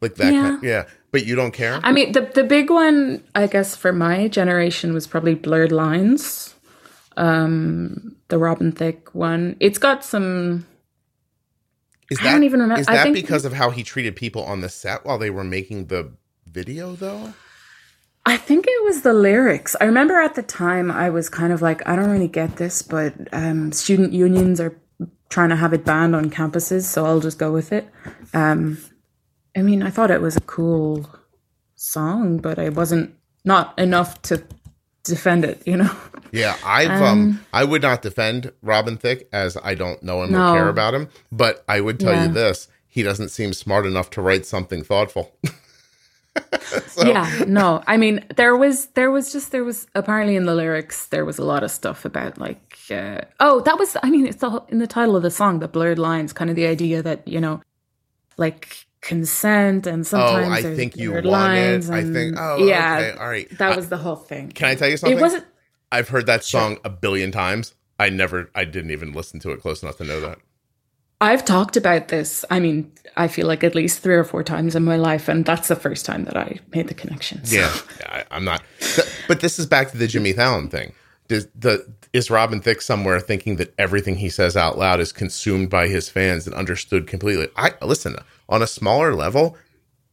like 0.00 0.14
that. 0.14 0.32
Yeah. 0.32 0.42
Kind, 0.42 0.62
yeah. 0.62 0.84
But 1.12 1.26
you 1.26 1.36
don't 1.36 1.52
care? 1.52 1.78
I 1.82 1.92
mean, 1.92 2.12
the 2.12 2.22
the 2.22 2.42
big 2.42 2.70
one, 2.70 3.22
I 3.34 3.46
guess, 3.46 3.76
for 3.76 3.92
my 3.92 4.28
generation 4.28 4.94
was 4.94 5.06
probably 5.06 5.34
Blurred 5.34 5.70
Lines, 5.70 6.54
um, 7.18 8.16
the 8.28 8.38
Robin 8.38 8.72
Thicke 8.72 9.14
one. 9.14 9.56
It's 9.60 9.78
got 9.78 10.02
some. 10.02 10.66
Is 12.10 12.18
that, 12.18 12.26
I 12.26 12.32
don't 12.32 12.44
even 12.44 12.60
remember. 12.60 12.80
Is 12.80 12.86
that 12.86 13.04
think, 13.04 13.14
because 13.14 13.44
of 13.44 13.52
how 13.52 13.70
he 13.70 13.82
treated 13.82 14.16
people 14.16 14.42
on 14.42 14.62
the 14.62 14.70
set 14.70 15.04
while 15.04 15.18
they 15.18 15.30
were 15.30 15.44
making 15.44 15.86
the 15.86 16.12
video, 16.46 16.96
though? 16.96 17.34
I 18.24 18.36
think 18.36 18.66
it 18.66 18.84
was 18.84 19.02
the 19.02 19.12
lyrics. 19.12 19.76
I 19.80 19.84
remember 19.84 20.18
at 20.18 20.34
the 20.34 20.42
time 20.42 20.90
I 20.90 21.10
was 21.10 21.28
kind 21.28 21.52
of 21.52 21.60
like, 21.60 21.86
I 21.88 21.96
don't 21.96 22.10
really 22.10 22.28
get 22.28 22.56
this, 22.56 22.80
but 22.80 23.14
um, 23.32 23.72
student 23.72 24.12
unions 24.12 24.60
are 24.60 24.78
trying 25.28 25.48
to 25.48 25.56
have 25.56 25.72
it 25.72 25.84
banned 25.84 26.14
on 26.14 26.30
campuses, 26.30 26.84
so 26.84 27.04
I'll 27.04 27.20
just 27.20 27.38
go 27.38 27.50
with 27.50 27.72
it. 27.72 27.88
Um, 28.32 28.78
I 29.56 29.62
mean, 29.62 29.82
I 29.82 29.90
thought 29.90 30.10
it 30.10 30.20
was 30.20 30.36
a 30.36 30.40
cool 30.40 31.08
song, 31.74 32.38
but 32.38 32.58
I 32.58 32.68
wasn't 32.68 33.14
not 33.44 33.78
enough 33.78 34.20
to 34.22 34.42
defend 35.04 35.44
it, 35.44 35.62
you 35.66 35.76
know. 35.76 35.90
Yeah, 36.34 36.56
I've 36.64 36.88
um, 36.88 37.02
um 37.02 37.44
I 37.52 37.62
would 37.62 37.82
not 37.82 38.00
defend 38.00 38.52
Robin 38.62 38.96
Thicke 38.96 39.28
as 39.34 39.58
I 39.62 39.74
don't 39.74 40.02
know 40.02 40.22
him 40.22 40.32
no. 40.32 40.52
or 40.52 40.54
care 40.54 40.68
about 40.70 40.94
him, 40.94 41.10
but 41.30 41.62
I 41.68 41.82
would 41.82 42.00
tell 42.00 42.14
yeah. 42.14 42.24
you 42.26 42.32
this, 42.32 42.68
he 42.88 43.02
doesn't 43.02 43.28
seem 43.28 43.52
smart 43.52 43.84
enough 43.84 44.08
to 44.12 44.22
write 44.22 44.46
something 44.46 44.82
thoughtful. 44.82 45.36
so. 46.86 47.06
Yeah, 47.06 47.44
no. 47.46 47.82
I 47.86 47.98
mean, 47.98 48.24
there 48.36 48.56
was 48.56 48.86
there 48.94 49.10
was 49.10 49.30
just 49.30 49.52
there 49.52 49.62
was 49.62 49.86
apparently 49.94 50.36
in 50.36 50.46
the 50.46 50.54
lyrics 50.54 51.08
there 51.08 51.26
was 51.26 51.38
a 51.38 51.44
lot 51.44 51.62
of 51.62 51.70
stuff 51.70 52.06
about 52.06 52.38
like 52.38 52.78
uh, 52.90 53.20
oh, 53.40 53.60
that 53.60 53.78
was 53.78 53.94
I 54.02 54.08
mean, 54.08 54.26
it's 54.26 54.42
all 54.42 54.66
in 54.70 54.78
the 54.78 54.86
title 54.86 55.16
of 55.16 55.22
the 55.22 55.30
song, 55.30 55.58
the 55.58 55.68
blurred 55.68 55.98
lines, 55.98 56.32
kind 56.32 56.48
of 56.48 56.56
the 56.56 56.66
idea 56.66 57.02
that, 57.02 57.28
you 57.28 57.42
know, 57.42 57.60
like 58.38 58.86
consent 59.02 59.86
and 59.86 60.06
sometimes 60.06 60.64
oh, 60.64 60.68
I 60.70 60.74
think 60.74 60.96
you 60.96 61.12
want 61.12 61.26
lines 61.26 61.90
it. 61.90 61.92
I 61.92 62.04
think 62.04 62.36
oh 62.38 62.64
yeah, 62.64 62.98
okay. 62.98 63.18
all 63.18 63.28
right. 63.28 63.58
That 63.58 63.76
was 63.76 63.88
the 63.90 63.98
whole 63.98 64.16
thing. 64.16 64.50
Can 64.50 64.68
I 64.68 64.74
tell 64.74 64.88
you 64.88 64.96
something? 64.96 65.18
It 65.18 65.20
wasn't 65.20 65.44
I've 65.90 66.08
heard 66.08 66.24
that 66.26 66.44
song 66.44 66.74
sure. 66.74 66.80
a 66.84 66.90
billion 66.90 67.32
times. 67.32 67.74
I 67.98 68.08
never 68.08 68.48
I 68.54 68.64
didn't 68.64 68.92
even 68.92 69.12
listen 69.12 69.40
to 69.40 69.50
it 69.50 69.60
close 69.60 69.82
enough 69.82 69.98
to 69.98 70.04
know 70.04 70.20
that. 70.20 70.38
I've 71.20 71.44
talked 71.44 71.76
about 71.76 72.08
this. 72.08 72.44
I 72.50 72.58
mean, 72.58 72.90
I 73.16 73.28
feel 73.28 73.46
like 73.46 73.62
at 73.62 73.76
least 73.76 74.00
three 74.00 74.16
or 74.16 74.24
four 74.24 74.42
times 74.42 74.74
in 74.74 74.84
my 74.84 74.96
life, 74.96 75.28
and 75.28 75.44
that's 75.44 75.68
the 75.68 75.76
first 75.76 76.04
time 76.04 76.24
that 76.24 76.36
I 76.36 76.58
made 76.74 76.88
the 76.88 76.94
connection. 76.94 77.44
So. 77.44 77.54
Yeah, 77.54 77.76
yeah 78.00 78.24
I, 78.28 78.36
am 78.36 78.44
not. 78.44 78.60
But 79.28 79.40
this 79.40 79.56
is 79.60 79.66
back 79.66 79.92
to 79.92 79.96
the 79.96 80.08
Jimmy 80.08 80.32
Fallon 80.32 80.68
thing. 80.68 80.94
Does 81.28 81.46
the 81.54 81.86
is 82.12 82.28
Robin 82.28 82.60
Thicke 82.60 82.82
somewhere 82.82 83.20
thinking 83.20 83.56
that 83.56 83.72
everything 83.78 84.16
he 84.16 84.28
says 84.28 84.56
out 84.56 84.78
loud 84.78 84.98
is 84.98 85.12
consumed 85.12 85.70
by 85.70 85.86
his 85.86 86.08
fans 86.08 86.46
and 86.46 86.56
understood 86.56 87.06
completely? 87.06 87.48
I 87.56 87.72
listen 87.82 88.16
on 88.52 88.62
a 88.62 88.66
smaller 88.66 89.14
level. 89.14 89.56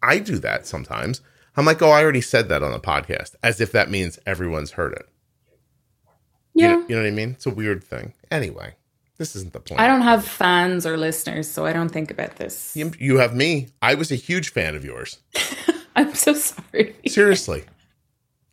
I 0.02 0.20
do 0.20 0.40
that 0.40 0.66
sometimes. 0.66 1.22
I'm 1.58 1.66
like, 1.66 1.82
oh, 1.82 1.90
I 1.90 2.02
already 2.02 2.22
said 2.22 2.48
that 2.48 2.64
on 2.64 2.72
the 2.72 2.80
podcast, 2.80 3.36
as 3.44 3.60
if 3.60 3.74
that 3.74 3.92
means 3.92 4.18
everyone's 4.26 4.72
heard 4.72 4.94
it. 4.94 5.10
Yeah, 6.54 6.70
you 6.70 6.74
know, 6.74 6.86
you 6.88 6.96
know 6.96 7.02
what 7.02 7.08
I 7.08 7.12
mean. 7.12 7.32
It's 7.32 7.46
a 7.46 7.52
weird 7.52 7.84
thing. 7.84 8.14
Anyway, 8.32 8.76
this 9.18 9.36
isn't 9.36 9.52
the 9.52 9.60
point. 9.60 9.82
I 9.82 9.88
don't 9.88 10.04
have 10.04 10.26
fans 10.26 10.86
or 10.86 10.96
listeners, 10.96 11.50
so 11.50 11.66
I 11.66 11.74
don't 11.74 11.90
think 11.90 12.12
about 12.12 12.38
this. 12.38 12.76
You, 12.78 12.94
you 12.98 13.18
have 13.18 13.36
me. 13.36 13.68
I 13.82 13.96
was 13.96 14.10
a 14.10 14.16
huge 14.16 14.52
fan 14.52 14.74
of 14.76 14.86
yours. 14.86 15.20
I'm 15.98 16.14
so 16.16 16.34
sorry. 16.34 16.96
Seriously, 17.08 17.66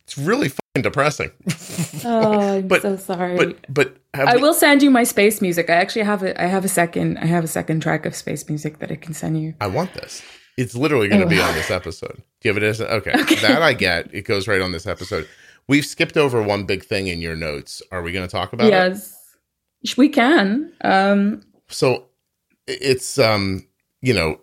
it's 0.03 0.17
really 0.17 0.49
depressing. 0.81 1.31
oh, 2.05 2.57
I'm 2.57 2.67
but, 2.67 2.81
so 2.81 2.97
sorry. 2.97 3.37
But 3.37 3.73
but 3.73 3.97
I 4.13 4.35
we... 4.35 4.41
will 4.41 4.53
send 4.53 4.81
you 4.83 4.89
my 4.89 5.03
space 5.03 5.41
music. 5.41 5.69
I 5.69 5.73
actually 5.73 6.03
have 6.03 6.23
a 6.23 6.41
I 6.41 6.45
have 6.45 6.65
a 6.65 6.69
second 6.69 7.17
I 7.17 7.25
have 7.25 7.43
a 7.43 7.47
second 7.47 7.81
track 7.81 8.05
of 8.05 8.15
space 8.15 8.47
music 8.47 8.79
that 8.79 8.91
I 8.91 8.95
can 8.95 9.13
send 9.13 9.41
you. 9.41 9.53
I 9.61 9.67
want 9.67 9.93
this. 9.93 10.21
It's 10.57 10.75
literally 10.75 11.07
going 11.07 11.21
to 11.21 11.27
oh. 11.27 11.29
be 11.29 11.39
on 11.39 11.53
this 11.53 11.69
episode. 11.69 12.15
Do 12.15 12.49
you 12.49 12.53
have 12.53 12.61
it 12.61 12.65
as 12.65 12.81
okay. 12.81 13.11
okay? 13.15 13.35
That 13.35 13.61
I 13.61 13.73
get. 13.73 14.13
It 14.13 14.23
goes 14.23 14.47
right 14.47 14.61
on 14.61 14.71
this 14.71 14.87
episode. 14.87 15.27
We've 15.67 15.85
skipped 15.85 16.17
over 16.17 16.41
one 16.41 16.65
big 16.65 16.83
thing 16.83 17.07
in 17.07 17.21
your 17.21 17.35
notes. 17.35 17.81
Are 17.91 18.01
we 18.01 18.11
going 18.11 18.25
to 18.25 18.31
talk 18.31 18.53
about 18.53 18.67
yes, 18.69 19.11
it? 19.11 19.15
Yes, 19.81 19.97
we 19.97 20.09
can. 20.09 20.73
Um, 20.81 21.43
so 21.67 22.05
it's 22.67 23.19
um, 23.19 23.67
you 24.01 24.13
know. 24.13 24.41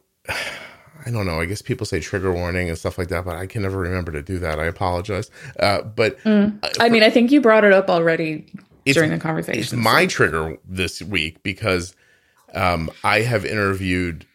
I 1.07 1.11
don't 1.11 1.27
know. 1.27 1.41
I 1.41 1.45
guess 1.45 1.63
people 1.63 1.87
say 1.87 2.01
trigger 2.01 2.33
warning 2.33 2.69
and 2.69 2.79
stuff 2.79 2.97
like 2.99 3.09
that, 3.09 3.25
but 3.25 3.37
I 3.37 3.47
can 3.47 3.63
never 3.63 3.79
remember 3.79 4.13
to 4.13 4.23
do 4.23 4.39
that. 4.39 4.59
I 4.59 4.65
apologize. 4.65 5.31
Uh, 5.59 5.83
but 5.83 6.19
mm. 6.21 6.59
Uh, 6.63 6.69
I 6.81 6.89
mean, 6.89 7.03
I 7.03 7.11
think 7.11 7.31
you 7.31 7.41
brought 7.41 7.65
it 7.65 7.73
up 7.73 7.91
already 7.91 8.47
during 8.87 9.11
the 9.11 9.19
conversation. 9.19 9.61
It's 9.61 9.73
my 9.73 10.07
trigger 10.07 10.59
this 10.65 11.03
week 11.03 11.43
because 11.43 11.95
um, 12.55 12.91
I 13.03 13.21
have 13.21 13.45
interviewed 13.45 14.27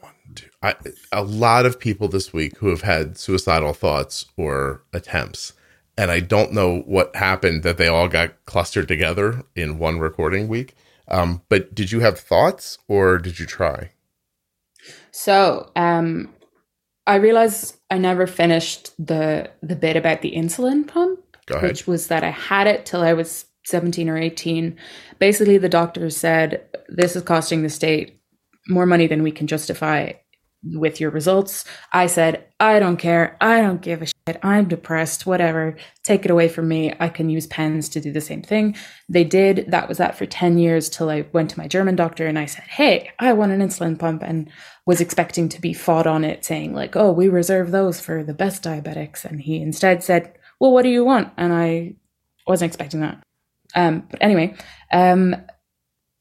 one, 0.00 0.12
two, 0.34 0.48
I, 0.62 0.74
a 1.12 1.22
lot 1.22 1.66
of 1.66 1.78
people 1.78 2.08
this 2.08 2.32
week 2.32 2.56
who 2.58 2.68
have 2.68 2.82
had 2.82 3.18
suicidal 3.18 3.72
thoughts 3.72 4.26
or 4.36 4.82
attempts. 4.92 5.52
And 5.96 6.10
I 6.10 6.20
don't 6.20 6.52
know 6.52 6.80
what 6.86 7.14
happened 7.14 7.62
that 7.62 7.76
they 7.76 7.86
all 7.86 8.08
got 8.08 8.44
clustered 8.46 8.88
together 8.88 9.44
in 9.54 9.78
one 9.78 10.00
recording 10.00 10.48
week. 10.48 10.74
Um, 11.06 11.42
but 11.48 11.74
did 11.74 11.92
you 11.92 12.00
have 12.00 12.18
thoughts 12.18 12.78
or 12.88 13.18
did 13.18 13.38
you 13.38 13.46
try? 13.46 13.90
So, 15.16 15.70
um, 15.76 16.34
I 17.06 17.16
realized 17.16 17.76
I 17.88 17.98
never 17.98 18.26
finished 18.26 18.90
the 18.98 19.48
the 19.62 19.76
bit 19.76 19.96
about 19.96 20.22
the 20.22 20.32
insulin 20.34 20.88
pump, 20.88 21.20
which 21.68 21.86
was 21.86 22.08
that 22.08 22.24
I 22.24 22.30
had 22.30 22.66
it 22.66 22.84
till 22.84 23.00
I 23.02 23.12
was 23.12 23.44
17 23.66 24.08
or 24.08 24.18
18. 24.18 24.76
Basically, 25.20 25.56
the 25.56 25.68
doctor 25.68 26.10
said 26.10 26.66
this 26.88 27.14
is 27.14 27.22
costing 27.22 27.62
the 27.62 27.68
state 27.68 28.20
more 28.68 28.86
money 28.86 29.06
than 29.06 29.22
we 29.22 29.30
can 29.30 29.46
justify 29.46 30.12
with 30.64 31.00
your 31.00 31.10
results. 31.10 31.64
I 31.92 32.06
said, 32.06 32.46
I 32.58 32.80
don't 32.80 32.96
care. 32.96 33.36
I 33.40 33.60
don't 33.60 33.80
give 33.80 34.02
a. 34.02 34.06
I'm 34.42 34.68
depressed, 34.68 35.26
whatever, 35.26 35.76
take 36.02 36.24
it 36.24 36.30
away 36.30 36.48
from 36.48 36.66
me. 36.66 36.94
I 36.98 37.10
can 37.10 37.28
use 37.28 37.46
pens 37.46 37.90
to 37.90 38.00
do 38.00 38.10
the 38.10 38.22
same 38.22 38.40
thing. 38.40 38.74
They 39.06 39.22
did. 39.22 39.66
That 39.68 39.86
was 39.86 39.98
that 39.98 40.16
for 40.16 40.24
10 40.24 40.56
years 40.56 40.88
till 40.88 41.10
I 41.10 41.26
went 41.34 41.50
to 41.50 41.58
my 41.58 41.68
German 41.68 41.94
doctor 41.94 42.26
and 42.26 42.38
I 42.38 42.46
said, 42.46 42.64
Hey, 42.64 43.10
I 43.18 43.34
want 43.34 43.52
an 43.52 43.60
insulin 43.60 43.98
pump 43.98 44.22
and 44.22 44.50
was 44.86 45.02
expecting 45.02 45.50
to 45.50 45.60
be 45.60 45.74
fought 45.74 46.06
on 46.06 46.24
it, 46.24 46.42
saying, 46.42 46.72
like, 46.72 46.96
oh, 46.96 47.12
we 47.12 47.28
reserve 47.28 47.70
those 47.70 48.00
for 48.00 48.24
the 48.24 48.32
best 48.32 48.62
diabetics. 48.62 49.26
And 49.26 49.42
he 49.42 49.60
instead 49.60 50.02
said, 50.02 50.32
Well, 50.58 50.72
what 50.72 50.84
do 50.84 50.88
you 50.88 51.04
want? 51.04 51.30
And 51.36 51.52
I 51.52 51.96
wasn't 52.46 52.70
expecting 52.70 53.00
that. 53.00 53.22
Um, 53.74 54.06
but 54.10 54.22
anyway, 54.22 54.54
um, 54.90 55.36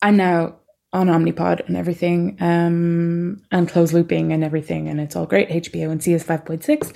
I'm 0.01 0.17
now 0.17 0.57
on 0.91 1.07
Omnipod 1.07 1.67
and 1.67 1.77
everything, 1.77 2.37
um, 2.41 3.41
and 3.49 3.69
closed 3.69 3.93
looping 3.93 4.33
and 4.33 4.43
everything, 4.43 4.89
and 4.89 4.99
it's 4.99 5.15
all 5.15 5.25
great. 5.25 5.49
HbA1c 5.49 6.13
is 6.13 6.23
5.6 6.23 6.93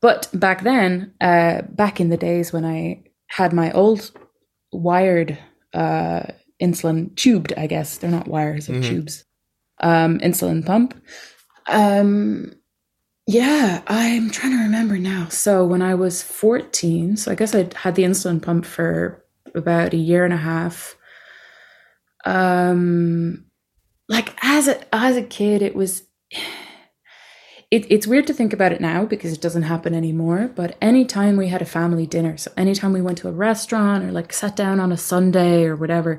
but 0.00 0.28
back 0.32 0.62
then, 0.62 1.12
uh, 1.20 1.62
back 1.62 2.00
in 2.00 2.08
the 2.08 2.16
days 2.16 2.52
when 2.52 2.64
I 2.64 3.04
had 3.26 3.52
my 3.52 3.70
old 3.72 4.10
wired 4.72 5.38
uh, 5.74 6.22
insulin 6.60 7.14
tubed, 7.16 7.52
I 7.56 7.66
guess 7.66 7.98
they're 7.98 8.10
not 8.10 8.28
wires, 8.28 8.66
they're 8.66 8.76
mm-hmm. 8.76 8.90
tubes, 8.90 9.24
um, 9.80 10.18
insulin 10.20 10.64
pump. 10.64 11.00
Um, 11.66 12.54
yeah, 13.26 13.82
I'm 13.86 14.30
trying 14.30 14.56
to 14.56 14.62
remember 14.64 14.98
now. 14.98 15.28
So 15.28 15.64
when 15.64 15.82
I 15.82 15.94
was 15.94 16.22
14, 16.22 17.16
so 17.16 17.30
I 17.30 17.34
guess 17.34 17.54
I 17.54 17.68
had 17.76 17.94
the 17.94 18.02
insulin 18.02 18.42
pump 18.42 18.64
for 18.64 19.24
about 19.54 19.92
a 19.92 19.98
year 19.98 20.24
and 20.24 20.34
a 20.34 20.38
half. 20.38 20.96
Um, 22.24 23.46
like 24.08 24.34
as 24.42 24.68
a 24.68 24.94
as 24.94 25.16
a 25.16 25.22
kid, 25.22 25.62
it 25.62 25.76
was 25.76 26.02
it, 27.70 27.86
it's 27.90 28.06
weird 28.06 28.26
to 28.26 28.34
think 28.34 28.52
about 28.52 28.72
it 28.72 28.80
now 28.80 29.04
because 29.04 29.32
it 29.32 29.40
doesn't 29.40 29.62
happen 29.62 29.94
anymore. 29.94 30.50
But 30.54 30.76
anytime 30.80 31.36
we 31.36 31.48
had 31.48 31.62
a 31.62 31.66
family 31.66 32.06
dinner, 32.06 32.36
so 32.36 32.50
anytime 32.56 32.92
we 32.92 33.02
went 33.02 33.18
to 33.18 33.28
a 33.28 33.32
restaurant 33.32 34.04
or 34.04 34.12
like 34.12 34.32
sat 34.32 34.56
down 34.56 34.80
on 34.80 34.92
a 34.92 34.96
Sunday 34.96 35.64
or 35.64 35.76
whatever, 35.76 36.18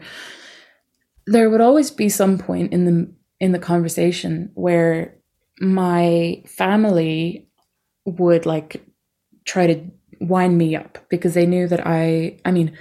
there 1.27 1.49
would 1.49 1.61
always 1.61 1.91
be 1.91 2.09
some 2.09 2.37
point 2.37 2.71
in 2.71 2.85
the 2.85 3.13
in 3.39 3.51
the 3.51 3.59
conversation 3.59 4.51
where 4.53 5.17
my 5.59 6.43
family 6.47 7.49
would 8.05 8.45
like 8.45 8.85
try 9.45 9.67
to 9.67 9.91
wind 10.19 10.57
me 10.57 10.75
up 10.75 10.99
because 11.09 11.33
they 11.33 11.45
knew 11.45 11.67
that 11.67 11.85
I, 11.85 12.39
I 12.45 12.51
mean, 12.51 12.77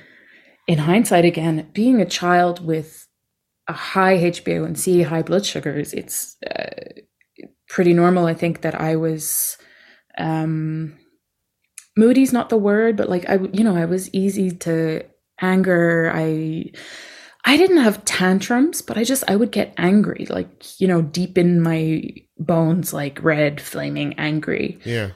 in 0.67 0.79
hindsight, 0.79 1.25
again, 1.25 1.69
being 1.73 2.01
a 2.01 2.07
child 2.07 2.65
with 2.65 3.09
a 3.67 3.73
high 3.73 4.19
HbA1c, 4.19 5.07
high 5.07 5.23
blood 5.23 5.47
sugars, 5.47 5.93
it's 5.93 6.37
uh, 6.45 7.01
pretty 7.71 7.95
normal. 7.95 8.27
I 8.27 8.35
think 8.35 8.61
that 8.61 8.79
I 8.79 8.97
was 8.97 9.57
um 10.19 10.99
moody's 11.97 12.33
not 12.33 12.51
the 12.51 12.59
word, 12.59 12.97
but 12.97 13.09
like 13.09 13.27
I 13.31 13.39
you 13.53 13.65
know, 13.65 13.77
I 13.77 13.87
was 13.87 14.13
easy 14.13 14.51
to 14.51 15.05
anger. 15.41 16.13
I 16.15 16.73
I 17.45 17.57
didn't 17.57 17.79
have 17.79 18.05
tantrums, 18.05 18.83
but 18.83 18.99
I 18.99 19.05
just 19.05 19.25
I 19.29 19.37
would 19.37 19.53
get 19.53 19.73
angry, 19.79 20.27
like, 20.29 20.81
you 20.81 20.87
know, 20.87 21.01
deep 21.01 21.39
in 21.39 21.63
my 21.63 22.03
bones, 22.39 22.93
like 22.93 23.23
red, 23.23 23.61
flaming 23.61 24.15
angry. 24.19 24.79
Yeah. 24.85 25.13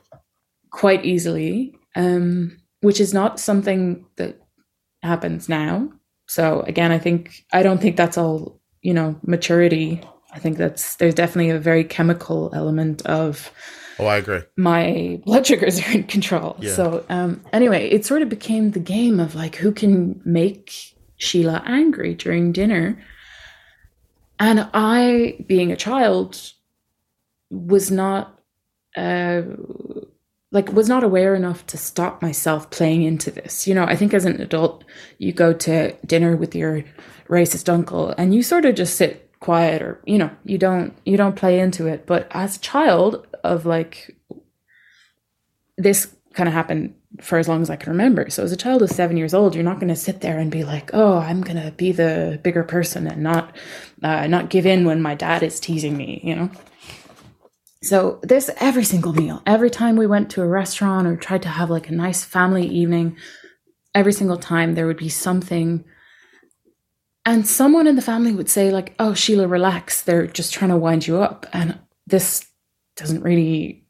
Quite 0.71 1.05
easily. 1.05 1.77
Um, 1.97 2.59
which 2.81 3.01
is 3.01 3.15
not 3.15 3.39
something 3.41 4.05
that 4.17 4.41
happens 5.03 5.49
now. 5.49 5.91
So 6.27 6.61
again, 6.63 6.93
I 6.93 6.99
think 6.99 7.45
I 7.53 7.63
don't 7.63 7.81
think 7.81 7.97
that's 7.97 8.17
all, 8.19 8.61
you 8.81 8.95
know, 8.95 9.19
maturity 9.23 10.03
I 10.35 10.39
think 10.41 10.59
that's 10.59 10.97
there's 10.97 11.15
definitely 11.15 11.51
a 11.51 11.59
very 11.59 11.85
chemical 11.85 12.51
element 12.53 13.07
of 13.07 13.51
Oh, 13.99 14.07
I 14.07 14.17
agree. 14.17 14.41
My 14.57 15.21
blood 15.25 15.47
sugars 15.47 15.81
are 15.81 15.93
in 15.93 16.05
control. 16.05 16.57
Yeah. 16.61 16.75
So 16.75 17.05
um 17.09 17.43
anyway, 17.53 17.89
it 17.89 18.05
sort 18.05 18.23
of 18.23 18.29
became 18.29 18.73
the 18.73 18.81
game 18.81 19.21
of 19.21 19.35
like 19.35 19.57
who 19.57 19.73
can 19.73 20.21
make 20.25 20.95
Síle 21.21 21.63
angry 21.65 22.15
during 22.15 22.53
dinner. 22.53 23.01
And 24.41 24.69
I, 24.75 25.37
being 25.47 25.71
a 25.71 25.77
child, 25.77 26.53
was 27.51 27.91
not 27.91 28.39
uh 28.97 29.43
like 30.51 30.73
was 30.73 30.89
not 30.89 31.05
aware 31.05 31.35
enough 31.35 31.67
to 31.69 31.77
stop 31.77 32.21
myself 32.21 32.71
playing 32.71 33.03
into 33.03 33.31
this. 33.31 33.67
You 33.69 33.75
know, 33.75 33.85
I 33.85 33.95
think 33.95 34.13
as 34.13 34.25
an 34.25 34.41
adult, 34.41 34.85
you 35.19 35.33
go 35.33 35.53
to 35.53 35.93
dinner 36.07 36.37
with 36.37 36.55
your 36.55 36.85
racist 37.29 37.69
uncle 37.69 38.15
and 38.19 38.35
you 38.35 38.43
sort 38.43 38.65
of 38.65 38.75
just 38.75 38.97
sit 38.97 39.24
quiet 39.45 39.83
or 39.83 40.01
you 40.07 40.17
know 40.17 40.31
you 40.47 40.57
don't 40.57 40.97
you 41.05 41.19
don't 41.19 41.37
play 41.37 41.61
into 41.61 41.87
it. 41.87 42.07
But 42.07 42.27
as 42.31 42.57
a 42.57 42.61
child 42.61 43.27
of 43.45 43.67
like 43.67 44.17
this 45.77 46.17
kind 46.33 46.49
of 46.49 46.55
happened 46.55 46.95
for 47.21 47.39
as 47.39 47.47
long 47.47 47.61
as 47.61 47.69
i 47.69 47.77
can 47.77 47.93
remember. 47.93 48.31
So 48.31 48.43
as 48.43 48.53
a 48.53 48.57
child 48.57 48.81
of 48.83 48.89
seven 48.89 49.19
years 49.19 49.35
old 49.35 49.55
you're 49.55 49.71
not 49.71 49.81
going 49.81 49.95
to 49.95 49.97
sit 49.97 50.23
there 50.23 50.39
and 50.39 50.51
be 50.51 50.65
like 50.65 50.91
oh 50.95 51.19
i'm 51.19 51.43
going 51.43 51.63
to 51.63 51.71
be 51.73 51.93
the 51.93 52.41
bigger 52.43 52.65
person 52.65 53.07
and 53.07 53.23
not 53.23 53.55
uh, 54.03 54.27
not 54.27 54.49
give 54.49 54.65
in 54.65 54.87
when 54.87 55.03
my 55.03 55.15
dad 55.15 55.43
is 55.43 55.61
teasing 55.61 55.97
me 55.97 56.21
you 56.25 56.35
know? 56.35 56.51
So 57.83 58.21
this 58.23 58.49
every 58.57 58.85
single 58.85 59.13
meal 59.13 59.43
every 59.45 59.71
time 59.71 59.97
we 59.97 60.07
went 60.07 60.31
to 60.31 60.43
a 60.43 60.49
restaurant 60.49 61.07
or 61.07 61.17
tried 61.17 61.43
to 61.43 61.51
have 61.51 61.69
like 61.69 61.91
a 61.91 61.95
nice 62.07 62.25
family 62.25 62.67
evening 62.67 63.19
every 63.95 64.15
single 64.15 64.39
time 64.39 64.75
there 64.75 64.87
would 64.87 65.03
be 65.09 65.11
something 65.11 65.85
and 67.27 67.47
someone 67.47 67.87
in 67.87 67.97
the 67.97 68.03
family 68.03 68.33
would 68.33 68.51
say, 68.51 68.71
like, 68.71 68.95
oh, 68.99 69.13
Síle, 69.13 69.51
relax. 69.51 70.03
They're 70.03 70.27
just 70.27 70.53
trying 70.53 70.71
to 70.71 70.77
wind 70.77 71.07
you 71.07 71.23
up. 71.23 71.47
And 71.53 71.79
this 72.07 72.47
doesn't 72.97 73.23
really, 73.23 73.85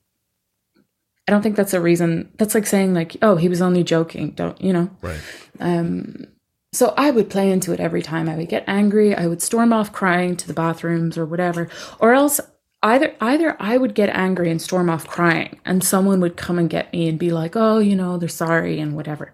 I 1.27 1.33
don't 1.33 1.43
think 1.43 1.57
that's 1.57 1.75
a 1.75 1.81
reason. 1.81 2.31
That's 2.37 2.55
like 2.55 2.67
saying, 2.67 2.95
like, 2.95 3.17
oh, 3.23 3.37
he 3.37 3.49
was 3.49 3.61
only 3.61 3.83
joking. 3.83 4.31
Don't, 4.31 4.61
you 4.61 4.73
know? 4.73 4.91
Right. 5.03 5.21
Um, 5.59 6.27
so 6.73 6.95
I 6.97 7.11
would 7.11 7.31
play 7.31 7.51
into 7.51 7.73
it 7.73 7.81
every 7.81 8.03
time. 8.03 8.29
I 8.29 8.37
would 8.37 8.49
get 8.49 8.65
angry. 8.67 9.15
I 9.15 9.27
would 9.27 9.43
storm 9.43 9.73
off 9.73 9.93
crying 9.93 10.37
to 10.37 10.47
the 10.47 10.55
bathrooms 10.55 11.19
or 11.19 11.25
whatever. 11.25 11.69
Or 12.01 12.13
else 12.15 12.41
either 12.83 13.15
either 13.21 13.57
I 13.59 13.79
would 13.79 13.95
get 13.95 14.11
angry 14.11 14.51
and 14.51 14.61
storm 14.61 14.91
off 14.91 15.07
crying 15.07 15.59
and 15.65 15.83
someone 15.83 16.21
would 16.21 16.37
come 16.37 16.59
and 16.59 16.69
get 16.69 16.93
me 16.93 17.09
and 17.09 17.19
be 17.19 17.31
like, 17.31 17.57
"Oh, 17.57 17.79
you 17.79 17.97
know, 17.97 18.19
they're 18.19 18.29
sorry 18.29 18.79
and 18.81 18.95
whatever." 18.95 19.33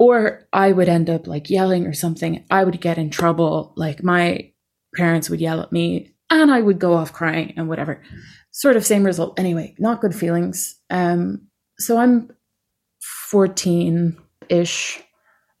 Or 0.00 0.48
I 0.50 0.72
would 0.72 0.88
end 0.88 1.10
up 1.10 1.26
like 1.26 1.50
yelling 1.50 1.86
or 1.86 1.92
something. 1.92 2.42
I 2.50 2.64
would 2.64 2.80
get 2.80 2.96
in 2.96 3.10
trouble. 3.10 3.74
Like 3.76 4.02
my 4.02 4.50
parents 4.96 5.28
would 5.28 5.42
yell 5.42 5.60
at 5.60 5.72
me 5.72 6.14
and 6.30 6.50
I 6.50 6.62
would 6.62 6.78
go 6.78 6.94
off 6.94 7.12
crying 7.12 7.52
and 7.58 7.68
whatever. 7.68 8.02
Sort 8.50 8.76
of 8.76 8.86
same 8.86 9.04
result. 9.04 9.38
Anyway, 9.38 9.74
not 9.78 10.00
good 10.00 10.14
feelings. 10.14 10.74
Um, 10.88 11.48
so 11.78 11.98
I'm 11.98 12.30
14 13.28 14.16
ish. 14.48 15.02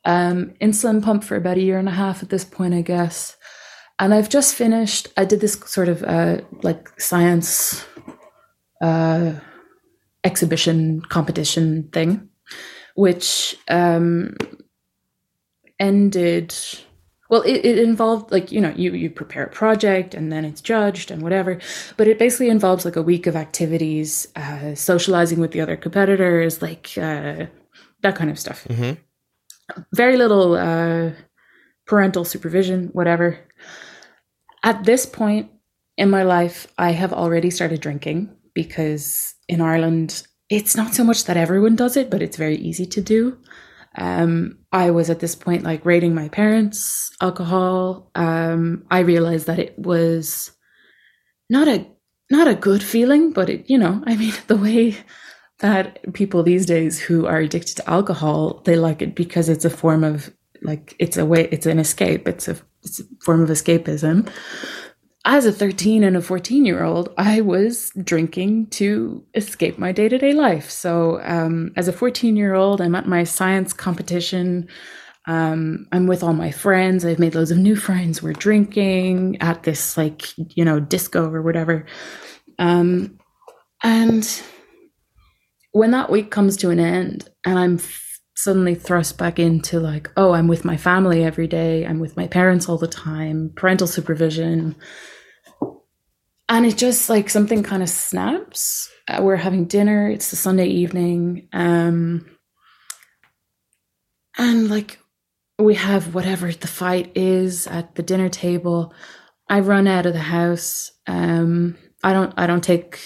Um, 0.06 0.54
insulin 0.62 1.02
pump 1.02 1.22
for 1.22 1.36
about 1.36 1.58
a 1.58 1.62
year 1.62 1.78
and 1.78 1.88
a 1.88 1.92
half 1.92 2.22
at 2.22 2.30
this 2.30 2.44
point, 2.44 2.72
I 2.72 2.80
guess. 2.80 3.36
And 3.98 4.14
I've 4.14 4.30
just 4.30 4.54
finished, 4.54 5.08
I 5.18 5.26
did 5.26 5.42
this 5.42 5.60
sort 5.66 5.90
of 5.90 6.02
uh, 6.02 6.40
like 6.62 6.98
science 6.98 7.84
uh, 8.80 9.34
exhibition 10.24 11.02
competition 11.02 11.90
thing 11.92 12.29
which 13.00 13.56
um, 13.68 14.36
ended 15.78 16.54
well 17.30 17.40
it, 17.42 17.64
it, 17.64 17.78
involved 17.78 18.30
like 18.30 18.52
you 18.52 18.60
know 18.60 18.74
you 18.76 18.92
you 18.92 19.08
prepare 19.08 19.44
a 19.44 19.50
project 19.50 20.12
and 20.12 20.30
then 20.30 20.44
it's 20.44 20.60
judged 20.60 21.10
and 21.10 21.22
whatever 21.22 21.58
but 21.96 22.06
it 22.06 22.18
basically 22.18 22.50
involves 22.50 22.84
like 22.84 22.96
a 22.96 23.02
week 23.02 23.26
of 23.26 23.36
activities 23.36 24.28
uh, 24.36 24.74
socializing 24.74 25.40
with 25.40 25.52
the 25.52 25.62
other 25.62 25.78
competitors 25.78 26.60
like 26.60 26.90
uh, 26.98 27.46
that 28.02 28.16
kind 28.16 28.28
of 28.28 28.38
stuff 28.38 28.66
mm-hmm. 28.68 28.92
very 29.94 30.18
little 30.18 30.54
uh, 30.54 31.10
parental 31.86 32.24
supervision 32.26 32.90
whatever 32.92 33.38
at 34.62 34.84
this 34.84 35.06
point 35.06 35.50
in 35.96 36.10
my 36.10 36.22
life 36.22 36.66
i 36.76 36.90
have 36.90 37.14
already 37.14 37.48
started 37.48 37.80
drinking 37.80 38.28
because 38.52 39.34
in 39.48 39.62
ireland 39.62 40.26
it's 40.50 40.76
not 40.76 40.94
so 40.94 41.04
much 41.04 41.24
that 41.24 41.36
everyone 41.36 41.76
does 41.76 41.96
it, 41.96 42.10
but 42.10 42.20
it's 42.20 42.36
very 42.36 42.56
easy 42.56 42.84
to 42.84 43.00
do. 43.00 43.38
Um, 43.96 44.58
I 44.72 44.90
was 44.90 45.08
at 45.08 45.20
this 45.20 45.34
point 45.34 45.62
like 45.62 45.86
rating 45.86 46.14
my 46.14 46.28
parents' 46.28 47.12
alcohol. 47.20 48.10
Um, 48.16 48.84
I 48.90 49.00
realized 49.00 49.46
that 49.46 49.60
it 49.60 49.78
was 49.78 50.50
not 51.48 51.68
a 51.68 51.86
not 52.30 52.48
a 52.48 52.54
good 52.54 52.82
feeling, 52.82 53.32
but 53.32 53.48
it, 53.48 53.68
you 53.68 53.78
know, 53.78 54.02
I 54.06 54.16
mean, 54.16 54.34
the 54.48 54.56
way 54.56 54.96
that 55.60 56.12
people 56.14 56.42
these 56.42 56.66
days 56.66 56.98
who 56.98 57.26
are 57.26 57.38
addicted 57.38 57.76
to 57.76 57.90
alcohol, 57.90 58.62
they 58.64 58.76
like 58.76 59.02
it 59.02 59.14
because 59.14 59.48
it's 59.48 59.64
a 59.64 59.70
form 59.70 60.04
of 60.04 60.32
like 60.62 60.96
it's 60.98 61.16
a 61.16 61.24
way, 61.24 61.48
it's 61.52 61.66
an 61.66 61.78
escape, 61.78 62.26
it's 62.26 62.48
a 62.48 62.56
it's 62.82 63.00
a 63.00 63.04
form 63.24 63.42
of 63.42 63.50
escapism 63.50 64.28
as 65.24 65.44
a 65.44 65.52
13 65.52 66.02
and 66.02 66.16
a 66.16 66.22
14 66.22 66.64
year 66.64 66.82
old, 66.82 67.12
I 67.18 67.42
was 67.42 67.92
drinking 68.02 68.68
to 68.68 69.24
escape 69.34 69.78
my 69.78 69.92
day 69.92 70.08
to 70.08 70.18
day 70.18 70.32
life. 70.32 70.70
So, 70.70 71.20
um, 71.22 71.72
as 71.76 71.88
a 71.88 71.92
14 71.92 72.36
year 72.36 72.54
old, 72.54 72.80
I'm 72.80 72.94
at 72.94 73.06
my 73.06 73.24
science 73.24 73.72
competition. 73.72 74.68
Um, 75.26 75.86
I'm 75.92 76.06
with 76.06 76.22
all 76.22 76.32
my 76.32 76.50
friends. 76.50 77.04
I've 77.04 77.18
made 77.18 77.34
loads 77.34 77.50
of 77.50 77.58
new 77.58 77.76
friends. 77.76 78.22
We're 78.22 78.32
drinking 78.32 79.36
at 79.42 79.62
this, 79.64 79.96
like, 79.96 80.32
you 80.56 80.64
know, 80.64 80.80
disco 80.80 81.30
or 81.30 81.42
whatever. 81.42 81.84
Um, 82.58 83.18
and 83.82 84.28
when 85.72 85.90
that 85.90 86.10
week 86.10 86.30
comes 86.30 86.56
to 86.58 86.70
an 86.70 86.80
end 86.80 87.28
and 87.44 87.58
I'm 87.58 87.78
suddenly 88.42 88.74
thrust 88.74 89.18
back 89.18 89.38
into 89.38 89.80
like, 89.80 90.10
oh, 90.16 90.32
I'm 90.32 90.48
with 90.48 90.64
my 90.64 90.76
family 90.76 91.22
every 91.24 91.46
day, 91.46 91.86
I'm 91.86 92.00
with 92.00 92.16
my 92.16 92.26
parents 92.26 92.68
all 92.68 92.78
the 92.78 92.88
time, 92.88 93.52
parental 93.54 93.86
supervision. 93.86 94.76
And 96.48 96.66
it 96.66 96.76
just 96.76 97.08
like 97.08 97.30
something 97.30 97.62
kind 97.62 97.82
of 97.82 97.88
snaps. 97.88 98.90
Uh, 99.06 99.20
we're 99.22 99.36
having 99.36 99.66
dinner, 99.66 100.08
it's 100.08 100.30
the 100.30 100.36
Sunday 100.36 100.66
evening. 100.66 101.48
Um, 101.52 102.26
and 104.36 104.70
like 104.70 104.98
we 105.58 105.74
have 105.74 106.14
whatever 106.14 106.50
the 106.50 106.66
fight 106.66 107.12
is 107.14 107.66
at 107.66 107.94
the 107.94 108.02
dinner 108.02 108.28
table. 108.28 108.94
I 109.48 109.60
run 109.60 109.86
out 109.86 110.06
of 110.06 110.12
the 110.12 110.18
house. 110.18 110.92
Um, 111.06 111.76
I 112.02 112.12
don't 112.12 112.32
I 112.36 112.46
don't 112.46 112.64
take 112.64 112.98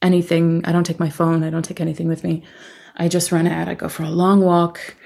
anything. 0.00 0.64
I 0.64 0.72
don't 0.72 0.84
take 0.84 1.00
my 1.00 1.10
phone. 1.10 1.42
I 1.42 1.50
don't 1.50 1.64
take 1.64 1.80
anything 1.80 2.08
with 2.08 2.22
me. 2.22 2.44
I 2.96 3.08
just 3.08 3.32
run 3.32 3.46
out. 3.46 3.68
I 3.68 3.74
go 3.74 3.88
for 3.88 4.02
a 4.02 4.10
long 4.10 4.40
walk. 4.40 4.96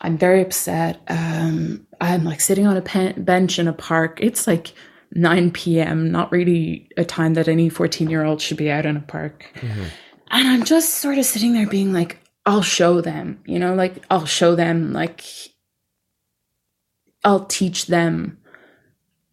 I'm 0.00 0.18
very 0.18 0.42
upset. 0.42 1.00
Um, 1.08 1.86
I'm 2.00 2.24
like 2.24 2.40
sitting 2.40 2.66
on 2.66 2.76
a 2.76 2.82
pen- 2.82 3.22
bench 3.22 3.58
in 3.58 3.68
a 3.68 3.72
park. 3.72 4.18
It's 4.20 4.46
like 4.46 4.72
9 5.12 5.50
p.m., 5.52 6.10
not 6.10 6.32
really 6.32 6.88
a 6.96 7.04
time 7.04 7.34
that 7.34 7.48
any 7.48 7.68
14 7.68 8.10
year 8.10 8.24
old 8.24 8.40
should 8.40 8.56
be 8.56 8.70
out 8.70 8.86
in 8.86 8.96
a 8.96 9.00
park. 9.00 9.50
Mm-hmm. 9.54 9.84
And 10.30 10.48
I'm 10.48 10.64
just 10.64 10.94
sort 10.94 11.18
of 11.18 11.24
sitting 11.24 11.52
there 11.52 11.66
being 11.66 11.92
like, 11.92 12.18
I'll 12.44 12.62
show 12.62 13.00
them, 13.00 13.40
you 13.46 13.58
know, 13.58 13.74
like 13.74 14.02
I'll 14.10 14.26
show 14.26 14.56
them, 14.56 14.92
like, 14.92 15.24
I'll 17.24 17.44
teach 17.44 17.86
them 17.86 18.38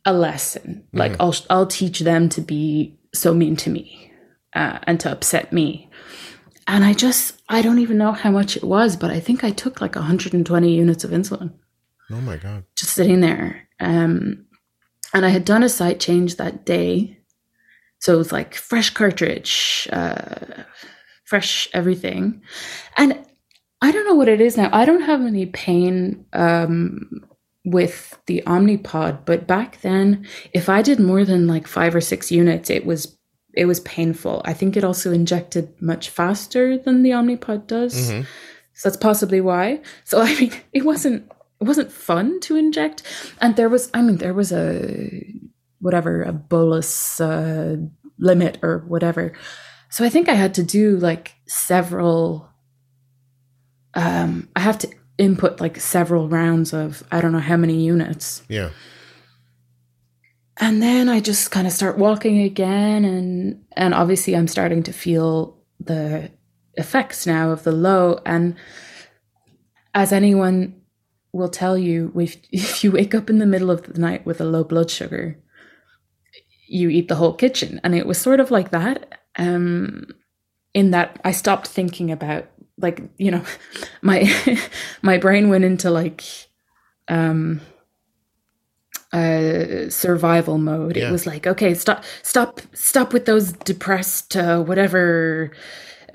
a 0.05 0.13
lesson. 0.13 0.83
Mm-hmm. 0.87 0.97
Like 0.97 1.15
I'll 1.19 1.35
I'll 1.49 1.67
teach 1.67 1.99
them 1.99 2.29
to 2.29 2.41
be 2.41 2.97
so 3.13 3.33
mean 3.33 3.55
to 3.57 3.69
me 3.69 4.11
uh, 4.53 4.79
and 4.83 4.99
to 5.01 5.11
upset 5.11 5.53
me. 5.53 5.88
And 6.69 6.85
I 6.85 6.93
just, 6.93 7.41
I 7.49 7.63
don't 7.63 7.79
even 7.79 7.97
know 7.97 8.11
how 8.11 8.29
much 8.29 8.55
it 8.55 8.63
was, 8.63 8.95
but 8.95 9.09
I 9.09 9.19
think 9.19 9.43
I 9.43 9.49
took 9.49 9.81
like 9.81 9.95
120 9.95 10.71
units 10.71 11.03
of 11.03 11.09
insulin. 11.09 11.51
Oh 12.11 12.21
my 12.21 12.37
God. 12.37 12.63
Just 12.75 12.93
sitting 12.93 13.21
there. 13.21 13.67
Um, 13.79 14.45
and 15.11 15.25
I 15.25 15.29
had 15.29 15.45
done 15.45 15.63
a 15.63 15.69
site 15.69 15.99
change 15.99 16.35
that 16.35 16.67
day. 16.67 17.17
So 17.97 18.13
it 18.13 18.17
was 18.17 18.31
like 18.31 18.53
fresh 18.53 18.91
cartridge, 18.91 19.87
uh, 19.91 20.63
fresh 21.25 21.67
everything. 21.73 22.43
And 22.97 23.17
I 23.81 23.91
don't 23.91 24.05
know 24.05 24.13
what 24.13 24.29
it 24.29 24.39
is 24.39 24.55
now. 24.55 24.69
I 24.71 24.85
don't 24.85 25.01
have 25.01 25.21
any 25.21 25.47
pain 25.47 26.23
um, 26.33 27.09
with 27.65 28.15
the 28.27 28.43
Omnipod, 28.45 29.25
but 29.25 29.47
back 29.47 29.81
then, 29.81 30.27
if 30.53 30.69
I 30.69 30.83
did 30.83 30.99
more 30.99 31.25
than 31.25 31.47
like 31.47 31.65
five 31.65 31.95
or 31.95 32.01
six 32.01 32.31
units, 32.31 32.69
it 32.69 32.85
was 32.85 33.17
it 33.53 33.65
was 33.65 33.79
painful. 33.81 34.41
I 34.45 34.53
think 34.53 34.77
it 34.77 34.83
also 34.83 35.11
injected 35.11 35.81
much 35.81 36.09
faster 36.09 36.77
than 36.77 37.03
the 37.03 37.11
Omnipod 37.11 37.67
does. 37.67 38.11
Mm-hmm. 38.11 38.21
So 38.73 38.89
that's 38.89 38.97
possibly 38.97 39.41
why. 39.41 39.81
So 40.05 40.21
I 40.21 40.35
mean, 40.39 40.53
it 40.73 40.85
wasn't 40.85 41.31
it 41.59 41.65
wasn't 41.65 41.91
fun 41.91 42.39
to 42.41 42.55
inject, 42.55 43.03
and 43.41 43.55
there 43.55 43.69
was 43.69 43.89
I 43.93 44.01
mean 44.01 44.17
there 44.17 44.33
was 44.33 44.51
a 44.51 45.23
whatever 45.79 46.23
a 46.23 46.33
bolus 46.33 47.19
uh, 47.19 47.77
limit 48.17 48.59
or 48.61 48.79
whatever. 48.87 49.33
So 49.89 50.05
I 50.05 50.09
think 50.09 50.29
I 50.29 50.35
had 50.35 50.53
to 50.55 50.63
do 50.63 50.97
like 50.97 51.35
several. 51.47 52.47
Um, 53.95 54.47
I 54.55 54.59
have 54.59 54.77
to 54.79 54.89
input 55.17 55.59
like 55.59 55.79
several 55.81 56.29
rounds 56.29 56.73
of 56.73 57.03
I 57.11 57.21
don't 57.21 57.31
know 57.31 57.39
how 57.39 57.57
many 57.57 57.83
units. 57.83 58.43
Yeah. 58.47 58.69
And 60.59 60.81
then 60.81 61.07
I 61.07 61.21
just 61.21 61.51
kind 61.51 61.65
of 61.65 61.73
start 61.73 61.97
walking 61.97 62.41
again 62.41 63.05
and 63.05 63.63
and 63.77 63.93
obviously 63.93 64.35
I'm 64.35 64.47
starting 64.47 64.83
to 64.83 64.93
feel 64.93 65.57
the 65.79 66.31
effects 66.75 67.25
now 67.25 67.51
of 67.51 67.63
the 67.63 67.71
low. 67.71 68.19
And 68.25 68.55
as 69.93 70.11
anyone 70.11 70.81
will 71.31 71.49
tell 71.49 71.77
you 71.77 72.11
if, 72.15 72.37
if 72.51 72.83
you 72.83 72.91
wake 72.91 73.15
up 73.15 73.29
in 73.29 73.39
the 73.39 73.45
middle 73.45 73.71
of 73.71 73.83
the 73.83 73.99
night 73.99 74.25
with 74.25 74.41
a 74.41 74.45
low 74.45 74.63
blood 74.63 74.91
sugar 74.91 75.37
you 76.71 76.89
eat 76.89 77.07
the 77.07 77.15
whole 77.15 77.33
kitchen. 77.33 77.81
And 77.83 77.95
it 77.95 78.05
was 78.05 78.19
sort 78.19 78.39
of 78.39 78.51
like 78.51 78.71
that 78.71 79.21
um 79.37 80.07
in 80.73 80.91
that 80.91 81.19
I 81.23 81.31
stopped 81.31 81.67
thinking 81.67 82.11
about 82.11 82.47
like 82.77 83.01
you 83.17 83.31
know 83.31 83.43
my 84.01 84.29
my 85.01 85.17
brain 85.17 85.49
went 85.49 85.63
into 85.63 85.89
like 85.89 86.23
um 87.07 87.61
uh, 89.11 89.89
survival 89.89 90.57
mode. 90.57 90.95
Yeah. 90.95 91.09
It 91.09 91.11
was 91.11 91.25
like, 91.25 91.47
okay, 91.47 91.73
stop, 91.73 92.03
stop, 92.23 92.61
stop 92.73 93.13
with 93.13 93.25
those 93.25 93.53
depressed, 93.53 94.35
uh, 94.35 94.61
whatever, 94.61 95.51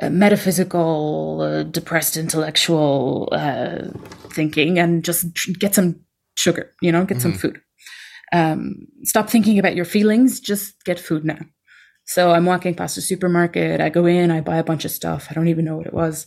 uh, 0.01 0.11
metaphysical, 0.11 1.41
uh, 1.41 1.63
depressed 1.65 2.17
intellectual 2.17 3.29
uh, 3.33 3.89
thinking, 4.31 4.79
and 4.79 5.05
just 5.05 5.27
get 5.59 5.75
some 5.75 6.01
sugar. 6.37 6.73
You 6.81 6.93
know, 6.93 7.05
get 7.05 7.19
mm-hmm. 7.19 7.31
some 7.31 7.39
food. 7.39 7.61
Um, 8.33 8.87
stop 9.03 9.31
thinking 9.31 9.59
about 9.59 9.77
your 9.77 9.85
feelings. 9.85 10.41
Just 10.41 10.85
get 10.85 10.99
food 10.99 11.25
now. 11.25 11.39
So 12.07 12.33
I'm 12.33 12.45
walking 12.45 12.75
past 12.75 12.99
a 12.99 13.01
supermarket. 13.01 13.81
I 13.81 13.89
go 13.89 14.07
in. 14.07 14.31
I 14.31 14.41
buy 14.41 14.57
a 14.57 14.65
bunch 14.65 14.85
of 14.85 14.91
stuff. 14.91 15.29
I 15.31 15.35
don't 15.35 15.49
even 15.49 15.65
know 15.65 15.77
what 15.77 15.87
it 15.87 15.95
was. 15.95 16.27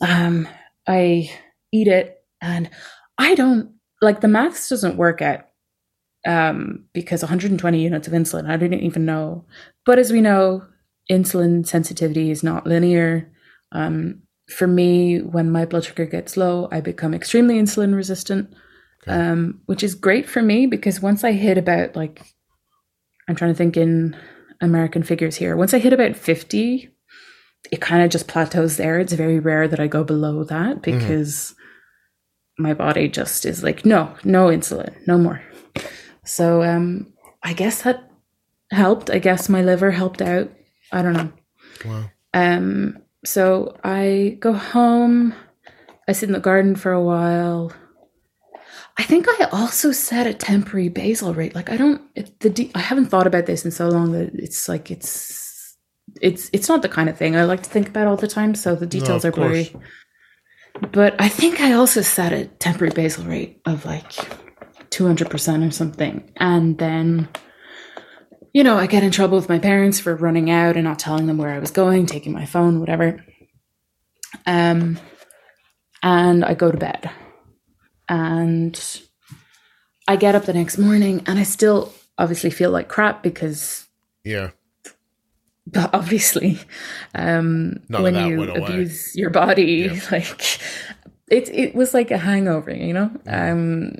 Um, 0.00 0.48
I 0.86 1.30
eat 1.72 1.88
it, 1.88 2.22
and 2.40 2.70
I 3.18 3.34
don't 3.34 3.74
like 4.02 4.20
the 4.20 4.28
maths 4.28 4.68
doesn't 4.68 4.96
work 4.96 5.22
out 5.22 5.45
um, 6.26 6.84
because 6.92 7.22
120 7.22 7.80
units 7.80 8.08
of 8.08 8.12
insulin, 8.12 8.50
I 8.50 8.56
didn't 8.56 8.80
even 8.80 9.04
know. 9.06 9.44
But 9.84 9.98
as 9.98 10.12
we 10.12 10.20
know, 10.20 10.64
insulin 11.10 11.66
sensitivity 11.66 12.30
is 12.30 12.42
not 12.42 12.66
linear. 12.66 13.30
Um, 13.72 14.22
for 14.48 14.66
me, 14.66 15.20
when 15.20 15.50
my 15.50 15.64
blood 15.64 15.84
sugar 15.84 16.04
gets 16.04 16.36
low, 16.36 16.68
I 16.70 16.80
become 16.80 17.14
extremely 17.14 17.60
insulin 17.60 17.94
resistant, 17.94 18.52
okay. 19.02 19.12
um, 19.12 19.60
which 19.66 19.82
is 19.82 19.94
great 19.94 20.28
for 20.28 20.42
me 20.42 20.66
because 20.66 21.00
once 21.00 21.24
I 21.24 21.32
hit 21.32 21.58
about 21.58 21.96
like, 21.96 22.22
I'm 23.28 23.36
trying 23.36 23.52
to 23.52 23.58
think 23.58 23.76
in 23.76 24.16
American 24.60 25.02
figures 25.02 25.36
here, 25.36 25.56
once 25.56 25.74
I 25.74 25.78
hit 25.78 25.92
about 25.92 26.16
50, 26.16 26.90
it 27.72 27.80
kind 27.80 28.02
of 28.02 28.10
just 28.10 28.28
plateaus 28.28 28.76
there. 28.76 28.98
It's 28.98 29.12
very 29.12 29.38
rare 29.38 29.66
that 29.68 29.80
I 29.80 29.86
go 29.86 30.04
below 30.04 30.44
that 30.44 30.82
mm-hmm. 30.82 30.98
because 30.98 31.52
mm-hmm. 31.52 32.62
my 32.64 32.74
body 32.74 33.08
just 33.08 33.46
is 33.46 33.62
like, 33.62 33.84
no, 33.84 34.14
no 34.24 34.46
insulin, 34.46 34.94
no 35.06 35.18
more. 35.18 35.40
So 36.26 36.62
um, 36.62 37.12
I 37.42 37.52
guess 37.52 37.82
that 37.82 38.10
helped. 38.70 39.10
I 39.10 39.18
guess 39.18 39.48
my 39.48 39.62
liver 39.62 39.90
helped 39.90 40.20
out. 40.20 40.50
I 40.92 41.02
don't 41.02 41.12
know. 41.14 41.32
Wow. 41.84 42.04
Um, 42.34 42.98
so 43.24 43.76
I 43.82 44.36
go 44.40 44.52
home. 44.52 45.34
I 46.08 46.12
sit 46.12 46.28
in 46.28 46.32
the 46.32 46.40
garden 46.40 46.76
for 46.76 46.92
a 46.92 47.02
while. 47.02 47.72
I 48.98 49.02
think 49.02 49.28
I 49.28 49.44
also 49.52 49.92
set 49.92 50.26
a 50.26 50.34
temporary 50.34 50.88
basal 50.88 51.34
rate. 51.34 51.54
Like 51.54 51.70
I 51.70 51.76
don't 51.76 52.02
it, 52.14 52.40
the 52.40 52.50
de- 52.50 52.70
I 52.74 52.80
haven't 52.80 53.06
thought 53.06 53.26
about 53.26 53.46
this 53.46 53.64
in 53.64 53.70
so 53.70 53.88
long 53.88 54.12
that 54.12 54.34
it's 54.34 54.68
like 54.68 54.90
it's 54.90 55.76
it's 56.22 56.48
it's 56.52 56.68
not 56.68 56.82
the 56.82 56.88
kind 56.88 57.08
of 57.08 57.16
thing 57.16 57.36
I 57.36 57.44
like 57.44 57.62
to 57.62 57.70
think 57.70 57.88
about 57.88 58.06
all 58.06 58.16
the 58.16 58.28
time. 58.28 58.54
So 58.54 58.74
the 58.74 58.86
details 58.86 59.24
no, 59.24 59.28
are 59.28 59.32
blurry. 59.32 59.74
But 60.92 61.14
I 61.20 61.28
think 61.28 61.60
I 61.60 61.72
also 61.72 62.00
set 62.02 62.32
a 62.32 62.46
temporary 62.46 62.92
basal 62.92 63.24
rate 63.24 63.60
of 63.66 63.84
like 63.84 64.12
200% 64.90 65.66
or 65.66 65.70
something. 65.70 66.30
And 66.36 66.78
then, 66.78 67.28
you 68.52 68.64
know, 68.64 68.76
I 68.76 68.86
get 68.86 69.02
in 69.02 69.10
trouble 69.10 69.36
with 69.36 69.48
my 69.48 69.58
parents 69.58 70.00
for 70.00 70.14
running 70.14 70.50
out 70.50 70.76
and 70.76 70.84
not 70.84 70.98
telling 70.98 71.26
them 71.26 71.38
where 71.38 71.50
I 71.50 71.58
was 71.58 71.70
going, 71.70 72.06
taking 72.06 72.32
my 72.32 72.46
phone, 72.46 72.80
whatever. 72.80 73.24
Um, 74.46 74.98
and 76.02 76.44
I 76.44 76.54
go 76.54 76.70
to 76.70 76.78
bed. 76.78 77.10
And 78.08 79.00
I 80.06 80.16
get 80.16 80.34
up 80.34 80.44
the 80.44 80.52
next 80.52 80.78
morning 80.78 81.22
and 81.26 81.38
I 81.38 81.42
still 81.42 81.92
obviously 82.18 82.50
feel 82.50 82.70
like 82.70 82.88
crap 82.88 83.22
because. 83.22 83.86
Yeah. 84.24 84.50
But 85.66 85.92
obviously, 85.92 86.60
um, 87.12 87.80
when 87.88 88.14
you 88.14 88.52
abuse 88.52 89.16
your 89.16 89.30
body, 89.30 89.90
yeah. 89.92 90.00
like 90.12 90.60
it, 91.28 91.48
it 91.48 91.74
was 91.74 91.92
like 91.92 92.12
a 92.12 92.18
hangover, 92.18 92.72
you 92.72 92.92
know? 92.92 93.10
Um, 93.26 93.96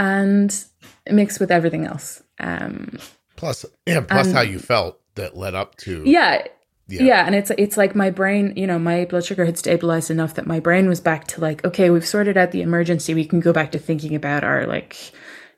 and 0.00 0.64
mixed 1.10 1.38
with 1.38 1.50
everything 1.52 1.84
else. 1.84 2.22
Um, 2.40 2.98
plus, 3.36 3.66
plus 3.84 4.26
and, 4.26 4.34
how 4.34 4.40
you 4.40 4.58
felt 4.58 4.98
that 5.14 5.36
led 5.36 5.54
up 5.54 5.76
to 5.76 6.02
yeah, 6.06 6.46
yeah, 6.88 7.02
yeah, 7.02 7.26
and 7.26 7.34
it's 7.34 7.52
it's 7.58 7.76
like 7.76 7.94
my 7.94 8.10
brain, 8.10 8.54
you 8.56 8.66
know, 8.66 8.78
my 8.78 9.04
blood 9.04 9.24
sugar 9.24 9.44
had 9.44 9.58
stabilized 9.58 10.10
enough 10.10 10.34
that 10.34 10.46
my 10.46 10.58
brain 10.58 10.88
was 10.88 11.00
back 11.00 11.26
to 11.28 11.40
like, 11.40 11.64
okay, 11.66 11.90
we've 11.90 12.06
sorted 12.06 12.38
out 12.38 12.50
the 12.50 12.62
emergency. 12.62 13.12
We 13.14 13.26
can 13.26 13.40
go 13.40 13.52
back 13.52 13.72
to 13.72 13.78
thinking 13.78 14.14
about 14.14 14.42
our 14.42 14.66
like 14.66 14.96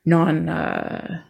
non. 0.05 0.49
uh 0.49 1.23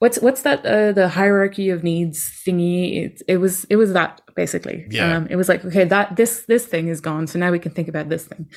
What's 0.00 0.18
what's 0.18 0.42
that? 0.42 0.66
Uh, 0.66 0.92
the 0.92 1.08
hierarchy 1.08 1.70
of 1.70 1.82
needs 1.82 2.42
thingy. 2.46 3.04
It, 3.06 3.22
it 3.26 3.36
was 3.38 3.64
it 3.70 3.76
was 3.76 3.94
that 3.94 4.20
basically. 4.34 4.86
Yeah. 4.90 5.16
Um, 5.16 5.28
it 5.30 5.36
was 5.36 5.48
like 5.48 5.64
okay, 5.64 5.84
that 5.84 6.16
this 6.16 6.44
this 6.46 6.66
thing 6.66 6.88
is 6.88 7.00
gone, 7.00 7.26
so 7.26 7.38
now 7.38 7.50
we 7.50 7.58
can 7.58 7.72
think 7.72 7.88
about 7.88 8.10
this 8.10 8.26
thing 8.26 8.50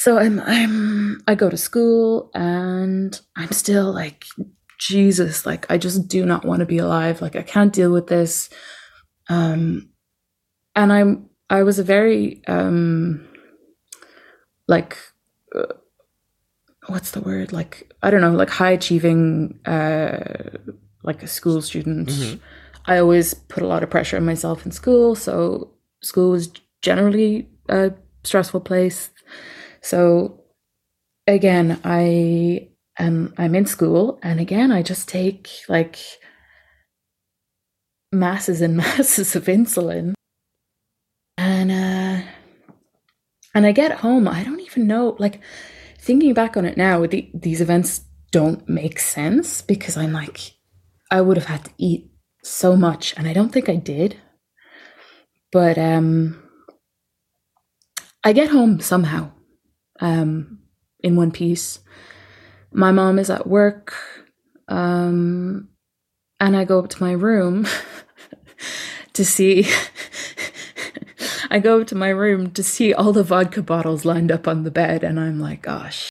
so 0.00 0.16
I'm 0.18 0.40
I'm 0.40 1.20
I 1.28 1.34
go 1.34 1.50
to 1.50 1.58
school 1.58 2.30
and 2.34 3.20
I'm 3.36 3.52
still 3.52 3.92
like 3.92 4.24
Jesus, 4.78 5.44
like 5.44 5.70
I 5.70 5.76
just 5.76 6.08
do 6.08 6.24
not 6.24 6.46
want 6.46 6.60
to 6.60 6.66
be 6.66 6.78
alive. 6.78 7.20
Like 7.20 7.36
I 7.36 7.42
can't 7.42 7.70
deal 7.70 7.92
with 7.92 8.06
this. 8.06 8.48
Um 9.28 9.90
and 10.74 10.90
I'm 10.90 11.28
I 11.50 11.64
was 11.64 11.78
a 11.78 11.84
very 11.84 12.40
um 12.46 13.28
like 14.66 14.96
uh, 15.54 15.74
what's 16.86 17.10
the 17.10 17.20
word 17.20 17.52
like 17.52 17.92
I 18.02 18.10
don't 18.10 18.22
know 18.22 18.32
like 18.32 18.48
high 18.48 18.70
achieving 18.70 19.60
uh 19.66 20.56
like 21.02 21.22
a 21.22 21.26
school 21.28 21.60
student. 21.60 22.08
Mhm. 22.08 22.40
I 22.86 22.96
always 22.96 23.34
put 23.34 23.62
a 23.62 23.66
lot 23.66 23.82
of 23.82 23.90
pressure 23.90 24.16
on 24.16 24.24
myself 24.24 24.64
in 24.64 24.72
school, 24.72 25.14
so 25.14 25.74
school 26.00 26.30
was 26.30 26.48
generally 26.80 27.50
a 27.68 27.92
stressful 28.24 28.60
place. 28.60 29.10
So 29.82 30.44
again, 31.26 31.80
I 31.84 32.68
am 32.98 33.34
I'm 33.38 33.54
in 33.54 33.66
school 33.66 34.18
and 34.22 34.40
again 34.40 34.70
I 34.72 34.82
just 34.82 35.08
take 35.08 35.48
like 35.68 35.98
masses 38.12 38.60
and 38.60 38.76
masses 38.82 39.36
of 39.36 39.44
insulin. 39.44 40.14
And 41.36 41.70
uh 41.70 42.26
and 43.54 43.66
I 43.66 43.72
get 43.72 43.98
home, 44.00 44.28
I 44.28 44.44
don't 44.44 44.60
even 44.60 44.86
know 44.86 45.16
like 45.18 45.40
thinking 45.98 46.34
back 46.34 46.56
on 46.56 46.64
it 46.64 46.76
now, 46.76 47.04
the, 47.06 47.30
these 47.34 47.60
events 47.60 48.02
don't 48.30 48.68
make 48.68 48.98
sense 49.00 49.60
because 49.62 49.96
I'm 49.96 50.12
like 50.12 50.52
I 51.10 51.20
would 51.20 51.36
have 51.36 51.46
had 51.46 51.64
to 51.64 51.70
eat 51.78 52.10
so 52.44 52.76
much 52.76 53.14
and 53.16 53.26
I 53.26 53.32
don't 53.32 53.50
think 53.50 53.68
I 53.68 53.76
did. 53.76 54.16
But 55.52 55.78
um 55.78 56.42
I 58.22 58.32
get 58.32 58.50
home 58.50 58.80
somehow. 58.80 59.32
Um 60.00 60.60
in 61.00 61.16
one 61.16 61.30
piece. 61.30 61.80
My 62.72 62.92
mom 62.92 63.18
is 63.18 63.30
at 63.30 63.46
work. 63.46 63.94
Um 64.68 65.68
and 66.38 66.56
I 66.56 66.64
go 66.64 66.78
up 66.78 66.88
to 66.90 67.02
my 67.02 67.12
room 67.12 67.66
to 69.12 69.24
see 69.24 69.66
I 71.50 71.58
go 71.58 71.80
up 71.80 71.88
to 71.88 71.96
my 71.96 72.10
room 72.10 72.52
to 72.52 72.62
see 72.62 72.94
all 72.94 73.12
the 73.12 73.24
vodka 73.24 73.62
bottles 73.62 74.04
lined 74.04 74.30
up 74.30 74.46
on 74.46 74.62
the 74.62 74.70
bed 74.70 75.02
and 75.02 75.18
I'm 75.18 75.40
like, 75.40 75.62
gosh. 75.62 76.08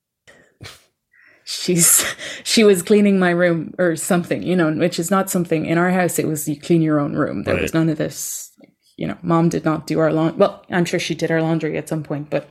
She's 1.45 2.06
she 2.44 2.64
was 2.64 2.84
cleaning 2.84 3.18
my 3.18 3.32
room 3.32 3.74
or 3.80 3.95
something, 3.95 4.44
you 4.44 4.56
know, 4.56 4.72
which 4.72 4.99
is 4.99 5.10
not 5.10 5.30
something 5.30 5.66
in 5.66 5.78
our 5.78 5.91
house 5.91 6.20
it 6.20 6.28
was 6.28 6.48
you 6.48 6.60
clean 6.60 6.82
your 6.82 6.99
own 6.99 7.14
room. 7.14 7.44
There 7.44 7.56
was 7.56 7.74
none 7.74 7.90
of 7.90 7.98
this 7.98 8.48
you 8.99 9.07
know, 9.07 9.17
mom 9.21 9.47
did 9.47 9.63
not 9.63 9.88
do 9.88 9.97
our 9.99 10.11
laundry. 10.11 10.38
Well, 10.38 10.61
I'm 10.69 10.84
sure 10.84 10.99
she 10.99 11.15
did 11.15 11.31
our 11.31 11.41
laundry 11.41 11.77
at 11.77 11.88
some 11.88 12.03
point, 12.03 12.30
but 12.30 12.49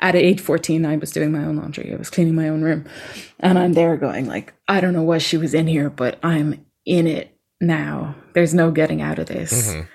at 0.00 0.16
age 0.16 0.40
14, 0.40 0.84
I 0.84 0.96
was 0.96 1.12
doing 1.12 1.30
my 1.30 1.44
own 1.44 1.54
laundry. 1.54 1.92
I 1.92 1.96
was 1.96 2.10
cleaning 2.10 2.34
my 2.34 2.48
own 2.48 2.62
room. 2.62 2.84
And 3.38 3.56
I'm 3.56 3.74
there 3.74 3.96
going 3.96 4.26
like, 4.26 4.54
I 4.66 4.80
don't 4.80 4.92
know 4.92 5.04
why 5.04 5.18
she 5.18 5.36
was 5.36 5.54
in 5.54 5.68
here, 5.68 5.88
but 5.88 6.18
I'm 6.24 6.66
in 6.84 7.06
it 7.06 7.38
now. 7.60 8.16
There's 8.32 8.52
no 8.52 8.72
getting 8.72 9.02
out 9.02 9.20
of 9.20 9.26
this. 9.26 9.72
Mhm. 9.72 9.88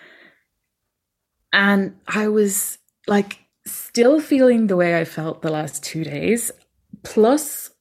And 1.51 1.95
I 2.07 2.29
was 2.29 2.77
like 3.05 3.39
still 3.65 4.21
feeling 4.21 4.67
the 4.67 4.77
way 4.77 4.97
I 4.97 5.03
felt 5.03 5.41
the 5.41 5.51
last 5.51 5.83
two 5.83 6.05
days, 6.05 6.49
plus 7.03 7.71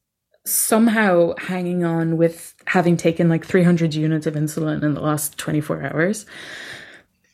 somehow 0.45 1.35
hanging 1.39 1.85
on 1.85 2.17
with 2.17 2.57
having 2.67 2.97
taken 2.97 3.29
like 3.29 3.45
300 3.47 3.95
units 3.95 4.27
of 4.27 4.35
insulin 4.35 4.83
in 4.83 4.95
the 4.95 5.01
last 5.01 5.39
24 5.39 5.85
hours. 5.85 6.27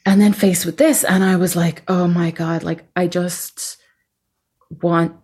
And 0.06 0.20
then 0.20 0.32
faced 0.34 0.66
with 0.66 0.76
this, 0.76 1.02
and 1.02 1.24
I 1.24 1.36
was 1.36 1.56
like, 1.56 1.82
oh 1.88 2.06
my 2.06 2.30
God, 2.30 2.62
like 2.62 2.84
I 2.94 3.06
just 3.06 3.78
want. 4.82 5.16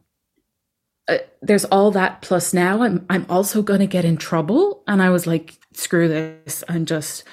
Uh, 1.08 1.18
there's 1.42 1.64
all 1.66 1.90
that 1.90 2.22
plus 2.22 2.54
now 2.54 2.82
I'm 2.82 3.04
I'm 3.10 3.26
also 3.28 3.62
going 3.62 3.80
to 3.80 3.86
get 3.86 4.04
in 4.04 4.16
trouble 4.16 4.84
and 4.86 5.02
I 5.02 5.10
was 5.10 5.26
like 5.26 5.58
screw 5.72 6.06
this 6.06 6.62
I'm 6.68 6.84
just 6.84 7.24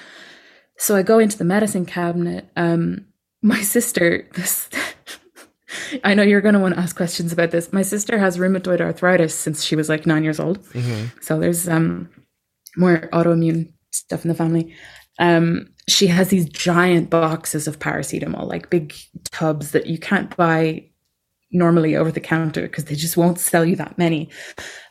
so 0.78 0.96
I 0.96 1.02
go 1.02 1.20
into 1.20 1.38
the 1.38 1.44
medicine 1.44 1.86
cabinet 1.86 2.48
um 2.56 3.06
my 3.42 3.60
sister 3.60 4.26
this 4.34 4.68
I 6.02 6.14
know 6.14 6.24
you're 6.24 6.40
going 6.40 6.54
to 6.54 6.60
want 6.60 6.74
to 6.74 6.80
ask 6.80 6.96
questions 6.96 7.32
about 7.32 7.50
this. 7.50 7.72
My 7.72 7.82
sister 7.82 8.18
has 8.18 8.36
rheumatoid 8.38 8.80
arthritis 8.80 9.34
since 9.34 9.62
she 9.62 9.76
was 9.76 9.88
like 9.88 10.06
9 10.06 10.24
years 10.24 10.40
old. 10.40 10.64
Mhm. 10.70 11.12
So 11.22 11.38
there's 11.38 11.68
um 11.68 12.08
more 12.76 13.08
autoimmune 13.12 13.72
stuff 13.92 14.24
in 14.24 14.28
the 14.28 14.34
family. 14.34 14.74
Um 15.20 15.68
she 15.88 16.06
has 16.06 16.28
these 16.28 16.48
giant 16.48 17.10
boxes 17.10 17.66
of 17.66 17.78
paracetamol, 17.78 18.46
like 18.46 18.70
big 18.70 18.94
tubs 19.30 19.72
that 19.72 19.86
you 19.86 19.98
can't 19.98 20.36
buy 20.36 20.84
normally 21.50 21.96
over 21.96 22.12
the 22.12 22.20
counter 22.20 22.62
because 22.62 22.84
they 22.84 22.94
just 22.94 23.16
won't 23.16 23.38
sell 23.38 23.64
you 23.64 23.76
that 23.76 23.96
many. 23.96 24.28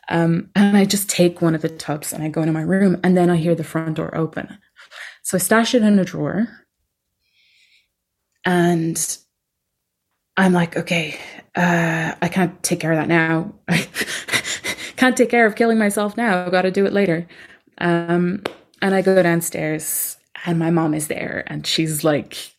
Um, 0.08 0.50
and 0.56 0.76
I 0.76 0.84
just 0.84 1.08
take 1.08 1.40
one 1.40 1.54
of 1.54 1.62
the 1.62 1.68
tubs 1.68 2.12
and 2.12 2.22
I 2.22 2.28
go 2.28 2.40
into 2.40 2.52
my 2.52 2.62
room 2.62 2.98
and 3.04 3.16
then 3.16 3.30
I 3.30 3.36
hear 3.36 3.54
the 3.54 3.64
front 3.64 3.96
door 3.96 4.14
open. 4.16 4.58
So 5.22 5.36
I 5.36 5.38
stash 5.38 5.74
it 5.74 5.82
in 5.82 5.98
a 5.98 6.04
drawer 6.04 6.48
and 8.44 9.18
I'm 10.36 10.52
like, 10.52 10.76
okay, 10.76 11.18
uh, 11.54 12.14
I 12.20 12.28
can't 12.28 12.60
take 12.62 12.80
care 12.80 12.92
of 12.92 12.98
that 12.98 13.08
now. 13.08 13.54
I 13.68 13.88
can't 14.96 15.16
take 15.16 15.30
care 15.30 15.46
of 15.46 15.54
killing 15.54 15.78
myself 15.78 16.16
now. 16.16 16.44
I've 16.44 16.52
got 16.52 16.62
to 16.62 16.70
do 16.70 16.86
it 16.86 16.92
later. 16.92 17.28
Um, 17.78 18.42
and 18.80 18.94
I 18.94 19.02
go 19.02 19.20
downstairs 19.22 20.17
and 20.44 20.58
my 20.58 20.70
mom 20.70 20.94
is 20.94 21.08
there 21.08 21.44
and 21.46 21.66
she's 21.66 22.04
like 22.04 22.54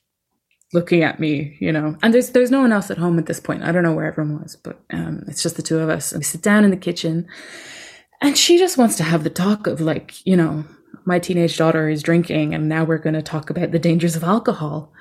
looking 0.74 1.04
at 1.04 1.20
me, 1.20 1.58
you 1.60 1.72
know. 1.72 1.98
And 2.02 2.14
there's 2.14 2.32
there's 2.32 2.52
no 2.52 2.62
one 2.62 2.72
else 2.72 2.92
at 2.92 2.98
home 2.98 3.20
at 3.20 3.26
this 3.26 3.40
point. 3.40 3.64
I 3.64 3.72
don't 3.72 3.84
know 3.84 3.94
where 3.94 4.06
everyone 4.06 4.42
was, 4.42 4.56
but 4.56 4.80
um, 4.92 5.24
it's 5.28 5.44
just 5.44 5.56
the 5.56 5.62
two 5.62 5.80
of 5.80 5.90
us. 5.90 6.12
And 6.12 6.20
we 6.20 6.26
sit 6.26 6.42
down 6.42 6.64
in 6.64 6.72
the 6.72 6.78
kitchen 6.78 7.28
and 8.22 8.38
she 8.38 8.58
just 8.58 8.78
wants 8.78 8.96
to 8.98 9.04
have 9.04 9.24
the 9.24 9.30
talk 9.30 9.68
of 9.68 9.82
like, 9.82 10.26
you 10.26 10.36
know, 10.36 10.66
my 11.06 11.20
teenage 11.20 11.58
daughter 11.58 11.90
is 11.90 12.04
drinking 12.04 12.54
and 12.54 12.70
now 12.70 12.84
we're 12.84 12.98
going 12.98 13.16
to 13.16 13.22
talk 13.22 13.50
about 13.50 13.72
the 13.72 13.80
dangers 13.80 14.16
of 14.16 14.24
alcohol. 14.24 14.92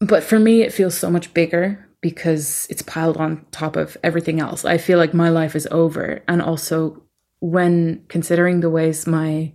But 0.00 0.22
for 0.22 0.38
me, 0.38 0.62
it 0.62 0.72
feels 0.72 0.96
so 0.96 1.10
much 1.10 1.34
bigger 1.34 1.84
because 2.00 2.66
it's 2.70 2.82
piled 2.82 3.16
on 3.16 3.44
top 3.50 3.74
of 3.74 3.96
everything 4.04 4.38
else. 4.38 4.64
I 4.64 4.78
feel 4.78 4.98
like 4.98 5.12
my 5.12 5.30
life 5.30 5.56
is 5.56 5.66
over. 5.72 6.22
And 6.28 6.40
also, 6.40 7.02
when 7.40 8.04
considering 8.08 8.60
the 8.60 8.70
ways 8.70 9.06
my 9.06 9.52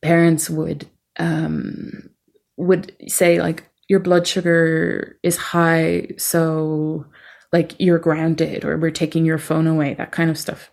parents 0.00 0.48
would 0.48 0.88
um, 1.18 2.10
would 2.56 2.94
say, 3.08 3.40
like, 3.40 3.64
your 3.88 4.00
blood 4.00 4.26
sugar 4.26 5.18
is 5.22 5.36
high, 5.36 6.08
so 6.16 7.04
like 7.52 7.74
you're 7.78 7.98
grounded, 7.98 8.64
or 8.64 8.76
we're 8.78 8.90
taking 8.90 9.24
your 9.24 9.38
phone 9.38 9.66
away, 9.66 9.94
that 9.94 10.10
kind 10.10 10.30
of 10.30 10.38
stuff. 10.38 10.70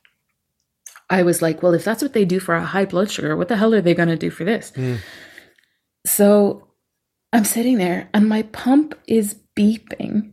I 1.09 1.23
was 1.23 1.41
like, 1.41 1.61
well, 1.61 1.73
if 1.73 1.84
that's 1.84 2.01
what 2.01 2.13
they 2.13 2.23
do 2.26 2.39
for 2.39 2.55
a 2.55 2.65
high 2.65 2.85
blood 2.85 3.11
sugar, 3.11 3.35
what 3.35 3.49
the 3.49 3.57
hell 3.57 3.73
are 3.76 3.81
they 3.81 3.93
going 3.93 4.07
to 4.09 4.15
do 4.15 4.30
for 4.31 4.45
this? 4.45 4.72
Mm. 4.76 4.97
So 6.05 6.68
I'm 7.34 7.43
sitting 7.45 7.77
there 7.77 8.09
and 8.13 8.27
my 8.27 8.43
pump 8.43 8.97
is 9.07 9.35
beeping 9.55 10.31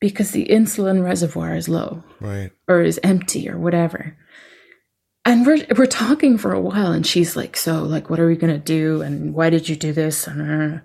because 0.00 0.30
the 0.32 0.46
insulin 0.46 1.04
reservoir 1.04 1.54
is 1.54 1.68
low 1.68 2.02
Right. 2.20 2.50
or 2.66 2.80
is 2.80 2.98
empty 3.02 3.48
or 3.48 3.58
whatever. 3.58 4.16
And 5.26 5.46
we're 5.46 5.64
we're 5.76 5.86
talking 5.86 6.36
for 6.36 6.52
a 6.52 6.60
while 6.60 6.92
and 6.92 7.06
she's 7.06 7.34
like, 7.34 7.56
"So, 7.56 7.82
like 7.82 8.10
what 8.10 8.20
are 8.20 8.26
we 8.26 8.36
going 8.36 8.52
to 8.52 8.58
do 8.58 9.00
and 9.00 9.34
why 9.34 9.50
did 9.50 9.68
you 9.68 9.76
do 9.76 9.92
this?" 9.92 10.26
and 10.26 10.42
uh, 10.42 10.80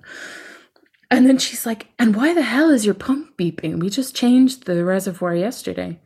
and 1.12 1.28
then 1.28 1.38
she's 1.38 1.66
like, 1.66 1.88
"And 2.00 2.16
why 2.16 2.34
the 2.34 2.42
hell 2.42 2.70
is 2.70 2.86
your 2.86 2.96
pump 2.96 3.38
beeping? 3.38 3.80
We 3.80 3.90
just 3.90 4.16
changed 4.16 4.66
the 4.66 4.86
reservoir 4.86 5.36
yesterday." 5.36 6.00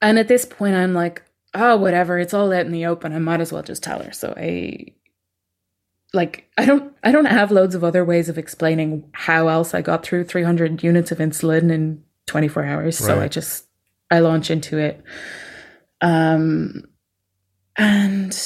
And 0.00 0.18
at 0.18 0.28
this 0.28 0.44
point 0.44 0.76
I'm 0.76 0.94
like, 0.94 1.22
"Oh, 1.54 1.76
whatever. 1.76 2.18
It's 2.18 2.34
all 2.34 2.52
out 2.52 2.66
in 2.66 2.72
the 2.72 2.86
open. 2.86 3.12
I 3.12 3.18
might 3.18 3.40
as 3.40 3.52
well 3.52 3.62
just 3.62 3.82
tell 3.82 4.00
her." 4.02 4.12
So 4.12 4.32
I 4.36 4.92
like 6.12 6.48
I 6.56 6.64
don't 6.64 6.94
I 7.02 7.10
don't 7.10 7.24
have 7.24 7.50
loads 7.50 7.74
of 7.74 7.82
other 7.82 8.04
ways 8.04 8.28
of 8.28 8.38
explaining 8.38 9.08
how 9.12 9.48
else 9.48 9.74
I 9.74 9.82
got 9.82 10.04
through 10.04 10.24
300 10.24 10.82
units 10.84 11.10
of 11.10 11.18
insulin 11.18 11.70
in 11.70 12.04
24 12.26 12.64
hours. 12.64 12.98
So 12.98 13.20
I 13.20 13.28
just 13.28 13.66
I 14.10 14.20
launch 14.20 14.50
into 14.50 14.78
it. 14.78 15.02
Um 16.02 16.84
and 17.76 18.36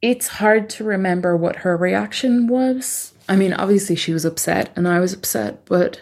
it's 0.00 0.28
hard 0.28 0.68
to 0.70 0.84
remember 0.84 1.36
what 1.36 1.56
her 1.56 1.76
reaction 1.76 2.46
was. 2.46 3.14
I 3.28 3.36
mean, 3.36 3.52
obviously 3.52 3.96
she 3.96 4.12
was 4.12 4.24
upset 4.24 4.70
and 4.76 4.86
I 4.86 5.00
was 5.00 5.12
upset, 5.12 5.64
but 5.64 6.00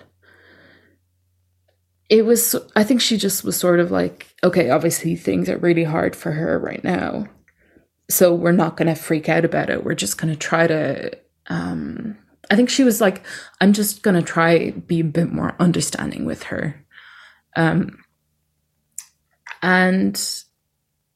it 2.08 2.26
was 2.26 2.54
I 2.76 2.84
think 2.84 3.00
she 3.00 3.16
just 3.16 3.42
was 3.42 3.56
sort 3.56 3.80
of 3.80 3.90
like, 3.90 4.34
okay, 4.44 4.70
obviously 4.70 5.16
things 5.16 5.48
are 5.48 5.58
really 5.58 5.84
hard 5.84 6.14
for 6.14 6.32
her 6.32 6.58
right 6.58 6.82
now. 6.84 7.26
So 8.10 8.34
we're 8.34 8.52
not 8.52 8.76
going 8.76 8.88
to 8.88 9.00
freak 9.00 9.28
out 9.28 9.44
about 9.44 9.70
it. 9.70 9.84
We're 9.84 9.94
just 9.94 10.18
going 10.18 10.32
to 10.32 10.38
try 10.38 10.66
to 10.66 11.12
um 11.48 12.16
i 12.50 12.54
think 12.54 12.70
she 12.70 12.84
was 12.84 13.00
like 13.00 13.24
i'm 13.60 13.72
just 13.72 14.02
going 14.02 14.14
to 14.14 14.22
try 14.22 14.70
be 14.70 15.00
a 15.00 15.04
bit 15.04 15.32
more 15.32 15.56
understanding 15.58 16.24
with 16.24 16.44
her. 16.44 16.84
Um 17.56 18.01
and 19.62 20.44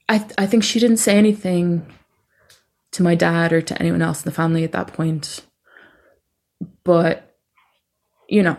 i 0.09 0.25
i 0.39 0.47
think 0.47 0.63
she 0.63 0.79
didn't 0.79 0.99
say 0.99 1.17
anything 1.17 1.87
to 2.93 3.03
my 3.03 3.15
dad 3.15 3.53
or 3.53 3.61
to 3.61 3.79
anyone 3.79 4.01
else 4.01 4.23
in 4.23 4.25
the 4.25 4.35
family 4.35 4.65
at 4.65 4.73
that 4.73 4.93
point. 4.93 5.45
But 6.83 7.37
you 8.29 8.43
know 8.43 8.57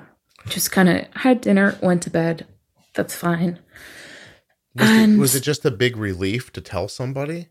just 0.47 0.71
kind 0.71 0.87
of 0.87 1.05
had 1.13 1.41
dinner 1.41 1.77
went 1.81 2.03
to 2.03 2.09
bed. 2.09 2.45
That's 2.93 3.15
fine. 3.15 3.59
Was, 4.75 4.89
it, 4.89 5.17
was 5.17 5.35
it 5.35 5.43
just 5.43 5.65
a 5.65 5.71
big 5.71 5.97
relief 5.97 6.53
to 6.53 6.61
tell 6.61 6.87
somebody? 6.87 7.47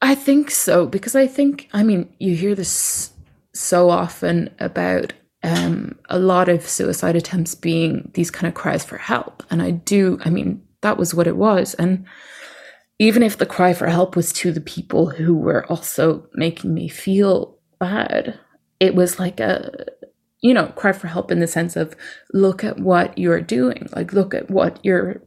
I 0.00 0.14
think 0.14 0.50
so 0.50 0.86
because 0.86 1.16
I 1.16 1.26
think 1.26 1.68
I 1.72 1.82
mean 1.82 2.14
you 2.18 2.36
hear 2.36 2.54
this 2.54 3.10
so 3.52 3.90
often 3.90 4.54
about 4.60 5.12
um, 5.42 5.98
a 6.08 6.18
lot 6.18 6.48
of 6.48 6.68
suicide 6.68 7.16
attempts 7.16 7.54
being 7.54 8.10
these 8.14 8.30
kind 8.30 8.48
of 8.48 8.54
cries 8.54 8.84
for 8.84 8.98
help. 8.98 9.42
And 9.50 9.62
I 9.62 9.70
do, 9.70 10.18
I 10.24 10.30
mean, 10.30 10.62
that 10.80 10.96
was 10.96 11.14
what 11.14 11.26
it 11.26 11.36
was. 11.36 11.74
And 11.74 12.06
even 12.98 13.22
if 13.22 13.38
the 13.38 13.46
cry 13.46 13.74
for 13.74 13.86
help 13.86 14.16
was 14.16 14.32
to 14.34 14.52
the 14.52 14.60
people 14.60 15.10
who 15.10 15.36
were 15.36 15.64
also 15.66 16.26
making 16.34 16.74
me 16.74 16.88
feel 16.88 17.56
bad, 17.78 18.38
it 18.80 18.94
was 18.94 19.18
like 19.18 19.38
a, 19.38 19.86
you 20.40 20.52
know, 20.52 20.66
cry 20.68 20.92
for 20.92 21.06
help 21.06 21.30
in 21.30 21.40
the 21.40 21.46
sense 21.46 21.76
of 21.76 21.94
look 22.32 22.64
at 22.64 22.78
what 22.78 23.16
you're 23.16 23.40
doing, 23.40 23.88
like 23.94 24.12
look 24.12 24.34
at 24.34 24.50
what 24.50 24.84
your 24.84 25.14
mm. 25.14 25.20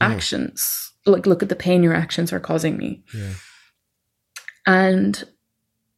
actions, 0.00 0.92
like 1.06 1.26
look 1.26 1.42
at 1.42 1.48
the 1.48 1.56
pain 1.56 1.82
your 1.82 1.94
actions 1.94 2.32
are 2.32 2.40
causing 2.40 2.76
me. 2.76 3.02
Yeah. 3.12 3.32
And 4.66 5.24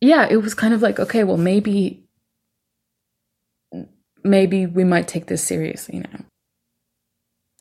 yeah, 0.00 0.26
it 0.30 0.38
was 0.38 0.54
kind 0.54 0.72
of 0.72 0.80
like, 0.80 0.98
okay, 0.98 1.24
well, 1.24 1.36
maybe, 1.36 2.06
maybe 4.22 4.66
we 4.66 4.84
might 4.84 5.08
take 5.08 5.26
this 5.26 5.42
seriously 5.42 6.00
now. 6.00 6.24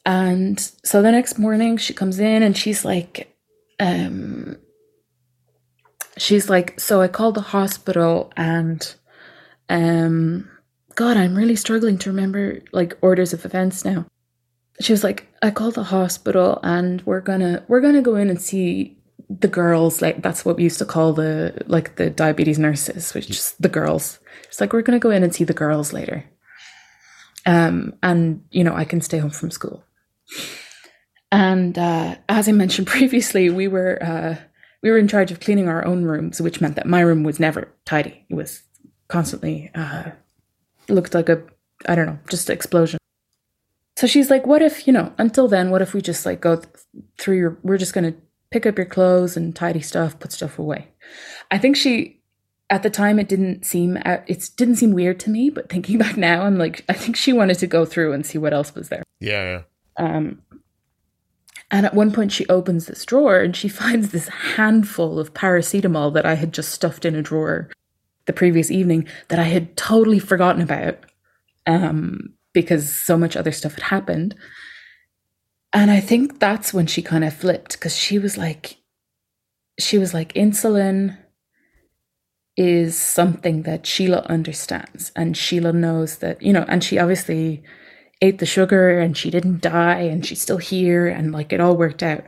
And 0.06 0.60
so 0.84 1.02
the 1.02 1.12
next 1.12 1.38
morning 1.38 1.78
she 1.78 1.94
comes 1.94 2.20
in 2.20 2.42
and 2.42 2.58
she's 2.58 2.84
like, 2.84 3.36
um, 3.80 4.58
she's 6.18 6.50
like, 6.50 6.80
so 6.80 7.02
I 7.02 7.08
called 7.08 7.36
the 7.36 7.42
hospital 7.42 8.32
and, 8.36 8.96
um, 9.70 10.50
God, 10.96 11.16
I'm 11.16 11.36
really 11.36 11.56
struggling 11.56 11.98
to 12.00 12.10
remember 12.10 12.60
like 12.74 12.98
orders 13.02 13.34
of 13.34 13.46
events 13.46 13.86
now. 13.86 14.06
She 14.82 14.92
was 14.92 15.04
like, 15.04 15.28
I 15.42 15.52
called 15.52 15.76
the 15.76 15.84
hospital 15.84 16.60
and 16.64 17.02
we're 17.06 17.22
gonna 17.22 17.64
we're 17.68 17.82
gonna 17.82 18.02
go 18.02 18.16
in 18.16 18.30
and 18.30 18.42
see 18.42 18.98
the 19.30 19.48
girls. 19.48 20.02
Like 20.02 20.22
that's 20.22 20.44
what 20.44 20.58
we 20.58 20.64
used 20.64 20.80
to 20.80 20.86
call 20.86 21.14
the 21.14 21.64
like 21.68 21.96
the 21.96 22.10
diabetes 22.10 22.60
nurses, 22.60 23.14
which 23.14 23.30
is 23.30 23.54
the 23.60 23.70
girls. 23.70 24.20
It's 24.48 24.60
like 24.60 24.74
we're 24.74 24.82
gonna 24.82 25.00
go 25.00 25.10
in 25.10 25.24
and 25.24 25.34
see 25.34 25.44
the 25.44 25.54
girls 25.54 25.94
later. 25.94 26.26
Um, 27.46 27.94
and 28.04 28.44
you 28.52 28.64
know 28.64 28.74
I 28.74 28.86
can 28.86 29.02
stay 29.02 29.18
home 29.18 29.32
from 29.32 29.52
school. 29.52 29.84
And 31.32 31.78
uh, 31.78 32.16
as 32.28 32.50
I 32.50 32.52
mentioned 32.52 32.88
previously, 32.98 33.50
we 33.50 33.68
were 33.68 34.02
uh, 34.04 34.36
we 34.82 34.92
were 34.92 34.98
in 34.98 35.08
charge 35.08 35.32
of 35.32 35.40
cleaning 35.40 35.68
our 35.68 35.86
own 35.86 36.04
rooms, 36.04 36.42
which 36.42 36.62
meant 36.62 36.76
that 36.76 36.88
my 36.88 37.02
room 37.02 37.24
was 37.24 37.40
never 37.40 37.74
tidy. 37.86 38.26
It 38.30 38.36
was 38.36 38.64
constantly 39.08 39.72
uh, 39.76 40.12
looked 40.88 41.14
like 41.14 41.30
a 41.30 41.44
I 41.88 41.96
don't 41.96 42.08
know, 42.08 42.20
just 42.30 42.50
explosion. 42.50 43.00
So 43.96 44.08
she's 44.08 44.30
like, 44.30 44.46
"What 44.46 44.62
if 44.62 44.88
you 44.88 44.94
know? 44.94 45.14
Until 45.18 45.48
then, 45.48 45.72
what 45.72 45.82
if 45.82 45.94
we 45.94 46.02
just 46.02 46.26
like 46.26 46.42
go 46.42 46.58
th- 46.58 46.68
through 47.18 47.38
your? 47.38 47.60
We're 47.64 47.78
just 47.78 47.94
gonna 47.94 48.16
pick 48.52 48.66
up 48.66 48.78
your 48.78 48.88
clothes 48.88 49.38
and 49.38 49.56
tidy 49.56 49.82
stuff, 49.82 50.20
put 50.20 50.32
stuff 50.32 50.58
away." 50.58 50.90
I 51.52 51.58
think 51.58 51.76
she 51.76 52.19
at 52.70 52.84
the 52.84 52.90
time 52.90 53.20
it 53.20 53.28
didn't 53.28 53.66
seem 53.66 53.98
it 53.98 54.50
didn't 54.58 54.76
seem 54.76 54.94
weird 54.94 55.20
to 55.22 55.30
me, 55.30 55.50
but 55.50 55.70
thinking 55.70 55.98
back 56.00 56.18
now, 56.18 56.44
I'm 56.44 56.58
like, 56.58 56.84
I 56.90 56.94
think 56.94 57.16
she 57.16 57.34
wanted 57.34 57.60
to 57.60 57.68
go 57.68 57.86
through 57.86 58.14
and 58.14 58.26
see 58.26 58.38
what 58.38 58.54
else 58.54 58.74
was 58.76 58.90
there. 58.90 59.04
Yeah. 59.20 59.62
yeah. 60.00 60.06
Um, 60.06 60.42
and 61.72 61.86
at 61.86 61.94
one 61.94 62.12
point, 62.12 62.32
she 62.32 62.48
opens 62.48 62.88
this 62.88 63.06
drawer 63.06 63.40
and 63.40 63.56
she 63.56 63.68
finds 63.70 64.10
this 64.10 64.28
handful 64.28 65.20
of 65.20 65.34
paracetamol 65.34 66.14
that 66.14 66.26
I 66.26 66.36
had 66.36 66.54
just 66.54 66.72
stuffed 66.72 67.06
in 67.06 67.16
a 67.16 67.22
drawer 67.22 67.70
the 68.26 68.34
previous 68.34 68.70
evening 68.70 69.08
that 69.30 69.40
I 69.40 69.44
had 69.44 69.76
totally 69.76 70.20
forgotten 70.20 70.62
about 70.62 71.00
um, 71.66 72.34
because 72.54 72.94
so 72.94 73.18
much 73.18 73.36
other 73.36 73.52
stuff 73.52 73.74
had 73.74 73.84
happened. 73.84 74.36
And 75.74 75.90
I 75.90 76.00
think 76.00 76.40
that's 76.40 76.74
when 76.74 76.86
she 76.86 77.02
kind 77.02 77.24
of 77.24 77.34
flipped 77.34 77.74
because 77.74 77.96
she 77.96 78.20
was 78.20 78.38
like, 78.38 78.78
she 79.80 79.98
was 79.98 80.14
like, 80.14 80.34
insulin 80.34 81.18
is 82.58 82.98
something 82.98 83.64
that 83.64 83.84
Síle 83.84 84.26
understands. 84.28 85.12
And 85.16 85.36
Síle 85.36 85.74
knows 85.74 86.18
that, 86.18 86.42
you 86.42 86.54
know, 86.54 86.66
and 86.68 86.84
she 86.84 87.00
obviously 87.00 87.64
ate 88.22 88.40
the 88.40 88.46
sugar 88.46 89.00
and 89.00 89.16
she 89.16 89.30
didn't 89.30 89.62
die 89.62 90.02
and 90.02 90.26
she's 90.26 90.42
still 90.42 90.58
here 90.58 91.08
and 91.08 91.32
like 91.32 91.54
it 91.54 91.62
all 91.62 91.78
worked 91.78 92.04
out. 92.04 92.24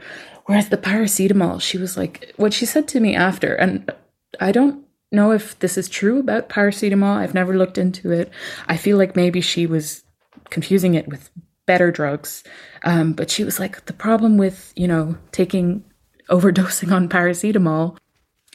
Whereas 0.46 0.70
the 0.70 0.78
paracetamol, 0.78 1.62
she 1.62 1.78
was 1.78 1.98
like, 1.98 2.34
what 2.38 2.54
she 2.54 2.66
said 2.66 2.88
to 2.90 3.00
me 3.00 3.16
after, 3.16 3.56
and 3.56 3.92
I 4.40 4.52
don't 4.52 4.86
know 5.12 5.32
if 5.32 5.60
this 5.60 5.78
is 5.78 5.90
true 5.90 6.20
about 6.20 6.50
paracetamol. 6.50 7.18
I've 7.18 7.34
never 7.34 7.58
looked 7.58 7.78
into 7.78 8.12
it. 8.12 8.32
I 8.68 8.78
feel 8.78 8.98
like 8.98 9.16
maybe 9.16 9.42
she 9.42 9.66
was 9.66 10.04
confusing 10.50 10.96
it 10.96 11.08
with 11.08 11.30
better 11.66 11.92
drugs. 11.92 12.44
Um, 12.84 13.14
but 13.14 13.30
she 13.30 13.44
was 13.44 13.60
like, 13.60 13.86
the 13.86 13.94
problem 13.94 14.38
with, 14.38 14.74
you 14.76 14.88
know, 14.88 15.18
taking 15.32 15.84
overdosing 16.30 16.92
on 16.92 17.10
paracetamol 17.10 17.98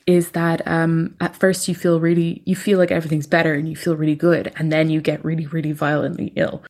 is 0.07 0.31
that 0.31 0.67
um, 0.67 1.17
at 1.21 1.35
first 1.37 1.69
you 1.69 1.75
feel 1.75 2.01
really, 2.01 2.43
you 2.47 2.55
feel 2.55 2.79
like 2.79 2.91
everything's 2.91 3.27
better 3.27 3.55
and 3.55 3.69
you 3.69 3.75
feel 3.75 3.97
really 3.97 4.15
good. 4.15 4.53
And 4.57 4.71
then 4.71 4.89
you 4.89 5.01
get 5.01 5.25
really, 5.25 5.47
really 5.47 5.73
violently 5.73 6.33
ill 6.37 6.63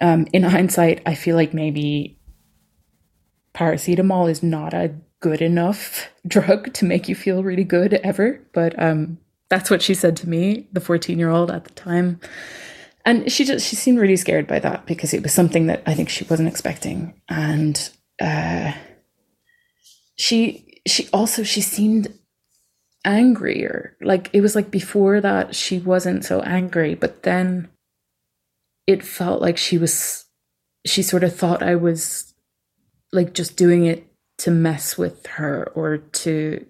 um, 0.00 0.26
in 0.32 0.42
hindsight, 0.42 1.02
I 1.06 1.14
feel 1.14 1.36
like 1.36 1.54
maybe 1.54 2.18
paracetamol 3.54 4.30
is 4.30 4.42
not 4.42 4.74
a 4.74 4.94
good 5.20 5.40
enough 5.40 6.10
drug 6.26 6.72
to 6.74 6.84
make 6.84 7.08
you 7.08 7.14
feel 7.14 7.42
really 7.42 7.64
good 7.64 7.94
ever. 7.94 8.40
But 8.52 8.80
um, 8.82 9.18
that's 9.48 9.70
what 9.70 9.82
she 9.82 9.94
said 9.94 10.16
to 10.18 10.28
me, 10.28 10.68
the 10.72 10.80
14 10.80 11.18
year 11.18 11.30
old 11.30 11.50
at 11.50 11.64
the 11.64 11.74
time. 11.74 12.20
And 13.06 13.30
she 13.30 13.44
just 13.44 13.66
she 13.66 13.76
seemed 13.76 13.98
really 13.98 14.16
scared 14.16 14.46
by 14.46 14.58
that 14.60 14.86
because 14.86 15.12
it 15.12 15.22
was 15.22 15.32
something 15.32 15.66
that 15.66 15.82
I 15.86 15.94
think 15.94 16.08
she 16.08 16.24
wasn't 16.24 16.48
expecting. 16.48 17.20
And 17.28 17.90
uh, 18.20 18.72
she 20.16 20.80
she 20.86 21.08
also 21.12 21.42
she 21.42 21.60
seemed 21.60 22.08
angrier. 23.04 23.96
Like 24.00 24.30
it 24.32 24.40
was 24.40 24.54
like 24.54 24.70
before 24.70 25.20
that 25.20 25.54
she 25.54 25.78
wasn't 25.78 26.24
so 26.24 26.40
angry, 26.40 26.94
but 26.94 27.22
then 27.22 27.68
it 28.86 29.04
felt 29.04 29.40
like 29.40 29.56
she 29.56 29.78
was 29.78 30.26
she 30.86 31.02
sort 31.02 31.24
of 31.24 31.34
thought 31.34 31.62
I 31.62 31.76
was 31.76 32.34
like 33.12 33.32
just 33.32 33.56
doing 33.56 33.86
it 33.86 34.06
to 34.38 34.50
mess 34.50 34.98
with 34.98 35.26
her 35.26 35.70
or 35.74 35.98
to 35.98 36.66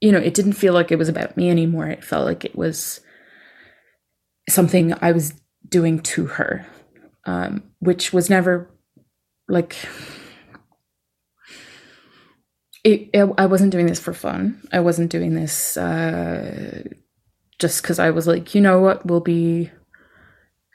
you 0.00 0.12
know, 0.12 0.18
it 0.18 0.34
didn't 0.34 0.52
feel 0.52 0.74
like 0.74 0.92
it 0.92 0.98
was 0.98 1.08
about 1.08 1.36
me 1.36 1.48
anymore. 1.48 1.86
It 1.86 2.04
felt 2.04 2.26
like 2.26 2.44
it 2.44 2.56
was 2.56 3.00
something 4.48 4.92
I 5.00 5.12
was 5.12 5.34
doing 5.66 6.00
to 6.00 6.26
her. 6.26 6.66
Um, 7.26 7.62
which 7.78 8.12
was 8.12 8.28
never 8.28 8.70
like 9.48 9.76
it, 12.84 13.08
it, 13.12 13.30
I 13.38 13.46
wasn't 13.46 13.72
doing 13.72 13.86
this 13.86 13.98
for 13.98 14.12
fun. 14.12 14.60
I 14.72 14.80
wasn't 14.80 15.10
doing 15.10 15.34
this 15.34 15.76
uh, 15.76 16.82
just 17.58 17.82
because 17.82 17.98
I 17.98 18.10
was 18.10 18.26
like, 18.26 18.54
you 18.54 18.60
know 18.60 18.80
what, 18.80 19.04
we'll 19.06 19.20
be 19.20 19.70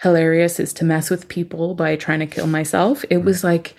hilarious 0.02 0.60
is 0.60 0.74
to 0.74 0.86
mess 0.86 1.10
with 1.10 1.28
people 1.28 1.76
by 1.76 1.96
trying 1.96 2.20
to 2.20 2.28
kill 2.28 2.48
myself. 2.48 3.06
It 3.10 3.24
was 3.24 3.44
like, 3.44 3.76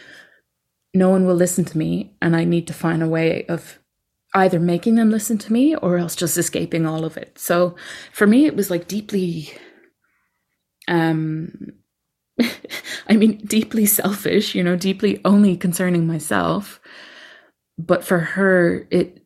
no 0.95 1.09
one 1.09 1.27
will 1.27 1.35
listen 1.35 1.65
to 1.67 1.79
me, 1.79 2.15
and 2.21 2.37
I 2.37 2.45
need 2.45 2.67
to 2.67 2.73
find 2.73 3.03
a 3.03 3.09
way 3.09 3.47
of 3.47 3.79
either 4.35 4.61
making 4.61 4.95
them 4.95 5.11
listen 5.11 5.39
to 5.39 5.53
me 5.53 5.75
or 5.75 5.99
else 5.99 6.15
just 6.15 6.39
escaping 6.39 6.87
all 6.87 7.05
of 7.05 7.17
it. 7.17 7.39
So 7.39 7.75
for 8.13 8.27
me, 8.27 8.47
it 8.47 8.55
was 8.55 8.71
like 8.71 8.87
deeply, 8.87 9.53
um, 10.87 11.73
I 13.09 13.17
mean, 13.17 13.39
deeply 13.39 13.87
selfish, 13.87 14.55
you 14.55 14.63
know, 14.63 14.77
deeply 14.77 15.21
only 15.25 15.57
concerning 15.57 16.07
myself. 16.07 16.80
But 17.87 18.05
for 18.05 18.19
her, 18.19 18.87
it, 18.91 19.23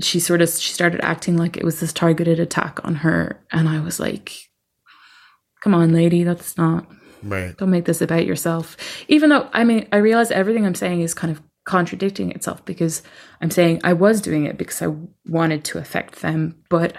she 0.00 0.20
sort 0.20 0.40
of, 0.40 0.48
she 0.50 0.72
started 0.72 1.00
acting 1.02 1.36
like 1.36 1.56
it 1.56 1.64
was 1.64 1.80
this 1.80 1.92
targeted 1.92 2.38
attack 2.38 2.78
on 2.84 2.96
her. 2.96 3.42
And 3.50 3.68
I 3.68 3.80
was 3.80 3.98
like, 3.98 4.32
come 5.62 5.74
on, 5.74 5.92
lady, 5.92 6.22
that's 6.22 6.56
not. 6.56 6.86
Right. 7.22 7.56
Don't 7.56 7.70
make 7.70 7.84
this 7.84 8.00
about 8.00 8.26
yourself. 8.26 8.76
Even 9.08 9.30
though, 9.30 9.48
I 9.52 9.64
mean, 9.64 9.88
I 9.92 9.96
realize 9.96 10.30
everything 10.30 10.64
I'm 10.64 10.74
saying 10.74 11.00
is 11.00 11.14
kind 11.14 11.32
of 11.32 11.42
contradicting 11.64 12.30
itself 12.30 12.64
because 12.64 13.02
I'm 13.40 13.50
saying 13.50 13.80
I 13.82 13.92
was 13.92 14.20
doing 14.20 14.44
it 14.46 14.56
because 14.56 14.80
I 14.80 14.94
wanted 15.26 15.64
to 15.64 15.78
affect 15.78 16.22
them, 16.22 16.62
but 16.70 16.96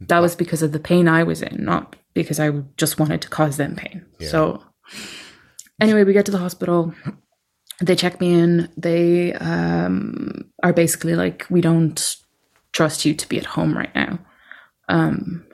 that 0.00 0.20
was 0.20 0.36
because 0.36 0.62
of 0.62 0.72
the 0.72 0.78
pain 0.78 1.08
I 1.08 1.22
was 1.22 1.40
in, 1.42 1.64
not 1.64 1.96
because 2.14 2.38
I 2.38 2.50
just 2.76 2.98
wanted 2.98 3.22
to 3.22 3.28
cause 3.28 3.56
them 3.56 3.76
pain. 3.76 4.04
Yeah. 4.18 4.28
So, 4.28 4.62
anyway, 5.80 6.04
we 6.04 6.12
get 6.12 6.26
to 6.26 6.32
the 6.32 6.38
hospital. 6.38 6.94
They 7.80 7.96
check 7.96 8.20
me 8.20 8.32
in. 8.32 8.70
They 8.76 9.34
um, 9.34 10.50
are 10.62 10.72
basically 10.72 11.14
like, 11.14 11.46
we 11.50 11.60
don't 11.60 12.16
trust 12.72 13.04
you 13.04 13.14
to 13.14 13.28
be 13.28 13.38
at 13.38 13.46
home 13.46 13.76
right 13.76 13.94
now. 13.94 14.18
Um, 14.88 15.46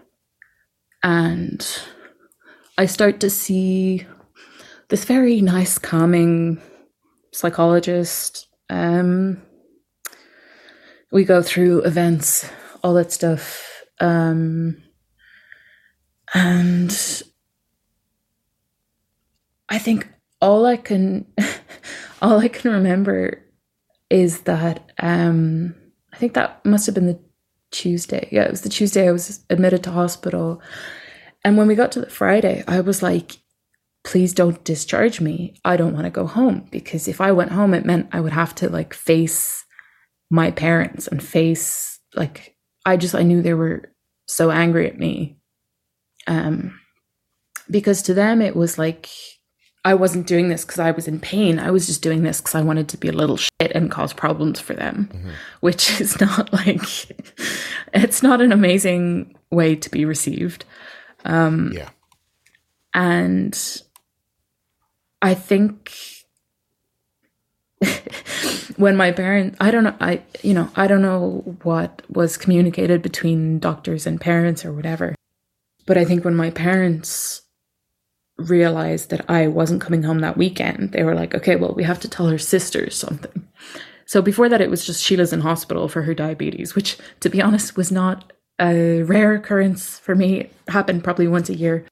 and 1.03 1.67
I 2.79 2.87
start 2.87 3.21
to 3.21 3.31
see 3.31 4.07
this 4.89 5.05
very 5.05 5.41
nice, 5.41 5.79
calming 5.79 6.61
psychologist. 7.33 8.47
Um, 8.71 9.43
we 11.11 11.25
go 11.25 11.43
through 11.43 11.83
events, 11.83 12.49
all 12.83 12.95
that 12.95 13.13
stuff. 13.13 13.85
Um, 14.01 14.83
and 16.35 17.23
I 19.69 19.79
think 19.79 20.09
all 20.41 20.67
I 20.67 20.77
can 20.77 21.27
all 22.23 22.39
I 22.39 22.49
can 22.49 22.71
remember 22.71 23.45
is 24.09 24.43
that 24.43 24.93
um, 25.01 25.75
I 26.13 26.17
think 26.17 26.35
that 26.35 26.65
must 26.65 26.87
have 26.87 26.95
been 26.95 27.07
the 27.07 27.19
Tuesday. 27.73 28.29
Yeah, 28.31 28.45
it 28.45 28.51
was 28.51 28.61
the 28.61 28.69
Tuesday 28.69 29.09
I 29.09 29.13
was 29.13 29.45
admitted 29.51 29.83
to 29.85 29.91
hospital. 29.91 30.63
And 31.45 31.57
when 31.57 31.67
we 31.67 31.75
got 31.75 31.91
to 31.93 32.01
the 32.01 32.11
Friday, 32.11 32.63
I 32.69 32.81
was 32.81 33.03
like, 33.03 33.39
please 34.05 34.33
don't 34.33 34.63
discharge 34.65 35.21
me. 35.21 35.55
I 35.65 35.77
don't 35.77 35.95
want 35.95 36.05
to 36.05 36.11
go 36.11 36.27
home 36.27 36.69
because 36.71 37.09
if 37.09 37.21
I 37.21 37.33
went 37.33 37.53
home, 37.53 37.75
it 37.75 37.85
meant 37.85 38.09
I 38.13 38.21
would 38.21 38.33
have 38.33 38.55
to 38.57 38.69
like 38.69 38.95
face 38.95 39.65
my 40.31 40.51
parents 40.51 41.09
and 41.09 41.23
face 41.23 41.99
like 42.15 42.57
I 42.87 42.97
just 42.97 43.15
I 43.15 43.23
knew 43.23 43.43
they 43.43 43.55
were 43.55 43.93
so 44.27 44.51
angry 44.51 44.89
at 44.89 44.99
me. 44.99 45.39
Um 46.27 46.79
because 47.71 48.03
to 48.03 48.15
them 48.15 48.43
it 48.43 48.57
was 48.57 48.79
like 48.79 49.09
I 49.85 49.95
wasn't 49.95 50.27
doing 50.27 50.49
this 50.49 50.65
because 50.65 50.79
I 50.79 50.93
was 50.93 51.09
in 51.09 51.19
pain. 51.19 51.59
I 51.59 51.71
was 51.71 51.87
just 51.87 52.03
doing 52.03 52.23
this 52.23 52.41
because 52.41 52.55
I 52.55 52.63
wanted 52.63 52.89
to 52.91 52.97
be 52.97 53.09
a 53.09 53.13
little 53.13 53.37
shit 53.37 53.73
and 53.75 53.91
cause 53.91 54.13
problems 54.13 54.61
for 54.61 54.75
them, 54.75 55.11
mm-hmm. 55.13 55.31
which 55.61 56.01
is 56.01 56.21
not 56.21 56.53
like, 56.53 56.83
it's 57.93 58.23
not 58.23 58.41
an 58.41 58.53
amazing 58.53 59.37
way 59.51 59.75
to 59.75 59.91
be 59.91 60.05
received. 60.05 60.65
Um, 61.25 61.73
yeah. 61.75 61.91
And 62.95 63.83
I 65.21 65.35
think 65.35 65.93
when 68.77 68.97
my 68.97 69.11
parents, 69.11 69.57
I 69.61 69.71
don't 69.73 69.85
know, 69.85 69.97
I, 70.01 70.23
you 70.43 70.55
know, 70.55 70.71
I 70.77 70.87
don't 70.87 71.03
know 71.03 71.57
what 71.63 72.03
was 72.09 72.37
communicated 72.37 73.03
between 73.03 73.59
doctors 73.59 74.07
and 74.07 74.21
parents 74.21 74.65
or 74.65 74.73
whatever. 74.73 75.17
But 75.87 75.99
I 75.99 76.05
think 76.05 76.25
when 76.25 76.37
my 76.37 76.51
parents 76.51 77.42
realized 78.39 79.11
that 79.11 79.25
I 79.29 79.47
wasn't 79.47 79.83
coming 79.83 80.03
home 80.03 80.21
that 80.21 80.37
weekend, 80.37 80.93
they 80.93 81.03
were 81.03 81.15
like, 81.15 81.35
okay, 81.35 81.57
well, 81.57 81.75
we 81.75 81.85
have 81.85 82.01
to 82.01 82.09
tell 82.09 82.29
her 82.29 82.39
sisters 82.39 82.97
something. 82.97 83.49
So 84.07 84.21
before 84.21 84.49
that, 84.49 84.61
it 84.61 84.71
was 84.71 84.85
just 84.85 85.05
Síle's 85.05 85.33
in 85.33 85.41
hospital 85.41 85.89
for 85.89 86.03
her 86.03 86.15
diabetes, 86.15 86.75
which, 86.75 86.99
to 87.21 87.31
be 87.31 87.41
honest, 87.41 87.77
was 87.77 87.91
not 87.91 88.33
a 88.61 89.03
rare 89.03 89.35
occurrence 89.35 89.99
for 89.99 90.15
me. 90.15 90.41
It 90.41 90.53
happened 90.69 91.05
probably 91.05 91.29
once 91.29 91.49
a 91.49 91.55
year, 91.55 91.87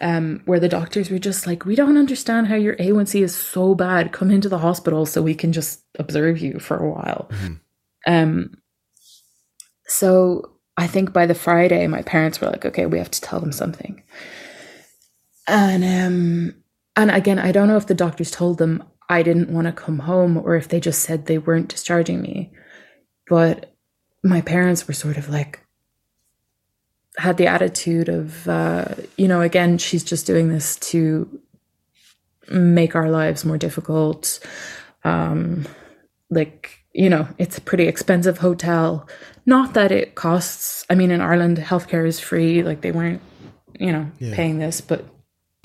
um, 0.00 0.42
where 0.46 0.60
the 0.60 0.68
doctors 0.68 1.10
were 1.10 1.18
just 1.18 1.46
like, 1.46 1.64
we 1.64 1.74
don't 1.74 1.98
understand 1.98 2.46
how 2.46 2.54
your 2.54 2.76
A1C 2.76 3.22
is 3.22 3.34
so 3.34 3.74
bad. 3.74 4.12
Come 4.12 4.30
into 4.30 4.48
the 4.48 4.58
hospital 4.58 5.04
so 5.04 5.20
we 5.20 5.34
can 5.34 5.52
just 5.52 5.82
observe 5.98 6.38
you 6.38 6.58
for 6.58 6.78
a 6.78 6.88
while. 6.88 7.28
Mm-hmm. 7.30 7.54
Um, 8.06 8.62
so 9.86 10.52
I 10.76 10.86
think 10.86 11.12
by 11.12 11.26
the 11.26 11.34
Friday, 11.34 11.86
my 11.86 12.02
parents 12.02 12.40
were 12.40 12.48
like, 12.48 12.64
okay, 12.64 12.86
we 12.86 12.98
have 12.98 13.10
to 13.10 13.20
tell 13.20 13.40
them 13.40 13.52
something. 13.52 14.02
And 15.46 15.84
um 15.84 16.54
and 16.96 17.10
again, 17.10 17.38
I 17.38 17.52
don't 17.52 17.68
know 17.68 17.76
if 17.76 17.86
the 17.86 17.94
doctors 17.94 18.30
told 18.30 18.58
them 18.58 18.84
I 19.08 19.22
didn't 19.22 19.52
want 19.52 19.66
to 19.66 19.72
come 19.72 20.00
home 20.00 20.36
or 20.36 20.56
if 20.56 20.68
they 20.68 20.80
just 20.80 21.02
said 21.02 21.26
they 21.26 21.38
weren't 21.38 21.68
discharging 21.68 22.20
me. 22.20 22.52
But 23.28 23.74
my 24.22 24.40
parents 24.40 24.86
were 24.86 24.94
sort 24.94 25.16
of 25.16 25.28
like 25.28 25.60
had 27.18 27.36
the 27.36 27.46
attitude 27.46 28.08
of 28.08 28.48
uh, 28.48 28.86
you 29.16 29.28
know, 29.28 29.40
again, 29.40 29.78
she's 29.78 30.04
just 30.04 30.26
doing 30.26 30.48
this 30.48 30.76
to 30.76 31.40
make 32.48 32.94
our 32.94 33.10
lives 33.10 33.44
more 33.44 33.58
difficult. 33.58 34.38
Um 35.04 35.66
like 36.30 36.82
you 36.94 37.08
know, 37.08 37.26
it's 37.38 37.58
a 37.58 37.62
pretty 37.62 37.88
expensive 37.88 38.38
hotel. 38.38 39.08
Not 39.46 39.74
that 39.74 39.90
it 39.90 40.14
costs, 40.14 40.84
I 40.90 40.94
mean, 40.94 41.10
in 41.10 41.20
Ireland, 41.20 41.56
healthcare 41.56 42.06
is 42.06 42.20
free. 42.20 42.62
Like 42.62 42.82
they 42.82 42.92
weren't, 42.92 43.22
you 43.78 43.92
know, 43.92 44.10
yeah. 44.18 44.34
paying 44.34 44.58
this, 44.58 44.80
but 44.80 45.04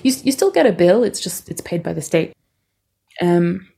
you, 0.02 0.12
you 0.24 0.32
still 0.32 0.50
get 0.50 0.66
a 0.66 0.72
bill. 0.72 1.04
It's 1.04 1.20
just 1.20 1.48
it's 1.48 1.60
paid 1.60 1.82
by 1.82 1.92
the 1.92 2.02
state. 2.02 2.32
Um. 3.20 3.68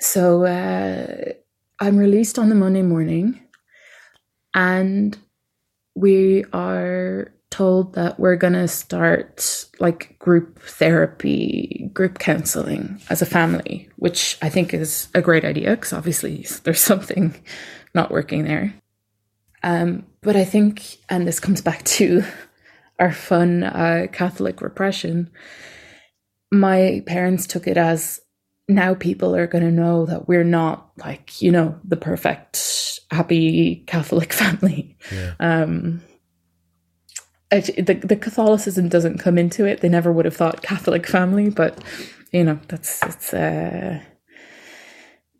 So 0.00 0.44
uh, 0.44 1.32
I'm 1.80 1.96
released 1.96 2.38
on 2.38 2.48
the 2.48 2.54
Monday 2.54 2.82
morning, 2.82 3.40
and 4.54 5.16
we 5.94 6.44
are 6.52 7.32
told 7.54 7.94
that 7.94 8.18
we're 8.18 8.36
to 8.52 8.66
start 8.66 9.66
like 9.78 10.18
group 10.18 10.60
therapy, 10.60 11.88
group 11.94 12.18
counseling 12.18 13.00
as 13.10 13.22
a 13.22 13.26
family, 13.26 13.88
which 13.96 14.36
I 14.42 14.48
think 14.48 14.74
is 14.74 15.08
a 15.14 15.22
great 15.22 15.44
idea 15.44 15.70
because 15.70 15.92
obviously 15.92 16.44
there's 16.64 16.80
something 16.80 17.34
not 17.94 18.10
working 18.10 18.44
there. 18.44 18.74
Um, 19.62 20.04
but 20.20 20.34
I 20.34 20.44
think, 20.44 20.98
and 21.08 21.26
this 21.26 21.38
comes 21.38 21.60
back 21.60 21.84
to 21.84 22.24
our 22.98 23.12
fun 23.12 23.62
uh, 23.64 24.06
Catholic 24.12 24.60
repression, 24.60 25.30
my 26.52 27.02
parents 27.06 27.46
took 27.46 27.66
it 27.66 27.76
as 27.76 28.20
now 28.68 28.94
people 28.94 29.34
are 29.36 29.46
going 29.46 29.64
to 29.64 29.70
know 29.70 30.06
that 30.06 30.28
we're 30.28 30.44
not 30.44 30.90
like, 30.98 31.42
you 31.42 31.50
know, 31.50 31.78
the 31.84 31.96
perfect, 31.96 33.00
happy 33.10 33.84
Catholic 33.86 34.32
family. 34.42 34.96
Yeah. 35.12 35.34
Um, 35.40 36.02
the, 37.50 38.00
the 38.02 38.16
Catholicism 38.16 38.88
doesn't 38.88 39.18
come 39.18 39.38
into 39.38 39.64
it. 39.64 39.80
They 39.80 39.88
never 39.88 40.12
would 40.12 40.24
have 40.24 40.36
thought 40.36 40.62
Catholic 40.62 41.06
family, 41.06 41.50
but 41.50 41.82
you 42.32 42.42
know, 42.42 42.58
that's, 42.66 43.00
it's, 43.04 43.32
uh, 43.32 44.00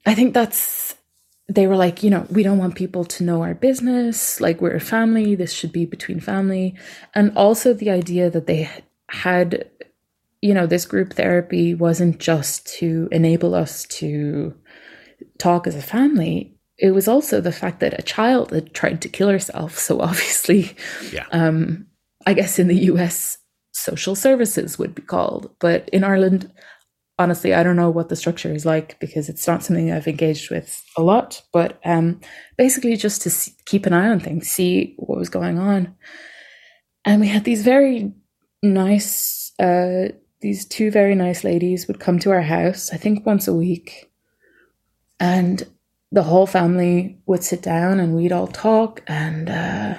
I 0.06 0.14
think 0.14 0.34
that's 0.34 0.93
they 1.48 1.66
were 1.66 1.76
like, 1.76 2.02
you 2.02 2.10
know, 2.10 2.26
we 2.30 2.42
don't 2.42 2.58
want 2.58 2.74
people 2.74 3.04
to 3.04 3.24
know 3.24 3.42
our 3.42 3.54
business. 3.54 4.40
Like, 4.40 4.60
we're 4.60 4.76
a 4.76 4.80
family. 4.80 5.34
This 5.34 5.52
should 5.52 5.72
be 5.72 5.84
between 5.84 6.20
family. 6.20 6.74
And 7.14 7.36
also 7.36 7.74
the 7.74 7.90
idea 7.90 8.30
that 8.30 8.46
they 8.46 8.70
had, 9.10 9.68
you 10.40 10.54
know, 10.54 10.66
this 10.66 10.86
group 10.86 11.12
therapy 11.12 11.74
wasn't 11.74 12.18
just 12.18 12.66
to 12.78 13.08
enable 13.12 13.54
us 13.54 13.84
to 13.84 14.54
talk 15.38 15.66
as 15.66 15.74
a 15.74 15.82
family. 15.82 16.56
It 16.78 16.92
was 16.92 17.08
also 17.08 17.40
the 17.40 17.52
fact 17.52 17.80
that 17.80 17.98
a 17.98 18.02
child 18.02 18.50
had 18.50 18.72
tried 18.72 19.02
to 19.02 19.08
kill 19.08 19.28
herself. 19.28 19.78
So 19.78 20.00
obviously, 20.00 20.74
yeah. 21.12 21.26
um, 21.30 21.86
I 22.26 22.32
guess 22.32 22.58
in 22.58 22.68
the 22.68 22.84
US, 22.92 23.36
social 23.72 24.14
services 24.14 24.78
would 24.78 24.94
be 24.94 25.02
called. 25.02 25.50
But 25.58 25.90
in 25.90 26.04
Ireland, 26.04 26.50
honestly, 27.18 27.54
I 27.54 27.62
don't 27.62 27.76
know 27.76 27.90
what 27.90 28.08
the 28.08 28.16
structure 28.16 28.52
is 28.52 28.66
like 28.66 28.98
because 29.00 29.28
it's 29.28 29.46
not 29.46 29.62
something 29.62 29.90
I've 29.90 30.08
engaged 30.08 30.50
with 30.50 30.84
a 30.96 31.02
lot. 31.02 31.42
But 31.52 31.78
um, 31.84 32.20
basically, 32.56 32.96
just 32.96 33.22
to 33.22 33.30
see, 33.30 33.52
keep 33.66 33.86
an 33.86 33.92
eye 33.92 34.08
on 34.08 34.20
things, 34.20 34.48
see 34.48 34.94
what 34.98 35.18
was 35.18 35.28
going 35.28 35.58
on. 35.58 35.94
And 37.04 37.20
we 37.20 37.28
had 37.28 37.44
these 37.44 37.62
very 37.62 38.12
nice, 38.62 39.52
uh, 39.58 40.08
these 40.40 40.66
two 40.66 40.90
very 40.90 41.14
nice 41.14 41.44
ladies 41.44 41.86
would 41.86 42.00
come 42.00 42.18
to 42.20 42.30
our 42.30 42.42
house, 42.42 42.92
I 42.92 42.96
think 42.96 43.26
once 43.26 43.46
a 43.46 43.54
week. 43.54 44.10
And 45.20 45.62
the 46.10 46.22
whole 46.22 46.46
family 46.46 47.18
would 47.26 47.44
sit 47.44 47.62
down 47.62 48.00
and 48.00 48.14
we'd 48.14 48.32
all 48.32 48.46
talk. 48.46 49.02
And 49.06 49.50
uh, 49.50 49.96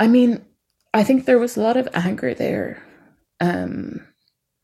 I 0.00 0.06
mean, 0.06 0.44
I 0.92 1.04
think 1.04 1.24
there 1.24 1.38
was 1.38 1.56
a 1.56 1.60
lot 1.60 1.76
of 1.76 1.88
anger 1.92 2.34
there. 2.34 2.82
Um, 3.40 4.06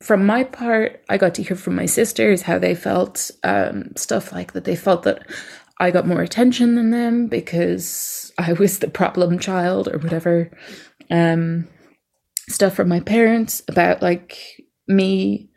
from 0.02 0.24
my 0.24 0.44
part, 0.44 1.04
I 1.08 1.18
got 1.18 1.34
to 1.34 1.42
hear 1.42 1.56
from 1.56 1.76
my 1.76 1.86
sisters 1.86 2.42
how 2.42 2.58
they 2.58 2.74
felt, 2.74 3.30
um, 3.44 3.92
stuff 3.96 4.32
like 4.32 4.52
that. 4.52 4.64
They 4.64 4.76
felt 4.76 5.02
that 5.02 5.26
I 5.78 5.90
got 5.90 6.06
more 6.06 6.22
attention 6.22 6.74
than 6.74 6.90
them 6.90 7.26
because 7.26 8.32
I 8.38 8.52
was 8.54 8.78
the 8.78 8.88
problem 8.88 9.38
child 9.38 9.88
or 9.88 9.98
whatever. 9.98 10.50
Um, 11.10 11.68
stuff 12.48 12.74
from 12.74 12.88
my 12.88 13.00
parents 13.00 13.62
about 13.68 14.02
like 14.02 14.38
me 14.88 15.50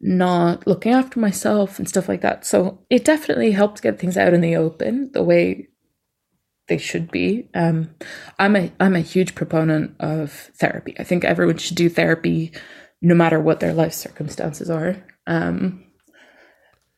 not 0.00 0.66
looking 0.66 0.92
after 0.92 1.18
myself 1.18 1.78
and 1.78 1.88
stuff 1.88 2.08
like 2.08 2.20
that. 2.20 2.46
So 2.46 2.84
it 2.90 3.04
definitely 3.04 3.50
helped 3.50 3.82
get 3.82 3.98
things 3.98 4.16
out 4.16 4.32
in 4.32 4.40
the 4.40 4.56
open 4.56 5.10
the 5.12 5.22
way 5.24 5.68
they 6.68 6.78
should 6.78 7.10
be. 7.10 7.48
Um, 7.54 7.94
I'm 8.38 8.54
a 8.54 8.70
I'm 8.78 8.94
a 8.94 9.00
huge 9.00 9.34
proponent 9.34 9.96
of 9.98 10.30
therapy. 10.32 10.94
I 10.98 11.04
think 11.04 11.24
everyone 11.24 11.56
should 11.56 11.76
do 11.76 11.88
therapy 11.88 12.52
no 13.00 13.14
matter 13.14 13.38
what 13.40 13.60
their 13.60 13.72
life 13.72 13.92
circumstances 13.92 14.70
are. 14.70 14.96
Um, 15.26 15.84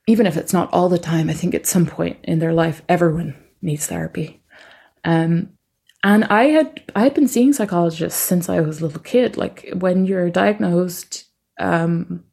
even 0.06 0.26
if 0.26 0.36
it's 0.36 0.52
not 0.52 0.72
all 0.72 0.88
the 0.88 0.98
time, 0.98 1.28
I 1.28 1.34
think 1.34 1.54
at 1.54 1.66
some 1.66 1.86
point 1.86 2.18
in 2.24 2.38
their 2.38 2.52
life, 2.52 2.82
everyone 2.88 3.36
needs 3.62 3.86
therapy. 3.86 4.42
Um, 5.04 5.50
and 6.02 6.24
I 6.24 6.44
had 6.44 6.82
I 6.96 7.02
had 7.02 7.14
been 7.14 7.28
seeing 7.28 7.52
psychologists 7.52 8.18
since 8.18 8.48
I 8.48 8.60
was 8.60 8.80
a 8.80 8.86
little 8.86 9.02
kid. 9.02 9.36
Like 9.36 9.68
when 9.74 10.06
you're 10.06 10.30
diagnosed 10.30 11.24
um, 11.58 12.24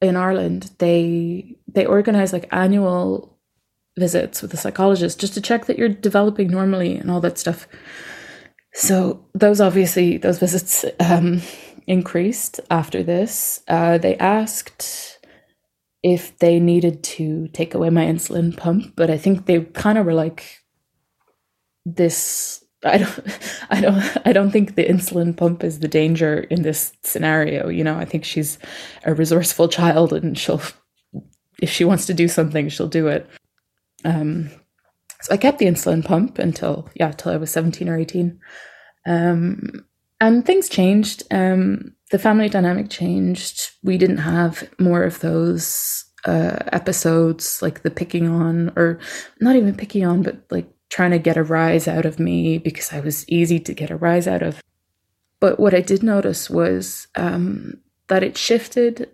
in 0.00 0.16
Ireland, 0.16 0.72
they 0.78 1.56
they 1.68 1.86
organize 1.86 2.32
like 2.32 2.48
annual 2.50 3.38
visits 3.96 4.42
with 4.42 4.52
a 4.52 4.56
psychologist 4.56 5.20
just 5.20 5.34
to 5.34 5.40
check 5.40 5.66
that 5.66 5.78
you're 5.78 5.88
developing 5.88 6.48
normally 6.48 6.96
and 6.96 7.10
all 7.10 7.20
that 7.20 7.38
stuff. 7.38 7.68
So 8.74 9.24
those 9.34 9.60
obviously 9.60 10.18
those 10.18 10.40
visits 10.40 10.84
um, 10.98 11.40
increased 11.86 12.60
after 12.70 13.02
this. 13.02 13.62
Uh, 13.68 13.98
they 13.98 14.16
asked 14.16 15.20
if 16.02 16.36
they 16.38 16.58
needed 16.58 17.02
to 17.02 17.48
take 17.48 17.74
away 17.74 17.88
my 17.90 18.04
insulin 18.04 18.54
pump, 18.56 18.94
but 18.96 19.10
I 19.10 19.16
think 19.16 19.46
they 19.46 19.60
kind 19.60 19.96
of 19.96 20.04
were 20.04 20.12
like, 20.12 20.64
"This 21.86 22.64
I 22.84 22.98
don't, 22.98 23.20
I 23.70 23.80
don't, 23.80 24.26
I 24.26 24.32
don't 24.32 24.50
think 24.50 24.74
the 24.74 24.84
insulin 24.84 25.36
pump 25.36 25.62
is 25.62 25.78
the 25.78 25.88
danger 25.88 26.40
in 26.40 26.62
this 26.62 26.92
scenario." 27.04 27.68
You 27.68 27.84
know, 27.84 27.96
I 27.96 28.04
think 28.04 28.24
she's 28.24 28.58
a 29.04 29.14
resourceful 29.14 29.68
child, 29.68 30.12
and 30.12 30.36
she'll, 30.36 30.62
if 31.62 31.70
she 31.70 31.84
wants 31.84 32.06
to 32.06 32.14
do 32.14 32.26
something, 32.26 32.68
she'll 32.68 32.88
do 32.88 33.06
it. 33.06 33.28
Um, 34.04 34.50
so 35.24 35.32
I 35.32 35.38
kept 35.38 35.58
the 35.58 35.64
insulin 35.64 36.04
pump 36.04 36.38
until 36.38 36.86
yeah, 36.94 37.08
until 37.08 37.32
I 37.32 37.38
was 37.38 37.50
17 37.50 37.88
or 37.88 37.96
18. 37.96 38.38
Um, 39.06 39.86
and 40.20 40.44
things 40.44 40.68
changed. 40.68 41.22
Um, 41.30 41.94
the 42.10 42.18
family 42.18 42.50
dynamic 42.50 42.90
changed. 42.90 43.70
We 43.82 43.96
didn't 43.96 44.18
have 44.18 44.68
more 44.78 45.02
of 45.02 45.20
those 45.20 46.04
uh, 46.26 46.58
episodes 46.72 47.62
like 47.62 47.80
the 47.80 47.90
picking 47.90 48.28
on, 48.28 48.70
or 48.76 48.98
not 49.40 49.56
even 49.56 49.74
picking 49.74 50.04
on, 50.04 50.22
but 50.22 50.44
like 50.50 50.68
trying 50.90 51.12
to 51.12 51.18
get 51.18 51.38
a 51.38 51.42
rise 51.42 51.88
out 51.88 52.04
of 52.04 52.20
me 52.20 52.58
because 52.58 52.92
I 52.92 53.00
was 53.00 53.26
easy 53.26 53.58
to 53.60 53.72
get 53.72 53.90
a 53.90 53.96
rise 53.96 54.28
out 54.28 54.42
of. 54.42 54.60
But 55.40 55.58
what 55.58 55.72
I 55.72 55.80
did 55.80 56.02
notice 56.02 56.50
was 56.50 57.06
um, 57.16 57.80
that 58.08 58.22
it 58.22 58.36
shifted 58.36 59.08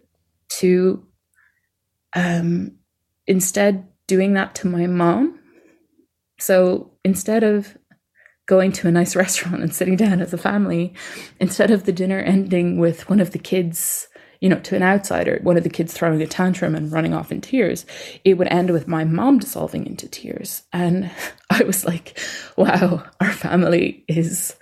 to 0.58 1.06
um, 2.16 2.72
instead 3.28 3.86
doing 4.08 4.34
that 4.34 4.56
to 4.56 4.66
my 4.66 4.88
mom. 4.88 5.39
So 6.40 6.90
instead 7.04 7.44
of 7.44 7.76
going 8.46 8.72
to 8.72 8.88
a 8.88 8.90
nice 8.90 9.14
restaurant 9.24 9.62
and 9.62 9.74
sitting 9.74 9.96
down 9.96 10.20
as 10.20 10.32
a 10.32 10.38
family, 10.38 10.94
instead 11.38 11.70
of 11.70 11.84
the 11.84 11.92
dinner 11.92 12.18
ending 12.18 12.78
with 12.78 13.08
one 13.08 13.20
of 13.20 13.30
the 13.30 13.38
kids, 13.38 14.08
you 14.40 14.48
know, 14.48 14.58
to 14.60 14.74
an 14.74 14.82
outsider, 14.82 15.38
one 15.42 15.56
of 15.56 15.64
the 15.64 15.70
kids 15.70 15.92
throwing 15.92 16.22
a 16.22 16.26
tantrum 16.26 16.74
and 16.74 16.90
running 16.90 17.14
off 17.14 17.30
in 17.30 17.40
tears, 17.40 17.84
it 18.24 18.34
would 18.34 18.48
end 18.48 18.70
with 18.70 18.88
my 18.88 19.04
mom 19.04 19.38
dissolving 19.38 19.86
into 19.86 20.08
tears. 20.08 20.64
And 20.72 21.10
I 21.50 21.62
was 21.62 21.84
like, 21.84 22.18
wow, 22.56 23.04
our 23.20 23.32
family 23.32 24.04
is 24.08 24.56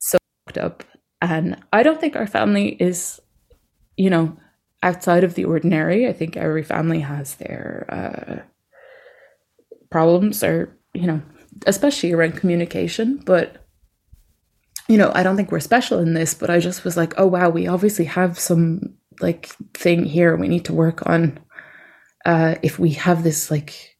so 0.00 0.18
fucked 0.46 0.58
up. 0.58 0.84
And 1.22 1.56
I 1.72 1.82
don't 1.82 2.00
think 2.00 2.16
our 2.16 2.26
family 2.26 2.76
is, 2.80 3.20
you 3.96 4.10
know, 4.10 4.36
outside 4.82 5.24
of 5.24 5.34
the 5.34 5.44
ordinary. 5.46 6.06
I 6.06 6.12
think 6.12 6.36
every 6.36 6.62
family 6.62 7.00
has 7.00 7.36
their 7.36 7.86
uh, 7.88 8.42
problems 9.90 10.44
or, 10.44 10.76
you 10.94 11.06
know, 11.06 11.20
especially 11.66 12.12
around 12.12 12.36
communication. 12.36 13.18
But, 13.24 13.66
you 14.88 14.96
know, 14.96 15.10
I 15.14 15.22
don't 15.22 15.36
think 15.36 15.52
we're 15.52 15.60
special 15.60 15.98
in 15.98 16.14
this, 16.14 16.34
but 16.34 16.50
I 16.50 16.60
just 16.60 16.84
was 16.84 16.96
like, 16.96 17.14
oh, 17.18 17.26
wow, 17.26 17.50
we 17.50 17.66
obviously 17.66 18.06
have 18.06 18.38
some 18.38 18.94
like 19.20 19.46
thing 19.74 20.04
here 20.04 20.34
we 20.36 20.48
need 20.48 20.64
to 20.66 20.72
work 20.72 21.06
on. 21.06 21.38
Uh, 22.24 22.54
if 22.62 22.78
we 22.78 22.90
have 22.90 23.22
this 23.22 23.50
like 23.50 23.96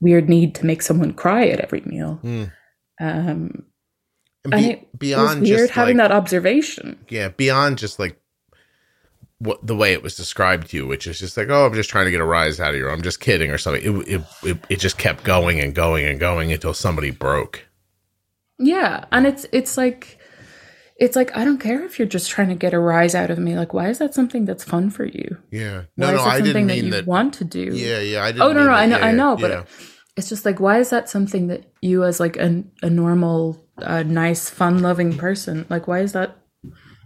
weird 0.00 0.28
need 0.28 0.54
to 0.56 0.66
make 0.66 0.82
someone 0.82 1.12
cry 1.12 1.48
at 1.48 1.60
every 1.60 1.82
meal. 1.84 2.20
Mm. 2.22 2.52
Um, 3.00 3.64
and, 4.44 4.52
be, 4.52 4.70
and 4.70 4.86
beyond 4.98 5.42
weird 5.42 5.70
having 5.70 5.96
like, 5.96 6.08
that 6.08 6.16
observation. 6.16 6.98
Yeah, 7.08 7.28
beyond 7.28 7.78
just 7.78 7.98
like 7.98 8.20
what 9.38 9.66
the 9.66 9.76
way 9.76 9.92
it 9.92 10.02
was 10.02 10.16
described 10.16 10.70
to 10.70 10.76
you, 10.76 10.86
which 10.86 11.06
is 11.06 11.18
just 11.18 11.36
like, 11.36 11.48
oh, 11.50 11.66
I'm 11.66 11.74
just 11.74 11.90
trying 11.90 12.06
to 12.06 12.10
get 12.10 12.20
a 12.20 12.24
rise 12.24 12.58
out 12.58 12.70
of 12.70 12.80
you. 12.80 12.88
I'm 12.88 13.02
just 13.02 13.20
kidding 13.20 13.50
or 13.50 13.58
something. 13.58 13.82
It, 13.82 14.08
it, 14.08 14.22
it, 14.42 14.58
it 14.70 14.80
just 14.80 14.96
kept 14.96 15.24
going 15.24 15.60
and 15.60 15.74
going 15.74 16.06
and 16.06 16.18
going 16.18 16.52
until 16.52 16.72
somebody 16.72 17.10
broke. 17.10 17.66
Yeah. 18.58 19.04
And 19.12 19.26
it's, 19.26 19.44
it's 19.52 19.76
like, 19.76 20.18
it's 20.98 21.16
like, 21.16 21.36
I 21.36 21.44
don't 21.44 21.58
care 21.58 21.84
if 21.84 21.98
you're 21.98 22.08
just 22.08 22.30
trying 22.30 22.48
to 22.48 22.54
get 22.54 22.72
a 22.72 22.78
rise 22.78 23.14
out 23.14 23.28
of 23.30 23.38
me. 23.38 23.54
Like, 23.56 23.74
why 23.74 23.90
is 23.90 23.98
that 23.98 24.14
something 24.14 24.46
that's 24.46 24.64
fun 24.64 24.88
for 24.88 25.04
you? 25.04 25.36
Yeah. 25.50 25.82
No, 25.98 26.06
why 26.06 26.12
no, 26.14 26.22
I 26.22 26.40
didn't 26.40 26.66
mean 26.66 26.88
that, 26.90 27.04
that. 27.04 27.06
want 27.06 27.34
to 27.34 27.44
do. 27.44 27.74
Yeah. 27.74 28.00
Yeah. 28.00 28.24
I 28.24 28.32
didn't. 28.32 28.42
Oh, 28.42 28.52
no, 28.54 28.60
no. 28.60 28.66
That. 28.66 28.72
I 28.74 28.86
know. 28.86 28.98
Yeah, 28.98 29.04
I 29.04 29.12
know. 29.12 29.36
yeah, 29.36 29.48
But 29.48 29.68
it's 30.16 30.30
just 30.30 30.46
like, 30.46 30.60
why 30.60 30.78
is 30.78 30.88
that 30.88 31.10
something 31.10 31.48
that 31.48 31.70
you 31.82 32.04
as 32.04 32.18
like 32.20 32.38
a, 32.38 32.64
a 32.80 32.88
normal, 32.88 33.62
uh, 33.82 34.02
nice, 34.02 34.48
fun 34.48 34.80
loving 34.80 35.18
person, 35.18 35.66
like, 35.68 35.86
why 35.86 36.00
is 36.00 36.12
that 36.12 36.38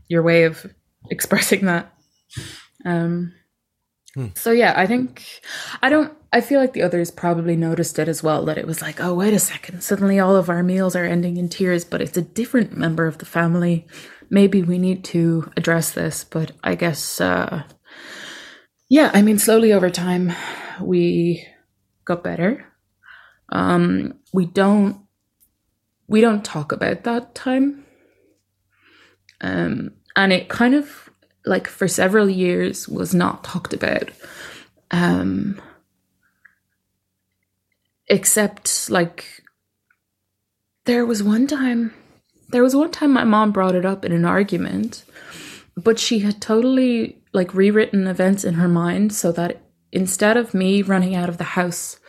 your 0.07 0.23
way 0.23 0.45
of 0.45 0.73
expressing 1.11 1.67
that? 1.67 1.93
Um, 2.85 3.35
hmm. 4.15 4.29
So 4.35 4.51
yeah, 4.53 4.75
I 4.77 4.87
think 4.87 5.25
I 5.83 5.89
don't. 5.89 6.13
I 6.33 6.41
feel 6.41 6.61
like 6.61 6.73
the 6.73 6.83
others 6.83 7.11
probably 7.11 7.57
noticed 7.57 7.99
it 7.99 8.09
as 8.09 8.23
well. 8.23 8.45
That 8.45 8.59
it 8.59 8.67
was 8.67 8.83
like, 8.83 9.01
oh 9.01 9.15
wait 9.15 9.35
a 9.35 9.39
second, 9.39 9.83
suddenly 9.83 10.19
all 10.19 10.37
of 10.37 10.49
our 10.49 10.63
meals 10.63 10.97
are 10.97 11.05
ending 11.05 11.37
in 11.37 11.49
tears, 11.49 11.85
but 11.85 12.01
it's 12.01 12.17
a 12.17 12.23
different 12.23 12.77
member 12.77 13.07
of 13.07 13.19
the 13.19 13.27
family. 13.27 13.87
Maybe 14.31 14.63
we 14.63 14.79
need 14.79 15.05
to 15.07 15.51
address 15.57 15.93
this. 15.93 16.25
But 16.25 16.53
I 16.63 16.77
guess, 16.77 17.21
uh, 17.21 17.65
yeah, 18.89 19.11
I 19.13 19.23
mean, 19.23 19.39
slowly 19.39 19.73
over 19.73 19.91
time, 19.91 20.33
we 20.81 21.47
got 22.05 22.23
better. 22.25 22.67
Um, 23.53 24.15
we 24.33 24.47
don't 24.47 25.01
we 26.07 26.21
don't 26.21 26.45
talk 26.45 26.73
about 26.73 27.05
that 27.05 27.35
time. 27.35 27.85
Um, 29.41 29.93
and 30.17 30.33
it 30.33 30.49
kind 30.49 30.75
of 30.75 31.10
like 31.45 31.67
for 31.67 31.89
several 31.89 32.29
years 32.29 32.89
was 32.89 33.15
not 33.15 33.45
talked 33.45 33.73
about 33.73 34.11
um 34.91 35.61
except 38.09 38.91
like 38.91 39.43
there 40.85 41.07
was 41.07 41.23
one 41.23 41.47
time 41.47 41.95
there 42.49 42.63
was 42.63 42.75
one 42.75 42.91
time 42.91 43.13
my 43.13 43.25
mom 43.25 43.53
brought 43.53 43.75
it 43.75 43.87
up 43.87 44.05
in 44.05 44.13
an 44.13 44.25
argument 44.25 45.05
but 45.77 45.99
she 45.99 46.19
had 46.19 46.41
totally 46.41 47.17
like 47.33 47.55
rewritten 47.55 48.07
events 48.07 48.45
in 48.45 48.55
her 48.55 48.69
mind 48.69 49.13
so 49.13 49.31
that 49.31 49.63
instead 49.93 50.37
of 50.37 50.53
me 50.53 50.83
running 50.83 51.15
out 51.15 51.29
of 51.29 51.39
the 51.39 51.45
house 51.45 52.00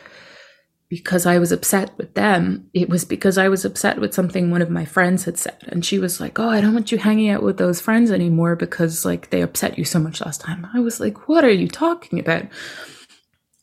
because 0.92 1.26
I 1.26 1.40
was 1.40 1.54
upset 1.54 1.98
with 1.98 2.16
them. 2.16 2.70
It 2.74 2.90
was 2.90 3.06
because 3.06 3.38
I 3.38 3.48
was 3.48 3.64
upset 3.64 4.02
with 4.02 4.14
something 4.14 4.52
one 4.52 4.62
of 4.62 4.70
my 4.70 4.84
friends 4.84 5.24
had 5.24 5.38
said. 5.38 5.56
And 5.70 5.86
she 5.86 5.98
was 5.98 6.20
like, 6.20 6.38
Oh, 6.38 6.50
I 6.50 6.60
don't 6.60 6.74
want 6.74 6.92
you 6.92 6.98
hanging 6.98 7.30
out 7.30 7.42
with 7.42 7.58
those 7.58 7.80
friends 7.80 8.12
anymore 8.12 8.58
because 8.58 9.06
like 9.06 9.30
they 9.30 9.42
upset 9.42 9.78
you 9.78 9.86
so 9.86 10.00
much 10.00 10.20
last 10.20 10.42
time. 10.42 10.68
I 10.74 10.82
was 10.82 11.00
like, 11.00 11.30
What 11.30 11.46
are 11.46 11.50
you 11.50 11.70
talking 11.70 12.20
about? 12.20 12.44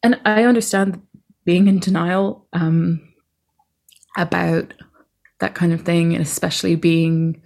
And 0.02 0.18
I 0.24 0.44
understand 0.44 1.02
being 1.44 1.68
in 1.68 1.80
denial 1.80 2.46
um, 2.54 3.06
about 4.16 4.72
that 5.40 5.54
kind 5.54 5.74
of 5.74 5.82
thing, 5.82 6.14
and 6.14 6.22
especially 6.22 6.76
being 6.76 7.42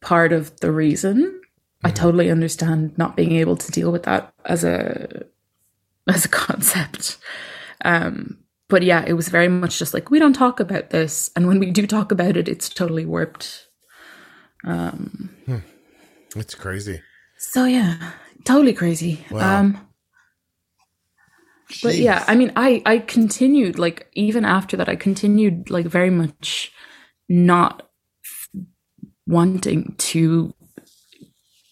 part 0.00 0.32
of 0.32 0.58
the 0.60 0.72
reason. 0.72 1.18
Mm-hmm. 1.18 1.36
I 1.84 1.90
totally 1.90 2.30
understand 2.30 2.96
not 2.96 3.14
being 3.14 3.32
able 3.32 3.56
to 3.56 3.72
deal 3.72 3.92
with 3.92 4.04
that 4.04 4.32
as 4.46 4.64
a 4.64 5.26
as 6.08 6.24
a 6.24 6.28
concept. 6.30 7.18
Um, 7.84 8.38
but 8.70 8.82
yeah, 8.82 9.04
it 9.06 9.14
was 9.14 9.28
very 9.28 9.48
much 9.48 9.78
just 9.78 9.92
like 9.92 10.10
we 10.10 10.18
don't 10.18 10.32
talk 10.32 10.60
about 10.60 10.90
this, 10.90 11.30
and 11.36 11.46
when 11.46 11.58
we 11.58 11.70
do 11.70 11.86
talk 11.86 12.12
about 12.12 12.36
it, 12.36 12.48
it's 12.48 12.68
totally 12.68 13.04
warped. 13.04 13.66
Um, 14.64 15.30
hmm. 15.44 15.58
It's 16.36 16.54
crazy. 16.54 17.02
So 17.38 17.64
yeah, 17.64 18.12
totally 18.44 18.72
crazy. 18.72 19.24
Wow. 19.30 19.60
Um, 19.60 19.88
but 21.82 21.96
yeah, 21.96 22.24
I 22.26 22.34
mean, 22.34 22.52
I 22.56 22.82
I 22.86 22.98
continued 22.98 23.78
like 23.78 24.08
even 24.14 24.44
after 24.44 24.76
that, 24.76 24.88
I 24.88 24.96
continued 24.96 25.70
like 25.70 25.86
very 25.86 26.10
much 26.10 26.72
not 27.28 27.88
wanting 29.26 29.94
to 29.98 30.54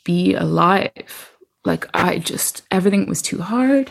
be 0.04 0.34
alive. 0.34 1.36
Like 1.64 1.86
I 1.94 2.18
just 2.18 2.62
everything 2.70 3.08
was 3.08 3.22
too 3.22 3.42
hard. 3.42 3.90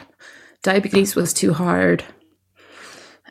Diabetes 0.63 1.15
was 1.15 1.33
too 1.33 1.53
hard. 1.53 2.03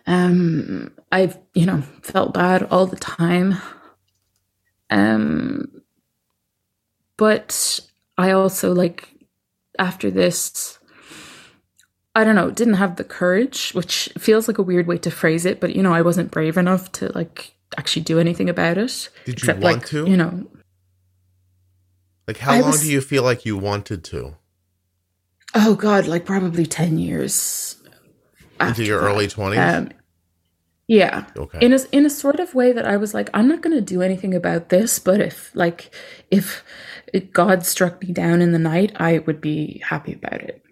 Um, 0.07 0.93
I've, 1.11 1.39
you 1.55 1.67
know, 1.67 1.83
felt 2.03 2.35
bad 2.35 2.65
all 2.71 2.87
the 2.87 2.97
time. 2.97 3.57
Um, 4.91 5.83
but 7.17 7.81
I 8.17 8.31
also 8.31 8.73
like 8.73 9.09
after 9.79 10.11
this, 10.11 10.79
I 12.15 12.25
don't 12.25 12.35
know, 12.35 12.51
didn't 12.51 12.75
have 12.75 12.97
the 12.97 13.05
courage, 13.05 13.73
which 13.73 14.09
feels 14.17 14.49
like 14.49 14.59
a 14.59 14.63
weird 14.63 14.87
way 14.87 14.99
to 14.99 15.11
phrase 15.11 15.45
it, 15.45 15.61
but 15.61 15.75
you 15.75 15.83
know, 15.83 15.93
I 15.93 16.03
wasn't 16.03 16.31
brave 16.31 16.57
enough 16.57 16.91
to 16.93 17.11
like 17.15 17.55
actually 17.77 18.03
do 18.03 18.19
anything 18.19 18.49
about 18.49 18.79
it. 18.79 19.09
Did 19.25 19.43
you 19.43 19.49
want 19.49 19.63
like, 19.63 19.87
to? 19.87 20.09
You 20.09 20.17
know, 20.17 20.47
like 22.27 22.39
how 22.39 22.55
I 22.55 22.61
long 22.61 22.73
was, 22.73 22.83
do 22.83 22.91
you 22.91 23.01
feel 23.01 23.23
like 23.23 23.45
you 23.45 23.57
wanted 23.57 24.05
to? 24.05 24.37
Oh 25.55 25.75
God, 25.75 26.07
like 26.07 26.25
probably 26.25 26.65
ten 26.65 26.99
years 26.99 27.76
into 28.61 28.85
your 28.85 29.01
that. 29.01 29.07
early 29.07 29.27
20s 29.27 29.77
um, 29.77 29.91
yeah. 30.89 31.27
Okay. 31.37 31.59
In 31.61 31.73
a, 31.73 31.79
in 31.91 32.07
a 32.07 32.11
sort 32.11 32.39
of 32.39 32.55
way 32.55 32.73
that 32.73 32.87
i 32.87 32.97
was 32.97 33.13
like 33.13 33.29
i'm 33.35 33.49
not 33.49 33.61
going 33.61 33.75
to 33.75 33.81
do 33.81 34.03
anything 34.03 34.35
about 34.35 34.69
this 34.69 34.99
but 34.99 35.21
if 35.21 35.55
like 35.55 35.93
if 36.31 36.65
god 37.33 37.65
struck 37.67 38.03
me 38.03 38.13
down 38.13 38.41
in 38.41 38.53
the 38.53 38.59
night 38.59 38.93
i 38.97 39.19
would 39.19 39.41
be 39.41 39.83
happy 39.85 40.13
about 40.13 40.41
it. 40.41 40.63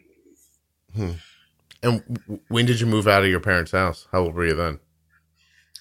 Hmm. 0.94 1.12
and 1.82 2.40
when 2.48 2.66
did 2.66 2.80
you 2.80 2.86
move 2.86 3.08
out 3.08 3.24
of 3.24 3.28
your 3.28 3.40
parents 3.40 3.72
house? 3.72 4.06
How 4.12 4.20
old 4.20 4.34
were 4.34 4.46
you 4.46 4.54
then? 4.54 4.78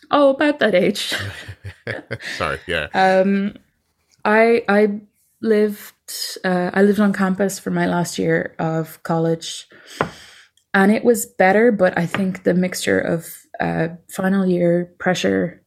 Oh 0.09 0.29
about 0.29 0.59
that 0.59 0.73
age. 0.73 1.13
Sorry 2.37 2.59
yeah. 2.67 2.87
Um 2.93 3.55
i 4.25 4.63
i 4.67 4.99
lived 5.41 5.93
uh, 6.43 6.71
i 6.73 6.81
lived 6.81 6.99
on 6.99 7.13
campus 7.13 7.59
for 7.59 7.69
my 7.69 7.85
last 7.85 8.17
year 8.17 8.55
of 8.57 9.03
college 9.03 9.67
and 10.73 10.91
it 10.91 11.03
was 11.03 11.25
better 11.25 11.71
but 11.71 11.97
i 11.97 12.05
think 12.05 12.43
the 12.43 12.53
mixture 12.53 12.99
of 12.99 13.27
uh, 13.59 13.89
final 14.09 14.45
year 14.45 14.93
pressure 14.99 15.63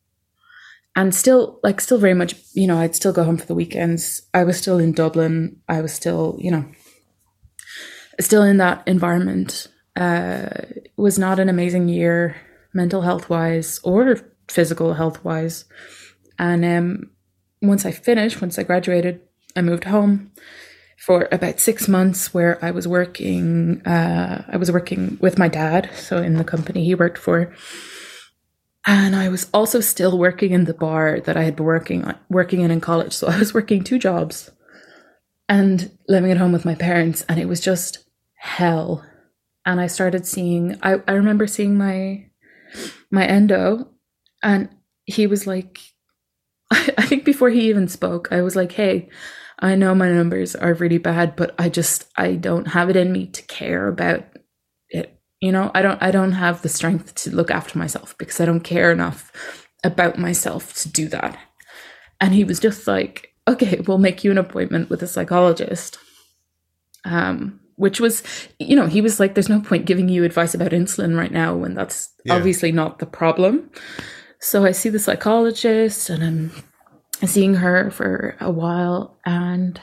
and 0.97 1.15
still 1.15 1.61
like 1.62 1.81
still 1.81 1.99
very 1.99 2.15
much 2.15 2.35
you 2.55 2.66
know 2.66 2.78
i'd 2.78 2.97
still 2.97 3.12
go 3.12 3.23
home 3.23 3.37
for 3.37 3.47
the 3.47 3.55
weekends. 3.55 4.23
I 4.35 4.43
was 4.45 4.57
still 4.57 4.78
in 4.78 4.93
dublin. 4.93 5.61
I 5.69 5.81
was 5.83 5.93
still 5.93 6.37
you 6.41 6.51
know 6.51 6.65
still 8.19 8.43
in 8.43 8.57
that 8.57 8.83
environment. 8.89 9.69
Uh 9.95 10.49
was 10.97 11.19
not 11.19 11.39
an 11.39 11.49
amazing 11.49 11.89
year 11.89 12.35
mental 12.73 13.03
health 13.03 13.28
wise 13.31 13.78
or 13.85 14.19
physical 14.49 14.95
health 14.95 15.23
wise. 15.24 15.65
And 16.39 16.65
um, 16.65 17.11
once 17.62 17.87
I 17.87 17.91
finished, 17.91 18.41
once 18.41 18.59
I 18.59 18.62
graduated, 18.62 19.20
I 19.55 19.62
moved 19.62 19.85
home 19.85 20.33
for 20.97 21.28
about 21.31 21.60
six 21.60 21.89
months 21.89 22.32
where 22.32 22.62
I 22.64 22.70
was 22.70 22.89
working. 22.89 23.82
Uh, 23.86 24.44
I 24.48 24.56
was 24.56 24.73
working 24.73 25.18
with 25.20 25.39
my 25.39 25.48
dad, 25.48 25.90
so 25.94 26.18
in 26.18 26.35
the 26.35 26.44
company 26.44 26.85
he 26.85 26.94
worked 26.94 27.18
for, 27.18 27.55
and 28.86 29.14
I 29.14 29.28
was 29.28 29.48
also 29.52 29.81
still 29.81 30.18
working 30.18 30.52
in 30.52 30.64
the 30.64 30.74
bar 30.74 31.20
that 31.20 31.36
I 31.36 31.43
had 31.43 31.56
been 31.56 31.66
working 31.66 32.12
working 32.28 32.60
in 32.60 32.70
in 32.70 32.81
college. 32.81 33.12
So 33.12 33.27
I 33.27 33.39
was 33.39 33.52
working 33.52 33.82
two 33.85 33.98
jobs 33.98 34.51
and 35.48 35.97
living 36.09 36.31
at 36.31 36.39
home 36.39 36.52
with 36.52 36.64
my 36.64 36.74
parents, 36.74 37.24
and 37.28 37.39
it 37.39 37.48
was 37.48 37.60
just 37.60 38.05
hell. 38.36 39.05
And 39.64 39.81
I 39.81 39.89
started 39.89 40.27
seeing. 40.27 40.78
I, 40.82 41.01
I 41.06 41.12
remember 41.12 41.47
seeing 41.47 41.77
my 41.77 42.27
my 43.10 43.24
endo, 43.27 43.89
and 44.43 44.68
he 45.05 45.27
was 45.27 45.47
like, 45.47 45.81
I 46.70 47.06
think 47.06 47.24
before 47.24 47.51
he 47.51 47.68
even 47.68 47.89
spoke, 47.89 48.28
I 48.31 48.43
was 48.43 48.56
like, 48.56 48.73
hey, 48.73 49.09
I 49.59 49.74
know 49.74 49.95
my 49.95 50.11
numbers 50.11 50.55
are 50.55 50.74
really 50.74 50.99
bad, 50.99 51.37
but 51.37 51.55
I 51.59 51.69
just 51.69 52.07
I 52.16 52.35
don't 52.35 52.69
have 52.69 52.91
it 52.91 52.97
in 52.97 53.12
me 53.12 53.27
to 53.28 53.43
care 53.43 53.89
about 53.89 54.24
it. 54.91 55.19
You 55.41 55.53
know, 55.53 55.70
I 55.74 55.83
don't 55.83 56.03
I 56.03 56.11
don't 56.11 56.33
have 56.33 56.62
the 56.62 56.69
strength 56.69 57.15
to 57.16 57.35
look 57.35 57.51
after 57.51 57.78
myself 57.78 58.16
because 58.19 58.41
I 58.41 58.45
don't 58.45 58.61
care 58.61 58.93
enough 58.93 59.66
about 59.83 60.19
myself 60.19 60.74
to 60.83 60.89
do 60.89 61.09
that. 61.09 61.39
And 62.20 62.35
he 62.35 62.45
was 62.45 62.61
just 62.61 62.87
like, 62.87 63.35
okay, 63.49 63.81
we'll 63.87 63.99
make 63.99 64.24
you 64.24 64.31
an 64.31 64.39
appointment 64.39 64.91
with 64.91 65.03
a 65.03 65.07
psychologist. 65.07 65.99
Um, 67.05 67.61
which 67.77 68.01
was, 68.01 68.23
you 68.59 68.74
know, 68.74 68.87
he 68.87 69.01
was 69.01 69.20
like, 69.20 69.35
there's 69.35 69.51
no 69.51 69.61
point 69.61 69.85
giving 69.85 70.09
you 70.09 70.24
advice 70.24 70.55
about 70.55 70.73
insulin 70.73 71.16
right 71.16 71.31
now 71.31 71.55
when 71.55 71.74
that's 71.74 72.11
yeah. 72.24 72.35
obviously 72.35 72.73
not 72.73 72.99
the 72.99 73.07
problem. 73.07 73.70
So 74.41 74.65
I 74.65 74.73
see 74.73 74.89
the 74.89 74.99
psychologist 74.99 76.11
and 76.11 76.24
I'm 76.24 76.51
seeing 77.25 77.55
her 77.55 77.91
for 77.91 78.37
a 78.41 78.51
while 78.51 79.17
and 79.25 79.81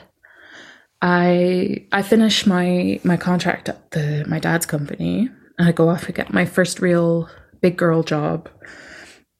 I 1.02 1.86
I 1.92 2.02
finish 2.02 2.46
my 2.46 2.98
my 3.04 3.18
contract 3.18 3.68
at 3.68 3.90
the 3.90 4.24
my 4.26 4.38
dad's 4.38 4.64
company 4.64 5.28
and 5.58 5.68
I 5.68 5.72
go 5.72 5.90
off 5.90 6.06
and 6.06 6.14
get 6.14 6.32
my 6.32 6.46
first 6.46 6.80
real 6.80 7.28
big 7.60 7.76
girl 7.76 8.02
job. 8.02 8.48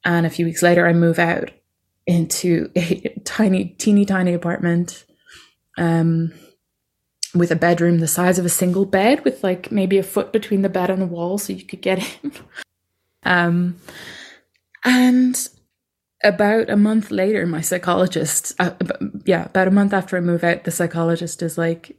And 0.04 0.26
a 0.26 0.30
few 0.30 0.44
weeks 0.44 0.62
later 0.62 0.86
I 0.86 0.92
move 0.92 1.18
out 1.18 1.50
into 2.06 2.70
a 2.76 3.18
tiny 3.24 3.64
teeny 3.78 4.04
tiny 4.04 4.34
apartment 4.34 5.06
um 5.78 6.32
with 7.34 7.50
a 7.50 7.56
bedroom 7.56 7.98
the 7.98 8.06
size 8.06 8.38
of 8.38 8.44
a 8.44 8.50
single 8.50 8.84
bed 8.84 9.24
with 9.24 9.42
like 9.42 9.72
maybe 9.72 9.96
a 9.96 10.02
foot 10.02 10.32
between 10.32 10.60
the 10.60 10.68
bed 10.68 10.90
and 10.90 11.00
the 11.00 11.06
wall 11.06 11.38
so 11.38 11.52
you 11.52 11.64
could 11.64 11.80
get 11.80 11.98
in. 12.22 12.32
um 13.24 13.76
and 14.84 15.48
about 16.24 16.70
a 16.70 16.76
month 16.76 17.10
later, 17.10 17.46
my 17.46 17.60
psychologist, 17.60 18.54
uh, 18.58 18.72
yeah, 19.26 19.44
about 19.44 19.68
a 19.68 19.72
month 19.72 19.92
after 19.92 20.16
I 20.16 20.20
move 20.20 20.42
out, 20.42 20.64
the 20.64 20.70
psychologist 20.70 21.42
is 21.42 21.58
like, 21.58 21.96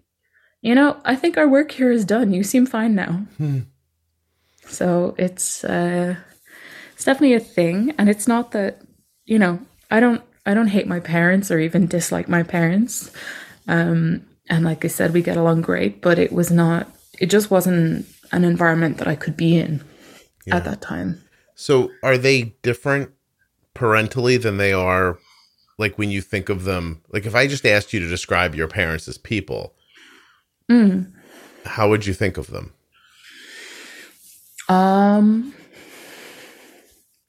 you 0.62 0.74
know, 0.74 1.00
I 1.06 1.16
think 1.16 1.38
our 1.38 1.48
work 1.48 1.72
here 1.72 1.92
is 1.92 2.04
done. 2.04 2.34
You 2.34 2.44
seem 2.44 2.66
fine 2.66 2.96
now. 2.96 3.26
Hmm. 3.38 3.60
So 4.68 5.14
it's 5.18 5.64
uh, 5.64 6.16
it's 6.94 7.06
definitely 7.06 7.36
a 7.36 7.40
thing, 7.40 7.94
and 8.00 8.10
it's 8.10 8.28
not 8.28 8.52
that 8.54 8.82
you 9.26 9.38
know 9.38 9.60
I 9.92 10.00
don't 10.00 10.24
I 10.46 10.56
don't 10.56 10.68
hate 10.68 10.88
my 10.88 11.00
parents 11.00 11.52
or 11.52 11.60
even 11.60 11.86
dislike 11.86 12.28
my 12.28 12.42
parents. 12.42 13.12
Um, 13.68 14.26
and 14.50 14.66
like 14.66 14.84
I 14.84 14.88
said, 14.88 15.14
we 15.14 15.22
get 15.22 15.38
along 15.38 15.62
great, 15.62 16.02
but 16.02 16.20
it 16.20 16.32
was 16.32 16.52
not. 16.52 16.88
It 17.20 17.28
just 17.28 17.52
wasn't 17.52 18.08
an 18.32 18.44
environment 18.44 18.98
that 18.98 19.08
I 19.08 19.16
could 19.16 19.38
be 19.38 19.58
in 19.58 19.84
yeah. 20.46 20.58
at 20.58 20.66
that 20.66 20.82
time. 20.82 21.22
So, 21.56 21.92
are 22.04 22.18
they 22.18 22.56
different 22.62 23.12
parentally 23.76 24.38
than 24.38 24.58
they 24.58 24.74
are 24.74 25.20
like 25.78 25.98
when 25.98 26.10
you 26.10 26.22
think 26.22 26.50
of 26.50 26.64
them? 26.64 27.02
Like, 27.10 27.26
if 27.26 27.36
I 27.36 27.46
just 27.46 27.66
asked 27.66 27.94
you 27.94 28.00
to 28.00 28.10
describe 28.10 28.56
your 28.56 28.68
parents 28.68 29.08
as 29.08 29.20
people, 29.20 29.76
mm. 30.72 31.12
how 31.66 31.90
would 31.90 32.08
you 32.08 32.14
think 32.14 32.38
of 32.38 32.48
them? 32.48 32.74
Um. 34.68 35.54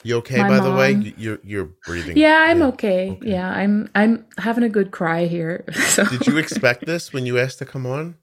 You 0.03 0.19
okay? 0.19 0.39
by 0.39 0.61
mom, 0.61 0.63
the 0.63 0.77
way, 0.77 1.15
you're 1.19 1.41
you're 1.43 1.71
breathing. 1.85 2.17
Yeah, 2.17 2.47
I'm 2.49 2.61
yeah. 2.61 2.67
Okay. 2.67 3.11
okay. 3.11 3.29
Yeah, 3.29 3.51
I'm 3.51 3.91
I'm 3.97 4.25
having 4.39 4.63
a 4.63 4.69
good 4.69 4.93
cry 4.93 5.27
here. 5.27 5.65
So. 5.75 6.05
Did 6.05 6.27
you 6.27 6.39
expect 6.39 6.87
this 6.87 7.13
when 7.13 7.27
you 7.27 7.39
asked 7.39 7.59
to 7.59 7.67
come 7.67 7.87
on? 7.87 8.17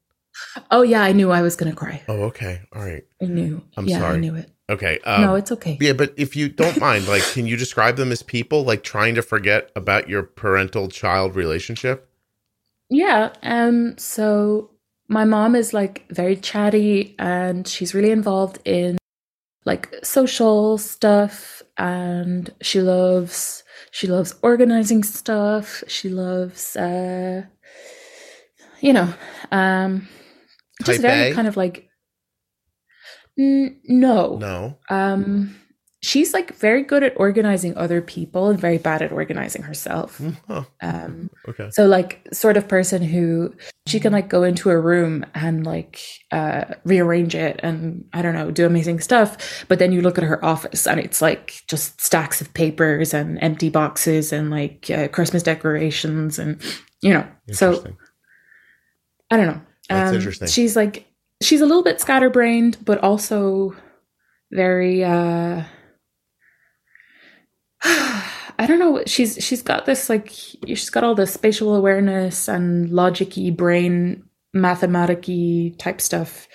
Oh 0.72 0.84
yeah, 0.84 1.02
I 1.02 1.12
knew 1.12 1.32
I 1.32 1.42
was 1.42 1.58
gonna 1.58 1.76
cry. 1.76 2.02
Oh 2.08 2.24
okay, 2.24 2.62
all 2.74 2.82
right. 2.82 3.04
I 3.22 3.26
knew. 3.26 3.62
I'm 3.76 3.86
yeah, 3.88 4.00
sorry. 4.00 4.16
I 4.16 4.20
knew 4.20 4.36
it. 4.36 4.53
Okay. 4.70 5.00
Um, 5.06 5.22
no, 5.22 5.36
it's 5.36 5.52
okay. 5.52 5.78
Yeah, 5.80 5.94
but 5.94 6.14
if 6.18 6.36
you 6.36 6.50
don't 6.50 6.80
mind, 6.80 7.08
like, 7.08 7.24
can 7.34 7.46
you 7.46 7.58
describe 7.58 7.98
them 7.98 8.12
as 8.12 8.24
people, 8.24 8.64
like 8.64 8.84
trying 8.84 9.16
to 9.16 9.22
forget 9.22 9.72
about 9.76 10.10
your 10.10 10.24
parental 10.24 10.88
child 10.88 11.36
relationship? 11.36 12.10
Yeah. 12.90 13.34
Um. 13.42 13.98
So 13.98 14.72
my 15.08 15.26
mom 15.26 15.56
is 15.56 15.74
like 15.74 16.06
very 16.10 16.36
chatty, 16.36 17.16
and 17.20 17.68
she's 17.68 17.94
really 17.94 18.12
involved 18.12 18.60
in 18.66 18.98
like 19.66 19.94
social 20.04 20.78
stuff, 20.78 21.62
and 21.78 22.50
she 22.62 22.82
loves 22.82 23.64
she 23.92 24.08
loves 24.08 24.34
organizing 24.42 25.04
stuff. 25.04 25.84
She 25.88 26.10
loves, 26.10 26.76
uh, 26.76 27.44
you 28.82 28.94
know, 28.94 29.14
um, 29.52 30.08
just 30.84 31.02
Type 31.02 31.02
very 31.02 31.32
a? 31.32 31.34
kind 31.36 31.48
of 31.48 31.58
like 31.58 31.90
N- 33.38 33.80
no. 33.86 34.38
No. 34.38 34.78
Um, 34.90 35.56
she's 36.04 36.34
like 36.34 36.54
very 36.58 36.84
good 36.84 37.02
at 37.02 37.14
organizing 37.16 37.76
other 37.78 38.02
people 38.02 38.50
and 38.50 38.60
very 38.60 38.78
bad 38.78 39.02
at 39.02 39.12
organizing 39.12 39.64
herself. 39.64 40.22
Oh. 40.50 40.66
Um, 40.82 41.30
okay. 41.48 41.70
So 41.72 41.88
like 41.88 42.28
sort 42.34 42.58
of 42.58 42.68
person 42.68 43.02
who 43.02 43.56
she 43.88 44.00
can 44.02 44.12
like 44.12 44.28
go 44.28 44.44
into 44.44 44.70
a 44.70 44.78
room 44.78 45.26
and 45.34 45.66
like 45.66 46.02
uh, 46.32 46.66
rearrange 46.84 47.36
it 47.36 47.60
and 47.64 48.06
I 48.12 48.22
don't 48.22 48.34
know 48.34 48.52
do 48.52 48.66
amazing 48.66 49.00
stuff. 49.00 49.66
But 49.70 49.80
then 49.80 49.94
you 49.94 50.02
look 50.02 50.18
at 50.18 50.26
her 50.26 50.44
office 50.44 50.86
and 50.86 51.00
it's 51.00 51.22
like 51.22 51.64
just 51.68 52.00
stacks 52.02 52.42
of 52.42 52.54
papers 52.54 53.14
and 53.14 53.42
empty 53.42 53.70
boxes 53.70 54.34
and 54.34 54.52
like 54.52 54.90
uh, 54.90 55.08
Christmas 55.08 55.42
decorations 55.42 56.38
and 56.38 56.62
you 57.02 57.14
know. 57.14 57.26
So 57.54 57.84
I 59.32 59.38
don't 59.38 59.48
know. 59.48 59.62
That's 59.90 60.10
um, 60.10 60.16
interesting. 60.18 60.48
She's 60.50 60.76
like 60.76 61.08
she's 61.44 61.62
a 61.62 61.66
little 61.66 61.84
bit 61.84 62.02
scatterbrained, 62.02 62.78
but 62.84 63.04
also 63.04 63.76
very 64.52 65.04
uh 65.04 65.64
I 68.60 68.68
don't 68.68 68.80
know. 68.80 69.04
She's 69.06 69.38
she's 69.44 69.62
got 69.62 69.86
this 69.86 70.10
like 70.10 70.30
she's 70.30 70.90
got 70.90 71.04
all 71.04 71.16
the 71.16 71.28
spatial 71.28 71.76
awareness 71.76 72.48
and 72.48 72.90
logicy 72.90 73.56
brain 73.56 74.24
mathematicy 74.54 75.72
type 75.78 76.00
stuff, 76.00 76.48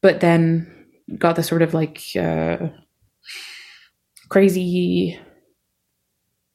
but 0.00 0.20
then 0.20 0.86
got 1.18 1.36
the 1.36 1.42
sort 1.42 1.62
of 1.62 1.74
like 1.74 2.00
uh, 2.16 2.68
crazy 4.28 5.18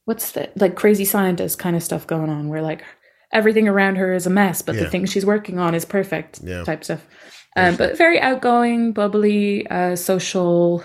what's 0.06 0.32
that 0.32 0.60
like 0.60 0.76
crazy 0.76 1.04
scientist 1.04 1.60
kind 1.60 1.76
of 1.76 1.84
stuff 1.84 2.08
going 2.08 2.30
on 2.30 2.48
where 2.48 2.62
like 2.62 2.84
everything 3.34 3.68
around 3.68 3.98
her 3.98 4.14
is 4.14 4.26
a 4.26 4.30
mess, 4.30 4.62
but 4.62 4.76
yeah. 4.76 4.84
the 4.84 4.90
thing 4.90 5.06
she's 5.06 5.26
working 5.26 5.60
on 5.60 5.76
is 5.76 5.84
perfect 5.86 6.40
yeah. 6.44 6.64
type 6.64 6.84
stuff. 6.84 7.06
Um, 7.58 7.76
but 7.76 7.98
very 7.98 8.22
outgoing, 8.22 8.94
bubbly, 8.94 9.68
uh, 9.68 9.96
social, 9.96 10.84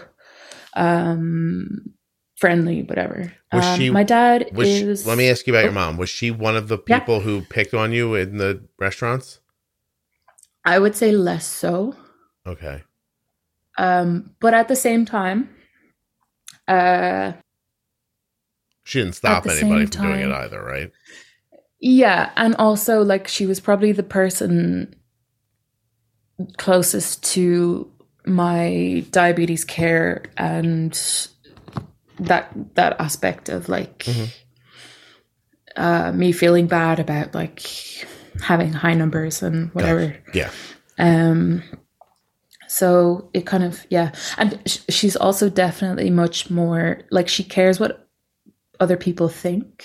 um, 0.74 1.92
friendly, 2.36 2.82
whatever. 2.82 3.32
Was 3.52 3.64
um, 3.64 3.78
she, 3.78 3.90
my 3.90 4.02
dad 4.02 4.50
is. 4.56 5.02
She, 5.02 5.08
let 5.08 5.18
me 5.18 5.28
ask 5.28 5.46
you 5.46 5.52
about 5.52 5.60
oh, 5.60 5.64
your 5.64 5.72
mom. 5.72 5.98
Was 5.98 6.08
she 6.08 6.30
one 6.30 6.56
of 6.56 6.68
the 6.68 6.78
people 6.78 7.18
yeah. 7.18 7.24
who 7.24 7.42
picked 7.42 7.74
on 7.74 7.92
you 7.92 8.14
in 8.14 8.38
the 8.38 8.62
restaurants? 8.78 9.40
I 10.64 10.78
would 10.78 10.96
say 10.96 11.12
less 11.12 11.46
so. 11.46 11.94
Okay. 12.46 12.82
Um, 13.76 14.34
but 14.40 14.54
at 14.54 14.68
the 14.68 14.76
same 14.76 15.04
time, 15.04 15.50
uh, 16.68 17.32
she 18.84 19.00
didn't 19.00 19.16
stop 19.16 19.46
anybody 19.46 19.86
from 19.86 19.90
time, 19.90 20.08
doing 20.08 20.30
it 20.30 20.34
either, 20.34 20.62
right? 20.62 20.90
Yeah, 21.80 22.30
and 22.36 22.54
also 22.56 23.02
like 23.02 23.28
she 23.28 23.46
was 23.46 23.60
probably 23.60 23.92
the 23.92 24.02
person 24.02 24.94
closest 26.58 27.22
to 27.34 27.90
my 28.24 29.04
diabetes 29.10 29.64
care 29.64 30.22
and 30.36 31.28
that 32.20 32.52
that 32.74 33.00
aspect 33.00 33.48
of 33.48 33.68
like 33.68 33.98
mm-hmm. 34.00 34.24
uh, 35.76 36.12
me 36.12 36.32
feeling 36.32 36.66
bad 36.66 37.00
about 37.00 37.34
like 37.34 37.62
having 38.42 38.72
high 38.72 38.94
numbers 38.94 39.42
and 39.42 39.72
whatever. 39.74 40.16
Yeah. 40.32 40.50
Um. 40.98 41.62
So 42.68 43.28
it 43.34 43.44
kind 43.44 43.64
of 43.64 43.84
yeah, 43.90 44.12
and 44.38 44.60
sh- 44.66 44.78
she's 44.88 45.16
also 45.16 45.50
definitely 45.50 46.10
much 46.10 46.50
more 46.50 47.02
like 47.10 47.28
she 47.28 47.44
cares 47.44 47.78
what 47.78 48.08
other 48.80 48.96
people 48.96 49.28
think. 49.28 49.84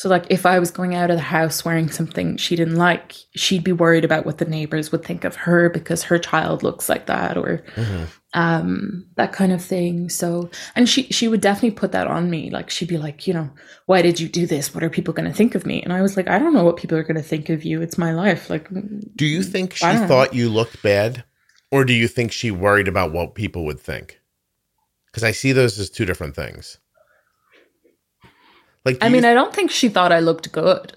So, 0.00 0.08
like, 0.08 0.24
if 0.30 0.46
I 0.46 0.58
was 0.58 0.70
going 0.70 0.94
out 0.94 1.10
of 1.10 1.18
the 1.18 1.22
house 1.22 1.62
wearing 1.62 1.90
something 1.90 2.38
she 2.38 2.56
didn't 2.56 2.76
like, 2.76 3.12
she'd 3.36 3.62
be 3.62 3.72
worried 3.72 4.02
about 4.02 4.24
what 4.24 4.38
the 4.38 4.46
neighbors 4.46 4.90
would 4.90 5.04
think 5.04 5.24
of 5.24 5.36
her 5.36 5.68
because 5.68 6.04
her 6.04 6.18
child 6.18 6.62
looks 6.62 6.88
like 6.88 7.04
that, 7.04 7.36
or 7.36 7.62
Mm-hmm. 7.76 8.04
um, 8.32 9.06
that 9.16 9.34
kind 9.34 9.52
of 9.52 9.62
thing. 9.62 10.08
So, 10.08 10.48
and 10.74 10.88
she 10.88 11.02
she 11.10 11.28
would 11.28 11.42
definitely 11.42 11.72
put 11.72 11.92
that 11.92 12.06
on 12.06 12.30
me. 12.30 12.48
Like, 12.48 12.70
she'd 12.70 12.88
be 12.88 12.96
like, 12.96 13.26
you 13.26 13.34
know, 13.34 13.50
why 13.84 14.00
did 14.00 14.18
you 14.18 14.26
do 14.26 14.46
this? 14.46 14.74
What 14.74 14.82
are 14.82 14.88
people 14.88 15.12
going 15.12 15.28
to 15.28 15.36
think 15.36 15.54
of 15.54 15.66
me? 15.66 15.82
And 15.82 15.92
I 15.92 16.00
was 16.00 16.16
like, 16.16 16.28
I 16.28 16.38
don't 16.38 16.54
know 16.54 16.64
what 16.64 16.78
people 16.78 16.96
are 16.96 17.02
going 17.04 17.22
to 17.22 17.22
think 17.22 17.50
of 17.50 17.62
you. 17.62 17.82
It's 17.82 17.98
my 17.98 18.12
life. 18.14 18.48
Like, 18.48 18.68
Do 19.16 19.26
you 19.26 19.42
think 19.42 19.74
she 19.74 19.84
know. 19.84 20.06
thought 20.06 20.32
you 20.32 20.48
looked 20.48 20.82
bad, 20.82 21.24
or 21.70 21.84
do 21.84 21.92
you 21.92 22.08
think 22.08 22.32
she 22.32 22.50
worried 22.50 22.88
about 22.88 23.12
what 23.12 23.34
people 23.34 23.66
would 23.66 23.80
think? 23.80 24.18
Because 25.08 25.24
I 25.24 25.32
see 25.32 25.52
those 25.52 25.78
as 25.78 25.90
two 25.90 26.06
different 26.06 26.34
things. 26.34 26.78
Like, 28.84 28.98
I 29.02 29.08
mean, 29.08 29.24
I 29.24 29.34
don't 29.34 29.54
think 29.54 29.70
she 29.70 29.88
thought 29.88 30.12
I 30.12 30.20
looked 30.20 30.52
good. 30.52 30.94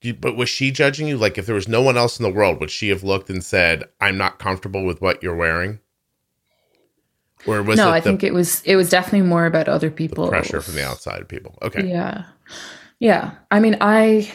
You- 0.00 0.14
but 0.14 0.36
was 0.36 0.48
she 0.48 0.70
judging 0.70 1.08
you? 1.08 1.16
Like, 1.18 1.36
if 1.38 1.46
there 1.46 1.54
was 1.54 1.68
no 1.68 1.82
one 1.82 1.96
else 1.96 2.18
in 2.18 2.22
the 2.22 2.30
world, 2.30 2.60
would 2.60 2.70
she 2.70 2.88
have 2.88 3.02
looked 3.02 3.28
and 3.28 3.44
said, 3.44 3.84
"I'm 4.00 4.16
not 4.16 4.38
comfortable 4.38 4.84
with 4.84 5.00
what 5.02 5.22
you're 5.22 5.34
wearing"? 5.36 5.80
Or 7.46 7.62
was 7.62 7.78
it 7.78 7.82
no, 7.82 7.90
I 7.90 8.00
the 8.00 8.04
think 8.10 8.24
it 8.24 8.32
was 8.34 8.62
it 8.64 8.76
was 8.76 8.90
definitely 8.90 9.22
more 9.28 9.46
about 9.46 9.68
other 9.68 9.90
people. 9.90 10.28
pressure 10.28 10.60
from 10.60 10.74
the 10.74 10.84
outside 10.86 11.28
people? 11.28 11.56
Okay, 11.62 11.86
Yeah. 11.88 12.24
Yeah. 12.98 13.32
I 13.50 13.60
mean, 13.60 13.76
I 13.80 14.32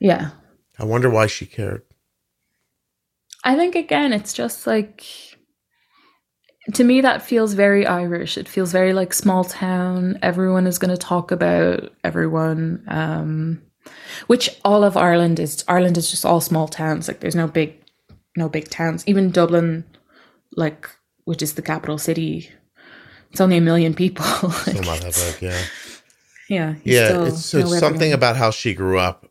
Yeah. 0.00 0.30
I 0.78 0.84
wonder 0.84 1.08
why 1.10 1.26
she 1.26 1.46
cared. 1.46 1.82
I 3.44 3.56
think 3.56 3.74
again, 3.74 4.12
it's 4.12 4.32
just 4.32 4.66
like 4.66 5.02
to 6.74 6.84
me 6.84 7.00
that 7.00 7.22
feels 7.22 7.54
very 7.54 7.86
Irish. 7.86 8.36
It 8.36 8.48
feels 8.48 8.72
very 8.72 8.92
like 8.92 9.12
small 9.12 9.44
town. 9.44 10.18
Everyone 10.22 10.66
is 10.66 10.78
going 10.78 10.90
to 10.90 10.96
talk 10.96 11.30
about 11.30 11.92
everyone. 12.04 12.84
Um, 12.88 13.62
which 14.26 14.50
all 14.64 14.84
of 14.84 14.96
Ireland 14.96 15.40
is. 15.40 15.64
Ireland 15.68 15.96
is 15.96 16.10
just 16.10 16.24
all 16.24 16.40
small 16.40 16.68
towns. 16.68 17.08
Like 17.08 17.20
there's 17.20 17.34
no 17.34 17.46
big, 17.46 17.74
no 18.36 18.48
big 18.48 18.68
towns. 18.68 19.04
Even 19.06 19.30
Dublin, 19.30 19.84
like 20.56 20.88
which 21.24 21.42
is 21.42 21.54
the 21.54 21.62
capital 21.62 21.98
city, 21.98 22.50
it's 23.30 23.40
only 23.40 23.56
a 23.56 23.62
million 23.62 23.94
people. 23.94 24.24
Like, 24.66 24.84
not 24.84 25.00
that 25.00 25.36
big, 25.40 25.42
yeah, 25.42 25.64
yeah, 26.48 26.74
yeah. 26.84 27.24
It's 27.26 27.54
it's 27.54 27.78
something 27.78 28.12
about 28.12 28.36
how 28.36 28.50
she 28.50 28.74
grew 28.74 28.98
up 28.98 29.30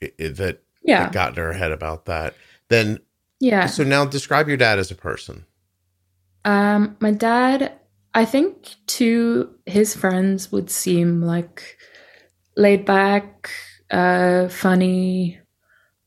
that 0.00 0.60
yeah, 0.82 1.04
that 1.04 1.12
got 1.12 1.30
in 1.30 1.36
her 1.36 1.52
head 1.52 1.72
about 1.72 2.06
that. 2.06 2.34
Then, 2.68 2.98
yeah. 3.40 3.66
so 3.66 3.84
now 3.84 4.04
describe 4.04 4.48
your 4.48 4.56
dad 4.56 4.78
as 4.78 4.90
a 4.90 4.94
person. 4.94 5.44
Um, 6.48 6.96
my 7.00 7.10
dad, 7.10 7.72
I 8.14 8.24
think 8.24 8.76
to 8.96 9.54
his 9.66 9.94
friends 9.94 10.50
would 10.50 10.70
seem 10.70 11.20
like 11.20 11.76
laid 12.56 12.86
back, 12.86 13.50
uh, 13.90 14.48
funny. 14.48 15.40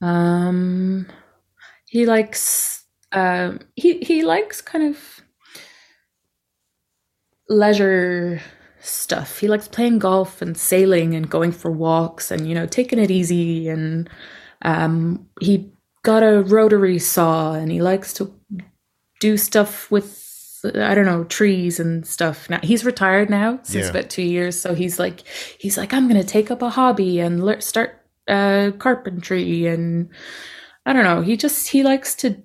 Um, 0.01 1.05
he 1.85 2.07
likes, 2.07 2.85
um, 3.11 3.59
he 3.75 3.99
he 3.99 4.23
likes 4.23 4.61
kind 4.61 4.83
of 4.83 5.21
leisure 7.47 8.41
stuff. 8.79 9.37
He 9.39 9.47
likes 9.47 9.67
playing 9.67 9.99
golf 9.99 10.41
and 10.41 10.57
sailing 10.57 11.13
and 11.13 11.29
going 11.29 11.51
for 11.51 11.69
walks 11.69 12.31
and 12.31 12.47
you 12.47 12.55
know 12.55 12.65
taking 12.65 12.97
it 12.97 13.11
easy. 13.11 13.69
And 13.69 14.09
um, 14.63 15.27
he 15.39 15.71
got 16.01 16.23
a 16.23 16.41
rotary 16.41 16.97
saw 16.97 17.53
and 17.53 17.71
he 17.71 17.79
likes 17.79 18.11
to 18.15 18.33
do 19.19 19.37
stuff 19.37 19.91
with 19.91 20.20
I 20.65 20.93
don't 20.95 21.05
know 21.05 21.23
trees 21.23 21.79
and 21.79 22.05
stuff. 22.05 22.49
Now 22.49 22.59
he's 22.61 22.85
retired 22.85 23.29
now 23.29 23.59
since 23.63 23.85
Yeah. 23.85 23.89
about 23.91 24.09
two 24.09 24.21
years, 24.23 24.59
so 24.59 24.73
he's 24.75 24.99
like 24.99 25.23
he's 25.59 25.77
like 25.77 25.93
I'm 25.93 26.07
gonna 26.07 26.23
take 26.23 26.51
up 26.51 26.61
a 26.61 26.69
hobby 26.69 27.19
and 27.19 27.43
lear- 27.43 27.61
start 27.61 27.99
uh, 28.27 28.71
carpentry 28.77 29.65
and 29.67 30.09
I 30.85 30.93
don't 30.93 31.03
know. 31.03 31.21
He 31.21 31.37
just 31.37 31.67
he 31.69 31.83
likes 31.83 32.15
to 32.17 32.41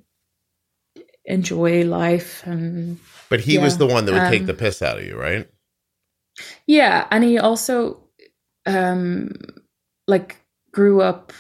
enjoy 1.25 1.85
life 1.85 2.43
and 2.47 2.99
But 3.29 3.41
he 3.41 3.59
was 3.59 3.79
the 3.79 3.87
one 3.87 4.05
that 4.07 4.13
would 4.13 4.31
take 4.31 4.43
um, 4.43 4.47
the 4.47 4.55
piss 4.55 4.81
out 4.83 4.99
of 4.99 5.05
you, 5.05 5.19
right? 5.19 5.49
yeah, 6.67 7.07
and 7.11 7.25
he 7.25 7.39
also 7.39 8.03
um 8.67 9.33
like 10.07 10.37
grew 10.73 11.01
up. 11.01 11.33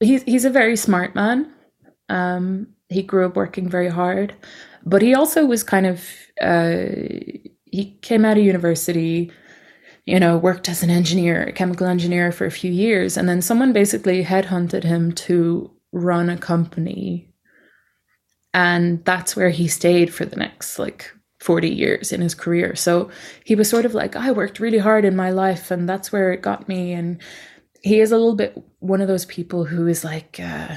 He's 0.00 0.22
he's 0.22 0.44
a 0.44 0.50
very 0.50 0.76
smart 0.76 1.14
man. 1.14 1.52
Um, 2.08 2.68
he 2.88 3.02
grew 3.02 3.26
up 3.26 3.34
working 3.36 3.68
very 3.68 3.88
hard, 3.88 4.34
but 4.86 5.02
he 5.02 5.14
also 5.14 5.44
was 5.44 5.62
kind 5.62 5.86
of 5.86 6.08
uh, 6.40 6.84
he 7.64 7.98
came 8.00 8.24
out 8.24 8.38
of 8.38 8.44
university, 8.44 9.30
you 10.06 10.20
know, 10.20 10.38
worked 10.38 10.68
as 10.68 10.82
an 10.82 10.90
engineer, 10.90 11.42
a 11.42 11.52
chemical 11.52 11.86
engineer 11.86 12.30
for 12.32 12.46
a 12.46 12.50
few 12.50 12.70
years, 12.70 13.16
and 13.16 13.28
then 13.28 13.42
someone 13.42 13.72
basically 13.72 14.24
headhunted 14.24 14.84
him 14.84 15.12
to 15.12 15.70
run 15.92 16.30
a 16.30 16.38
company, 16.38 17.28
and 18.54 19.04
that's 19.04 19.34
where 19.34 19.50
he 19.50 19.66
stayed 19.66 20.14
for 20.14 20.24
the 20.24 20.36
next 20.36 20.78
like 20.78 21.10
40 21.40 21.68
years 21.68 22.12
in 22.12 22.20
his 22.20 22.34
career. 22.34 22.74
So 22.76 23.10
he 23.44 23.54
was 23.54 23.68
sort 23.68 23.84
of 23.84 23.94
like, 23.94 24.16
I 24.16 24.30
worked 24.30 24.60
really 24.60 24.78
hard 24.78 25.04
in 25.04 25.16
my 25.16 25.30
life, 25.30 25.70
and 25.70 25.88
that's 25.88 26.12
where 26.12 26.32
it 26.32 26.42
got 26.42 26.68
me. 26.68 26.92
And 26.92 27.20
he 27.82 28.00
is 28.00 28.12
a 28.12 28.16
little 28.16 28.36
bit 28.36 28.56
one 28.78 29.00
of 29.00 29.08
those 29.08 29.24
people 29.26 29.64
who 29.64 29.86
is 29.86 30.04
like, 30.04 30.40
uh, 30.42 30.76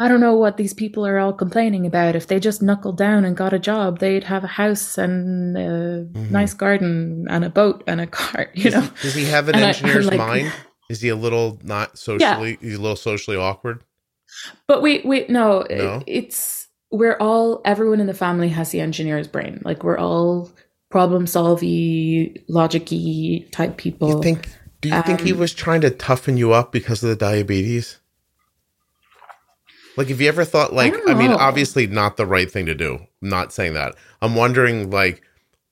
I 0.00 0.06
don't 0.06 0.20
know 0.20 0.36
what 0.36 0.56
these 0.56 0.74
people 0.74 1.04
are 1.06 1.18
all 1.18 1.32
complaining 1.32 1.84
about. 1.84 2.14
If 2.14 2.28
they 2.28 2.38
just 2.38 2.62
knuckled 2.62 2.96
down 2.96 3.24
and 3.24 3.36
got 3.36 3.52
a 3.52 3.58
job, 3.58 3.98
they'd 3.98 4.24
have 4.24 4.44
a 4.44 4.48
house 4.48 4.96
and 4.96 5.56
a 5.56 6.06
Mhm. 6.12 6.30
nice 6.30 6.54
garden 6.54 7.26
and 7.28 7.44
a 7.44 7.50
boat 7.50 7.82
and 7.86 8.00
a 8.00 8.06
car, 8.18 8.46
you 8.54 8.70
Does, 8.70 8.74
know? 8.74 8.88
does 9.02 9.14
he 9.14 9.24
have 9.24 9.48
an 9.48 9.56
And 9.56 9.64
I- 9.64 9.68
engineer's 9.74 10.06
like- 10.06 10.18
mind? 10.18 10.52
Is 10.88 11.00
he 11.02 11.08
a 11.10 11.16
little 11.16 11.58
not 11.64 11.98
socially? 11.98 12.50
Yeah. 12.52 12.68
He's 12.68 12.78
a 12.78 12.80
little 12.80 12.96
socially 12.96 13.36
awkward. 13.36 13.82
But 14.66 14.82
we 14.82 15.02
we 15.04 15.26
no, 15.28 15.66
No? 15.68 16.02
it's 16.06 16.68
we're 16.90 17.16
all 17.18 17.60
everyone 17.64 18.00
in 18.00 18.06
the 18.06 18.14
family 18.14 18.48
has 18.50 18.70
the 18.70 18.80
engineer's 18.80 19.26
brain. 19.28 19.60
Like 19.64 19.82
we're 19.84 19.98
all 19.98 20.50
problem 20.90 21.26
solvy, 21.26 22.42
logicy 22.48 23.50
type 23.50 23.76
people. 23.76 24.08
You 24.16 24.22
think? 24.22 24.48
Do 24.80 24.88
you 24.90 25.02
think 25.02 25.20
he 25.22 25.32
Um, 25.32 25.38
was 25.40 25.52
trying 25.52 25.80
to 25.82 25.90
toughen 25.90 26.36
you 26.36 26.52
up 26.52 26.72
because 26.72 27.02
of 27.02 27.08
the 27.10 27.16
diabetes? 27.16 27.97
Like, 29.98 30.10
have 30.10 30.20
you 30.20 30.28
ever 30.28 30.44
thought, 30.44 30.72
like, 30.72 30.94
I, 30.94 30.96
don't 30.96 31.18
mean, 31.18 31.32
obviously 31.32 31.88
not 31.88 32.16
the 32.16 32.24
right 32.24 32.48
thing 32.48 32.66
to 32.66 32.74
do. 32.74 33.00
I'm 33.20 33.28
not 33.28 33.52
saying 33.52 33.74
that. 33.74 33.96
I'm 34.22 34.36
wondering, 34.36 34.90
like, 34.90 35.22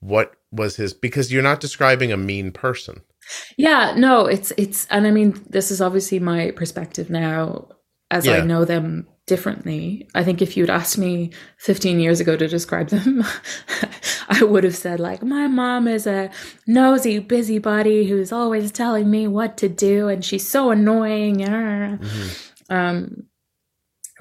what 0.00 0.34
was 0.50 0.74
his? 0.74 0.92
Because 0.92 1.32
you're 1.32 1.44
not 1.44 1.60
describing 1.60 2.10
a 2.10 2.16
mean 2.16 2.50
person. 2.50 3.02
Yeah, 3.56 3.94
no, 3.96 4.26
it's 4.26 4.52
it's 4.56 4.86
and 4.90 5.06
I 5.06 5.12
mean 5.12 5.40
this 5.48 5.70
is 5.70 5.80
obviously 5.80 6.18
my 6.18 6.50
perspective 6.52 7.08
now 7.08 7.68
as 8.10 8.26
I 8.26 8.40
know 8.40 8.64
them 8.64 9.06
differently. 9.26 10.08
I 10.14 10.24
think 10.24 10.42
if 10.42 10.56
you'd 10.56 10.70
asked 10.70 10.98
me 10.98 11.30
15 11.58 11.98
years 11.98 12.20
ago 12.20 12.36
to 12.36 12.46
describe 12.46 12.88
them, 12.88 13.24
I 14.28 14.42
would 14.42 14.64
have 14.64 14.76
said 14.76 15.00
like 15.00 15.22
my 15.22 15.46
mom 15.46 15.86
is 15.86 16.06
a 16.06 16.30
nosy 16.66 17.20
busybody 17.20 18.08
who's 18.08 18.32
always 18.32 18.72
telling 18.72 19.08
me 19.08 19.28
what 19.28 19.56
to 19.58 19.68
do 19.68 20.08
and 20.08 20.24
she's 20.24 20.46
so 20.46 20.70
annoying. 20.70 21.44
Um 22.68 23.26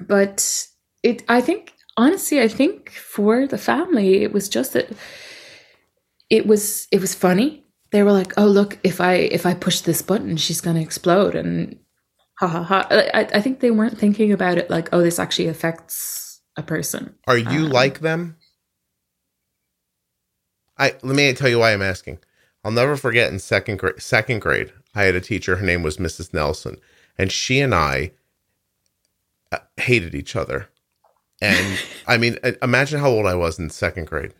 but 0.00 0.66
it 1.02 1.22
I 1.28 1.40
think 1.40 1.74
honestly 1.96 2.40
I 2.40 2.48
think 2.48 2.90
for 2.90 3.46
the 3.46 3.58
family 3.58 4.22
it 4.22 4.32
was 4.32 4.48
just 4.48 4.72
that 4.74 4.88
it 6.30 6.46
was 6.46 6.88
it 6.90 7.00
was 7.00 7.14
funny 7.14 7.66
they 7.90 8.02
were 8.02 8.12
like, 8.12 8.32
"Oh, 8.36 8.46
look! 8.46 8.78
If 8.82 9.00
I 9.00 9.14
if 9.14 9.46
I 9.46 9.54
push 9.54 9.80
this 9.80 10.02
button, 10.02 10.36
she's 10.36 10.60
going 10.60 10.76
to 10.76 10.82
explode." 10.82 11.34
And 11.34 11.78
ha 12.38 12.48
ha 12.48 12.62
ha. 12.62 12.86
I, 12.90 13.28
I 13.34 13.40
think 13.40 13.60
they 13.60 13.70
weren't 13.70 13.98
thinking 13.98 14.32
about 14.32 14.58
it 14.58 14.70
like, 14.70 14.88
"Oh, 14.92 15.00
this 15.02 15.18
actually 15.18 15.48
affects 15.48 16.40
a 16.56 16.62
person." 16.62 17.14
Are 17.26 17.38
you 17.38 17.66
Um, 17.66 17.70
like 17.70 18.00
them? 18.00 18.36
I 20.78 20.94
let 21.02 21.16
me 21.16 21.32
tell 21.32 21.48
you 21.48 21.58
why 21.60 21.72
I'm 21.72 21.82
asking. 21.82 22.18
I'll 22.64 22.72
never 22.72 22.96
forget 22.96 23.32
in 23.32 23.38
second 23.38 23.78
grade. 23.78 24.02
Second 24.02 24.40
grade, 24.40 24.72
I 24.94 25.04
had 25.04 25.14
a 25.14 25.20
teacher. 25.20 25.56
Her 25.56 25.64
name 25.64 25.82
was 25.82 25.98
Mrs. 25.98 26.34
Nelson, 26.34 26.76
and 27.16 27.30
she 27.30 27.60
and 27.60 27.74
I 27.74 28.12
hated 29.76 30.14
each 30.14 30.36
other. 30.36 30.68
And 31.40 31.78
I 32.06 32.16
mean, 32.16 32.38
uh, 32.44 32.52
imagine 32.62 33.00
how 33.00 33.10
old 33.10 33.26
I 33.26 33.34
was 33.34 33.58
in 33.58 33.70
second 33.70 34.06
grade. 34.06 34.32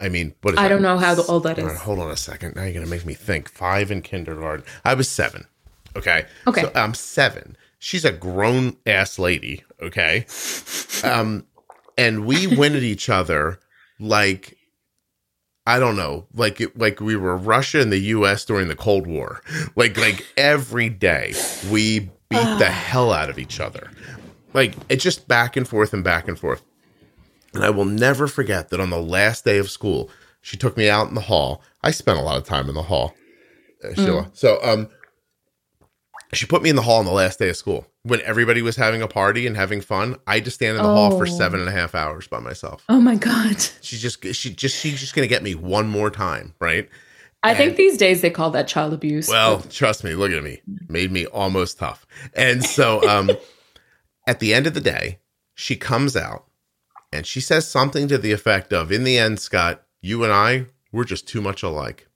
I 0.00 0.08
mean, 0.08 0.34
what 0.42 0.54
is 0.54 0.60
I 0.60 0.64
that? 0.64 0.68
don't 0.68 0.82
know 0.82 0.96
how 0.96 1.20
old 1.24 1.42
that 1.42 1.58
is. 1.58 1.78
Hold 1.80 1.98
on 1.98 2.10
a 2.10 2.16
second. 2.16 2.54
Now 2.54 2.62
you're 2.62 2.74
gonna 2.74 2.86
make 2.86 3.04
me 3.04 3.14
think. 3.14 3.48
Five 3.48 3.90
in 3.90 4.02
kindergarten. 4.02 4.64
I 4.84 4.94
was 4.94 5.08
seven. 5.08 5.46
Okay. 5.96 6.26
Okay. 6.46 6.62
So 6.62 6.72
I'm 6.74 6.94
seven. 6.94 7.56
She's 7.80 8.04
a 8.04 8.12
grown 8.12 8.76
ass 8.86 9.18
lady. 9.18 9.64
Okay. 9.82 10.26
Um, 11.02 11.46
and 11.96 12.26
we 12.26 12.46
went 12.56 12.76
at 12.76 12.82
each 12.82 13.08
other 13.08 13.58
like 13.98 14.56
I 15.66 15.78
don't 15.78 15.96
know, 15.96 16.26
like 16.32 16.62
it, 16.62 16.78
like 16.78 16.98
we 17.00 17.14
were 17.14 17.36
Russia 17.36 17.80
and 17.82 17.92
the 17.92 17.98
U.S. 17.98 18.46
during 18.46 18.68
the 18.68 18.76
Cold 18.76 19.06
War. 19.06 19.42
Like 19.76 19.98
like 19.98 20.24
every 20.36 20.88
day 20.88 21.34
we 21.70 22.00
beat 22.30 22.58
the 22.58 22.70
hell 22.70 23.12
out 23.12 23.28
of 23.28 23.38
each 23.38 23.60
other. 23.60 23.90
Like 24.54 24.74
it's 24.88 25.02
just 25.04 25.28
back 25.28 25.56
and 25.56 25.66
forth 25.68 25.92
and 25.92 26.02
back 26.04 26.28
and 26.28 26.38
forth. 26.38 26.62
And 27.54 27.64
I 27.64 27.70
will 27.70 27.84
never 27.84 28.26
forget 28.28 28.68
that 28.70 28.80
on 28.80 28.90
the 28.90 29.00
last 29.00 29.44
day 29.44 29.58
of 29.58 29.70
school, 29.70 30.10
she 30.40 30.56
took 30.56 30.76
me 30.76 30.88
out 30.88 31.08
in 31.08 31.14
the 31.14 31.20
hall. 31.22 31.62
I 31.82 31.90
spent 31.90 32.18
a 32.18 32.22
lot 32.22 32.36
of 32.36 32.44
time 32.44 32.68
in 32.68 32.74
the 32.74 32.82
hall. 32.82 33.14
uh, 33.84 33.88
Síle. 33.88 34.30
So, 34.36 34.58
um, 34.62 34.88
she 36.34 36.44
put 36.46 36.62
me 36.62 36.68
in 36.68 36.76
the 36.76 36.82
hall 36.82 36.98
on 36.98 37.06
the 37.06 37.12
last 37.12 37.38
day 37.38 37.48
of 37.48 37.56
school 37.56 37.86
when 38.02 38.20
everybody 38.22 38.60
was 38.60 38.76
having 38.76 39.00
a 39.00 39.08
party 39.08 39.46
and 39.46 39.56
having 39.56 39.80
fun. 39.80 40.16
I 40.26 40.34
had 40.36 40.44
to 40.44 40.50
stand 40.50 40.76
in 40.76 40.82
the 40.82 40.88
hall 40.88 41.16
for 41.16 41.24
Oh. 41.26 41.30
seven 41.30 41.60
and 41.60 41.68
a 41.68 41.72
half 41.72 41.94
hours 41.94 42.26
by 42.26 42.38
myself. 42.38 42.84
Oh 42.88 43.00
my 43.00 43.16
god. 43.16 43.56
She's 43.80 44.02
just 44.02 44.22
she 44.34 44.52
just 44.52 44.76
she's 44.76 45.00
just 45.00 45.14
gonna 45.14 45.26
get 45.26 45.42
me 45.42 45.54
one 45.54 45.88
more 45.88 46.10
time, 46.10 46.54
right? 46.60 46.88
I 47.42 47.54
think 47.54 47.76
these 47.76 47.96
days 47.96 48.20
they 48.20 48.30
call 48.30 48.50
that 48.50 48.68
child 48.68 48.92
abuse. 48.92 49.28
Well, 49.28 49.60
trust 49.70 50.04
me, 50.04 50.14
look 50.14 50.32
at 50.32 50.42
me. 50.42 50.60
Made 50.88 51.10
me 51.12 51.24
almost 51.26 51.78
tough. 51.78 52.06
And 52.34 52.62
so 52.64 53.08
um 53.08 53.30
at 54.28 54.38
the 54.40 54.52
end 54.54 54.66
of 54.66 54.74
the 54.74 54.80
day, 54.80 55.18
she 55.54 55.74
comes 55.74 56.14
out 56.14 56.44
and 57.12 57.26
she 57.26 57.40
says 57.40 57.66
something 57.66 58.06
to 58.08 58.18
the 58.18 58.32
effect 58.32 58.72
of, 58.72 58.92
in 58.92 59.02
the 59.04 59.16
end, 59.18 59.40
Scott, 59.40 59.82
you 60.02 60.22
and 60.22 60.32
I, 60.32 60.66
we're 60.92 61.04
just 61.04 61.26
too 61.26 61.40
much 61.40 61.62
alike. 61.62 62.06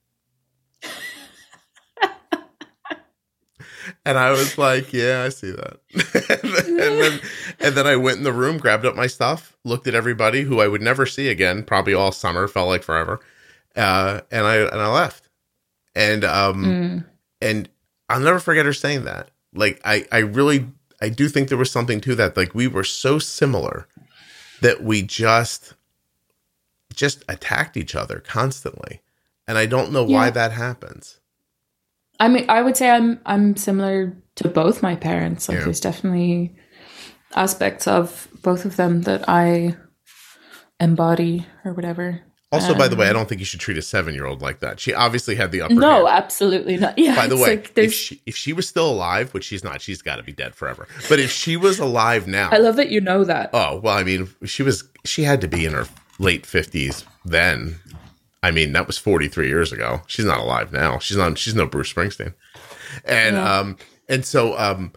and 4.05 4.17
I 4.17 4.31
was 4.31 4.57
like, 4.57 4.93
Yeah, 4.93 5.23
I 5.23 5.29
see 5.29 5.51
that. 5.51 5.79
and, 6.69 7.01
then, 7.01 7.19
and 7.59 7.75
then 7.75 7.87
I 7.87 7.95
went 7.95 8.17
in 8.17 8.23
the 8.23 8.31
room, 8.33 8.57
grabbed 8.57 8.85
up 8.85 8.95
my 8.95 9.07
stuff, 9.07 9.57
looked 9.63 9.87
at 9.87 9.95
everybody 9.95 10.43
who 10.43 10.61
I 10.61 10.67
would 10.67 10.81
never 10.81 11.05
see 11.05 11.29
again, 11.29 11.63
probably 11.63 11.93
all 11.93 12.11
summer, 12.11 12.47
felt 12.47 12.67
like 12.69 12.83
forever. 12.83 13.19
Uh, 13.75 14.21
and 14.31 14.45
I 14.45 14.57
and 14.57 14.79
I 14.81 14.87
left. 14.91 15.29
And 15.95 16.23
um 16.23 16.63
Mm. 16.63 17.05
and 17.41 17.69
I'll 18.09 18.19
never 18.19 18.39
forget 18.39 18.65
her 18.67 18.73
saying 18.73 19.05
that. 19.05 19.31
Like 19.53 19.81
I, 19.83 20.05
I 20.11 20.19
really, 20.19 20.67
I 21.03 21.09
do 21.09 21.27
think 21.27 21.49
there 21.49 21.57
was 21.57 21.69
something 21.71 21.99
to 22.01 22.15
that. 22.15 22.37
Like 22.37 22.55
we 22.55 22.67
were 22.67 22.85
so 22.85 23.19
similar 23.19 23.87
that 24.61 24.81
we 24.81 25.01
just, 25.01 25.73
just 26.93 27.25
attacked 27.27 27.75
each 27.75 27.93
other 27.93 28.19
constantly, 28.21 29.01
and 29.45 29.57
I 29.57 29.65
don't 29.65 29.91
know 29.91 30.05
why 30.05 30.29
that 30.29 30.53
happens. 30.53 31.19
I 32.19 32.29
mean, 32.29 32.45
I 32.47 32.61
would 32.61 32.77
say 32.77 32.89
I'm 32.89 33.19
I'm 33.25 33.57
similar 33.57 34.15
to 34.35 34.47
both 34.47 34.81
my 34.81 34.95
parents. 34.95 35.49
Like, 35.49 35.57
Yeah. 35.57 35.65
there's 35.65 35.81
definitely 35.81 36.55
aspects 37.35 37.85
of 37.87 38.29
both 38.41 38.63
of 38.63 38.77
them 38.77 39.01
that 39.01 39.27
I 39.27 39.75
embody 40.79 41.45
or 41.65 41.73
whatever. 41.73 42.21
Also, 42.53 42.73
by 42.75 42.87
the 42.87 42.95
way, 42.95 43.07
I 43.07 43.09
Um, 43.09 43.15
don't 43.15 43.29
think 43.29 43.39
you 43.39 43.45
should 43.45 43.59
treat 43.59 43.77
a 43.77 43.81
seven-year-old 43.81 44.41
like 44.41 44.59
that. 44.61 44.79
She 44.79 44.93
obviously 44.93 45.35
had 45.35 45.51
the 45.51 45.61
upper 45.61 45.73
No, 45.73 46.05
hand. 46.05 46.23
absolutely 46.23 46.77
not. 46.77 46.97
Yeah. 46.97 47.15
By 47.15 47.27
the 47.27 47.35
way, 47.35 47.55
like 47.57 47.71
if 47.75 47.93
she, 47.93 48.21
if 48.25 48.35
she 48.37 48.53
was 48.53 48.67
still 48.69 48.89
alive, 48.89 49.33
which 49.33 49.43
she's 49.43 49.63
not, 49.63 49.81
she's 49.81 50.01
got 50.01 50.17
to 50.17 50.23
be 50.23 50.31
dead 50.31 50.55
forever. 50.55 50.87
But 51.09 51.19
if 51.19 51.31
she 51.31 51.57
was 51.57 51.79
alive 51.79 52.27
now, 52.27 52.49
I 52.51 52.57
love 52.59 52.75
that 52.77 52.89
you 52.89 53.01
know 53.01 53.23
that. 53.25 53.49
Oh 53.53 53.79
well, 53.79 53.97
I 53.97 54.03
mean, 54.03 54.29
she 54.45 54.63
was 54.63 54.83
she 55.03 55.23
had 55.23 55.41
to 55.41 55.47
be 55.47 55.65
in 55.65 55.73
her 55.73 55.87
late 56.19 56.45
fifties 56.45 57.03
then. 57.25 57.79
I 58.43 58.51
mean, 58.51 58.73
that 58.73 58.87
was 58.87 58.97
forty 58.97 59.27
three 59.27 59.47
years 59.47 59.71
ago. 59.73 60.01
She's 60.07 60.25
not 60.25 60.39
alive 60.39 60.71
now. 60.71 60.99
She's 60.99 61.17
not. 61.17 61.37
She's 61.37 61.55
no 61.55 61.65
Bruce 61.65 61.91
Springsteen. 61.91 62.33
And 63.05 63.35
Yeah. 63.35 63.57
um 63.59 63.77
and 64.07 64.25
so 64.25 64.57
um, 64.59 64.91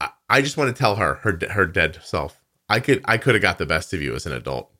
I, 0.00 0.10
I 0.30 0.40
just 0.40 0.56
want 0.56 0.74
to 0.74 0.78
tell 0.78 0.96
her 0.96 1.14
her 1.16 1.38
her 1.50 1.66
dead 1.66 1.98
self. 2.02 2.40
I 2.68 2.80
could 2.80 3.02
I 3.04 3.18
could 3.18 3.34
have 3.34 3.42
got 3.42 3.58
the 3.58 3.66
best 3.66 3.92
of 3.92 4.00
you 4.00 4.14
as 4.14 4.24
an 4.24 4.32
adult. 4.32 4.70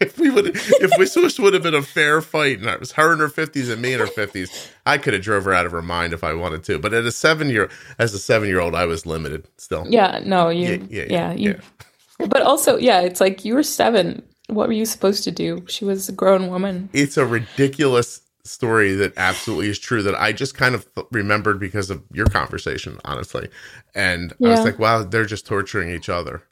If 0.00 0.18
we 0.18 0.30
would 0.30 0.48
if 0.56 0.90
this 0.98 1.16
was- 1.16 1.38
would 1.38 1.54
have 1.54 1.62
been 1.62 1.74
a 1.74 1.82
fair 1.82 2.20
fight 2.20 2.58
and 2.58 2.66
it 2.68 2.80
was 2.80 2.92
her 2.92 3.12
in 3.12 3.18
her 3.18 3.28
fifties 3.28 3.68
and 3.68 3.80
me 3.80 3.92
in 3.92 4.00
her 4.00 4.06
fifties, 4.06 4.68
I 4.86 4.98
could 4.98 5.12
have 5.14 5.22
drove 5.22 5.44
her 5.44 5.52
out 5.54 5.66
of 5.66 5.72
her 5.72 5.82
mind 5.82 6.12
if 6.12 6.24
I 6.24 6.32
wanted 6.34 6.64
to. 6.64 6.78
But 6.78 6.92
at 6.94 7.04
a 7.04 7.12
seven 7.12 7.48
year 7.48 7.68
as 7.98 8.12
a 8.14 8.18
seven 8.18 8.48
year 8.48 8.60
old, 8.60 8.74
I 8.74 8.86
was 8.86 9.06
limited 9.06 9.46
still. 9.58 9.86
Yeah. 9.88 10.20
No. 10.24 10.48
You. 10.48 10.86
Yeah, 10.90 11.04
Yeah. 11.04 11.06
yeah, 11.10 11.32
you. 11.34 11.58
But 12.28 12.42
also, 12.42 12.76
yeah, 12.76 13.00
it's 13.00 13.18
like 13.20 13.46
you 13.46 13.54
were 13.54 13.62
seven. 13.62 14.22
What 14.48 14.66
were 14.68 14.74
you 14.74 14.84
supposed 14.84 15.24
to 15.24 15.30
do? 15.30 15.64
She 15.68 15.86
was 15.86 16.08
a 16.08 16.12
grown 16.12 16.48
woman. 16.50 16.90
it's 16.92 17.16
a 17.16 17.24
ridiculous 17.24 18.20
story 18.44 18.94
that 18.94 19.12
absolutely 19.16 19.68
is 19.70 19.78
true 19.78 20.02
that 20.02 20.14
I 20.14 20.32
just 20.32 20.54
kind 20.54 20.74
of 20.74 20.84
th- 20.94 21.06
remembered 21.12 21.58
because 21.60 21.88
of 21.88 22.02
your 22.12 22.26
conversation, 22.26 22.98
honestly. 23.06 23.48
And 23.94 24.32
I 24.44 24.48
was 24.48 24.64
like, 24.64 24.78
wow, 24.78 25.02
they're 25.02 25.24
just 25.24 25.46
torturing 25.46 25.90
each 25.90 26.08
other. 26.10 26.42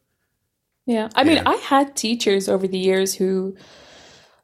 Yeah. 0.89 1.09
I 1.15 1.23
mean, 1.23 1.37
Yeah. 1.37 1.43
I 1.47 1.57
had 1.57 1.95
teachers 1.95 2.49
over 2.49 2.67
the 2.67 2.79
years 2.79 3.15
who, 3.15 3.57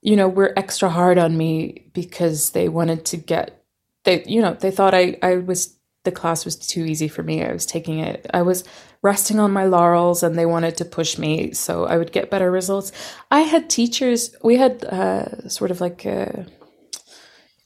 you 0.03 0.15
know, 0.15 0.29
were 0.29 0.53
extra 0.59 0.91
hard 0.91 1.17
on 1.19 1.37
me 1.37 1.91
because 1.95 2.51
they 2.51 2.69
wanted 2.69 3.05
to 3.07 3.17
get 3.17 3.63
they 4.05 4.23
you 4.27 4.43
know, 4.43 4.53
they 4.55 4.71
thought 4.71 4.95
I 4.95 5.17
I 5.23 5.37
was 5.39 5.75
the 6.05 6.13
class 6.13 6.45
was 6.45 6.57
too 6.57 6.85
easy 6.85 7.09
for 7.09 7.23
me. 7.23 7.43
I 7.43 7.53
was 7.53 7.65
taking 7.65 7.99
it. 7.99 8.27
I 8.35 8.43
was 8.43 8.63
resting 9.01 9.41
on 9.41 9.53
my 9.53 9.65
laurels 9.65 10.23
and 10.23 10.37
they 10.37 10.45
wanted 10.47 10.77
to 10.77 10.85
push 10.85 11.17
me 11.19 11.53
so 11.55 11.87
I 11.87 11.97
would 11.97 12.13
get 12.13 12.31
better 12.31 12.51
results. 12.51 12.93
I 13.31 13.41
had 13.41 13.71
teachers, 13.71 14.37
we 14.45 14.57
had 14.57 14.85
uh 14.85 15.49
sort 15.49 15.71
of 15.71 15.81
like 15.81 16.05
uh 16.07 16.45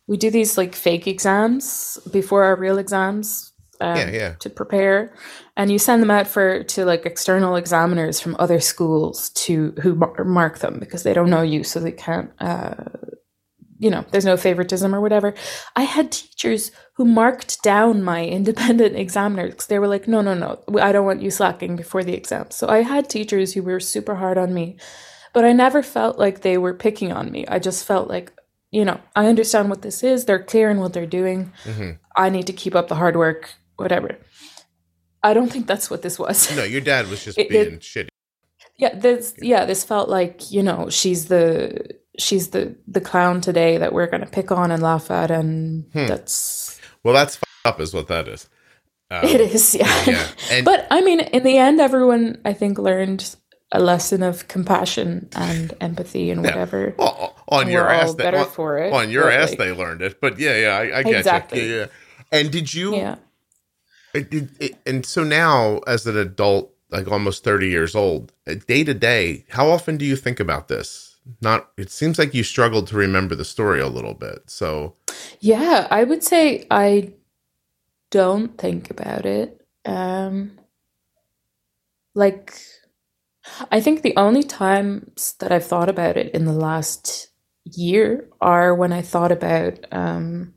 we 0.07 0.17
do 0.17 0.31
these 0.31 0.57
like 0.57 0.75
fake 0.77 1.07
exams 1.09 1.99
before 2.13 2.45
our 2.45 2.57
real 2.57 2.79
exams 2.79 3.53
um, 3.81 3.97
Yeah, 3.97 4.11
yeah. 4.11 4.33
to 4.39 4.51
prepare 4.51 5.13
and 5.59 5.73
you 5.73 5.79
send 5.79 6.01
them 6.01 6.11
out 6.11 6.29
for 6.29 6.63
to 6.63 6.85
like 6.85 7.05
external 7.05 7.57
examiners 7.57 8.21
from 8.21 8.37
other 8.39 8.61
schools 8.61 9.29
to 9.31 9.75
who 9.83 9.95
mark 10.25 10.61
them 10.61 10.79
because 10.79 11.03
they 11.03 11.13
don't 11.13 11.29
know 11.29 11.43
you 11.43 11.65
so 11.65 11.81
they 11.81 11.93
can't 11.93 12.31
uh 12.41 12.75
you 13.81 13.91
know 13.91 14.05
there's 14.11 14.25
no 14.25 14.37
favoritism 14.37 14.95
or 14.95 15.01
whatever. 15.01 15.35
I 15.77 15.83
had 15.83 16.11
teachers 16.11 16.73
who 16.95 17.05
marked 17.05 17.63
down 17.63 18.03
my 18.03 18.25
independent 18.39 18.97
examiners 18.97 19.51
because 19.51 19.67
they 19.67 19.79
were 19.79 19.89
like 19.89 20.09
no 20.09 20.23
no 20.23 20.33
no 20.33 20.63
i 20.81 20.93
don't 20.93 21.07
want 21.07 21.23
you 21.23 21.31
slacking 21.31 21.77
before 21.77 22.05
the 22.05 22.15
exam. 22.15 22.51
So 22.51 22.69
i 22.69 22.83
had 22.83 23.11
teachers 23.11 23.53
who 23.53 23.63
were 23.63 23.81
super 23.81 24.15
hard 24.15 24.39
on 24.39 24.55
me 24.55 24.79
but 25.35 25.45
i 25.45 25.53
never 25.53 25.83
felt 25.83 26.19
like 26.19 26.41
they 26.41 26.57
were 26.57 26.75
picking 26.75 27.13
on 27.13 27.31
me. 27.31 27.47
I 27.47 27.59
just 27.59 27.85
felt 27.85 28.09
like 28.09 28.33
you 28.71 28.85
know 28.85 29.01
i 29.17 29.27
understand 29.27 29.71
what 29.71 29.83
this 29.83 30.03
is 30.03 30.25
they're 30.25 30.43
clear 30.43 30.71
in 30.71 30.79
what 30.79 30.93
they're 30.93 31.07
doing. 31.21 31.53
Hmm 31.65 31.93
I 32.19 32.31
need 32.31 32.49
to 32.49 32.53
keep 32.53 32.75
up 32.75 32.89
the 32.89 32.97
hard 32.97 33.17
work, 33.17 33.55
whatever. 33.77 34.19
I 35.23 35.35
don't 35.35 35.51
think 35.51 35.67
that's 35.67 35.91
what 35.91 36.03
this 36.03 36.19
was. 36.19 36.55
No, 36.57 36.65
your 36.65 36.81
dad 36.81 37.09
was 37.09 37.25
just 37.25 37.39
It- 37.43 37.49
being 37.49 37.75
it- 37.75 37.81
shitty. 37.81 38.09
yeah, 38.77 38.95
this 38.95 39.35
yeah, 39.41 39.65
this 39.65 39.85
felt 39.85 40.09
like, 40.09 40.51
you 40.51 40.63
know, 40.63 40.89
she's 40.91 41.27
the 41.27 41.97
she's 42.19 42.49
the 42.51 42.75
the 42.87 43.01
clown 43.01 43.41
today 43.41 43.79
that 43.79 43.93
we're 43.93 44.07
going 44.07 44.21
to 44.23 44.27
pick 44.31 44.51
on 44.51 44.71
and 44.71 44.83
laugh 44.83 45.11
at 45.11 45.31
and 45.31 45.85
Hmm. 45.93 46.07
that's 46.07 46.81
Well, 47.05 47.15
that's 47.15 47.39
up, 47.65 47.81
is 47.81 47.93
what 47.95 48.09
that 48.09 48.29
is. 48.29 48.49
Um, 49.11 49.25
it 49.25 49.41
is, 49.41 49.75
yeah. 49.81 50.05
Yeah. 50.07 50.27
And 50.51 50.65
but 50.65 50.87
I 50.91 51.01
mean, 51.01 51.21
in 51.21 51.43
the 51.43 51.57
end 51.59 51.81
everyone 51.81 52.41
I 52.45 52.53
think 52.53 52.79
learned 52.79 53.35
a 53.73 53.81
lesson 53.81 54.23
of 54.23 54.49
compassion 54.49 55.29
and 55.37 55.75
empathy 55.81 56.31
and 56.31 56.43
Yeah. 56.43 56.51
whatever. 56.51 56.95
well, 56.99 57.35
on 57.49 57.69
your 57.71 57.89
ass, 57.89 58.15
they, 58.15 58.25
better 58.25 58.39
on, 58.39 58.47
for 58.47 58.79
it. 58.79 58.93
on 58.93 59.11
your 59.11 59.31
ass, 59.31 59.51
like, 59.51 59.59
they 59.59 59.73
learned 59.73 60.01
it. 60.03 60.21
But 60.21 60.39
yeah, 60.39 60.57
yeah, 60.57 60.69
I, 60.77 60.99
I 60.99 61.03
get 61.03 61.17
Exactly. 61.17 61.65
you. 61.67 61.75
Yeah, 61.75 61.77
yeah. 61.81 61.87
And 62.33 62.51
did 62.51 62.73
you? 62.73 62.95
yeah. 62.97 63.17
It, 64.15 64.33
it, 64.35 64.51
it- 64.61 64.79
and 64.87 65.07
so 65.07 65.25
now, 65.25 65.79
as 65.87 66.07
an 66.07 66.17
adult, 66.17 66.73
like 66.91 67.09
almost 67.09 67.45
thirty 67.45 67.69
years 67.69 67.95
old, 67.95 68.33
uh, 68.49 68.55
day 68.67 68.85
to 68.85 68.95
day, 68.95 69.45
how 69.51 69.69
often 69.71 69.97
do 69.99 70.05
you 70.05 70.17
think 70.17 70.41
about 70.41 70.69
this? 70.69 71.17
Not. 71.43 71.71
It 71.77 71.91
seems 71.91 72.19
like 72.19 72.35
you 72.35 72.43
struggled 72.45 72.89
to 72.89 72.97
remember 72.97 73.35
the 73.37 73.45
story 73.45 73.81
a 73.81 73.89
little 73.89 74.15
bit. 74.15 74.45
So 74.49 74.97
Yeah, 75.41 75.89
I 75.91 76.05
would 76.05 76.23
say 76.25 76.67
I 76.71 77.15
don't 78.11 78.59
think 78.59 78.91
about 78.91 79.27
it. 79.27 79.67
Um, 79.87 80.59
like, 82.15 82.55
I 83.71 83.81
think 83.81 84.03
the 84.03 84.17
only 84.17 84.43
times 84.45 85.35
that 85.41 85.53
I've 85.53 85.67
thought 85.67 85.89
about 85.89 86.17
it 86.17 86.35
in 86.35 86.45
the 86.47 86.53
last 86.53 87.31
year 87.65 88.29
are 88.41 88.75
when 88.75 88.93
I 88.93 89.03
thought 89.03 89.33
about 89.33 89.87
um, 89.93 90.55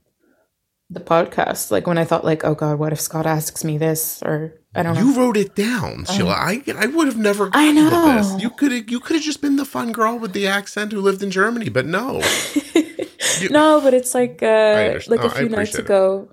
the 0.91 0.99
podcast. 0.99 1.71
Like 1.71 1.87
when 1.87 1.97
I 1.97 2.03
thought, 2.03 2.23
like, 2.25 2.43
oh 2.43 2.53
God, 2.55 2.77
what 2.77 2.91
if 2.93 2.99
Scott 3.01 3.25
asks 3.25 3.63
me 3.63 3.77
this? 3.77 4.21
Or 4.21 4.53
I 4.75 4.83
don't 4.83 4.95
know. 4.95 5.01
you 5.01 5.15
wrote 5.17 5.37
it 5.37 5.55
down, 5.55 6.05
Síle. 6.05 6.29
I 6.29 6.61
I 6.77 6.85
would 6.87 7.07
have 7.07 7.17
never. 7.17 7.49
I 7.53 7.71
know. 7.71 7.89
This. 7.89 8.41
You 8.43 8.49
could 8.51 8.71
have. 8.71 8.89
You 8.89 8.99
could 8.99 9.15
have 9.15 9.23
just 9.23 9.41
been 9.41 9.55
the 9.55 9.65
fun 9.65 9.91
girl 9.91 10.19
with 10.19 10.33
the 10.33 10.47
accent 10.47 10.91
who 10.91 11.01
lived 11.01 11.23
in 11.23 11.31
Germany, 11.31 11.69
but 11.69 11.85
no. 11.85 12.21
You- 13.41 13.49
no, 13.49 13.81
but 13.81 13.93
it's 13.95 14.13
like 14.13 14.43
uh, 14.43 14.99
like 15.07 15.21
Oh, 15.23 15.27
a 15.27 15.31
I 15.31 15.37
few 15.39 15.49
nights 15.49 15.73
appreciate 15.73 15.79
it. 15.79 15.85
ago. 15.85 16.29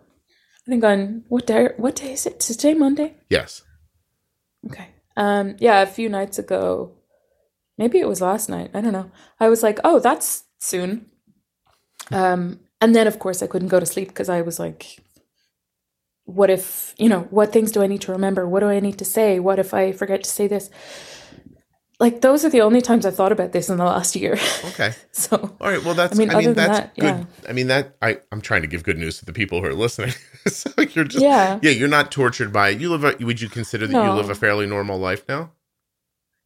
I 0.67 0.71
think 0.71 0.85
on 0.85 1.25
what 1.29 1.47
day? 1.47 1.69
What 1.79 1.97
day 1.97 2.13
is 2.13 2.27
it? 2.27 2.41
Today, 2.41 2.75
Monday. 2.75 3.17
Yes. 3.31 3.63
Okay. 4.67 4.89
Um 5.17 5.57
yeah, 5.59 5.81
a 5.81 5.87
few 5.87 6.09
nights 6.11 6.39
ago. 6.39 6.97
Maybe 7.79 7.99
it 7.99 8.09
was 8.09 8.21
last 8.21 8.49
night. 8.51 8.71
I 8.75 8.81
don't 8.83 8.93
know. 8.93 9.11
I 9.41 9.49
was 9.49 9.63
like, 9.63 9.79
"Oh, 9.85 10.01
that's 10.01 10.45
soon." 10.61 11.07
Um 12.11 12.61
and 12.81 12.95
then 12.95 13.07
of 13.07 13.19
course 13.19 13.43
I 13.43 13.47
couldn't 13.47 13.69
go 13.69 13.81
to 13.81 13.87
sleep 13.87 14.09
because 14.09 14.29
I 14.29 14.43
was 14.43 14.59
like 14.59 14.99
what 16.29 16.51
if, 16.51 16.95
you 16.99 17.09
know, 17.09 17.23
what 17.31 17.53
things 17.53 17.73
do 17.73 17.83
I 17.83 17.87
need 17.87 18.03
to 18.03 18.13
remember? 18.13 18.47
What 18.47 18.61
do 18.61 18.67
I 18.67 18.81
need 18.81 18.99
to 18.99 19.05
say? 19.05 19.41
What 19.41 19.59
if 19.59 19.73
I 19.73 19.93
forget 19.93 20.23
to 20.25 20.29
say 20.31 20.47
this? 20.47 20.69
Like 21.99 22.21
those 22.21 22.45
are 22.45 22.51
the 22.51 22.61
only 22.61 22.83
times 22.83 23.07
I've 23.07 23.17
thought 23.17 23.33
about 23.33 23.53
this 23.53 23.71
in 23.71 23.79
the 23.79 23.85
last 23.85 24.15
year. 24.15 24.39
Okay. 24.67 24.93
so, 25.13 25.57
All 25.61 25.71
right. 25.71 25.83
Well, 25.83 25.95
that's. 25.95 26.13
I 26.19 26.23
I 26.23 26.27
mean, 26.27 26.29
mean, 26.29 26.37
other 26.37 26.55
than 26.55 26.55
that's 26.55 26.79
that, 26.81 26.95
good. 26.97 27.05
yeah. 27.05 27.25
I 27.49 27.53
mean, 27.55 27.69
that. 27.69 27.97
I. 28.03 28.19
I'm 28.31 28.41
trying 28.43 28.61
to 28.63 28.69
give 28.69 28.85
good 28.85 28.99
news 28.99 29.19
to 29.19 29.25
the 29.25 29.33
people 29.33 29.61
who 29.61 29.67
are 29.67 29.75
listening. 29.75 30.13
so 30.47 30.71
you're 30.95 31.07
just. 31.07 31.25
yeah. 31.25 31.59
Yeah, 31.63 31.71
you're 31.73 31.89
not 31.89 32.13
tortured 32.13 32.53
by 32.53 32.69
it. 32.69 32.81
You 32.81 32.91
live. 32.95 33.05
A, 33.05 33.25
would 33.25 33.41
you 33.41 33.49
consider 33.49 33.87
that 33.89 33.93
you 34.05 34.13
live 34.13 34.31
a 34.31 34.35
fairly 34.37 34.67
normal 34.67 34.99
life 34.99 35.25
now? 35.29 35.53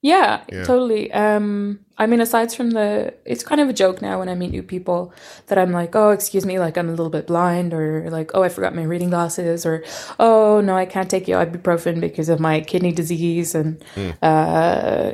Yeah, 0.00 0.42
Yeah. 0.50 0.64
totally. 0.64 1.12
Um, 1.12 1.80
I 2.02 2.06
mean, 2.06 2.20
aside 2.20 2.52
from 2.52 2.70
the, 2.72 3.14
it's 3.24 3.44
kind 3.44 3.60
of 3.60 3.68
a 3.68 3.72
joke 3.72 4.02
now 4.02 4.18
when 4.18 4.28
I 4.28 4.34
meet 4.34 4.50
new 4.50 4.62
people 4.62 5.14
that 5.46 5.56
I'm 5.56 5.70
like, 5.70 5.94
oh, 5.94 6.10
excuse 6.10 6.44
me, 6.44 6.58
like 6.58 6.76
I'm 6.76 6.88
a 6.88 6.96
little 6.98 7.10
bit 7.10 7.26
blind, 7.28 7.72
or 7.72 8.10
like, 8.10 8.32
oh, 8.34 8.42
I 8.42 8.48
forgot 8.48 8.74
my 8.74 8.82
reading 8.82 9.10
glasses, 9.10 9.64
or 9.64 9.84
oh, 10.18 10.60
no, 10.60 10.74
I 10.76 10.84
can't 10.84 11.08
take 11.08 11.28
your 11.28 11.44
ibuprofen 11.44 12.00
because 12.00 12.28
of 12.28 12.40
my 12.40 12.60
kidney 12.60 12.92
disease, 12.92 13.54
and 13.54 13.82
uh, 14.20 15.12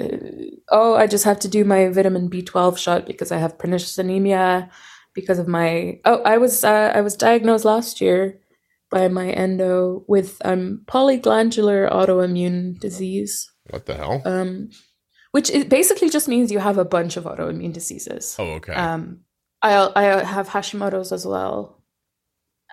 oh, 0.71 0.95
I 0.97 1.07
just 1.07 1.25
have 1.25 1.39
to 1.41 1.49
do 1.49 1.65
my 1.65 1.89
vitamin 1.89 2.31
B12 2.31 2.79
shot 2.79 3.07
because 3.07 3.31
I 3.31 3.39
have 3.39 3.59
pernicious 3.59 3.99
anemia 3.99 4.71
because 5.15 5.39
of 5.39 5.49
my, 5.49 6.01
oh, 6.05 6.23
I 6.23 6.39
was 6.39 6.65
uh, 6.65 6.93
I 6.95 7.01
was 7.03 7.17
diagnosed 7.17 7.65
last 7.65 8.01
year 8.01 8.41
by 8.91 9.09
my 9.09 9.29
endo 9.31 10.05
with 10.09 10.41
um, 10.45 10.81
polyglandular 10.87 11.91
autoimmune 11.93 12.79
disease 12.81 13.51
What 13.69 13.85
the 13.85 13.95
hell? 13.95 14.23
um, 14.25 14.71
which 15.33 15.51
it 15.51 15.69
basically 15.69 16.09
just 16.09 16.29
means 16.29 16.51
you 16.51 16.59
have 16.59 16.79
a 16.79 16.85
bunch 16.85 17.17
of 17.17 17.25
autoimmune 17.25 17.73
diseases. 17.73 18.35
oh, 18.39 18.53
okay. 18.55 18.73
Um, 18.73 19.21
I 19.63 19.91
I 19.95 20.25
have 20.25 20.49
Hashimoto's 20.49 21.13
as 21.13 21.27
well, 21.27 21.83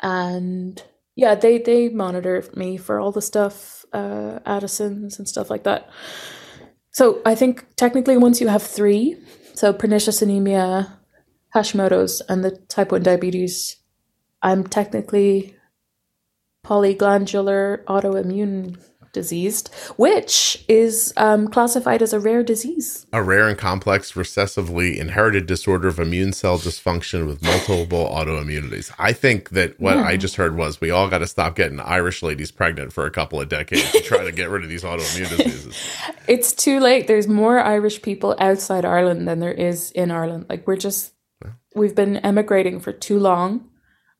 and 0.01 0.81
yeah, 1.15 1.35
they 1.35 1.57
they 1.57 1.89
monitor 1.89 2.43
me 2.55 2.77
for 2.77 2.99
all 2.99 3.11
the 3.11 3.21
stuff, 3.21 3.85
uh, 3.93 4.39
Addison's 4.45 5.17
and 5.17 5.27
stuff 5.27 5.49
like 5.49 5.63
that. 5.63 5.89
So 6.91 7.21
I 7.25 7.35
think 7.35 7.65
technically 7.75 8.17
once 8.17 8.39
you 8.39 8.47
have 8.47 8.63
three, 8.63 9.17
so 9.53 9.73
pernicious 9.73 10.21
anemia, 10.21 10.97
Hashimoto's, 11.53 12.21
and 12.29 12.43
the 12.43 12.51
type 12.51 12.91
one 12.91 13.03
diabetes, 13.03 13.77
I'm 14.41 14.65
technically 14.65 15.55
polyglandular 16.65 17.83
autoimmune 17.85 18.79
diseased, 19.15 19.73
which 19.97 20.63
is 20.67 21.11
um, 21.17 21.47
classified 21.47 22.03
as 22.03 22.13
a 22.13 22.19
rare 22.19 22.43
disease. 22.43 23.07
a 23.11 23.23
rare 23.23 23.47
and 23.49 23.57
complex 23.57 24.11
recessively 24.11 24.95
inherited 24.97 25.47
disorder 25.47 25.87
of 25.87 25.97
immune 25.99 26.33
cell 26.33 26.59
dysfunction 26.59 27.25
with 27.25 27.41
multiple 27.41 28.05
autoimmunities. 28.05 28.93
I 28.99 29.13
think 29.13 29.49
that 29.51 29.79
what 29.79 29.97
I 29.97 30.17
just 30.17 30.35
heard 30.35 30.55
was 30.55 30.79
we 30.79 30.91
all 30.91 31.09
got 31.09 31.19
to 31.19 31.27
stop 31.27 31.55
getting 31.55 31.79
Irish 31.79 32.21
ladies 32.21 32.51
pregnant 32.51 32.93
for 32.93 33.05
a 33.07 33.11
couple 33.11 33.41
of 33.41 33.49
decades 33.49 33.91
to 33.93 34.01
try 34.01 34.23
to 34.23 34.31
get 34.31 34.49
rid 34.49 34.63
of 34.63 34.69
these 34.69 34.83
autoimmune 34.83 35.29
diseases. 35.37 35.75
It's 36.27 36.53
too 36.53 36.79
late. 36.79 37.07
There's 37.07 37.27
more 37.27 37.59
Irish 37.59 38.01
people 38.01 38.35
outside 38.39 38.85
Ireland 38.85 39.27
than 39.27 39.39
there 39.39 39.53
is 39.53 39.89
in 39.91 40.11
Ireland. 40.11 40.45
Like 40.49 40.67
we're 40.67 40.75
just 40.75 41.13
we've 41.73 41.95
been 41.95 42.17
emigrating 42.17 42.79
for 42.79 42.91
too 42.91 43.17
long. 43.19 43.69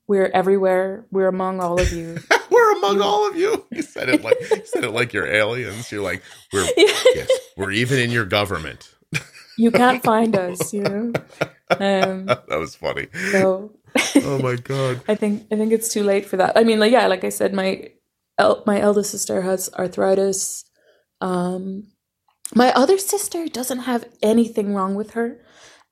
We're 0.07 0.29
everywhere. 0.33 1.05
We're 1.11 1.27
among 1.27 1.59
all 1.61 1.79
of 1.81 1.91
you. 1.91 2.19
we're 2.55 2.71
among 2.79 3.01
all 3.01 3.27
of 3.29 3.35
you. 3.35 3.51
You 3.75 3.81
said 3.81 4.07
it 4.09 4.23
like 4.23 4.37
you 4.51 4.65
said 4.65 4.83
it 4.83 4.91
like 4.91 5.11
you're 5.13 5.27
aliens. 5.41 5.91
You're 5.91 6.01
like 6.11 6.21
we're 6.53 6.67
yes, 6.77 7.29
we're 7.57 7.71
even 7.71 7.99
in 7.99 8.09
your 8.11 8.25
government. 8.25 8.81
you 9.57 9.71
can't 9.71 10.01
find 10.03 10.35
us, 10.35 10.73
you 10.73 10.81
know. 10.81 11.13
Um, 11.69 12.25
That 12.25 12.59
was 12.63 12.75
funny. 12.75 13.07
so 13.31 13.71
Oh 14.29 14.39
my 14.39 14.55
god. 14.55 15.01
I 15.07 15.15
think 15.15 15.47
I 15.51 15.55
think 15.55 15.71
it's 15.73 15.91
too 15.95 16.03
late 16.03 16.25
for 16.25 16.37
that. 16.37 16.57
I 16.57 16.63
mean, 16.63 16.79
like 16.79 16.91
yeah, 16.91 17.07
like 17.07 17.23
I 17.23 17.29
said, 17.39 17.53
my 17.53 17.89
el- 18.37 18.63
my 18.65 18.79
eldest 18.79 19.11
sister 19.11 19.41
has 19.41 19.69
arthritis. 19.77 20.65
Um, 21.21 21.87
my 22.53 22.71
other 22.73 22.97
sister 22.97 23.47
doesn't 23.47 23.79
have 23.91 24.05
anything 24.21 24.73
wrong 24.75 24.95
with 24.95 25.11
her, 25.11 25.41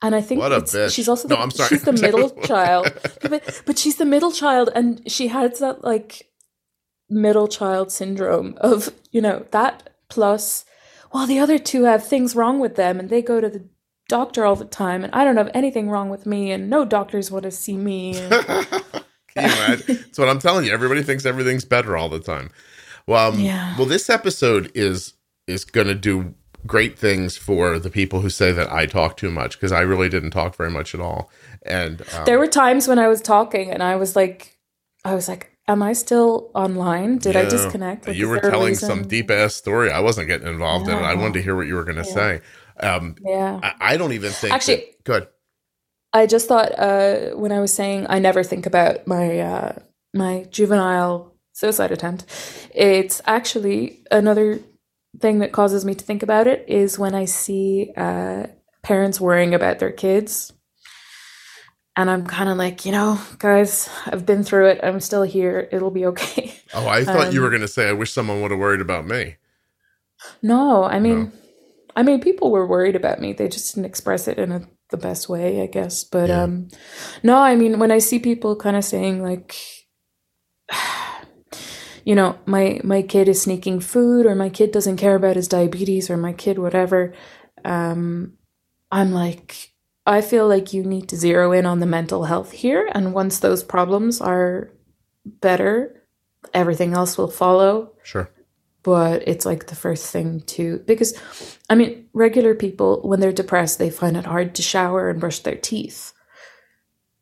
and 0.02 0.14
I 0.14 0.20
think 0.20 0.40
What 0.40 0.52
a 0.52 0.56
it's- 0.62 0.74
bitch. 0.74 0.94
she's 0.94 1.08
also 1.08 1.28
No, 1.28 1.36
the, 1.36 1.42
I'm 1.42 1.50
sorry. 1.50 1.68
she's 1.70 1.82
the 1.84 1.92
middle 2.06 2.30
child. 2.42 2.92
But, 3.22 3.62
but 3.66 3.78
she's 3.78 3.96
the 3.96 4.04
middle 4.04 4.32
child, 4.32 4.68
and 4.74 5.00
she 5.10 5.28
has 5.28 5.58
that 5.60 5.82
like 5.82 6.28
middle 7.10 7.48
child 7.48 7.92
syndrome 7.92 8.54
of 8.58 8.92
you 9.10 9.20
know 9.20 9.46
that 9.50 9.90
plus, 10.08 10.64
well, 11.12 11.26
the 11.26 11.38
other 11.38 11.58
two 11.58 11.84
have 11.84 12.06
things 12.06 12.34
wrong 12.36 12.58
with 12.60 12.76
them, 12.76 12.98
and 13.00 13.10
they 13.10 13.22
go 13.22 13.40
to 13.40 13.48
the 13.48 13.64
doctor 14.08 14.44
all 14.44 14.56
the 14.56 14.64
time, 14.64 15.02
and 15.04 15.14
I 15.14 15.24
don't 15.24 15.36
have 15.36 15.50
anything 15.54 15.88
wrong 15.90 16.10
with 16.10 16.26
me, 16.26 16.50
and 16.52 16.68
no 16.70 16.84
doctors 16.84 17.30
want 17.30 17.44
to 17.44 17.50
see 17.50 17.76
me. 17.76 18.16
and- 18.16 18.30
Can 18.30 18.80
you 19.36 19.40
imagine? 19.40 19.96
That's 19.96 20.18
what 20.18 20.28
I'm 20.28 20.38
telling 20.38 20.64
you. 20.66 20.72
Everybody 20.72 21.02
thinks 21.02 21.24
everything's 21.26 21.64
better 21.64 21.96
all 21.96 22.08
the 22.08 22.20
time. 22.20 22.50
Well, 23.06 23.32
um, 23.32 23.40
Yeah. 23.40 23.76
well, 23.76 23.86
this 23.86 24.08
episode 24.10 24.70
is 24.74 25.14
is 25.46 25.64
going 25.64 25.86
to 25.88 25.94
do 25.94 26.34
great 26.66 26.98
things 26.98 27.36
for 27.36 27.78
the 27.78 27.90
people 27.90 28.20
who 28.22 28.30
say 28.30 28.50
that 28.52 28.72
I 28.72 28.86
talk 28.86 29.18
too 29.18 29.30
much 29.30 29.52
because 29.58 29.72
I 29.72 29.80
really 29.82 30.08
didn't 30.08 30.30
talk 30.30 30.56
very 30.56 30.70
much 30.70 30.94
at 30.94 31.00
all. 31.02 31.30
And 31.66 32.00
um, 32.14 32.24
There 32.24 32.38
were 32.38 32.46
times 32.46 32.88
when 32.88 32.98
I 32.98 33.08
was 33.08 33.20
talking 33.20 33.70
and 33.70 33.82
I 33.82 33.96
was 33.96 34.16
like, 34.16 34.56
I 35.04 35.14
was 35.14 35.28
like, 35.28 35.53
am 35.68 35.82
I 35.82 35.92
still 35.94 36.50
online? 36.54 37.18
Did 37.18 37.36
I 37.36 37.44
disconnect? 37.48 38.06
Like, 38.06 38.16
you 38.16 38.28
were 38.28 38.40
telling 38.40 38.74
some 38.74 39.06
deep 39.08 39.30
ass 39.30 39.54
story. 39.54 39.90
I 39.90 40.00
wasn't 40.00 40.28
getting 40.28 40.46
involved 40.48 40.88
in 40.88 40.96
it. 40.96 41.02
I 41.02 41.14
wanted 41.14 41.34
to 41.34 41.42
hear 41.42 41.56
what 41.56 41.66
you 41.66 41.74
were 41.74 41.84
going 41.84 42.02
to 42.02 42.08
Yeah. 42.08 42.14
say. 42.14 42.40
Um, 42.80 43.16
Yeah. 43.24 43.60
I, 43.62 43.74
I 43.94 43.96
don't 43.96 44.12
even 44.12 44.32
think 44.32 44.54
Actually- 44.54 44.76
that- 44.76 45.04
good. 45.04 45.28
I 46.12 46.26
just 46.26 46.46
thought 46.46 46.70
uh, 46.78 47.30
when 47.30 47.50
I 47.50 47.58
was 47.60 47.72
saying 47.74 48.06
I 48.08 48.20
never 48.20 48.44
think 48.44 48.66
about 48.66 49.04
my 49.06 49.40
uh, 49.40 49.72
my 50.14 50.46
juvenile 50.48 51.34
suicide 51.54 51.90
attempt, 51.90 52.24
it's 52.72 53.20
actually 53.26 54.00
another 54.12 54.60
thing 55.18 55.40
that 55.40 55.50
causes 55.52 55.84
me 55.84 55.94
to 55.94 56.04
think 56.04 56.22
about 56.22 56.46
it 56.46 56.64
is 56.68 56.98
when 57.00 57.14
I 57.16 57.24
see 57.24 57.92
uh, 57.96 58.46
parents 58.82 59.20
worrying 59.20 59.54
about 59.54 59.80
their 59.80 59.90
kids. 59.90 60.52
And 61.96 62.10
I'm 62.10 62.26
kind 62.26 62.48
of 62.50 62.56
like, 62.56 62.84
you 62.84 62.92
know, 62.92 63.20
guys, 63.38 63.88
I've 64.06 64.26
been 64.26 64.42
through 64.42 64.68
it. 64.68 64.80
I'm 64.82 65.00
still 65.00 65.22
here. 65.22 65.68
It'll 65.70 65.90
be 65.92 66.06
okay. 66.06 66.54
Oh, 66.72 66.88
I 66.88 67.04
thought 67.04 67.32
you 67.32 67.38
um, 67.38 67.44
were 67.44 67.50
going 67.50 67.62
to 67.62 67.68
say, 67.68 67.88
I 67.88 67.92
wish 67.92 68.12
someone 68.12 68.42
would 68.42 68.50
have 68.50 68.60
worried 68.60 68.80
about 68.80 69.06
me. 69.06 69.36
No, 70.42 70.84
I 70.84 70.98
mean, 70.98 71.26
No. 71.26 71.32
I 71.96 72.02
mean, 72.02 72.20
people 72.20 72.50
were 72.50 72.66
worried 72.66 72.96
about 72.96 73.20
me. 73.20 73.32
They 73.32 73.48
just 73.48 73.74
didn't 73.74 73.86
express 73.86 74.26
it 74.26 74.38
in 74.38 74.50
a, 74.52 74.62
the 74.90 74.96
best 74.96 75.28
way, 75.28 75.62
I 75.62 75.66
guess. 75.66 76.02
But 76.04 76.30
Yeah. 76.30 76.42
um, 76.44 76.68
no, 77.22 77.36
I 77.38 77.54
mean, 77.56 77.78
when 77.78 77.92
I 77.92 77.98
see 77.98 78.18
people 78.18 78.56
kind 78.56 78.76
of 78.76 78.84
saying 78.84 79.22
like, 79.22 79.54
you 82.04 82.14
know, 82.14 82.38
my 82.46 82.80
my 82.84 83.02
kid 83.02 83.28
is 83.28 83.42
sneaking 83.42 83.80
food, 83.80 84.26
or 84.26 84.34
my 84.34 84.48
kid 84.48 84.72
doesn't 84.72 84.96
care 84.96 85.14
about 85.14 85.36
his 85.36 85.48
diabetes, 85.48 86.10
or 86.10 86.16
my 86.16 86.32
kid 86.32 86.58
whatever, 86.58 87.14
um, 87.64 88.34
I'm 88.90 89.12
like, 89.12 89.73
I 90.06 90.20
feel 90.20 90.46
like 90.48 90.72
you 90.72 90.82
need 90.84 91.08
to 91.08 91.16
zero 91.16 91.52
in 91.52 91.64
on 91.66 91.80
the 91.80 91.86
mental 91.86 92.24
health 92.24 92.52
here, 92.52 92.88
and 92.92 93.14
once 93.14 93.38
those 93.38 93.62
problems 93.64 94.20
are 94.20 94.70
better, 95.24 96.02
everything 96.52 96.92
else 96.94 97.16
will 97.16 97.30
follow 97.30 97.92
Sure. 98.02 98.28
but 98.82 99.26
it's 99.26 99.46
like 99.46 99.66
the 99.68 99.74
first 99.74 100.10
thing 100.12 100.40
to 100.42 100.78
because 100.86 101.14
i 101.70 101.74
mean 101.74 102.06
regular 102.12 102.54
people 102.54 103.00
when 103.02 103.18
they're 103.18 103.32
depressed 103.32 103.78
they 103.78 103.88
find 103.88 104.14
it 104.14 104.26
hard 104.26 104.54
to 104.54 104.60
shower 104.62 105.08
and 105.08 105.18
brush 105.20 105.38
their 105.38 105.56
teeth 105.56 106.12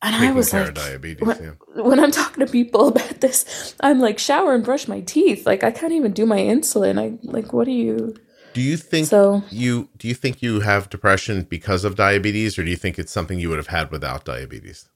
and 0.01 0.13
i 0.13 0.29
was 0.33 0.51
like 0.53 0.73
diabetes. 0.75 1.25
what- 1.25 1.41
yeah. 1.41 1.51
when 1.81 2.01
i'm 2.01 2.11
talking 2.11 2.45
to 2.45 2.51
people 2.51 2.87
about 2.93 3.21
this 3.21 3.73
i'm 3.79 3.99
like 4.01 4.19
shower 4.19 4.53
and 4.53 4.65
brush 4.65 4.89
my 4.89 4.99
teeth 4.99 5.45
like 5.45 5.63
i 5.63 5.71
can't 5.71 5.93
even 5.93 6.11
do 6.11 6.25
my 6.25 6.39
insulin 6.39 6.99
i 6.99 7.17
like 7.23 7.53
what 7.53 7.63
do 7.65 7.71
you 7.71 8.13
Do 8.53 8.61
you 8.61 8.77
think 8.77 9.07
so 9.07 9.43
you 9.49 9.89
do 9.97 10.07
you 10.07 10.13
think 10.13 10.41
you 10.41 10.59
have 10.61 10.89
depression 10.89 11.43
because 11.43 11.83
of 11.83 11.95
diabetes 11.95 12.57
or 12.57 12.63
do 12.63 12.69
you 12.69 12.77
think 12.77 12.99
it's 12.99 13.11
something 13.11 13.39
you 13.39 13.49
would 13.49 13.57
have 13.57 13.67
had 13.67 13.91
without 13.91 14.25
diabetes 14.25 14.87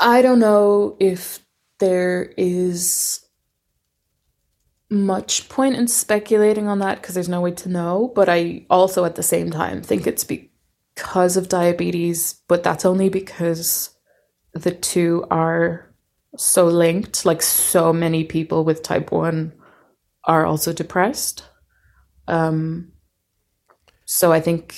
I 0.00 0.22
don't 0.22 0.38
know 0.38 0.96
if 1.00 1.40
there 1.78 2.32
is 2.36 3.24
much 4.90 5.48
point 5.48 5.76
in 5.76 5.88
speculating 5.88 6.68
on 6.68 6.78
that 6.78 7.00
because 7.00 7.14
there's 7.14 7.28
no 7.28 7.40
way 7.40 7.50
to 7.52 7.68
know. 7.68 8.12
But 8.14 8.28
I 8.28 8.64
also, 8.70 9.04
at 9.04 9.16
the 9.16 9.22
same 9.22 9.50
time, 9.50 9.82
think 9.82 10.06
it's 10.06 10.24
because 10.24 11.36
of 11.36 11.48
diabetes, 11.48 12.40
but 12.48 12.62
that's 12.62 12.84
only 12.84 13.08
because 13.08 13.90
the 14.52 14.70
two 14.70 15.26
are 15.30 15.92
so 16.36 16.66
linked. 16.66 17.24
Like, 17.24 17.42
so 17.42 17.92
many 17.92 18.24
people 18.24 18.64
with 18.64 18.82
type 18.82 19.12
1 19.12 19.52
are 20.24 20.44
also 20.46 20.72
depressed. 20.72 21.44
Um, 22.26 22.92
so 24.04 24.32
I 24.32 24.40
think 24.40 24.74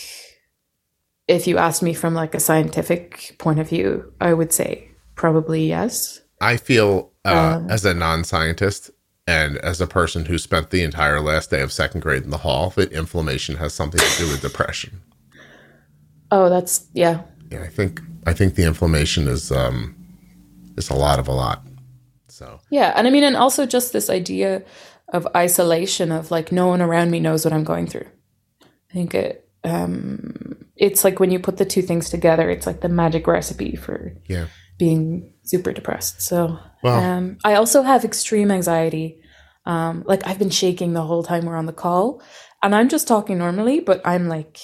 if 1.28 1.46
you 1.46 1.58
asked 1.58 1.82
me 1.82 1.94
from 1.94 2.14
like 2.14 2.34
a 2.34 2.40
scientific 2.40 3.36
point 3.38 3.58
of 3.60 3.68
view, 3.68 4.12
I 4.20 4.32
would 4.34 4.52
say 4.52 4.88
probably 5.14 5.66
yes. 5.68 6.20
i 6.40 6.56
feel 6.56 7.12
uh, 7.26 7.58
Um, 7.58 7.70
as 7.70 7.84
a 7.84 7.92
non-scientist 7.92 8.90
and 9.26 9.58
as 9.58 9.78
a 9.82 9.86
person 9.86 10.24
who 10.24 10.38
spent 10.38 10.70
the 10.70 10.82
entire 10.82 11.20
last 11.20 11.50
day 11.50 11.60
of 11.60 11.70
second 11.72 12.00
grade 12.00 12.22
in 12.24 12.30
the 12.30 12.38
hall 12.38 12.70
that 12.76 12.90
inflammation 12.92 13.56
has 13.56 13.74
something 13.74 14.00
to 14.00 14.18
do 14.18 14.30
with 14.30 14.40
depression 14.40 15.02
Oh, 16.30 16.48
that's 16.48 16.86
yeah. 16.94 17.20
yeah 17.50 17.62
i 17.62 17.68
think 17.68 18.00
i 18.26 18.32
think 18.32 18.54
the 18.54 18.64
inflammation 18.64 19.28
is 19.28 19.52
um 19.52 19.94
is 20.78 20.88
a 20.88 20.94
lot 20.94 21.18
of 21.18 21.28
a 21.28 21.32
lot 21.32 21.62
so 22.28 22.58
Yeah, 22.70 22.94
and 22.96 23.06
I 23.06 23.10
mean 23.10 23.24
and 23.24 23.36
also 23.36 23.66
just 23.66 23.92
this 23.92 24.08
idea 24.08 24.62
of 25.12 25.26
isolation 25.36 26.12
of 26.12 26.30
like 26.30 26.52
no 26.52 26.68
one 26.68 26.80
around 26.82 27.10
me 27.10 27.20
knows 27.20 27.44
what 27.44 27.52
I'm 27.54 27.64
going 27.64 27.86
through. 27.86 28.06
I 28.62 28.92
think 28.92 29.14
it 29.14 29.48
um 29.64 30.56
it's 30.76 31.04
like 31.04 31.20
when 31.20 31.30
you 31.30 31.38
put 31.38 31.58
the 31.58 31.64
two 31.64 31.82
things 31.82 32.08
together, 32.10 32.48
it's 32.48 32.66
like 32.66 32.80
the 32.80 32.88
magic 32.88 33.26
recipe 33.26 33.76
for 33.76 34.14
yeah 34.28 34.46
being 34.78 35.34
super 35.44 35.72
depressed. 35.72 36.22
So 36.22 36.58
Wow. 36.82 36.98
um, 37.00 37.36
I 37.44 37.54
also 37.54 37.82
have 37.82 38.04
extreme 38.04 38.50
anxiety. 38.50 39.20
Um, 39.66 40.04
like 40.06 40.26
I've 40.26 40.38
been 40.38 40.48
shaking 40.50 40.94
the 40.94 41.02
whole 41.02 41.22
time 41.22 41.44
we're 41.44 41.56
on 41.56 41.66
the 41.66 41.72
call, 41.74 42.22
and 42.62 42.74
I'm 42.74 42.88
just 42.88 43.06
talking 43.06 43.36
normally, 43.36 43.80
but 43.80 44.00
I'm 44.06 44.28
like 44.28 44.58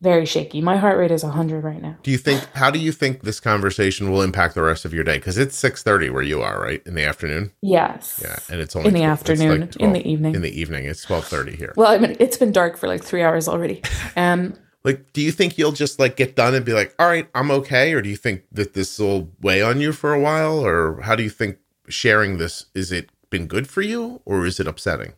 very 0.00 0.24
shaky. 0.26 0.60
My 0.60 0.76
heart 0.76 0.96
rate 0.98 1.10
is 1.10 1.24
100 1.24 1.64
right 1.64 1.82
now. 1.82 1.96
Do 2.02 2.10
you 2.10 2.18
think? 2.18 2.44
How 2.54 2.70
do 2.70 2.78
you 2.78 2.92
think 2.92 3.22
this 3.22 3.40
conversation 3.40 4.10
will 4.10 4.22
impact 4.22 4.54
the 4.54 4.62
rest 4.62 4.84
of 4.84 4.94
your 4.94 5.04
day? 5.04 5.18
Because 5.18 5.38
it's 5.38 5.56
six 5.56 5.82
thirty 5.82 6.08
where 6.10 6.22
you 6.22 6.40
are, 6.40 6.60
right, 6.60 6.82
in 6.86 6.94
the 6.94 7.04
afternoon. 7.04 7.52
Yes. 7.62 8.20
Yeah, 8.22 8.38
and 8.50 8.60
it's 8.60 8.76
only 8.76 8.88
In 8.88 8.94
the 8.94 9.00
12 9.00 9.12
afternoon, 9.18 9.60
like 9.62 9.76
in 9.76 9.92
the 9.92 10.08
evening. 10.08 10.34
In 10.34 10.42
the 10.42 10.60
evening, 10.60 10.84
it's 10.84 11.02
twelve 11.04 11.26
thirty 11.26 11.56
here. 11.56 11.72
Well, 11.76 11.88
I 11.88 11.98
mean, 11.98 12.16
it's 12.20 12.36
been 12.36 12.52
dark 12.52 12.76
for 12.76 12.86
like 12.86 13.02
three 13.02 13.22
hours 13.22 13.48
already. 13.48 13.82
Um, 14.16 14.54
Like, 14.84 15.12
do 15.12 15.20
you 15.20 15.32
think 15.32 15.58
you'll 15.58 15.72
just 15.72 15.98
like 15.98 16.16
get 16.16 16.36
done 16.36 16.54
and 16.54 16.64
be 16.64 16.72
like, 16.72 16.94
"All 16.98 17.06
right, 17.08 17.28
I'm 17.34 17.50
okay," 17.50 17.92
or 17.92 18.00
do 18.00 18.08
you 18.08 18.16
think 18.16 18.42
that 18.52 18.74
this 18.74 18.98
will 18.98 19.30
weigh 19.40 19.60
on 19.62 19.80
you 19.80 19.92
for 19.92 20.14
a 20.14 20.20
while, 20.20 20.64
or 20.64 21.00
how 21.02 21.14
do 21.16 21.22
you 21.22 21.30
think 21.30 21.58
sharing 21.88 22.38
this 22.38 22.66
is 22.74 22.92
it 22.92 23.10
been 23.30 23.46
good 23.46 23.68
for 23.68 23.82
you, 23.82 24.22
or 24.24 24.46
is 24.46 24.58
it 24.60 24.66
upsetting? 24.66 25.12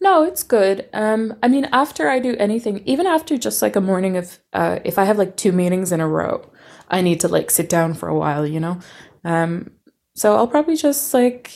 No, 0.00 0.22
it's 0.22 0.44
good. 0.44 0.88
Um, 0.92 1.34
I 1.42 1.48
mean, 1.48 1.66
after 1.72 2.08
I 2.08 2.20
do 2.20 2.36
anything, 2.38 2.82
even 2.86 3.06
after 3.06 3.36
just 3.36 3.62
like 3.62 3.74
a 3.74 3.80
morning 3.80 4.16
of, 4.16 4.38
uh, 4.52 4.78
if 4.84 4.96
I 4.96 5.04
have 5.04 5.18
like 5.18 5.36
two 5.36 5.50
meetings 5.52 5.90
in 5.90 6.00
a 6.00 6.08
row, 6.08 6.48
I 6.88 7.02
need 7.02 7.20
to 7.20 7.28
like 7.28 7.50
sit 7.50 7.68
down 7.68 7.94
for 7.94 8.08
a 8.08 8.14
while, 8.14 8.46
you 8.46 8.60
know? 8.60 8.78
Um, 9.24 9.72
so 10.14 10.36
I'll 10.36 10.46
probably 10.46 10.76
just 10.76 11.12
like 11.12 11.52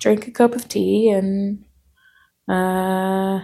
drink 0.00 0.28
a 0.28 0.30
cup 0.30 0.54
of 0.54 0.68
tea 0.68 1.10
and 1.10 1.64
uh, 2.48 3.40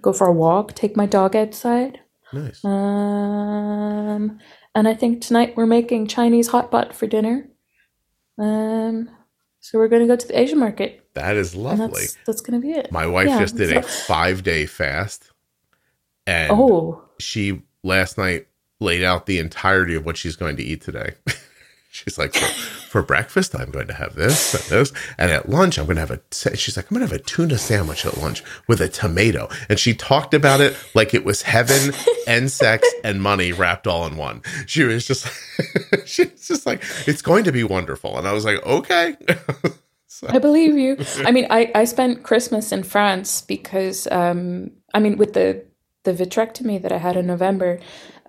go 0.00 0.12
for 0.12 0.26
a 0.26 0.32
walk, 0.32 0.74
take 0.74 0.96
my 0.96 1.06
dog 1.06 1.36
outside. 1.36 2.00
Nice. 2.32 2.64
Um, 2.64 4.38
and 4.74 4.88
I 4.88 4.94
think 4.94 5.20
tonight 5.20 5.56
we're 5.56 5.66
making 5.66 6.06
Chinese 6.06 6.48
hot 6.48 6.70
pot 6.70 6.94
for 6.94 7.06
dinner. 7.06 7.48
Um, 8.38 9.10
so 9.60 9.78
we're 9.78 9.88
going 9.88 10.02
to 10.02 10.08
go 10.08 10.16
to 10.16 10.28
the 10.28 10.38
Asian 10.38 10.58
market, 10.58 11.07
That 11.18 11.36
is 11.36 11.54
lovely. 11.54 12.02
that's 12.02 12.16
that's 12.26 12.40
going 12.40 12.60
to 12.60 12.66
be 12.66 12.72
it. 12.72 12.92
My 12.92 13.06
wife 13.06 13.28
Yeah, 13.28 13.40
just 13.40 13.56
did 13.56 13.76
a 13.76 13.82
five 13.82 14.42
day 14.42 14.66
fast, 14.66 15.30
and 16.26 16.52
Oh, 16.52 17.02
she 17.18 17.62
last 17.82 18.18
night 18.18 18.46
laid 18.80 19.02
out 19.02 19.26
the 19.26 19.38
entirety 19.38 19.94
of 19.94 20.04
what 20.06 20.16
she's 20.16 20.36
going 20.36 20.56
to 20.56 20.62
eat 20.62 20.80
today. 20.82 21.14
she's 21.90 22.16
like, 22.18 22.32
for, 22.34 22.46
for 22.88 23.02
breakfast, 23.02 23.56
I'm 23.58 23.70
going 23.70 23.88
to 23.88 23.94
have 23.94 24.14
this 24.14 24.54
and 24.54 24.62
this, 24.78 24.92
and 25.18 25.32
at 25.32 25.48
lunch, 25.48 25.78
I'm 25.78 25.86
going 25.86 25.96
to 25.96 26.06
have 26.06 26.10
a. 26.12 26.20
She's 26.56 26.76
like, 26.76 26.90
I'm 26.90 26.96
going 26.96 27.06
to 27.06 27.12
have 27.12 27.20
a 27.20 27.24
tuna 27.24 27.58
sandwich 27.58 28.06
at 28.06 28.18
lunch 28.18 28.42
with 28.68 28.80
a 28.80 28.88
tomato, 28.88 29.48
and 29.68 29.78
she 29.78 29.94
talked 29.94 30.34
about 30.34 30.60
it 30.60 30.76
like 30.94 31.14
it 31.14 31.24
was 31.24 31.42
heaven 31.42 31.92
and 32.28 32.50
sex 32.50 32.88
and 33.02 33.20
money 33.20 33.52
wrapped 33.52 33.86
all 33.88 34.06
in 34.06 34.16
one. 34.16 34.42
She 34.66 34.84
was 34.84 35.06
just, 35.06 35.26
she 36.06 36.24
was 36.26 36.46
just 36.46 36.66
like, 36.66 36.84
it's 37.06 37.22
going 37.22 37.44
to 37.44 37.52
be 37.52 37.64
wonderful, 37.64 38.16
and 38.16 38.28
I 38.28 38.32
was 38.32 38.44
like, 38.44 38.64
okay. 38.64 39.16
I 40.28 40.38
believe 40.38 40.76
you. 40.76 40.96
I 41.24 41.30
mean, 41.32 41.46
I, 41.50 41.70
I 41.74 41.84
spent 41.84 42.22
Christmas 42.22 42.72
in 42.72 42.82
France 42.82 43.40
because, 43.42 44.06
um, 44.10 44.70
I 44.94 45.00
mean, 45.00 45.18
with 45.18 45.34
the, 45.34 45.64
the 46.04 46.12
vitrectomy 46.12 46.80
that 46.82 46.92
I 46.92 46.96
had 46.98 47.16
in 47.16 47.26
November, 47.26 47.80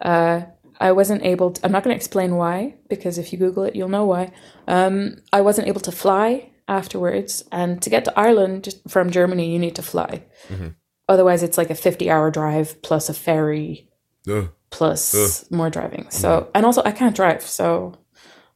uh, 0.01 0.41
I 0.79 0.91
wasn't 0.91 1.23
able 1.23 1.51
to, 1.51 1.65
I'm 1.65 1.71
not 1.71 1.83
going 1.83 1.93
to 1.93 1.97
explain 1.97 2.35
why, 2.35 2.75
because 2.89 3.17
if 3.17 3.31
you 3.31 3.39
Google 3.39 3.63
it, 3.63 3.75
you'll 3.75 3.89
know 3.89 4.05
why. 4.05 4.31
Um, 4.67 5.17
I 5.33 5.41
wasn't 5.41 5.67
able 5.67 5.81
to 5.81 5.91
fly 5.91 6.51
afterwards. 6.67 7.43
And 7.51 7.81
to 7.81 7.89
get 7.89 8.05
to 8.05 8.19
Ireland 8.19 8.75
from 8.87 9.09
Germany, 9.09 9.51
you 9.51 9.59
need 9.59 9.75
to 9.75 9.81
fly. 9.81 10.23
Mhm. 10.49 10.75
Otherwise, 11.07 11.43
it's 11.43 11.57
like 11.57 11.69
a 11.71 11.75
50 11.75 12.09
hour 12.09 12.29
drive 12.29 12.81
plus 12.81 13.09
a 13.09 13.13
ferry 13.13 13.89
Ugh. 14.29 14.49
plus 14.69 15.49
more 15.49 15.69
driving. 15.69 16.05
So, 16.11 16.49
and 16.53 16.65
also 16.65 16.83
I 16.85 16.91
can't 16.91 17.15
drive. 17.15 17.41
So, 17.41 17.95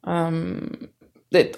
um, 0.04 0.90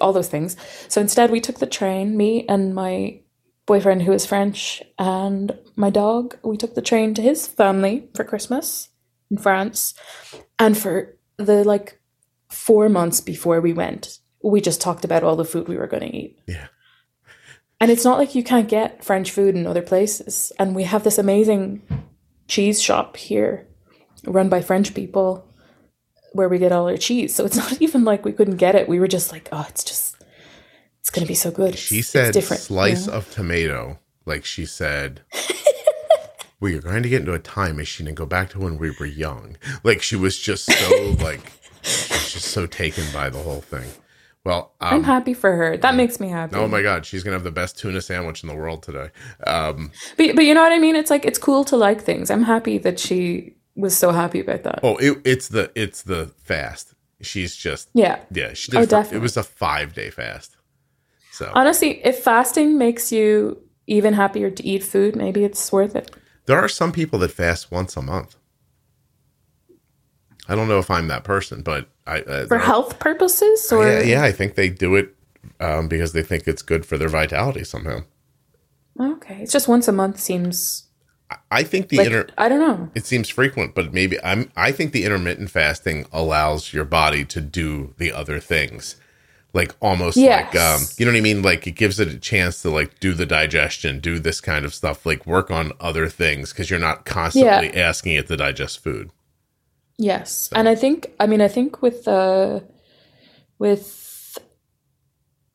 all 0.00 0.12
those 0.12 0.28
things. 0.28 0.56
So 0.88 1.00
instead, 1.00 1.30
we 1.30 1.40
took 1.40 1.58
the 1.58 1.66
train, 1.66 2.16
me 2.16 2.46
and 2.48 2.74
my 2.74 3.20
boyfriend 3.66 4.02
who 4.02 4.12
is 4.12 4.24
French 4.24 4.82
and 4.98 5.58
my 5.74 5.90
dog. 5.90 6.36
We 6.42 6.56
took 6.56 6.74
the 6.74 6.82
train 6.82 7.14
to 7.14 7.22
his 7.22 7.46
family 7.46 8.08
for 8.14 8.24
Christmas 8.24 8.90
in 9.30 9.38
France. 9.38 9.94
And 10.58 10.78
for 10.78 11.16
the 11.36 11.64
like 11.64 12.00
four 12.48 12.88
months 12.88 13.20
before 13.20 13.60
we 13.60 13.72
went, 13.72 14.20
we 14.42 14.60
just 14.60 14.80
talked 14.80 15.04
about 15.04 15.24
all 15.24 15.36
the 15.36 15.44
food 15.44 15.68
we 15.68 15.76
were 15.76 15.88
going 15.88 16.10
to 16.10 16.16
eat. 16.16 16.38
Yeah. 16.46 16.68
And 17.80 17.90
it's 17.90 18.04
not 18.04 18.18
like 18.18 18.34
you 18.34 18.42
can't 18.42 18.68
get 18.68 19.04
French 19.04 19.30
food 19.30 19.54
in 19.54 19.66
other 19.66 19.82
places. 19.82 20.52
And 20.58 20.74
we 20.74 20.84
have 20.84 21.04
this 21.04 21.18
amazing 21.18 21.82
cheese 22.48 22.80
shop 22.80 23.16
here 23.16 23.66
run 24.24 24.48
by 24.48 24.62
French 24.62 24.94
people 24.94 25.45
where 26.32 26.48
we 26.48 26.58
get 26.58 26.72
all 26.72 26.88
our 26.88 26.96
cheese. 26.96 27.34
So 27.34 27.44
it's 27.44 27.56
not 27.64 27.80
even 27.80 28.04
like 28.04 28.24
we 28.24 28.32
couldn't 28.32 28.56
get 28.56 28.74
it. 28.74 28.88
We 28.88 28.98
were 29.00 29.08
just 29.08 29.32
like, 29.32 29.48
oh, 29.52 29.66
it's 29.68 29.84
just, 29.84 30.16
it's 31.00 31.10
going 31.10 31.24
to 31.24 31.28
be 31.28 31.34
so 31.34 31.50
good. 31.50 31.76
She 31.78 31.98
it's 32.00 32.08
said 32.08 32.32
different. 32.34 32.62
slice 32.62 33.06
Yeah. 33.08 33.14
of 33.14 33.30
tomato. 33.30 33.98
Like 34.24 34.44
she 34.44 34.66
said, 34.66 35.22
we 36.60 36.74
are 36.76 36.80
going 36.80 37.02
to 37.02 37.08
get 37.08 37.20
into 37.20 37.34
a 37.34 37.38
time 37.38 37.76
machine 37.76 38.08
and 38.08 38.16
go 38.16 38.26
back 38.26 38.50
to 38.50 38.58
when 38.58 38.78
we 38.78 38.90
were 38.98 39.06
young. 39.06 39.56
Like 39.84 40.02
she 40.02 40.16
was 40.16 40.38
just 40.38 40.64
so 40.70 41.16
like, 41.20 41.52
she 41.82 42.12
was 42.14 42.32
just 42.32 42.48
so 42.48 42.66
taken 42.66 43.04
by 43.12 43.30
the 43.30 43.38
whole 43.38 43.60
thing. 43.60 43.88
Well, 44.44 44.74
I'm 44.80 44.98
um, 44.98 45.02
happy 45.02 45.34
for 45.34 45.56
her. 45.56 45.76
That 45.76 45.96
makes 45.96 46.20
me 46.20 46.28
happy. 46.28 46.54
oh 46.54 46.68
my 46.68 46.80
God, 46.80 47.04
she's 47.04 47.24
going 47.24 47.32
to 47.32 47.36
have 47.36 47.42
the 47.44 47.50
best 47.50 47.78
tuna 47.80 48.00
sandwich 48.00 48.44
in 48.44 48.48
the 48.48 48.54
world 48.54 48.84
today. 48.84 49.10
Um, 49.44 49.90
But, 50.16 50.36
but 50.36 50.44
you 50.44 50.54
know 50.54 50.62
what 50.62 50.70
I 50.70 50.78
mean? 50.78 50.94
It's 50.94 51.10
like, 51.10 51.24
it's 51.24 51.38
cool 51.38 51.64
to 51.64 51.76
like 51.76 52.00
things. 52.00 52.30
I'm 52.30 52.44
happy 52.44 52.78
that 52.78 53.00
she 53.00 53.55
was 53.76 53.96
so 53.96 54.10
happy 54.10 54.40
about 54.40 54.62
that. 54.64 54.80
oh, 54.82 54.96
it, 54.96 55.18
it's 55.24 55.48
the, 55.48 55.70
it's 55.74 56.02
the 56.02 56.32
fast. 56.42 56.94
She's 57.20 57.54
just, 57.56 57.88
Yeah. 57.94 58.18
yeah, 58.30 58.52
she 58.54 58.76
Oh, 58.76 58.84
did, 58.84 59.06
for- 59.06 59.14
it 59.14 59.20
was 59.20 59.36
a 59.36 59.42
five 59.42 59.94
day 59.94 60.10
fast. 60.10 60.56
So 61.32 61.50
Honestly, 61.54 62.04
if 62.04 62.18
fasting 62.24 62.78
makes 62.78 63.12
you 63.12 63.62
even 63.86 64.14
happier 64.14 64.50
to 64.50 64.66
eat 64.66 64.82
food, 64.82 65.14
maybe 65.16 65.44
it's 65.44 65.70
worth 65.70 65.94
it. 65.94 66.10
there 66.46 66.58
are 66.58 66.68
some 66.68 66.92
people 66.92 67.18
that 67.20 67.30
fast 67.32 67.70
once 67.70 67.96
a 67.96 68.02
month. 68.02 68.36
I 70.48 70.54
don't 70.54 70.68
know 70.68 70.78
if 70.78 70.90
I'm 70.90 71.08
that 71.08 71.24
person, 71.24 71.62
but 71.62 71.88
I, 72.06 72.20
uh, 72.20 72.46
For 72.46 72.56
are- 72.56 72.60
health 72.60 72.98
purposes? 72.98 73.70
Or 73.72 73.84
yeah, 73.86 74.00
yeah, 74.02 74.22
I 74.22 74.32
think 74.32 74.54
they 74.54 74.68
do 74.68 74.94
it 74.94 75.14
um, 75.60 75.88
because 75.88 76.12
they 76.12 76.22
think 76.22 76.46
it's 76.46 76.62
good 76.62 76.86
for 76.86 76.96
their 76.96 77.08
vitality 77.08 77.64
somehow. 77.64 78.00
Okay. 78.98 79.38
It's 79.42 79.52
just 79.52 79.68
once 79.68 79.88
a 79.88 79.92
month 79.92 80.18
seems 80.20 80.85
I- 81.50 81.62
think 81.64 81.88
the 81.88 81.98
like, 81.98 82.06
inter- 82.06 82.28
I 82.38 82.48
don't 82.48 82.60
know. 82.60 82.90
it 82.94 83.06
seems 83.06 83.28
frequent, 83.28 83.74
but 83.74 83.92
maybe 83.92 84.22
I'm 84.22 84.50
I 84.56 84.72
think 84.72 84.92
the 84.92 85.04
intermittent 85.04 85.50
fasting 85.50 86.06
allows 86.12 86.72
your 86.72 86.84
body 86.84 87.24
to 87.26 87.40
do 87.40 87.94
the 87.98 88.12
other 88.12 88.40
things. 88.40 88.96
Like 89.52 89.74
almost 89.80 90.18
like 90.18 90.54
um 90.54 90.82
you 90.98 91.06
know 91.06 91.12
what 91.12 91.18
I 91.18 91.22
mean? 91.22 91.42
Like 91.42 91.66
it 91.66 91.72
gives 91.72 91.98
it 91.98 92.08
a 92.08 92.18
chance 92.18 92.62
to 92.62 92.70
like 92.70 93.00
do 93.00 93.14
the 93.14 93.26
digestion, 93.26 94.00
do 94.00 94.18
this 94.18 94.40
kind 94.40 94.64
of 94.64 94.74
stuff, 94.74 95.06
like 95.06 95.26
work 95.26 95.50
on 95.50 95.72
other 95.80 96.08
things 96.08 96.52
because 96.52 96.68
you're 96.68 96.78
not 96.78 97.04
constantly 97.06 97.74
asking 97.74 98.12
it 98.14 98.26
to 98.28 98.36
digest 98.36 98.82
food. 98.82 99.10
Yes, 99.98 100.50
and 100.52 100.68
I 100.68 100.74
think 100.74 101.12
I 101.18 101.26
mean 101.26 101.40
I 101.40 101.48
think 101.48 101.80
with 101.80 102.06
uh, 102.06 102.60
with 103.58 104.38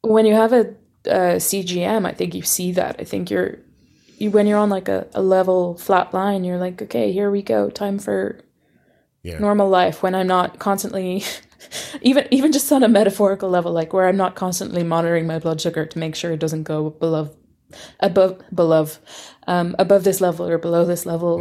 when 0.02 0.26
you 0.26 0.34
have 0.34 0.52
a, 0.52 0.62
uh 1.08 1.38
CGM, 1.38 2.08
I 2.08 2.12
think 2.14 2.34
you 2.34 2.42
see 2.42 2.72
that. 2.72 2.96
I 3.00 3.04
think 3.04 3.30
you're 3.30 3.60
you 4.22 4.32
when 4.32 4.48
you're 4.48 4.60
on 4.60 4.70
like 4.70 4.88
a, 4.88 5.08
a 5.14 5.22
level 5.22 5.76
flat 5.78 6.14
line, 6.14 6.44
you're 6.44 6.58
like, 6.58 6.82
okay, 6.82 7.12
here 7.12 7.32
we 7.32 7.42
go, 7.42 7.70
time 7.70 8.00
for 8.00 8.40
Yeah. 9.24 9.40
normal 9.40 9.70
life. 9.70 10.02
When 10.04 10.16
I'm 10.16 10.28
not 10.28 10.60
constantly, 10.60 11.24
even 12.02 12.28
even 12.32 12.52
just 12.52 12.72
on 12.72 12.84
a 12.84 12.88
metaphorical 12.88 13.50
level, 13.50 13.72
like 13.72 13.94
where 13.94 14.08
I'm 14.08 14.18
not 14.18 14.36
constantly 14.36 14.84
monitoring 14.84 15.28
my 15.28 15.40
blood 15.40 15.60
sugar 15.60 15.86
to 15.86 16.00
make 16.00 16.16
sure 16.16 16.32
it 16.32 16.40
doesn't 16.40 16.64
go 16.64 16.90
below 16.90 17.30
above 18.02 18.42
below 18.54 18.88
um 19.48 19.76
above 19.80 20.04
this 20.04 20.20
level 20.20 20.48
or 20.48 20.58
below 20.58 20.84
this 20.86 21.06
level 21.06 21.40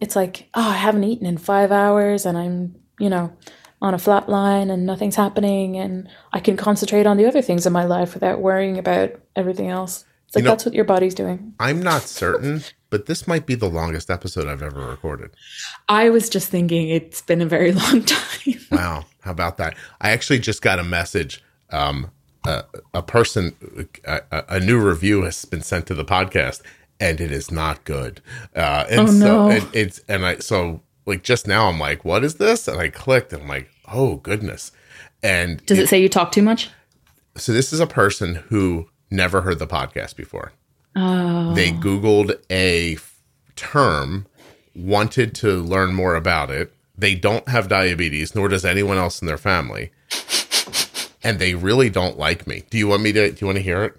it's 0.00 0.16
like 0.16 0.48
oh 0.54 0.68
i 0.68 0.74
haven't 0.74 1.04
eaten 1.04 1.26
in 1.26 1.38
five 1.38 1.70
hours 1.70 2.26
and 2.26 2.36
i'm 2.36 2.74
you 2.98 3.08
know 3.08 3.32
on 3.80 3.94
a 3.94 3.98
flat 3.98 4.28
line 4.28 4.68
and 4.68 4.84
nothing's 4.84 5.14
happening 5.14 5.76
and 5.76 6.08
i 6.32 6.40
can 6.40 6.56
concentrate 6.56 7.06
on 7.06 7.16
the 7.18 7.24
other 7.26 7.40
things 7.40 7.66
in 7.66 7.72
my 7.72 7.84
life 7.84 8.14
without 8.14 8.40
worrying 8.40 8.78
about 8.78 9.10
everything 9.36 9.68
else 9.68 10.04
it's 10.30 10.36
like 10.36 10.42
You 10.42 10.44
know- 10.46 10.50
that's 10.52 10.64
what 10.64 10.74
your 10.74 10.84
body's 10.84 11.14
doing 11.14 11.54
I'm 11.58 11.82
not 11.82 12.02
certain, 12.02 12.62
but 12.88 13.06
this 13.06 13.26
might 13.26 13.46
be 13.46 13.56
the 13.56 13.68
longest 13.68 14.10
episode 14.10 14.46
I've 14.46 14.62
ever 14.62 14.80
recorded. 14.86 15.30
i 15.88 16.08
was 16.08 16.28
just 16.28 16.48
thinking 16.48 16.88
it's 16.88 17.20
been 17.20 17.40
a 17.42 17.46
very 17.46 17.72
long 17.82 18.04
time 18.04 18.56
Wow, 18.70 19.06
how 19.22 19.32
about 19.32 19.56
that? 19.56 19.76
I 20.00 20.10
actually 20.12 20.38
just 20.38 20.62
got 20.62 20.78
a 20.78 20.84
message. 20.84 21.42
Um, 21.70 22.12
a, 22.46 22.62
a 22.94 23.02
person, 23.02 23.54
a, 24.04 24.60
new 24.60 24.78
review 24.78 25.22
has 25.22 25.44
been 25.44 25.60
sent 25.62 25.86
to 25.88 25.94
the 25.94 26.04
podcast, 26.04 26.62
and 27.00 27.20
it 27.20 27.32
is 27.32 27.50
not 27.50 27.82
good. 27.84 28.20
Uh, 28.54 28.84
and 28.88 29.00
Oh, 29.00 29.06
so 29.06 29.12
no. 29.18 29.50
it, 29.50 29.64
it's 29.72 29.98
and 30.08 30.24
I 30.24 30.36
so 30.38 30.82
like 31.04 31.24
just 31.24 31.48
now 31.48 31.66
I'm 31.68 31.80
like, 31.80 32.04
what 32.04 32.22
is 32.22 32.36
this? 32.36 32.68
And 32.68 32.78
I 32.80 32.88
clicked, 32.90 33.32
and 33.32 33.42
I'm 33.42 33.48
like, 33.48 33.68
oh 33.92 34.16
goodness. 34.16 34.70
And 35.22 35.64
does 35.66 35.78
it 35.80 35.88
say 35.88 36.00
you 36.00 36.08
talk 36.08 36.30
too 36.32 36.42
much 36.42 36.70
so 37.36 37.52
this 37.52 37.72
is 37.72 37.80
a 37.80 37.86
person 37.86 38.34
who 38.36 38.88
never 39.10 39.42
heard 39.42 39.58
the 39.58 39.66
podcast 39.66 40.16
before. 40.16 40.52
oh 40.96 41.54
They 41.54 41.70
Googled 41.70 42.40
a 42.50 42.94
f- 42.94 43.20
term, 43.56 44.26
wanted 44.74 45.34
to 45.36 45.56
learn 45.62 45.94
more 45.94 46.14
about 46.14 46.50
it. 46.50 46.72
They 46.96 47.14
don't 47.14 47.48
have 47.48 47.68
diabetes, 47.68 48.34
nor 48.34 48.48
does 48.48 48.64
anyone 48.64 48.98
else 48.98 49.20
in 49.20 49.26
their 49.26 49.38
family. 49.38 49.90
And 51.22 51.38
they 51.38 51.54
really 51.54 51.90
don't 51.90 52.18
like 52.18 52.46
me. 52.46 52.62
Do 52.70 52.78
you 52.78 52.88
want 52.88 53.02
me 53.02 53.12
to? 53.12 53.30
Do 53.30 53.36
you 53.40 53.46
want 53.46 53.56
to 53.58 53.62
hear 53.62 53.84
it? 53.84 53.94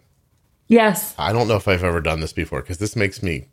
yes 0.68 1.14
I 1.20 1.34
don't 1.34 1.50
know 1.50 1.58
if 1.58 1.68
I've 1.68 1.84
ever 1.84 2.00
done 2.00 2.22
this 2.22 2.32
before 2.32 2.62
because 2.62 2.78
this 2.78 2.96
makes 2.96 3.22
me 3.22 3.50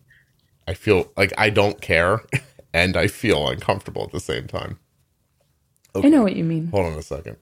I 0.68 0.74
feel 0.74 1.10
like 1.16 1.32
I 1.36 1.50
don't 1.50 1.80
care 1.80 2.20
and 2.72 2.96
I 2.96 3.08
feel 3.08 3.48
uncomfortable 3.48 4.04
at 4.04 4.12
the 4.12 4.20
same 4.20 4.46
time. 4.46 4.78
I 5.96 6.08
know 6.10 6.22
what 6.22 6.36
you 6.36 6.44
mean. 6.44 6.68
Hold 6.68 6.86
on 6.86 6.92
a 6.92 7.02
second. 7.02 7.36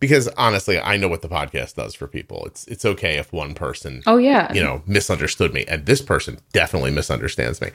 Because 0.00 0.28
honestly, 0.28 0.80
I 0.80 0.96
know 0.96 1.08
what 1.08 1.22
the 1.22 1.28
podcast 1.28 1.76
does 1.76 1.94
for 1.94 2.06
people. 2.08 2.44
It's 2.46 2.66
it's 2.66 2.84
okay 2.84 3.18
if 3.18 3.32
one 3.32 3.54
person 3.54 4.02
Oh 4.06 4.16
yeah. 4.16 4.52
you 4.52 4.62
know, 4.62 4.82
misunderstood 4.86 5.52
me. 5.54 5.64
And 5.68 5.86
this 5.86 6.00
person 6.02 6.38
definitely 6.52 6.90
misunderstands 6.90 7.60
me. 7.60 7.70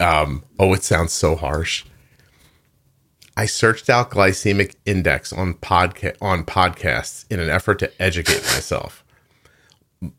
Um, 0.00 0.44
oh, 0.58 0.72
it 0.72 0.82
sounds 0.82 1.12
so 1.12 1.36
harsh. 1.36 1.84
I 3.36 3.46
searched 3.46 3.88
out 3.88 4.10
glycemic 4.10 4.74
index 4.84 5.32
on 5.32 5.54
podca- 5.54 6.16
on 6.20 6.44
podcasts 6.44 7.24
in 7.30 7.38
an 7.38 7.48
effort 7.50 7.78
to 7.78 8.02
educate 8.02 8.42
myself. 8.42 9.04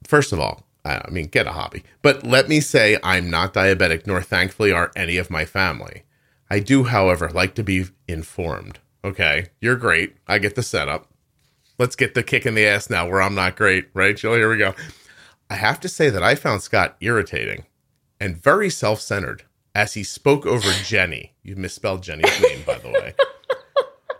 First 0.05 0.31
of 0.31 0.39
all, 0.39 0.63
I 0.85 1.09
mean, 1.09 1.25
get 1.27 1.45
a 1.47 1.51
hobby. 1.51 1.83
But 2.01 2.23
let 2.25 2.47
me 2.47 2.61
say 2.61 2.97
I'm 3.03 3.29
not 3.29 3.53
diabetic, 3.53 4.07
nor 4.07 4.21
thankfully 4.21 4.71
are 4.71 4.91
any 4.95 5.17
of 5.17 5.29
my 5.29 5.43
family. 5.43 6.03
I 6.49 6.59
do, 6.59 6.85
however, 6.85 7.29
like 7.29 7.55
to 7.55 7.63
be 7.63 7.87
informed. 8.07 8.79
Okay, 9.03 9.47
you're 9.59 9.75
great. 9.75 10.15
I 10.27 10.39
get 10.39 10.55
the 10.55 10.63
setup. 10.63 11.08
Let's 11.79 11.95
get 11.95 12.13
the 12.13 12.23
kick 12.23 12.45
in 12.45 12.55
the 12.55 12.65
ass 12.67 12.89
now 12.89 13.07
where 13.09 13.21
I'm 13.21 13.33
not 13.35 13.55
great, 13.55 13.87
right, 13.93 14.15
Jill? 14.15 14.33
Here 14.35 14.49
we 14.49 14.57
go. 14.57 14.75
I 15.49 15.55
have 15.55 15.79
to 15.79 15.89
say 15.89 16.09
that 16.09 16.21
I 16.21 16.35
found 16.35 16.61
Scott 16.61 16.97
irritating 16.99 17.65
and 18.19 18.35
very 18.37 18.69
self 18.69 18.99
centered 18.99 19.45
as 19.73 19.93
he 19.93 20.03
spoke 20.03 20.45
over 20.45 20.69
Jenny. 20.83 21.33
You 21.41 21.55
misspelled 21.55 22.03
Jenny's 22.03 22.39
name, 22.41 22.63
by 22.67 22.77
the 22.77 22.89
way. 22.89 23.13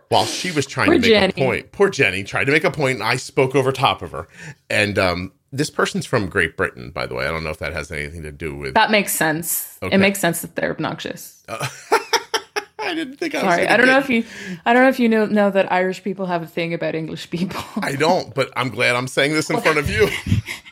While 0.07 0.25
she 0.25 0.51
was 0.51 0.65
trying 0.65 0.87
Poor 0.87 0.95
to 0.95 1.01
make 1.01 1.09
Jenny. 1.11 1.33
a 1.35 1.45
point. 1.45 1.71
Poor 1.71 1.89
Jenny 1.89 2.23
tried 2.23 2.45
to 2.45 2.51
make 2.51 2.63
a 2.63 2.71
point, 2.71 2.95
and 2.95 3.03
I 3.03 3.17
spoke 3.17 3.53
over 3.55 3.71
top 3.71 4.01
of 4.01 4.11
her. 4.11 4.27
And 4.69 4.97
um, 4.97 5.33
this 5.51 5.69
person's 5.69 6.07
from 6.07 6.29
Great 6.29 6.57
Britain, 6.57 6.89
by 6.89 7.05
the 7.05 7.13
way. 7.13 7.27
I 7.27 7.29
don't 7.31 7.43
know 7.43 7.51
if 7.51 7.59
that 7.59 7.73
has 7.73 7.91
anything 7.91 8.23
to 8.23 8.31
do 8.31 8.55
with. 8.55 8.73
That 8.73 8.89
makes 8.89 9.13
sense. 9.13 9.77
Okay. 9.83 9.93
It 9.93 9.99
makes 9.99 10.19
sense 10.19 10.41
that 10.41 10.55
they're 10.55 10.71
obnoxious. 10.71 11.43
I 12.81 12.95
didn't 12.95 13.17
think 13.17 13.35
I 13.35 13.43
was. 13.43 13.53
Sorry, 13.55 13.67
I 13.67 13.77
don't 13.77 13.87
know 13.87 13.99
if 13.99 14.09
you, 14.09 14.23
I 14.65 14.73
don't 14.73 14.83
know 14.83 14.89
if 14.89 14.99
you 14.99 15.09
know 15.09 15.25
know 15.25 15.51
that 15.51 15.71
Irish 15.71 16.03
people 16.03 16.25
have 16.25 16.43
a 16.43 16.47
thing 16.47 16.73
about 16.73 16.95
English 16.95 17.29
people. 17.29 17.63
I 17.81 17.95
don't, 17.95 18.33
but 18.33 18.51
I'm 18.55 18.69
glad 18.69 18.95
I'm 18.95 19.07
saying 19.07 19.33
this 19.33 19.49
in 19.49 19.59
front 19.61 19.77
of 19.77 19.89
you. 19.89 20.09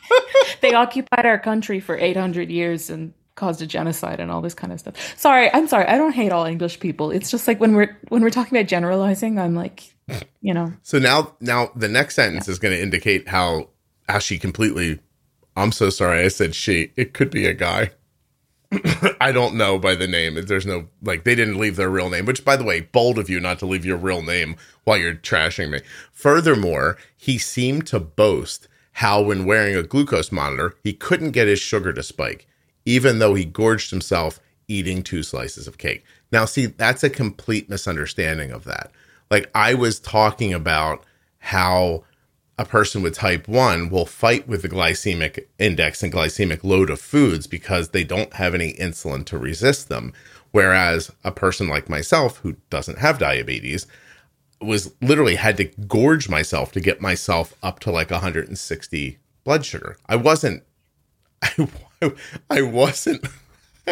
they 0.60 0.74
occupied 0.74 1.26
our 1.26 1.38
country 1.38 1.80
for 1.80 1.96
800 1.96 2.50
years 2.50 2.90
and 2.90 3.12
caused 3.34 3.62
a 3.62 3.66
genocide 3.66 4.20
and 4.20 4.30
all 4.30 4.40
this 4.40 4.54
kind 4.54 4.72
of 4.72 4.80
stuff. 4.80 4.94
Sorry, 5.18 5.52
I'm 5.54 5.68
sorry. 5.68 5.86
I 5.86 5.96
don't 5.96 6.12
hate 6.12 6.32
all 6.32 6.44
English 6.44 6.80
people. 6.80 7.10
It's 7.10 7.30
just 7.30 7.46
like 7.46 7.60
when 7.60 7.74
we're 7.74 7.96
when 8.08 8.22
we're 8.22 8.30
talking 8.30 8.56
about 8.58 8.68
generalizing, 8.68 9.38
I'm 9.38 9.54
like, 9.54 9.94
you 10.40 10.54
know, 10.54 10.72
So 10.82 10.98
now, 10.98 11.36
now 11.40 11.70
the 11.74 11.88
next 11.88 12.14
sentence 12.16 12.48
is 12.48 12.58
going 12.58 12.74
to 12.74 12.82
indicate 12.82 13.28
how 13.28 13.68
how 14.08 14.18
she 14.18 14.38
completely. 14.38 15.00
I'm 15.56 15.72
so 15.72 15.90
sorry. 15.90 16.24
I 16.24 16.28
said 16.28 16.54
she. 16.54 16.92
It 16.96 17.14
could 17.14 17.30
be 17.30 17.46
a 17.46 17.54
guy. 17.54 17.90
I 19.20 19.32
don't 19.32 19.54
know 19.54 19.78
by 19.78 19.94
the 19.94 20.06
name. 20.06 20.34
There's 20.46 20.66
no 20.66 20.88
like 21.02 21.24
they 21.24 21.34
didn't 21.34 21.58
leave 21.58 21.76
their 21.76 21.88
real 21.88 22.10
name. 22.10 22.26
Which, 22.26 22.44
by 22.44 22.56
the 22.56 22.64
way, 22.64 22.80
bold 22.80 23.18
of 23.18 23.30
you 23.30 23.40
not 23.40 23.58
to 23.60 23.66
leave 23.66 23.84
your 23.84 23.96
real 23.96 24.22
name 24.22 24.56
while 24.84 24.98
you're 24.98 25.14
trashing 25.14 25.70
me. 25.70 25.80
Furthermore, 26.12 26.98
he 27.16 27.38
seemed 27.38 27.86
to 27.88 28.00
boast 28.00 28.68
how 28.92 29.22
when 29.22 29.44
wearing 29.44 29.76
a 29.76 29.82
glucose 29.82 30.32
monitor, 30.32 30.74
he 30.82 30.92
couldn't 30.92 31.30
get 31.30 31.48
his 31.48 31.60
sugar 31.60 31.92
to 31.92 32.02
spike, 32.02 32.46
even 32.84 33.18
though 33.18 33.34
he 33.34 33.44
gorged 33.44 33.90
himself 33.90 34.40
eating 34.66 35.02
two 35.02 35.22
slices 35.22 35.66
of 35.66 35.78
cake. 35.78 36.04
Now, 36.30 36.44
see, 36.44 36.66
that's 36.66 37.02
a 37.02 37.10
complete 37.10 37.70
misunderstanding 37.70 38.50
of 38.50 38.64
that. 38.64 38.90
Like 39.30 39.50
I 39.54 39.74
was 39.74 39.98
talking 39.98 40.52
about 40.52 41.04
how 41.38 42.04
a 42.58 42.64
person 42.64 43.02
with 43.02 43.14
type 43.14 43.46
1 43.46 43.88
will 43.88 44.04
fight 44.04 44.48
with 44.48 44.62
the 44.62 44.68
glycemic 44.68 45.46
index 45.58 46.02
and 46.02 46.12
glycemic 46.12 46.64
load 46.64 46.90
of 46.90 47.00
foods 47.00 47.46
because 47.46 47.90
they 47.90 48.02
don't 48.02 48.34
have 48.34 48.54
any 48.54 48.74
insulin 48.74 49.24
to 49.26 49.38
resist 49.38 49.88
them. 49.88 50.12
Whereas 50.50 51.12
a 51.22 51.30
person 51.30 51.68
like 51.68 51.88
myself 51.88 52.38
who 52.38 52.56
doesn't 52.68 52.98
have 52.98 53.18
diabetes 53.18 53.86
was 54.60 54.92
literally 55.00 55.36
had 55.36 55.56
to 55.58 55.64
gorge 55.64 56.28
myself 56.28 56.72
to 56.72 56.80
get 56.80 57.00
myself 57.00 57.54
up 57.62 57.78
to 57.80 57.92
like 57.92 58.10
160 58.10 59.18
blood 59.44 59.64
sugar. 59.64 59.96
I 60.08 60.16
wasn't, 60.16 60.64
I, 61.42 61.68
I 62.50 62.62
wasn't, 62.62 63.24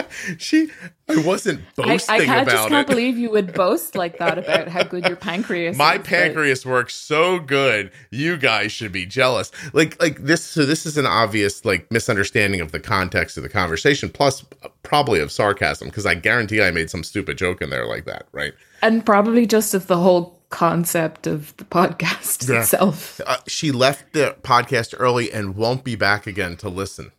she, 0.39 0.71
I 1.09 1.17
wasn't 1.25 1.61
I, 1.79 1.83
boasting 1.83 2.15
I 2.21 2.25
can't- 2.25 2.49
just 2.49 2.69
can't 2.69 2.89
it. 2.89 2.91
believe 2.91 3.17
you 3.19 3.31
would 3.31 3.53
boast 3.55 3.95
like 3.95 4.19
that 4.19 4.39
about 4.39 4.69
how 4.69 4.83
good 4.83 5.07
your 5.07 5.17
pancreas. 5.17 5.77
My 5.77 5.93
is, 5.95 5.99
but- 5.99 6.07
pancreas 6.07 6.67
works 6.67 6.95
so 6.95 7.39
good. 7.39 7.91
You 8.11 8.37
guys 8.37 8.73
should 8.73 8.93
be 8.93 9.07
jealous. 9.07 9.51
Like 9.73 10.01
like 10.01 10.19
this 10.19 10.43
so 10.45 10.65
this 10.67 10.87
is 10.87 10.97
an 10.99 11.07
obvious 11.07 11.65
like 11.65 11.91
misunderstanding 11.91 12.61
of 12.61 12.73
the 12.73 12.81
context 12.81 13.37
of 13.37 13.43
the 13.43 13.49
conversation 13.49 14.09
plus 14.11 14.45
probably 14.83 15.21
of 15.21 15.33
sarcasm 15.33 15.89
because 15.89 16.07
I 16.07 16.15
guarantee 16.15 16.63
I 16.63 16.71
made 16.71 16.91
some 16.91 17.03
stupid 17.05 17.39
joke 17.39 17.63
in 17.63 17.71
there 17.71 17.87
like 17.87 18.05
that, 18.07 18.27
right? 18.33 18.53
and 18.83 19.05
probably 19.07 19.47
just 19.47 19.73
of 19.75 19.87
the 19.87 19.97
whole 19.97 20.39
concept 20.51 21.27
of 21.27 21.57
the 21.57 21.65
podcast 21.65 22.49
Yeah. 22.49 22.61
itself. 22.61 23.21
Uh, 23.27 23.39
she 23.49 23.73
left 23.73 24.13
the 24.13 24.37
podcast 24.43 24.95
early 24.99 25.33
and 25.33 25.57
won't 25.57 25.83
be 25.83 25.97
back 25.97 26.27
again 26.27 26.57
to 26.59 26.69
listen. 26.69 27.11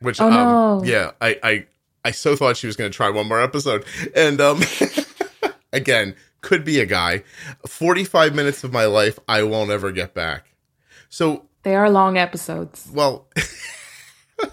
Which 0.00 0.20
Oh, 0.20 0.26
um 0.26 0.32
no. 0.32 0.84
yeah, 0.84 1.10
I 1.20 1.38
I 1.42 1.66
I 2.06 2.12
so 2.12 2.36
thought 2.36 2.56
she 2.56 2.68
was 2.68 2.76
going 2.76 2.88
to 2.88 2.96
try 2.96 3.10
one 3.10 3.26
more 3.26 3.40
episode. 3.42 3.84
And 4.14 4.40
um 4.40 4.62
again, 5.72 6.14
could 6.40 6.64
be 6.64 6.78
a 6.78 6.86
guy. 6.86 7.24
45 7.66 8.32
minutes 8.32 8.62
of 8.62 8.72
my 8.72 8.84
life 8.84 9.18
I 9.26 9.42
won't 9.42 9.70
ever 9.72 9.90
get 9.90 10.14
back. 10.14 10.46
So 11.08 11.46
They 11.64 11.74
are 11.74 11.90
long 11.90 12.16
episodes. 12.16 12.88
Well, 12.92 13.26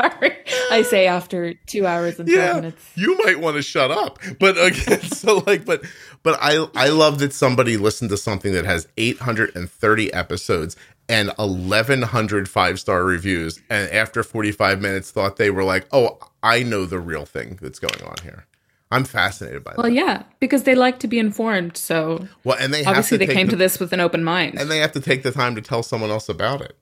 Sorry, 0.00 0.36
I 0.70 0.82
say 0.82 1.06
after 1.06 1.54
two 1.66 1.86
hours 1.86 2.18
and 2.20 2.28
yeah, 2.28 2.54
minutes. 2.54 2.84
you 2.94 3.16
might 3.24 3.40
want 3.40 3.56
to 3.56 3.62
shut 3.62 3.90
up. 3.90 4.18
But 4.38 4.56
again, 4.58 5.00
so 5.02 5.42
like, 5.46 5.64
but 5.64 5.84
but 6.22 6.38
I 6.40 6.66
I 6.74 6.88
love 6.88 7.18
that 7.20 7.32
somebody 7.32 7.76
listened 7.76 8.10
to 8.10 8.16
something 8.16 8.52
that 8.52 8.64
has 8.64 8.88
830 8.96 10.12
episodes 10.12 10.76
and 11.08 11.30
1100 11.36 12.48
five 12.48 12.80
star 12.80 13.04
reviews, 13.04 13.60
and 13.70 13.90
after 13.90 14.22
45 14.22 14.80
minutes 14.80 15.10
thought 15.10 15.36
they 15.36 15.50
were 15.50 15.64
like, 15.64 15.86
oh, 15.92 16.18
I 16.44 16.62
know 16.62 16.84
the 16.86 17.00
real 17.00 17.24
thing 17.24 17.58
that's 17.60 17.78
going 17.78 18.02
on 18.04 18.16
here. 18.22 18.46
I'm 18.90 19.04
fascinated 19.04 19.64
by 19.64 19.72
Well, 19.76 19.86
that. 19.86 19.92
yeah, 19.92 20.22
because 20.38 20.62
they 20.64 20.74
like 20.76 21.00
to 21.00 21.08
be 21.08 21.18
informed. 21.18 21.76
So 21.76 22.28
Well, 22.44 22.56
and 22.60 22.72
they 22.72 22.84
have 22.84 22.88
obviously 22.98 23.18
they 23.18 23.26
came 23.26 23.46
the, 23.46 23.52
to 23.52 23.56
this 23.56 23.80
with 23.80 23.92
an 23.92 23.98
open 24.00 24.22
mind. 24.22 24.60
and 24.60 24.70
they 24.70 24.78
have 24.78 24.92
to 24.92 25.00
take 25.00 25.22
the 25.24 25.32
time 25.32 25.54
to 25.56 25.60
tell 25.62 25.82
someone 25.82 26.10
else 26.10 26.28
about 26.28 26.60
it. 26.60 26.76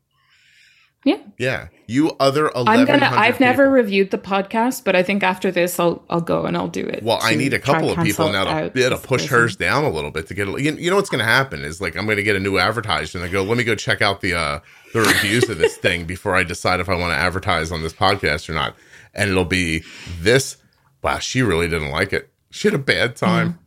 yeah, 1.05 1.19
Yeah, 1.39 1.69
you 1.87 2.11
other 2.21 2.45
1100 2.55 2.91
I'm 2.93 3.01
gonna. 3.01 3.17
I've 3.17 3.41
never 3.41 3.71
reviewed 3.71 4.11
the 4.11 4.19
podcast, 4.19 4.85
but 4.85 4.95
I 4.95 5.03
think 5.03 5.23
after 5.23 5.51
this, 5.51 5.81
I'll 5.81 6.05
I'll 6.11 6.21
go 6.21 6.45
and 6.45 6.57
I'll 6.57 6.69
do 6.69 6.85
it. 6.85 7.03
Well, 7.03 7.19
I 7.23 7.35
need 7.35 7.55
a 7.55 7.59
couple 7.59 7.91
of 7.91 7.99
people 8.05 8.31
now 8.31 8.45
to, 8.45 8.73
yeah, 8.79 8.91
to 8.91 8.97
push 8.99 9.23
person. 9.23 9.39
hers 9.39 9.57
down 9.57 9.85
a 9.85 9.91
little 9.91 10.11
bit 10.11 10.27
to 10.27 10.35
get 10.35 10.49
it. 10.49 10.61
You, 10.61 10.73
you 10.75 10.91
know 10.91 10.97
what's 10.97 11.11
going 11.11 11.21
to 11.21 11.25
happen 11.25 11.65
is 11.65 11.81
like 11.81 11.97
I'm 11.97 12.05
going 12.05 12.19
to 12.19 12.23
get 12.23 12.37
a 12.37 12.41
new 12.41 12.59
advertiser 12.59 13.17
and 13.19 13.27
I 13.27 13.31
go, 13.31 13.43
let 13.43 13.57
me 13.57 13.65
go 13.65 13.75
check 13.75 14.03
out 14.03 14.21
the 14.21 14.35
uh 14.35 14.61
the 14.93 15.01
reviews 15.01 15.49
of 15.49 15.57
this 15.59 15.77
thing 15.77 16.05
before 16.05 16.35
I 16.37 16.43
decide 16.45 16.79
if 16.81 16.89
I 16.91 16.95
want 16.95 17.13
to 17.13 17.17
advertise 17.17 17.73
on 17.73 17.83
this 17.83 17.95
podcast 17.95 18.49
or 18.51 18.53
not. 18.53 18.77
And 19.15 19.31
it'll 19.31 19.45
be 19.45 19.85
this. 20.21 20.57
Wow, 21.03 21.19
she 21.19 21.43
really 21.43 21.69
didn't 21.69 21.91
like 21.91 22.13
it. 22.13 22.31
She 22.51 22.69
had 22.69 22.75
a 22.75 22.79
bad 22.79 23.17
time. 23.17 23.55
Mm. 23.55 23.59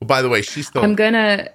Well, 0.00 0.08
by 0.08 0.22
the 0.22 0.28
way, 0.28 0.42
she's 0.42 0.66
still. 0.68 0.82
I'm 0.82 0.94
gonna 0.94 1.48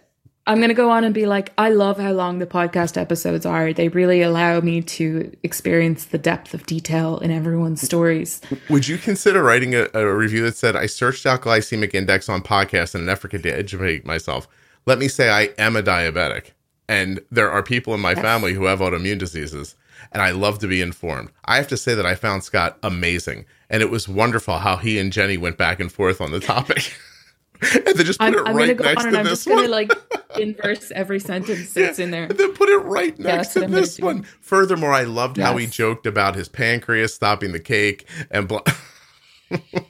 I'm 0.47 0.61
gonna 0.61 0.73
go 0.73 0.89
on 0.89 1.03
and 1.03 1.13
be 1.13 1.25
like, 1.25 1.51
I 1.57 1.69
love 1.69 1.99
how 1.99 2.13
long 2.13 2.39
the 2.39 2.45
podcast 2.45 2.99
episodes 2.99 3.45
are. 3.45 3.73
They 3.73 3.89
really 3.89 4.21
allow 4.21 4.61
me 4.61 4.81
to 4.81 5.35
experience 5.43 6.05
the 6.05 6.17
depth 6.17 6.53
of 6.53 6.65
detail 6.65 7.17
in 7.17 7.31
everyone's 7.31 7.81
stories. 7.81 8.39
Would 8.69 8.87
you 8.87 8.97
consider 8.97 9.43
writing 9.43 9.75
a, 9.75 9.89
a 9.93 10.15
review 10.15 10.43
that 10.43 10.55
said, 10.55 10.77
I 10.77 10.85
searched 10.85 11.25
out 11.25 11.41
glycemic 11.41 11.93
index 11.93 12.29
on 12.29 12.41
podcasts 12.41 12.95
in 12.95 13.01
an 13.01 13.09
effort 13.09 13.31
to 13.31 13.49
educate 13.49 14.05
myself? 14.05 14.47
Let 14.85 14.99
me 14.99 15.09
say 15.09 15.29
I 15.29 15.49
am 15.61 15.75
a 15.75 15.83
diabetic, 15.83 16.51
and 16.87 17.19
there 17.29 17.51
are 17.51 17.61
people 17.61 17.93
in 17.93 17.99
my 17.99 18.15
family 18.15 18.53
who 18.53 18.65
have 18.65 18.79
autoimmune 18.79 19.19
diseases, 19.19 19.75
and 20.11 20.21
I 20.21 20.31
love 20.31 20.59
to 20.59 20.67
be 20.67 20.81
informed. 20.81 21.31
I 21.45 21.57
have 21.57 21.67
to 21.69 21.77
say 21.77 21.95
that 21.95 22.05
I 22.05 22.15
found 22.15 22.43
Scott 22.43 22.77
amazing, 22.83 23.45
and 23.69 23.81
it 23.81 23.89
was 23.89 24.07
wonderful 24.07 24.57
how 24.59 24.77
he 24.77 24.99
and 24.99 25.11
Jenny 25.11 25.37
went 25.37 25.57
back 25.57 25.79
and 25.79 25.91
forth 25.91 26.21
on 26.21 26.31
the 26.31 26.39
topic. 26.39 26.93
and 27.73 27.83
then 27.85 28.05
just 28.05 28.19
put 28.19 28.25
I'm, 28.27 28.33
it 28.35 28.47
I'm 28.47 28.55
right 28.55 28.63
gonna 28.67 28.73
go 28.75 28.83
next 28.83 29.05
on 29.05 29.11
to 29.13 29.17
and 29.17 29.17
I'm 29.17 29.25
this 29.25 29.45
just 29.45 29.47
gonna 29.47 29.67
like 29.67 29.91
inverse 30.39 30.91
every 30.91 31.19
sentence 31.19 31.73
that's 31.73 31.97
in 31.97 32.11
there. 32.11 32.25
And 32.25 32.37
then 32.37 32.53
put 32.53 32.69
it 32.69 32.77
right 32.77 33.17
next 33.17 33.53
that's 33.53 33.53
to 33.53 33.59
what 33.61 33.65
I'm 33.65 33.71
gonna 33.71 33.81
this 33.81 33.99
one. 33.99 34.23
Furthermore, 34.41 34.93
I 34.93 35.03
loved 35.03 35.37
how 35.37 35.57
he 35.57 35.65
joked 35.65 36.05
about 36.05 36.35
his 36.35 36.47
pancreas 36.49 37.13
stopping 37.15 37.51
the 37.53 37.59
cake 37.59 38.07
and 38.29 38.47
blah. 38.47 38.61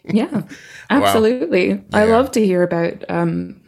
Yeah, 0.06 0.44
absolutely. 0.90 1.84
I 1.92 2.06
Yeah. 2.06 2.16
love 2.16 2.32
to 2.34 2.46
hear 2.46 2.62
about 2.64 3.04
um, 3.10 3.60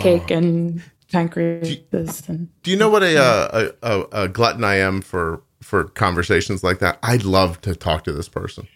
cake 0.00 0.30
Oh. 0.30 0.36
and 0.36 0.82
pancreas 1.12 2.28
and 2.28 2.48
Do 2.62 2.70
you 2.70 2.76
know 2.76 2.90
what 2.90 3.02
a, 3.02 3.18
uh, 3.18 3.72
a, 3.82 3.88
a 3.92 4.24
a 4.24 4.28
glutton 4.28 4.64
I 4.64 4.76
am 4.76 5.00
for 5.02 5.42
for 5.62 5.84
conversations 5.84 6.64
like 6.64 6.80
that? 6.80 6.98
I'd 7.02 7.24
love 7.24 7.60
to 7.62 7.74
talk 7.76 8.04
to 8.04 8.12
this 8.12 8.28
person. 8.28 8.68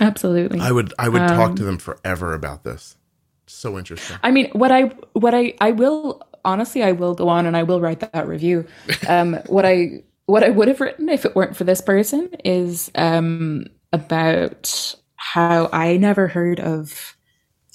absolutely. 0.00 0.60
I 0.60 0.72
would 0.72 0.94
I 0.98 1.08
would 1.08 1.28
talk 1.28 1.50
Um, 1.50 1.56
to 1.56 1.64
them 1.64 1.78
forever 1.78 2.34
about 2.34 2.64
this. 2.64 2.96
So 3.46 3.78
interesting. 3.78 4.20
I 4.22 4.30
mean, 4.30 4.50
what 4.52 4.72
I 4.72 4.84
what 5.14 5.34
I 5.34 5.54
I 5.60 5.72
will 5.72 6.22
honestly, 6.44 6.82
I 6.82 6.92
will 6.92 7.14
go 7.14 7.28
on 7.28 7.46
and 7.46 7.56
I 7.56 7.62
will 7.64 7.80
write 7.80 8.00
that 8.00 8.26
review. 8.28 8.66
Um, 9.06 9.34
what 9.46 9.66
I 9.66 10.02
what 10.26 10.44
I 10.44 10.50
would 10.50 10.68
have 10.68 10.80
written 10.80 11.08
if 11.08 11.24
it 11.24 11.36
weren't 11.36 11.56
for 11.56 11.64
this 11.64 11.80
person 11.80 12.30
is 12.44 12.90
um, 12.94 13.66
about 13.92 14.94
how 15.16 15.68
I 15.72 15.96
never 15.98 16.28
heard 16.28 16.60
of 16.60 17.16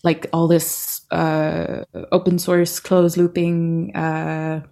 like 0.03 0.27
all 0.33 0.47
this 0.47 0.98
uh, 1.11 1.85
open 2.11 2.39
source 2.39 2.79
closed 2.79 3.17
looping 3.17 3.95
uh, 3.95 4.63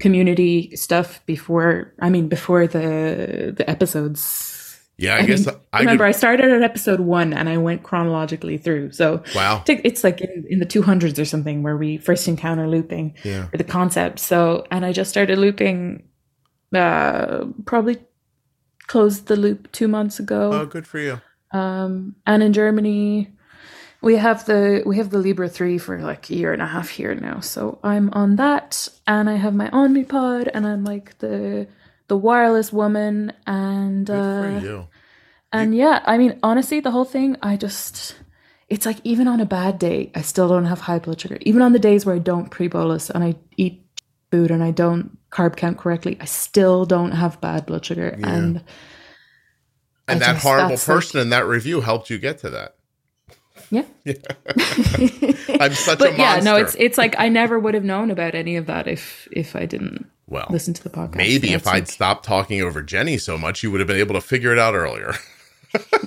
community 0.00 0.74
stuff 0.76 1.24
before. 1.26 1.94
I 2.00 2.10
mean, 2.10 2.28
before 2.28 2.66
the 2.66 3.54
the 3.56 3.68
episodes. 3.68 4.50
Yeah, 4.96 5.16
I, 5.16 5.18
I 5.18 5.22
guess 5.26 5.46
mean, 5.46 5.56
I 5.72 5.80
remember 5.80 6.04
I 6.04 6.12
started 6.12 6.52
at 6.52 6.62
episode 6.62 7.00
one 7.00 7.32
and 7.32 7.48
I 7.48 7.56
went 7.56 7.82
chronologically 7.82 8.58
through. 8.58 8.92
So 8.92 9.24
wow. 9.34 9.64
It's 9.66 10.04
like 10.04 10.20
in, 10.20 10.46
in 10.48 10.60
the 10.60 10.66
200s 10.66 11.18
or 11.18 11.24
something 11.24 11.64
where 11.64 11.76
we 11.76 11.98
first 11.98 12.28
encounter 12.28 12.68
looping 12.68 13.16
Yeah. 13.24 13.48
or 13.52 13.58
the 13.58 13.64
concept. 13.64 14.20
So, 14.20 14.64
and 14.70 14.86
I 14.86 14.92
just 14.92 15.10
started 15.10 15.36
looping, 15.36 16.04
uh, 16.72 17.46
probably 17.66 17.98
closed 18.86 19.26
the 19.26 19.34
loop 19.34 19.72
two 19.72 19.88
months 19.88 20.20
ago. 20.20 20.52
Oh, 20.52 20.64
good 20.66 20.86
for 20.86 21.00
you. 21.00 21.20
Um, 21.50 22.14
and 22.24 22.44
in 22.44 22.52
Germany, 22.52 23.33
we 24.04 24.16
have 24.16 24.44
the 24.46 24.82
we 24.86 24.96
have 24.98 25.10
the 25.10 25.18
Libre 25.18 25.48
three 25.48 25.78
for 25.78 26.00
like 26.00 26.30
a 26.30 26.34
year 26.34 26.52
and 26.52 26.62
a 26.62 26.66
half 26.66 26.88
here 26.90 27.14
now. 27.14 27.40
So 27.40 27.78
I'm 27.82 28.10
on 28.12 28.36
that, 28.36 28.88
and 29.06 29.28
I 29.30 29.36
have 29.44 29.54
my 29.54 29.68
Omnipod, 29.70 30.48
and 30.54 30.66
I'm 30.66 30.84
like 30.84 31.18
the 31.18 31.66
the 32.08 32.16
wireless 32.16 32.72
woman, 32.72 33.32
and 33.46 34.08
uh, 34.10 34.42
for 34.42 34.58
you. 34.66 34.86
and 35.52 35.74
yeah, 35.74 36.02
I 36.04 36.18
mean, 36.18 36.38
honestly, 36.42 36.80
the 36.80 36.90
whole 36.90 37.06
thing, 37.06 37.36
I 37.42 37.56
just, 37.56 38.14
it's 38.68 38.84
like 38.84 38.98
even 39.04 39.26
on 39.26 39.40
a 39.40 39.46
bad 39.46 39.78
day, 39.78 40.10
I 40.14 40.20
still 40.20 40.48
don't 40.48 40.66
have 40.66 40.80
high 40.80 40.98
blood 40.98 41.20
sugar. 41.20 41.38
Even 41.40 41.62
on 41.62 41.72
the 41.72 41.78
days 41.78 42.04
where 42.04 42.14
I 42.16 42.18
don't 42.18 42.50
pre 42.50 42.68
bolus 42.68 43.08
and 43.10 43.24
I 43.24 43.36
eat 43.56 43.80
food 44.30 44.50
and 44.50 44.62
I 44.62 44.70
don't 44.70 45.16
carb 45.30 45.56
count 45.56 45.78
correctly, 45.78 46.18
I 46.20 46.26
still 46.26 46.84
don't 46.84 47.12
have 47.12 47.40
bad 47.40 47.64
blood 47.66 47.84
sugar. 47.86 48.14
Yeah. 48.18 48.28
And 48.28 48.62
And 50.06 50.22
I 50.22 50.26
that 50.26 50.32
just- 50.34 50.42
horrible 50.44 50.68
that's 50.70 50.86
like- 50.88 50.96
person 50.96 51.20
in 51.20 51.30
that 51.30 51.46
review 51.46 51.80
helped 51.80 52.10
you 52.10 52.18
get 52.18 52.38
to 52.40 52.50
that. 52.50 52.74
Yeah. 53.70 53.84
yeah. 54.04 54.14
I'm 55.60 55.72
such 55.72 55.96
a 55.96 56.04
but 56.04 56.18
yeah, 56.18 56.40
no, 56.42 56.56
it's 56.56 56.74
it's 56.78 56.98
like 56.98 57.14
I 57.18 57.28
never 57.28 57.58
would 57.58 57.74
have 57.74 57.84
known 57.84 58.10
about 58.10 58.34
any 58.34 58.56
of 58.56 58.66
that 58.66 58.86
if 58.88 59.28
if 59.32 59.54
I 59.56 59.66
didn't 59.66 60.06
Well, 60.28 60.46
listen 60.50 60.74
to 60.74 60.82
the 60.82 60.90
podcast. 60.90 61.16
maybe 61.16 61.52
if 61.52 61.66
I'd 61.66 61.72
like, 61.72 61.86
stopped 61.88 62.24
talking 62.24 62.60
over 62.62 62.82
Jenny 62.82 63.18
so 63.18 63.36
much, 63.38 63.62
you 63.62 63.70
would 63.70 63.80
have 63.80 63.86
been 63.88 63.98
able 63.98 64.14
to 64.14 64.20
figure 64.20 64.52
it 64.52 64.58
out 64.58 64.74
earlier. 64.74 65.14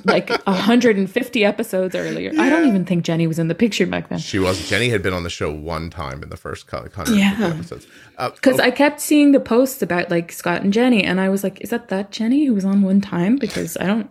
like 0.05 0.29
150 0.29 1.43
episodes 1.43 1.93
earlier. 1.93 2.31
I 2.39 2.49
don't 2.49 2.67
even 2.69 2.85
think 2.85 3.03
Jenny 3.03 3.27
was 3.27 3.37
in 3.37 3.49
the 3.49 3.55
picture 3.55 3.85
back 3.85 4.07
then. 4.07 4.17
She 4.19 4.39
was. 4.39 4.69
Jenny 4.69 4.87
had 4.87 5.03
been 5.03 5.11
on 5.13 5.23
the 5.23 5.29
show 5.29 5.51
one 5.51 5.89
time 5.89 6.23
in 6.23 6.29
the 6.29 6.37
first 6.37 6.69
hundred 6.71 6.93
Yeah. 7.17 7.35
episodes. 7.53 7.85
Uh, 8.17 8.29
Because 8.29 8.61
I 8.61 8.71
kept 8.71 9.01
seeing 9.01 9.33
the 9.33 9.41
posts 9.41 9.81
about 9.81 10.09
like 10.09 10.31
Scott 10.31 10.61
and 10.61 10.71
Jenny, 10.71 11.03
and 11.03 11.19
I 11.19 11.27
was 11.27 11.43
like, 11.43 11.59
"Is 11.59 11.71
that 11.71 11.89
that 11.89 12.11
Jenny 12.11 12.45
who 12.45 12.53
was 12.53 12.63
on 12.63 12.81
one 12.81 13.01
time?" 13.01 13.35
Because 13.35 13.75
I 13.77 13.87
don't, 13.87 14.09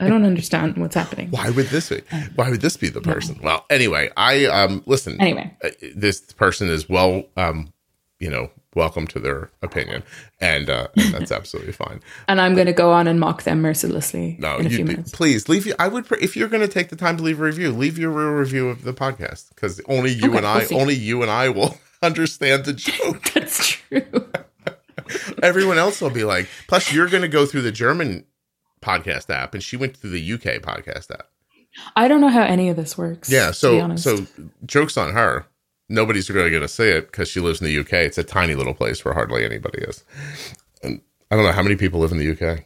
I 0.00 0.08
don't 0.08 0.24
understand 0.24 0.76
what's 0.76 0.94
happening. 0.94 1.30
why 1.30 1.50
would 1.50 1.66
this 1.66 1.88
be? 1.90 2.02
Why 2.34 2.50
would 2.50 2.60
this 2.60 2.76
be 2.76 2.88
the 2.88 3.00
person? 3.00 3.38
Well, 3.42 3.64
anyway, 3.70 4.10
I 4.16 4.46
um 4.46 4.82
listen. 4.86 5.20
Anyway, 5.20 5.56
uh, 5.62 5.70
this 5.94 6.20
person 6.32 6.68
is 6.68 6.88
well, 6.88 7.24
um, 7.36 7.72
you 8.18 8.28
know, 8.30 8.50
welcome 8.74 9.06
to 9.06 9.20
their 9.20 9.50
opinion, 9.62 10.02
and 10.40 10.68
uh, 10.68 10.88
that's 11.12 11.30
absolutely 11.30 11.72
fine. 11.72 12.00
and 12.26 12.40
I'm 12.40 12.54
going 12.54 12.66
to 12.66 12.72
go 12.72 12.90
on 12.92 13.06
and 13.06 13.20
mock 13.20 13.44
them 13.44 13.62
mercilessly 13.62 14.36
No, 14.40 14.56
in 14.58 14.66
a 14.66 14.68
few 14.68 14.78
you 14.80 14.84
minutes. 14.84 15.12
please 15.12 15.48
leave. 15.48 15.72
I 15.78 15.86
would 15.88 16.10
if 16.20 16.36
you're 16.36 16.48
going 16.48 16.66
to 16.66 16.72
take 16.72 16.88
the 16.88 16.96
time 16.96 17.16
to 17.18 17.22
leave 17.22 17.40
a 17.40 17.44
review, 17.44 17.70
leave 17.70 17.96
your 17.98 18.10
real 18.10 18.30
review 18.30 18.68
of 18.68 18.82
the 18.82 18.92
podcast 18.94 19.50
because 19.54 19.80
only 19.88 20.12
you 20.12 20.28
Okay, 20.30 20.38
and 20.38 20.46
I, 20.46 20.66
we'll 20.70 20.80
only 20.80 20.94
you 20.94 21.22
and 21.22 21.30
I 21.30 21.50
will 21.50 21.78
understand 22.02 22.64
the 22.64 22.72
joke. 22.72 23.30
That's 23.34 23.68
true. 23.68 24.02
Everyone 25.42 25.78
else 25.78 26.00
will 26.00 26.10
be 26.10 26.24
like. 26.24 26.48
Plus, 26.66 26.92
you're 26.92 27.08
going 27.08 27.22
to 27.22 27.28
go 27.28 27.46
through 27.46 27.62
the 27.62 27.72
German 27.72 28.24
podcast 28.84 29.30
app, 29.30 29.54
and 29.54 29.62
she 29.62 29.76
went 29.76 29.96
through 29.96 30.10
the 30.10 30.32
UK 30.32 30.62
podcast 30.62 31.10
app. 31.10 31.28
I 31.96 32.08
don't 32.08 32.20
know 32.20 32.28
how 32.28 32.42
any 32.42 32.68
of 32.68 32.76
this 32.76 32.96
works. 32.96 33.30
Yeah, 33.30 33.50
so 33.50 33.96
so 33.96 34.26
jokes 34.64 34.96
on 34.96 35.12
her. 35.12 35.46
Nobody's 35.88 36.30
really 36.30 36.50
going 36.50 36.62
to 36.62 36.68
say 36.68 36.92
it 36.92 37.10
because 37.10 37.28
she 37.28 37.40
lives 37.40 37.60
in 37.60 37.66
the 37.66 37.78
UK. 37.78 37.92
It's 37.92 38.16
a 38.16 38.24
tiny 38.24 38.54
little 38.54 38.74
place 38.74 39.04
where 39.04 39.14
hardly 39.14 39.44
anybody 39.44 39.82
is. 39.82 40.04
And 40.82 41.00
I 41.30 41.36
don't 41.36 41.44
know 41.44 41.52
how 41.52 41.62
many 41.62 41.76
people 41.76 42.00
live 42.00 42.12
in 42.12 42.18
the 42.18 42.30
UK. 42.30 42.64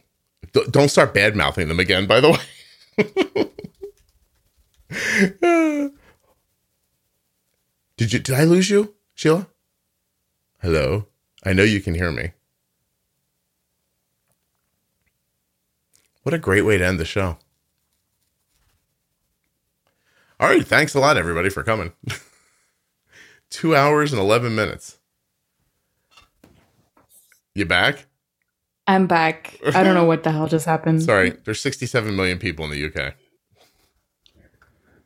D- 0.53 0.65
don't 0.71 0.89
start 0.89 1.13
bad 1.13 1.35
mouthing 1.35 1.67
them 1.67 1.79
again. 1.79 2.07
By 2.07 2.21
the 2.21 2.31
way. 2.31 2.39
did 7.97 8.13
you? 8.13 8.19
Did 8.19 8.35
I 8.35 8.43
lose 8.43 8.69
you, 8.69 8.93
Síle? 9.17 9.47
Hello. 10.61 11.07
I 11.43 11.53
know 11.53 11.63
you 11.63 11.81
can 11.81 11.95
hear 11.95 12.11
me. 12.11 12.31
What 16.29 16.35
a 16.35 16.37
great 16.37 16.61
way 16.61 16.77
to 16.77 16.85
end 16.85 16.99
the 16.99 17.05
show. 17.05 17.39
All 20.39 20.47
right. 20.47 20.63
Thanks 20.63 20.93
a 20.93 20.99
lot, 20.99 21.17
everybody, 21.17 21.49
for 21.49 21.63
coming. 21.63 21.91
Two 23.49 23.75
hours 23.75 24.13
and 24.13 24.21
11 24.21 24.53
minutes. 24.53 24.99
You 27.55 27.65
back? 27.65 28.05
I'm 28.85 29.07
back. 29.07 29.59
I 29.73 29.81
don't 29.81 29.95
know 29.95 30.05
what 30.05 30.21
the 30.21 30.31
hell 30.31 30.45
just 30.45 30.67
happened. 30.67 31.01
Sorry. 31.01 31.31
There's 31.45 31.61
67 31.61 32.15
million 32.15 32.37
people 32.37 32.63
in 32.63 32.69
the 32.69 32.85
UK. 32.85 33.15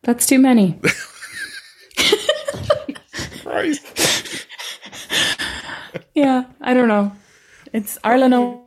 That's 0.02 0.26
too 0.26 0.40
many. 0.40 0.82
Yeah, 6.16 6.44
I 6.60 6.74
don't 6.74 6.90
know. 6.90 7.14
It's 7.72 7.98
Ireland 8.04 8.63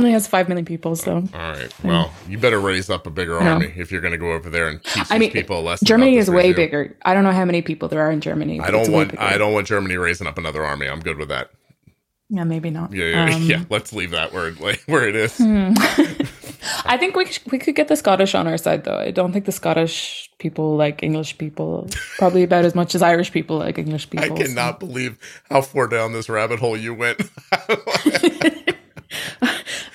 only 0.00 0.12
has 0.12 0.26
five 0.26 0.48
million 0.48 0.64
people, 0.64 0.96
so 0.96 1.16
All 1.16 1.22
right. 1.32 1.72
Well, 1.84 2.12
you 2.28 2.38
better 2.38 2.58
raise 2.60 2.90
up 2.90 3.06
a 3.06 3.10
bigger 3.10 3.38
know. 3.40 3.52
army 3.52 3.72
if 3.76 3.92
you're 3.92 4.00
going 4.00 4.12
to 4.12 4.18
go 4.18 4.32
over 4.32 4.50
there 4.50 4.68
and 4.68 4.82
teach 4.82 5.06
I 5.10 5.18
mean, 5.18 5.30
people 5.30 5.60
a 5.60 5.62
lesson. 5.62 5.86
Germany 5.86 6.16
is 6.16 6.28
way 6.28 6.48
review. 6.48 6.54
bigger. 6.54 6.96
I 7.02 7.14
don't 7.14 7.24
know 7.24 7.32
how 7.32 7.44
many 7.44 7.62
people 7.62 7.88
there 7.88 8.00
are 8.00 8.10
in 8.10 8.20
Germany. 8.20 8.60
I 8.60 8.70
don't 8.70 8.90
want. 8.90 9.18
I 9.18 9.38
don't 9.38 9.52
want 9.52 9.66
Germany 9.66 9.96
raising 9.96 10.26
up 10.26 10.38
another 10.38 10.64
army. 10.64 10.88
I'm 10.88 11.00
good 11.00 11.18
with 11.18 11.28
that. 11.28 11.50
Yeah, 12.32 12.44
maybe 12.44 12.70
not. 12.70 12.92
Yeah, 12.92 13.06
yeah, 13.06 13.34
Um, 13.34 13.42
yeah. 13.42 13.64
Let's 13.70 13.92
leave 13.92 14.12
that 14.12 14.32
where 14.32 14.52
like 14.52 14.82
where 14.86 15.06
it 15.08 15.16
is. 15.16 15.40
I 16.84 16.96
think 16.98 17.16
we 17.16 17.26
we 17.50 17.58
could 17.58 17.74
get 17.74 17.88
the 17.88 17.96
Scottish 17.96 18.34
on 18.34 18.46
our 18.46 18.56
side, 18.58 18.84
though. 18.84 18.96
I 18.98 19.10
don't 19.10 19.32
think 19.32 19.46
the 19.46 19.52
Scottish 19.52 20.30
people 20.38 20.76
like 20.76 21.02
English 21.02 21.38
people 21.38 21.88
probably 22.18 22.42
about 22.44 22.64
as 22.64 22.74
much 22.74 22.94
as 22.94 23.02
Irish 23.02 23.32
people 23.32 23.58
like 23.58 23.78
English 23.78 24.06
I 24.12 24.20
people. 24.20 24.36
so- 24.36 24.44
cannot 24.44 24.78
believe 24.78 25.18
how 25.50 25.62
far 25.62 25.88
down 25.88 26.12
this 26.12 26.28
rabbit 26.28 26.60
hole 26.60 26.76
you 26.76 26.94
went. 26.94 27.20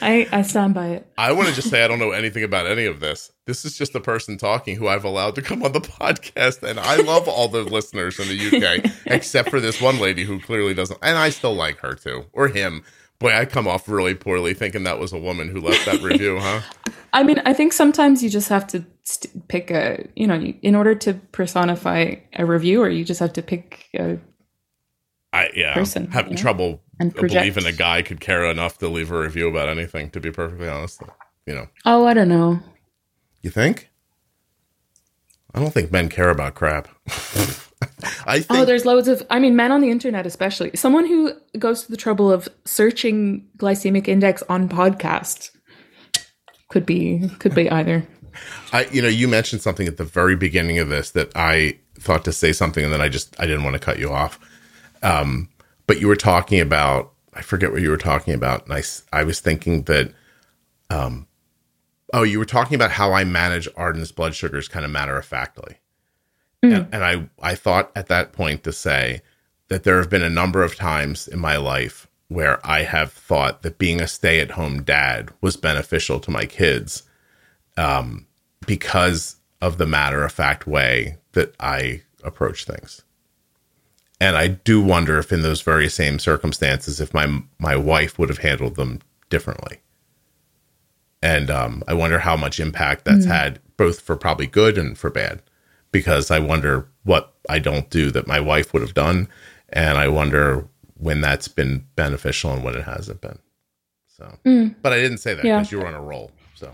I 0.05 0.27
I 0.31 0.41
stand 0.43 0.75
by 0.75 0.89
it. 0.89 1.07
I 1.17 1.31
want 1.31 1.49
to 1.49 1.55
just 1.55 1.69
say 1.69 1.83
I 1.83 1.87
don't 1.87 1.97
know 1.97 2.11
anything 2.11 2.43
about 2.43 2.67
any 2.67 2.85
of 2.85 2.99
this. 2.99 3.31
This 3.47 3.65
is 3.65 3.75
just 3.75 3.95
a 3.95 3.99
person 3.99 4.37
talking 4.37 4.75
who 4.75 4.87
I've 4.87 5.03
allowed 5.03 5.33
to 5.35 5.41
come 5.41 5.63
on 5.63 5.71
the 5.71 5.81
podcast, 5.81 6.61
and 6.61 6.79
I 6.79 6.97
love 6.97 7.27
all 7.27 7.47
the 7.47 7.63
listeners 7.63 8.19
in 8.19 8.27
the 8.27 8.57
UK, 8.57 8.91
except 9.07 9.49
for 9.49 9.59
this 9.59 9.81
one 9.81 9.99
lady 9.99 10.23
who 10.23 10.39
clearly 10.39 10.75
doesn't. 10.75 10.99
And 11.01 11.17
I 11.17 11.29
still 11.29 11.55
like 11.55 11.79
her 11.79 11.95
too, 11.95 12.25
or 12.33 12.49
him. 12.49 12.83
Boy, 13.17 13.33
I 13.33 13.45
come 13.45 13.67
off 13.67 13.89
really 13.89 14.13
poorly 14.13 14.53
thinking 14.53 14.83
that 14.83 14.99
was 14.99 15.11
a 15.11 15.17
woman 15.17 15.49
who 15.49 15.61
left 15.61 15.85
that 15.85 16.01
review, 16.01 16.37
huh? 16.41 16.61
I 17.13 17.23
mean, 17.23 17.41
I 17.45 17.53
think 17.53 17.73
sometimes 17.73 18.21
you 18.21 18.29
just 18.29 18.49
have 18.49 18.67
to 18.67 18.85
st- 19.03 19.47
pick 19.47 19.71
a, 19.71 20.05
you 20.15 20.27
know, 20.27 20.35
in 20.35 20.75
order 20.75 20.93
to 20.95 21.13
personify 21.31 22.15
a 22.33 22.45
reviewer, 22.45 22.89
you 22.89 23.05
just 23.05 23.21
have 23.21 23.33
to 23.33 23.41
pick 23.41 23.89
a 23.95 24.19
I 25.35 25.49
yeah, 25.53 25.73
Person, 25.73 26.07
having 26.11 26.35
know, 26.35 26.41
trouble 26.41 26.81
and 26.99 27.13
project. 27.15 27.33
believing 27.41 27.65
a 27.65 27.75
guy 27.75 28.01
could 28.01 28.19
care 28.19 28.45
enough 28.45 28.77
to 28.79 28.87
leave 28.87 29.11
a 29.11 29.19
review 29.19 29.47
about 29.49 29.69
anything. 29.69 30.09
To 30.11 30.19
be 30.19 30.31
perfectly 30.31 30.67
honest, 30.69 31.01
you 31.45 31.53
know, 31.55 31.67
Oh, 31.85 32.05
I 32.05 32.13
don't 32.13 32.29
know. 32.29 32.59
you 33.41 33.49
think? 33.49 33.89
I 35.53 35.59
don't 35.59 35.73
think 35.73 35.91
men 35.91 36.09
care 36.09 36.29
about 36.29 36.55
crap. 36.55 36.87
I 38.27 38.39
think 38.39 38.47
Oh, 38.49 38.65
there's 38.65 38.85
loads 38.85 39.07
of. 39.07 39.23
I 39.29 39.39
mean, 39.39 39.55
men 39.55 39.71
on 39.71 39.79
the 39.81 39.89
internet, 39.91 40.25
especially 40.25 40.71
someone 40.75 41.05
who 41.05 41.31
goes 41.57 41.83
to 41.83 41.91
the 41.91 41.97
trouble 41.97 42.31
of 42.31 42.47
searching 42.65 43.47
glycemic 43.57 44.07
index 44.07 44.43
on 44.49 44.67
podcast 44.67 45.51
could 46.69 46.85
be 46.85 47.29
could 47.39 47.53
be 47.55 47.69
either. 47.69 48.05
I, 48.73 48.85
you 48.91 49.01
know, 49.01 49.07
you 49.07 49.27
mentioned 49.29 49.61
something 49.61 49.87
at 49.87 49.95
the 49.97 50.03
very 50.03 50.35
beginning 50.35 50.79
of 50.79 50.89
this 50.89 51.11
that 51.11 51.31
I 51.35 51.79
thought 51.97 52.25
to 52.25 52.33
say 52.33 52.51
something, 52.51 52.83
and 52.83 52.91
then 52.91 53.01
I 53.01 53.07
just 53.07 53.39
I 53.39 53.45
didn't 53.45 53.63
want 53.63 53.75
to 53.75 53.79
cut 53.79 53.97
you 53.99 54.11
off. 54.11 54.39
Um, 55.03 55.47
but 55.87 55.99
you 55.99 56.07
were 56.07 56.15
talking 56.15 56.59
about 56.59 57.11
I 57.35 57.41
forget 57.41 57.71
what 57.71 57.81
you 57.81 57.89
were 57.89 57.97
talking 57.97 58.33
about, 58.33 58.65
and 58.65 58.73
I 58.73 58.83
I 59.11 59.23
was 59.23 59.39
thinking 59.41 59.83
that, 59.83 60.11
um, 60.89 61.27
oh, 62.13 62.23
you 62.23 62.39
were 62.39 62.45
talking 62.45 62.75
about 62.75 62.91
how 62.91 63.11
I 63.11 63.25
manage 63.25 63.67
Arden's 63.75 64.13
blood 64.13 64.33
sugars 64.33 64.69
kind 64.69 64.85
of 64.85 64.91
matter 64.91 65.17
of 65.17 65.25
factly, 65.25 65.77
and, 66.75 66.87
and 66.93 67.03
I 67.03 67.29
I 67.41 67.55
thought 67.55 67.91
at 67.95 68.07
that 68.07 68.31
point 68.31 68.63
to 68.63 68.71
say 68.71 69.21
that 69.67 69.83
there 69.83 69.97
have 69.97 70.09
been 70.09 70.23
a 70.23 70.29
number 70.29 70.63
of 70.63 70.75
times 70.75 71.27
in 71.27 71.39
my 71.39 71.57
life 71.57 72.07
where 72.27 72.65
I 72.65 72.83
have 72.83 73.11
thought 73.11 73.61
that 73.63 73.77
being 73.77 74.01
a 74.01 74.07
stay 74.07 74.39
at 74.39 74.51
home 74.51 74.83
dad 74.83 75.29
was 75.41 75.57
beneficial 75.57 76.19
to 76.21 76.31
my 76.31 76.45
kids 76.45 77.03
um, 77.77 78.27
because 78.65 79.37
of 79.61 79.77
the 79.77 79.85
matter 79.85 80.23
of 80.23 80.31
fact 80.31 80.65
way 80.65 81.17
that 81.33 81.53
I 81.59 82.01
approach 82.23 82.65
things. 82.65 83.03
And 84.19 84.37
I 84.37 84.47
do 84.47 84.81
wonder 84.81 85.17
if 85.17 85.31
in 85.31 85.41
those 85.41 85.61
very 85.61 85.89
same 85.89 86.19
circumstances 86.19 87.01
if 87.01 87.13
my 87.13 87.41
my 87.59 87.75
wife 87.75 88.17
would 88.17 88.29
have 88.29 88.39
handled 88.39 88.75
them 88.75 88.99
differently. 89.29 89.79
And 91.21 91.49
um, 91.49 91.83
I 91.87 91.93
wonder 91.93 92.19
how 92.19 92.37
much 92.37 92.59
impact 92.59 93.05
that's 93.05 93.25
hmm. 93.25 93.31
had, 93.31 93.59
both 93.77 93.99
for 93.99 94.15
probably 94.15 94.47
good 94.47 94.77
and 94.77 94.97
for 94.97 95.09
bad, 95.09 95.41
because 95.91 96.29
I 96.29 96.39
wonder 96.39 96.87
what 97.03 97.33
I 97.49 97.59
don't 97.59 97.89
do 97.89 98.11
that 98.11 98.27
my 98.27 98.39
wife 98.39 98.73
would 98.73 98.81
have 98.81 98.93
done. 98.93 99.27
And 99.69 99.97
I 99.97 100.07
wonder 100.07 100.67
when 100.97 101.21
that's 101.21 101.47
been 101.47 101.85
beneficial 101.95 102.53
and 102.53 102.63
when 102.63 102.75
it 102.75 102.83
hasn't 102.83 103.21
been. 103.21 103.39
So, 104.07 104.37
hmm. 104.45 104.67
but 104.81 104.93
I 104.93 104.97
didn't 104.97 105.17
say 105.17 105.33
that 105.33 105.43
Yeah. 105.43 105.57
because 105.57 105.71
you 105.71 105.79
were 105.79 105.87
on 105.87 105.93
a 105.93 106.01
roll. 106.01 106.31
So 106.53 106.73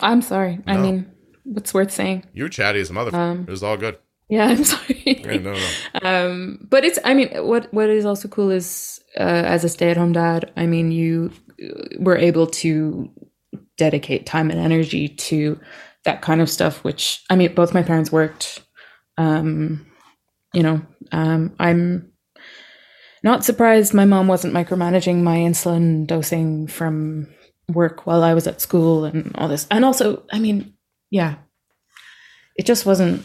I'm 0.00 0.20
sorry. 0.20 0.58
I 0.66 0.76
mean, 0.76 1.10
what's 1.44 1.72
worth 1.72 1.90
saying? 1.90 2.24
You're 2.34 2.48
chatty 2.48 2.80
as 2.80 2.90
a 2.90 2.92
motherfucker. 2.92 3.14
Um, 3.14 3.40
it 3.42 3.50
was 3.50 3.62
all 3.62 3.76
good. 3.76 3.98
Yeah, 4.28 4.46
I'm 4.50 4.64
sorry. 4.64 5.02
Yeah, 5.06 5.36
no, 5.38 5.54
no. 5.54 5.68
um 6.02 6.66
but 6.68 6.84
it's 6.84 6.98
i 7.04 7.14
mean 7.14 7.28
what 7.44 7.72
what 7.72 7.88
is 7.90 8.04
also 8.04 8.28
cool 8.28 8.50
is 8.50 9.00
uh, 9.18 9.22
as 9.22 9.64
a 9.64 9.68
stay-at-home 9.68 10.12
dad 10.12 10.52
i 10.56 10.66
mean 10.66 10.90
you 10.92 11.30
uh, 11.62 11.96
were 11.98 12.16
able 12.16 12.46
to 12.46 13.10
dedicate 13.76 14.26
time 14.26 14.50
and 14.50 14.60
energy 14.60 15.08
to 15.08 15.58
that 16.04 16.22
kind 16.22 16.40
of 16.40 16.50
stuff 16.50 16.84
which 16.84 17.22
i 17.30 17.36
mean 17.36 17.54
both 17.54 17.74
my 17.74 17.82
parents 17.82 18.12
worked 18.12 18.62
um 19.18 19.86
you 20.54 20.62
know 20.62 20.80
um 21.12 21.54
i'm 21.58 22.12
not 23.22 23.44
surprised 23.44 23.94
my 23.94 24.04
mom 24.04 24.28
wasn't 24.28 24.54
micromanaging 24.54 25.22
my 25.22 25.36
insulin 25.38 26.06
dosing 26.06 26.66
from 26.66 27.26
work 27.68 28.06
while 28.06 28.22
i 28.22 28.34
was 28.34 28.46
at 28.46 28.60
school 28.60 29.04
and 29.04 29.32
all 29.36 29.48
this 29.48 29.66
and 29.70 29.84
also 29.84 30.24
i 30.32 30.38
mean 30.38 30.74
yeah 31.10 31.36
it 32.56 32.66
just 32.66 32.86
wasn't 32.86 33.24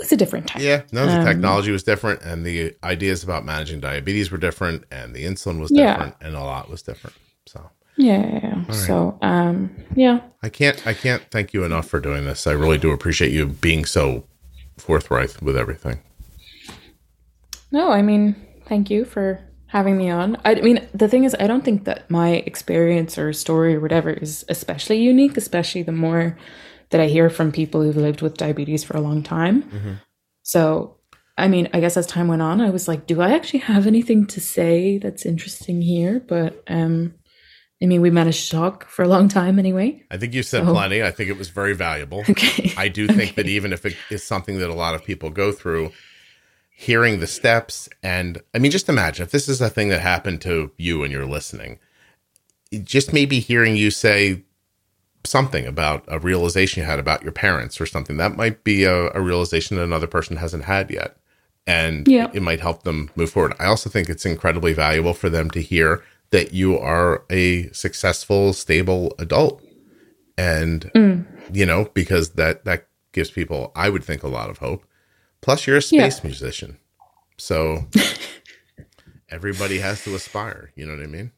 was 0.00 0.12
a 0.12 0.16
different 0.16 0.48
time 0.48 0.62
Yeah, 0.62 0.82
no, 0.92 1.06
the 1.06 1.18
Um, 1.18 1.24
technology 1.24 1.70
was 1.70 1.82
different, 1.84 2.22
and 2.22 2.44
the 2.44 2.74
ideas 2.82 3.22
about 3.22 3.44
managing 3.44 3.80
diabetes 3.80 4.30
were 4.32 4.38
different, 4.38 4.84
and 4.90 5.14
the 5.14 5.24
insulin 5.24 5.60
was 5.60 5.70
Yeah. 5.70 5.92
different, 5.94 6.14
and 6.20 6.34
a 6.34 6.40
lot 6.40 6.68
was 6.70 6.82
different. 6.82 7.16
So 7.46 7.70
Yeah, 7.96 8.40
yeah. 8.42 8.70
So, 8.72 9.18
um, 9.22 9.70
yeah, 9.94 10.20
I 10.42 10.48
can't, 10.48 10.84
I 10.86 10.94
can't 10.94 11.22
thank 11.30 11.52
you 11.52 11.64
enough 11.64 11.86
for 11.86 12.00
doing 12.00 12.24
this. 12.24 12.46
I 12.46 12.52
really 12.52 12.78
do 12.78 12.90
appreciate 12.92 13.30
you 13.32 13.46
being 13.46 13.84
so 13.84 14.24
forthright 14.78 15.42
with 15.42 15.56
everything. 15.56 16.00
no, 17.72 17.90
I 17.92 18.02
mean, 18.02 18.34
thank 18.66 18.90
you 18.90 19.04
for 19.04 19.40
having 19.66 19.96
me 19.96 20.10
on. 20.10 20.36
I 20.44 20.54
mean, 20.56 20.88
the 20.92 21.08
thing 21.08 21.24
is, 21.24 21.36
I 21.38 21.46
don't 21.46 21.64
think 21.64 21.84
that 21.84 22.10
my 22.10 22.30
experience 22.46 23.16
or 23.18 23.32
story 23.32 23.76
or 23.76 23.80
whatever 23.80 24.10
is 24.10 24.44
especially 24.48 24.98
unique, 25.00 25.36
especially 25.36 25.82
the 25.82 25.92
more 25.92 26.36
that 26.90 27.00
I 27.00 27.06
hear 27.06 27.30
from 27.30 27.52
people 27.52 27.82
who've 27.82 27.96
lived 27.96 28.20
with 28.22 28.36
diabetes 28.36 28.84
for 28.84 28.96
a 28.96 29.00
long 29.00 29.22
time. 29.22 30.00
So, 30.42 30.96
I 31.38 31.48
mean, 31.48 31.68
I 31.72 31.80
guess 31.80 31.96
as 31.96 32.06
time 32.06 32.28
went 32.28 32.42
on, 32.42 32.60
I 32.60 32.70
was 32.70 32.88
like, 32.88 33.06
do 33.06 33.20
I 33.20 33.32
actually 33.32 33.60
have 33.60 33.86
anything 33.86 34.26
to 34.28 34.40
say 34.40 34.98
that's 34.98 35.24
interesting 35.24 35.80
here? 35.80 36.20
But, 36.20 36.62
um, 36.68 37.14
I 37.82 37.86
mean, 37.86 38.02
we 38.02 38.10
managed 38.10 38.50
to 38.50 38.56
talk 38.56 38.86
for 38.88 39.02
a 39.04 39.08
long 39.08 39.28
time 39.28 39.58
anyway. 39.58 40.02
I 40.10 40.16
think 40.18 40.34
you 40.34 40.42
said 40.42 40.64
So- 40.66 40.72
plenty. 40.72 41.02
I 41.02 41.10
think 41.10 41.30
it 41.30 41.38
was 41.38 41.48
very 41.48 41.74
valuable. 41.74 42.24
Okay. 42.28 42.72
I 42.76 42.88
do 42.88 43.06
think 43.08 43.36
that 43.36 43.46
even 43.46 43.72
if 43.72 43.86
it 43.86 43.96
is 44.10 44.22
something 44.22 44.58
that 44.58 44.68
a 44.68 44.74
lot 44.74 44.94
of 44.94 45.04
people 45.04 45.30
go 45.30 45.50
through, 45.52 45.92
hearing 46.76 47.20
the 47.20 47.26
steps 47.26 47.88
and 48.02 48.42
I 48.54 48.58
mean, 48.58 48.70
just 48.70 48.88
imagine 48.88 49.22
if 49.22 49.30
this 49.30 49.48
is 49.48 49.60
a 49.60 49.70
thing 49.70 49.88
that 49.90 50.00
happened 50.00 50.40
to 50.42 50.72
you 50.76 51.02
and 51.04 51.12
you're 51.12 51.26
listening, 51.26 51.78
just 52.84 53.12
maybe 53.12 53.38
hearing 53.40 53.76
you 53.76 53.90
say 53.90 54.42
something 55.24 55.66
about 55.66 56.04
a 56.08 56.18
realization 56.18 56.80
you 56.82 56.86
had 56.86 56.98
about 56.98 57.22
your 57.22 57.32
parents 57.32 57.80
or 57.80 57.86
something 57.86 58.16
that 58.16 58.36
might 58.36 58.64
be 58.64 58.84
a, 58.84 59.10
a 59.12 59.20
realization 59.20 59.76
that 59.76 59.82
another 59.82 60.06
person 60.06 60.36
hasn't 60.36 60.64
had 60.64 60.90
yet. 60.90 61.16
And 61.66 62.08
Yeah. 62.08 62.30
it 62.32 62.42
might 62.42 62.60
help 62.60 62.84
them 62.84 63.10
move 63.14 63.30
forward. 63.30 63.54
I 63.58 63.66
also 63.66 63.90
think 63.90 64.08
it's 64.08 64.24
incredibly 64.24 64.72
valuable 64.72 65.12
for 65.14 65.28
them 65.28 65.50
to 65.50 65.60
hear 65.60 66.02
that 66.30 66.54
you 66.54 66.78
are 66.78 67.24
a 67.30 67.70
successful, 67.72 68.52
stable 68.52 69.14
adult. 69.18 69.62
And 70.38 70.90
mm. 70.94 71.26
you 71.52 71.66
know, 71.66 71.90
because 71.92 72.30
that 72.30 72.64
that 72.64 72.86
gives 73.12 73.30
people, 73.30 73.72
I 73.74 73.90
would 73.90 74.04
think, 74.04 74.22
a 74.22 74.28
lot 74.28 74.48
of 74.48 74.58
hope. 74.58 74.86
Plus, 75.42 75.66
you're 75.66 75.76
a 75.76 75.82
space 75.82 76.22
musician, 76.24 76.78
so 77.36 77.86
everybody 79.30 79.78
has 79.78 80.02
to 80.04 80.14
aspire. 80.14 80.70
You 80.74 80.86
know 80.86 80.94
what 80.96 81.02
I 81.02 81.06
mean? 81.06 81.32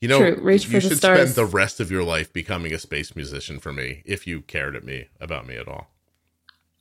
You 0.00 0.08
know, 0.08 0.18
True. 0.18 0.38
Reach 0.42 0.64
you 0.64 0.70
for 0.72 0.80
the 0.80 0.88
should 0.90 0.98
stars. 0.98 1.18
spend 1.32 1.34
the 1.34 1.46
rest 1.46 1.80
of 1.80 1.90
your 1.90 2.04
life 2.04 2.32
becoming 2.32 2.72
a 2.74 2.78
space 2.78 3.16
musician 3.16 3.58
for 3.58 3.72
me, 3.72 4.02
if 4.04 4.26
you 4.26 4.42
cared 4.42 4.76
at 4.76 4.84
me 4.84 5.08
about 5.20 5.46
me 5.46 5.56
at 5.56 5.66
all. 5.68 5.88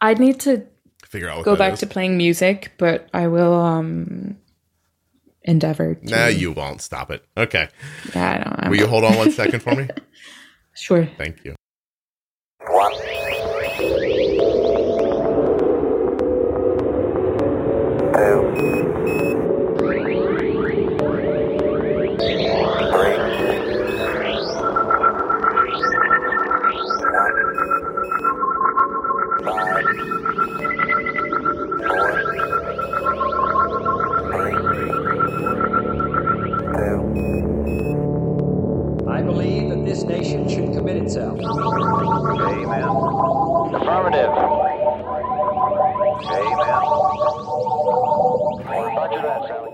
I'd 0.01 0.19
need 0.19 0.39
to 0.41 0.65
Figure 1.05 1.29
out 1.29 1.37
what 1.37 1.45
go 1.45 1.51
that 1.51 1.59
back 1.59 1.73
is. 1.73 1.79
to 1.79 1.87
playing 1.87 2.17
music, 2.17 2.73
but 2.77 3.07
I 3.13 3.27
will 3.27 3.53
um 3.53 4.37
endeavor 5.43 5.95
to. 5.95 6.05
Nah, 6.05 6.27
you 6.27 6.51
won't 6.51 6.81
stop 6.81 7.09
it. 7.11 7.23
Okay, 7.37 7.69
Yeah, 8.13 8.31
I 8.31 8.37
don't 8.43 8.63
know. 8.63 8.69
will 8.71 8.77
you 8.77 8.87
hold 8.87 9.03
on 9.05 9.15
one 9.17 9.31
second 9.31 9.61
for 9.61 9.75
me? 9.75 9.87
Sure. 10.77 11.05
Thank 11.17 11.45
you. 11.45 11.55
One, 12.67 12.91
two, 12.91 13.05
believe 39.35 39.69
that 39.69 39.83
this 39.83 40.03
nation 40.03 40.47
should 40.47 40.71
commit 40.71 40.95
itself. 40.95 41.37
Amen. 41.39 42.87
Affirmative. 43.75 44.31
Amen. 46.31 46.81
Roger 48.95 49.21
that, 49.21 49.41
Sally. 49.47 49.71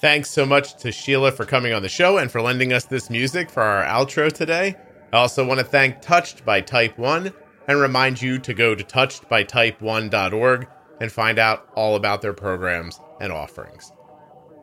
Thanks 0.00 0.28
so 0.30 0.44
much 0.44 0.74
to 0.78 0.88
Síle 0.88 1.32
for 1.32 1.46
coming 1.46 1.72
on 1.72 1.82
the 1.82 1.88
show 1.88 2.18
and 2.18 2.30
for 2.30 2.42
lending 2.42 2.72
us 2.72 2.84
this 2.84 3.08
music 3.08 3.48
for 3.48 3.62
our 3.62 3.84
outro 3.84 4.30
today. 4.30 4.76
I 5.12 5.18
also 5.18 5.46
want 5.46 5.60
to 5.60 5.64
thank 5.64 6.00
Touched 6.02 6.44
by 6.44 6.60
Type 6.60 6.98
1 6.98 7.32
and 7.68 7.80
remind 7.80 8.20
you 8.20 8.40
to 8.40 8.52
go 8.52 8.74
to 8.74 8.82
touchedbytype1.org 8.82 10.66
and 11.00 11.12
find 11.12 11.38
out 11.38 11.68
all 11.76 11.94
about 11.94 12.22
their 12.22 12.32
programs 12.32 13.00
and 13.20 13.32
offerings. 13.32 13.92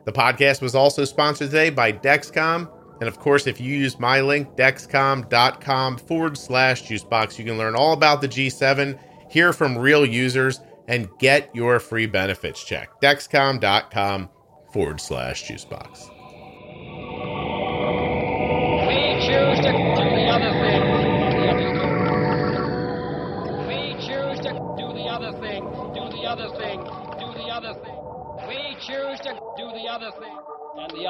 The 0.04 0.12
podcast 0.12 0.62
was 0.62 0.74
also 0.74 1.04
sponsored 1.04 1.50
today 1.50 1.70
by 1.70 1.92
Dexcom. 1.92 2.70
And 3.00 3.08
of 3.08 3.18
course, 3.18 3.46
if 3.46 3.60
you 3.60 3.74
use 3.74 3.98
my 3.98 4.20
link, 4.20 4.48
dexcom.com 4.56 5.98
forward 5.98 6.38
slash 6.38 6.84
juicebox, 6.84 7.38
you 7.38 7.44
can 7.44 7.58
learn 7.58 7.74
all 7.74 7.92
about 7.92 8.20
the 8.20 8.28
G7, 8.28 8.98
hear 9.28 9.52
from 9.52 9.76
real 9.76 10.06
users, 10.06 10.60
and 10.88 11.08
get 11.18 11.50
your 11.54 11.80
free 11.80 12.06
benefits 12.06 12.62
check. 12.64 12.90
Dexcom.com 13.00 14.28
forward 14.72 15.00
slash 15.00 15.48
juicebox. 15.48 16.11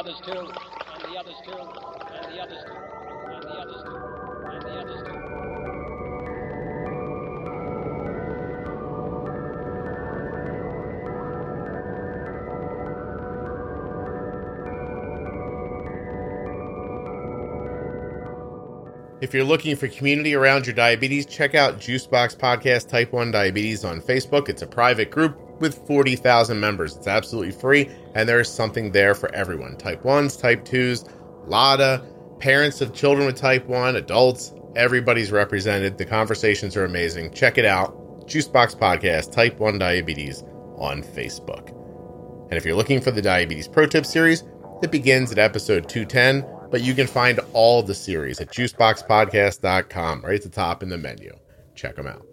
Others 0.02 0.20
too. 0.26 0.32
And 0.32 0.48
the 1.04 1.18
others 1.18 1.36
too. 1.44 1.52
And 1.52 2.34
the 2.34 2.42
others 2.42 2.64
too. 2.64 2.78
If 19.20 19.32
you're 19.32 19.44
looking 19.44 19.76
for 19.76 19.86
community 19.86 20.34
around 20.34 20.66
your 20.66 20.74
diabetes, 20.74 21.26
check 21.26 21.54
out 21.54 21.78
Juicebox 21.78 22.36
Podcast 22.36 22.88
Type 22.88 23.12
1 23.12 23.30
Diabetes 23.30 23.84
on 23.84 24.02
Facebook. 24.02 24.48
It's 24.48 24.62
a 24.62 24.66
private 24.66 25.12
group 25.12 25.38
with 25.62 25.86
40,000 25.86 26.60
members. 26.60 26.96
It's 26.96 27.06
absolutely 27.06 27.52
free, 27.52 27.90
and 28.14 28.28
there's 28.28 28.52
something 28.52 28.92
there 28.92 29.14
for 29.14 29.34
everyone 29.34 29.76
type 29.78 30.02
1s, 30.02 30.38
type 30.38 30.64
2s, 30.64 31.08
LADA, 31.46 32.04
parents 32.38 32.80
of 32.82 32.92
children 32.92 33.26
with 33.26 33.36
type 33.36 33.66
1, 33.66 33.96
adults, 33.96 34.52
everybody's 34.76 35.32
represented. 35.32 35.96
The 35.96 36.04
conversations 36.04 36.76
are 36.76 36.84
amazing. 36.84 37.32
Check 37.32 37.58
it 37.58 37.64
out. 37.64 37.96
Juicebox 38.26 38.76
Podcast 38.76 39.32
Type 39.32 39.58
1 39.58 39.78
Diabetes 39.78 40.42
on 40.76 41.02
Facebook. 41.02 41.70
And 42.50 42.54
if 42.54 42.64
you're 42.64 42.76
looking 42.76 43.00
for 43.00 43.10
the 43.10 43.22
Diabetes 43.22 43.68
Pro 43.68 43.86
Tip 43.86 44.06
series, 44.06 44.44
it 44.82 44.90
begins 44.90 45.32
at 45.32 45.38
episode 45.38 45.88
210, 45.88 46.44
but 46.70 46.82
you 46.82 46.94
can 46.94 47.06
find 47.06 47.40
all 47.52 47.82
the 47.82 47.94
series 47.94 48.40
at 48.40 48.48
juiceboxpodcast.com 48.48 50.22
right 50.22 50.34
at 50.34 50.42
the 50.42 50.48
top 50.48 50.82
in 50.82 50.88
the 50.88 50.98
menu. 50.98 51.32
Check 51.74 51.96
them 51.96 52.06
out. 52.06 52.31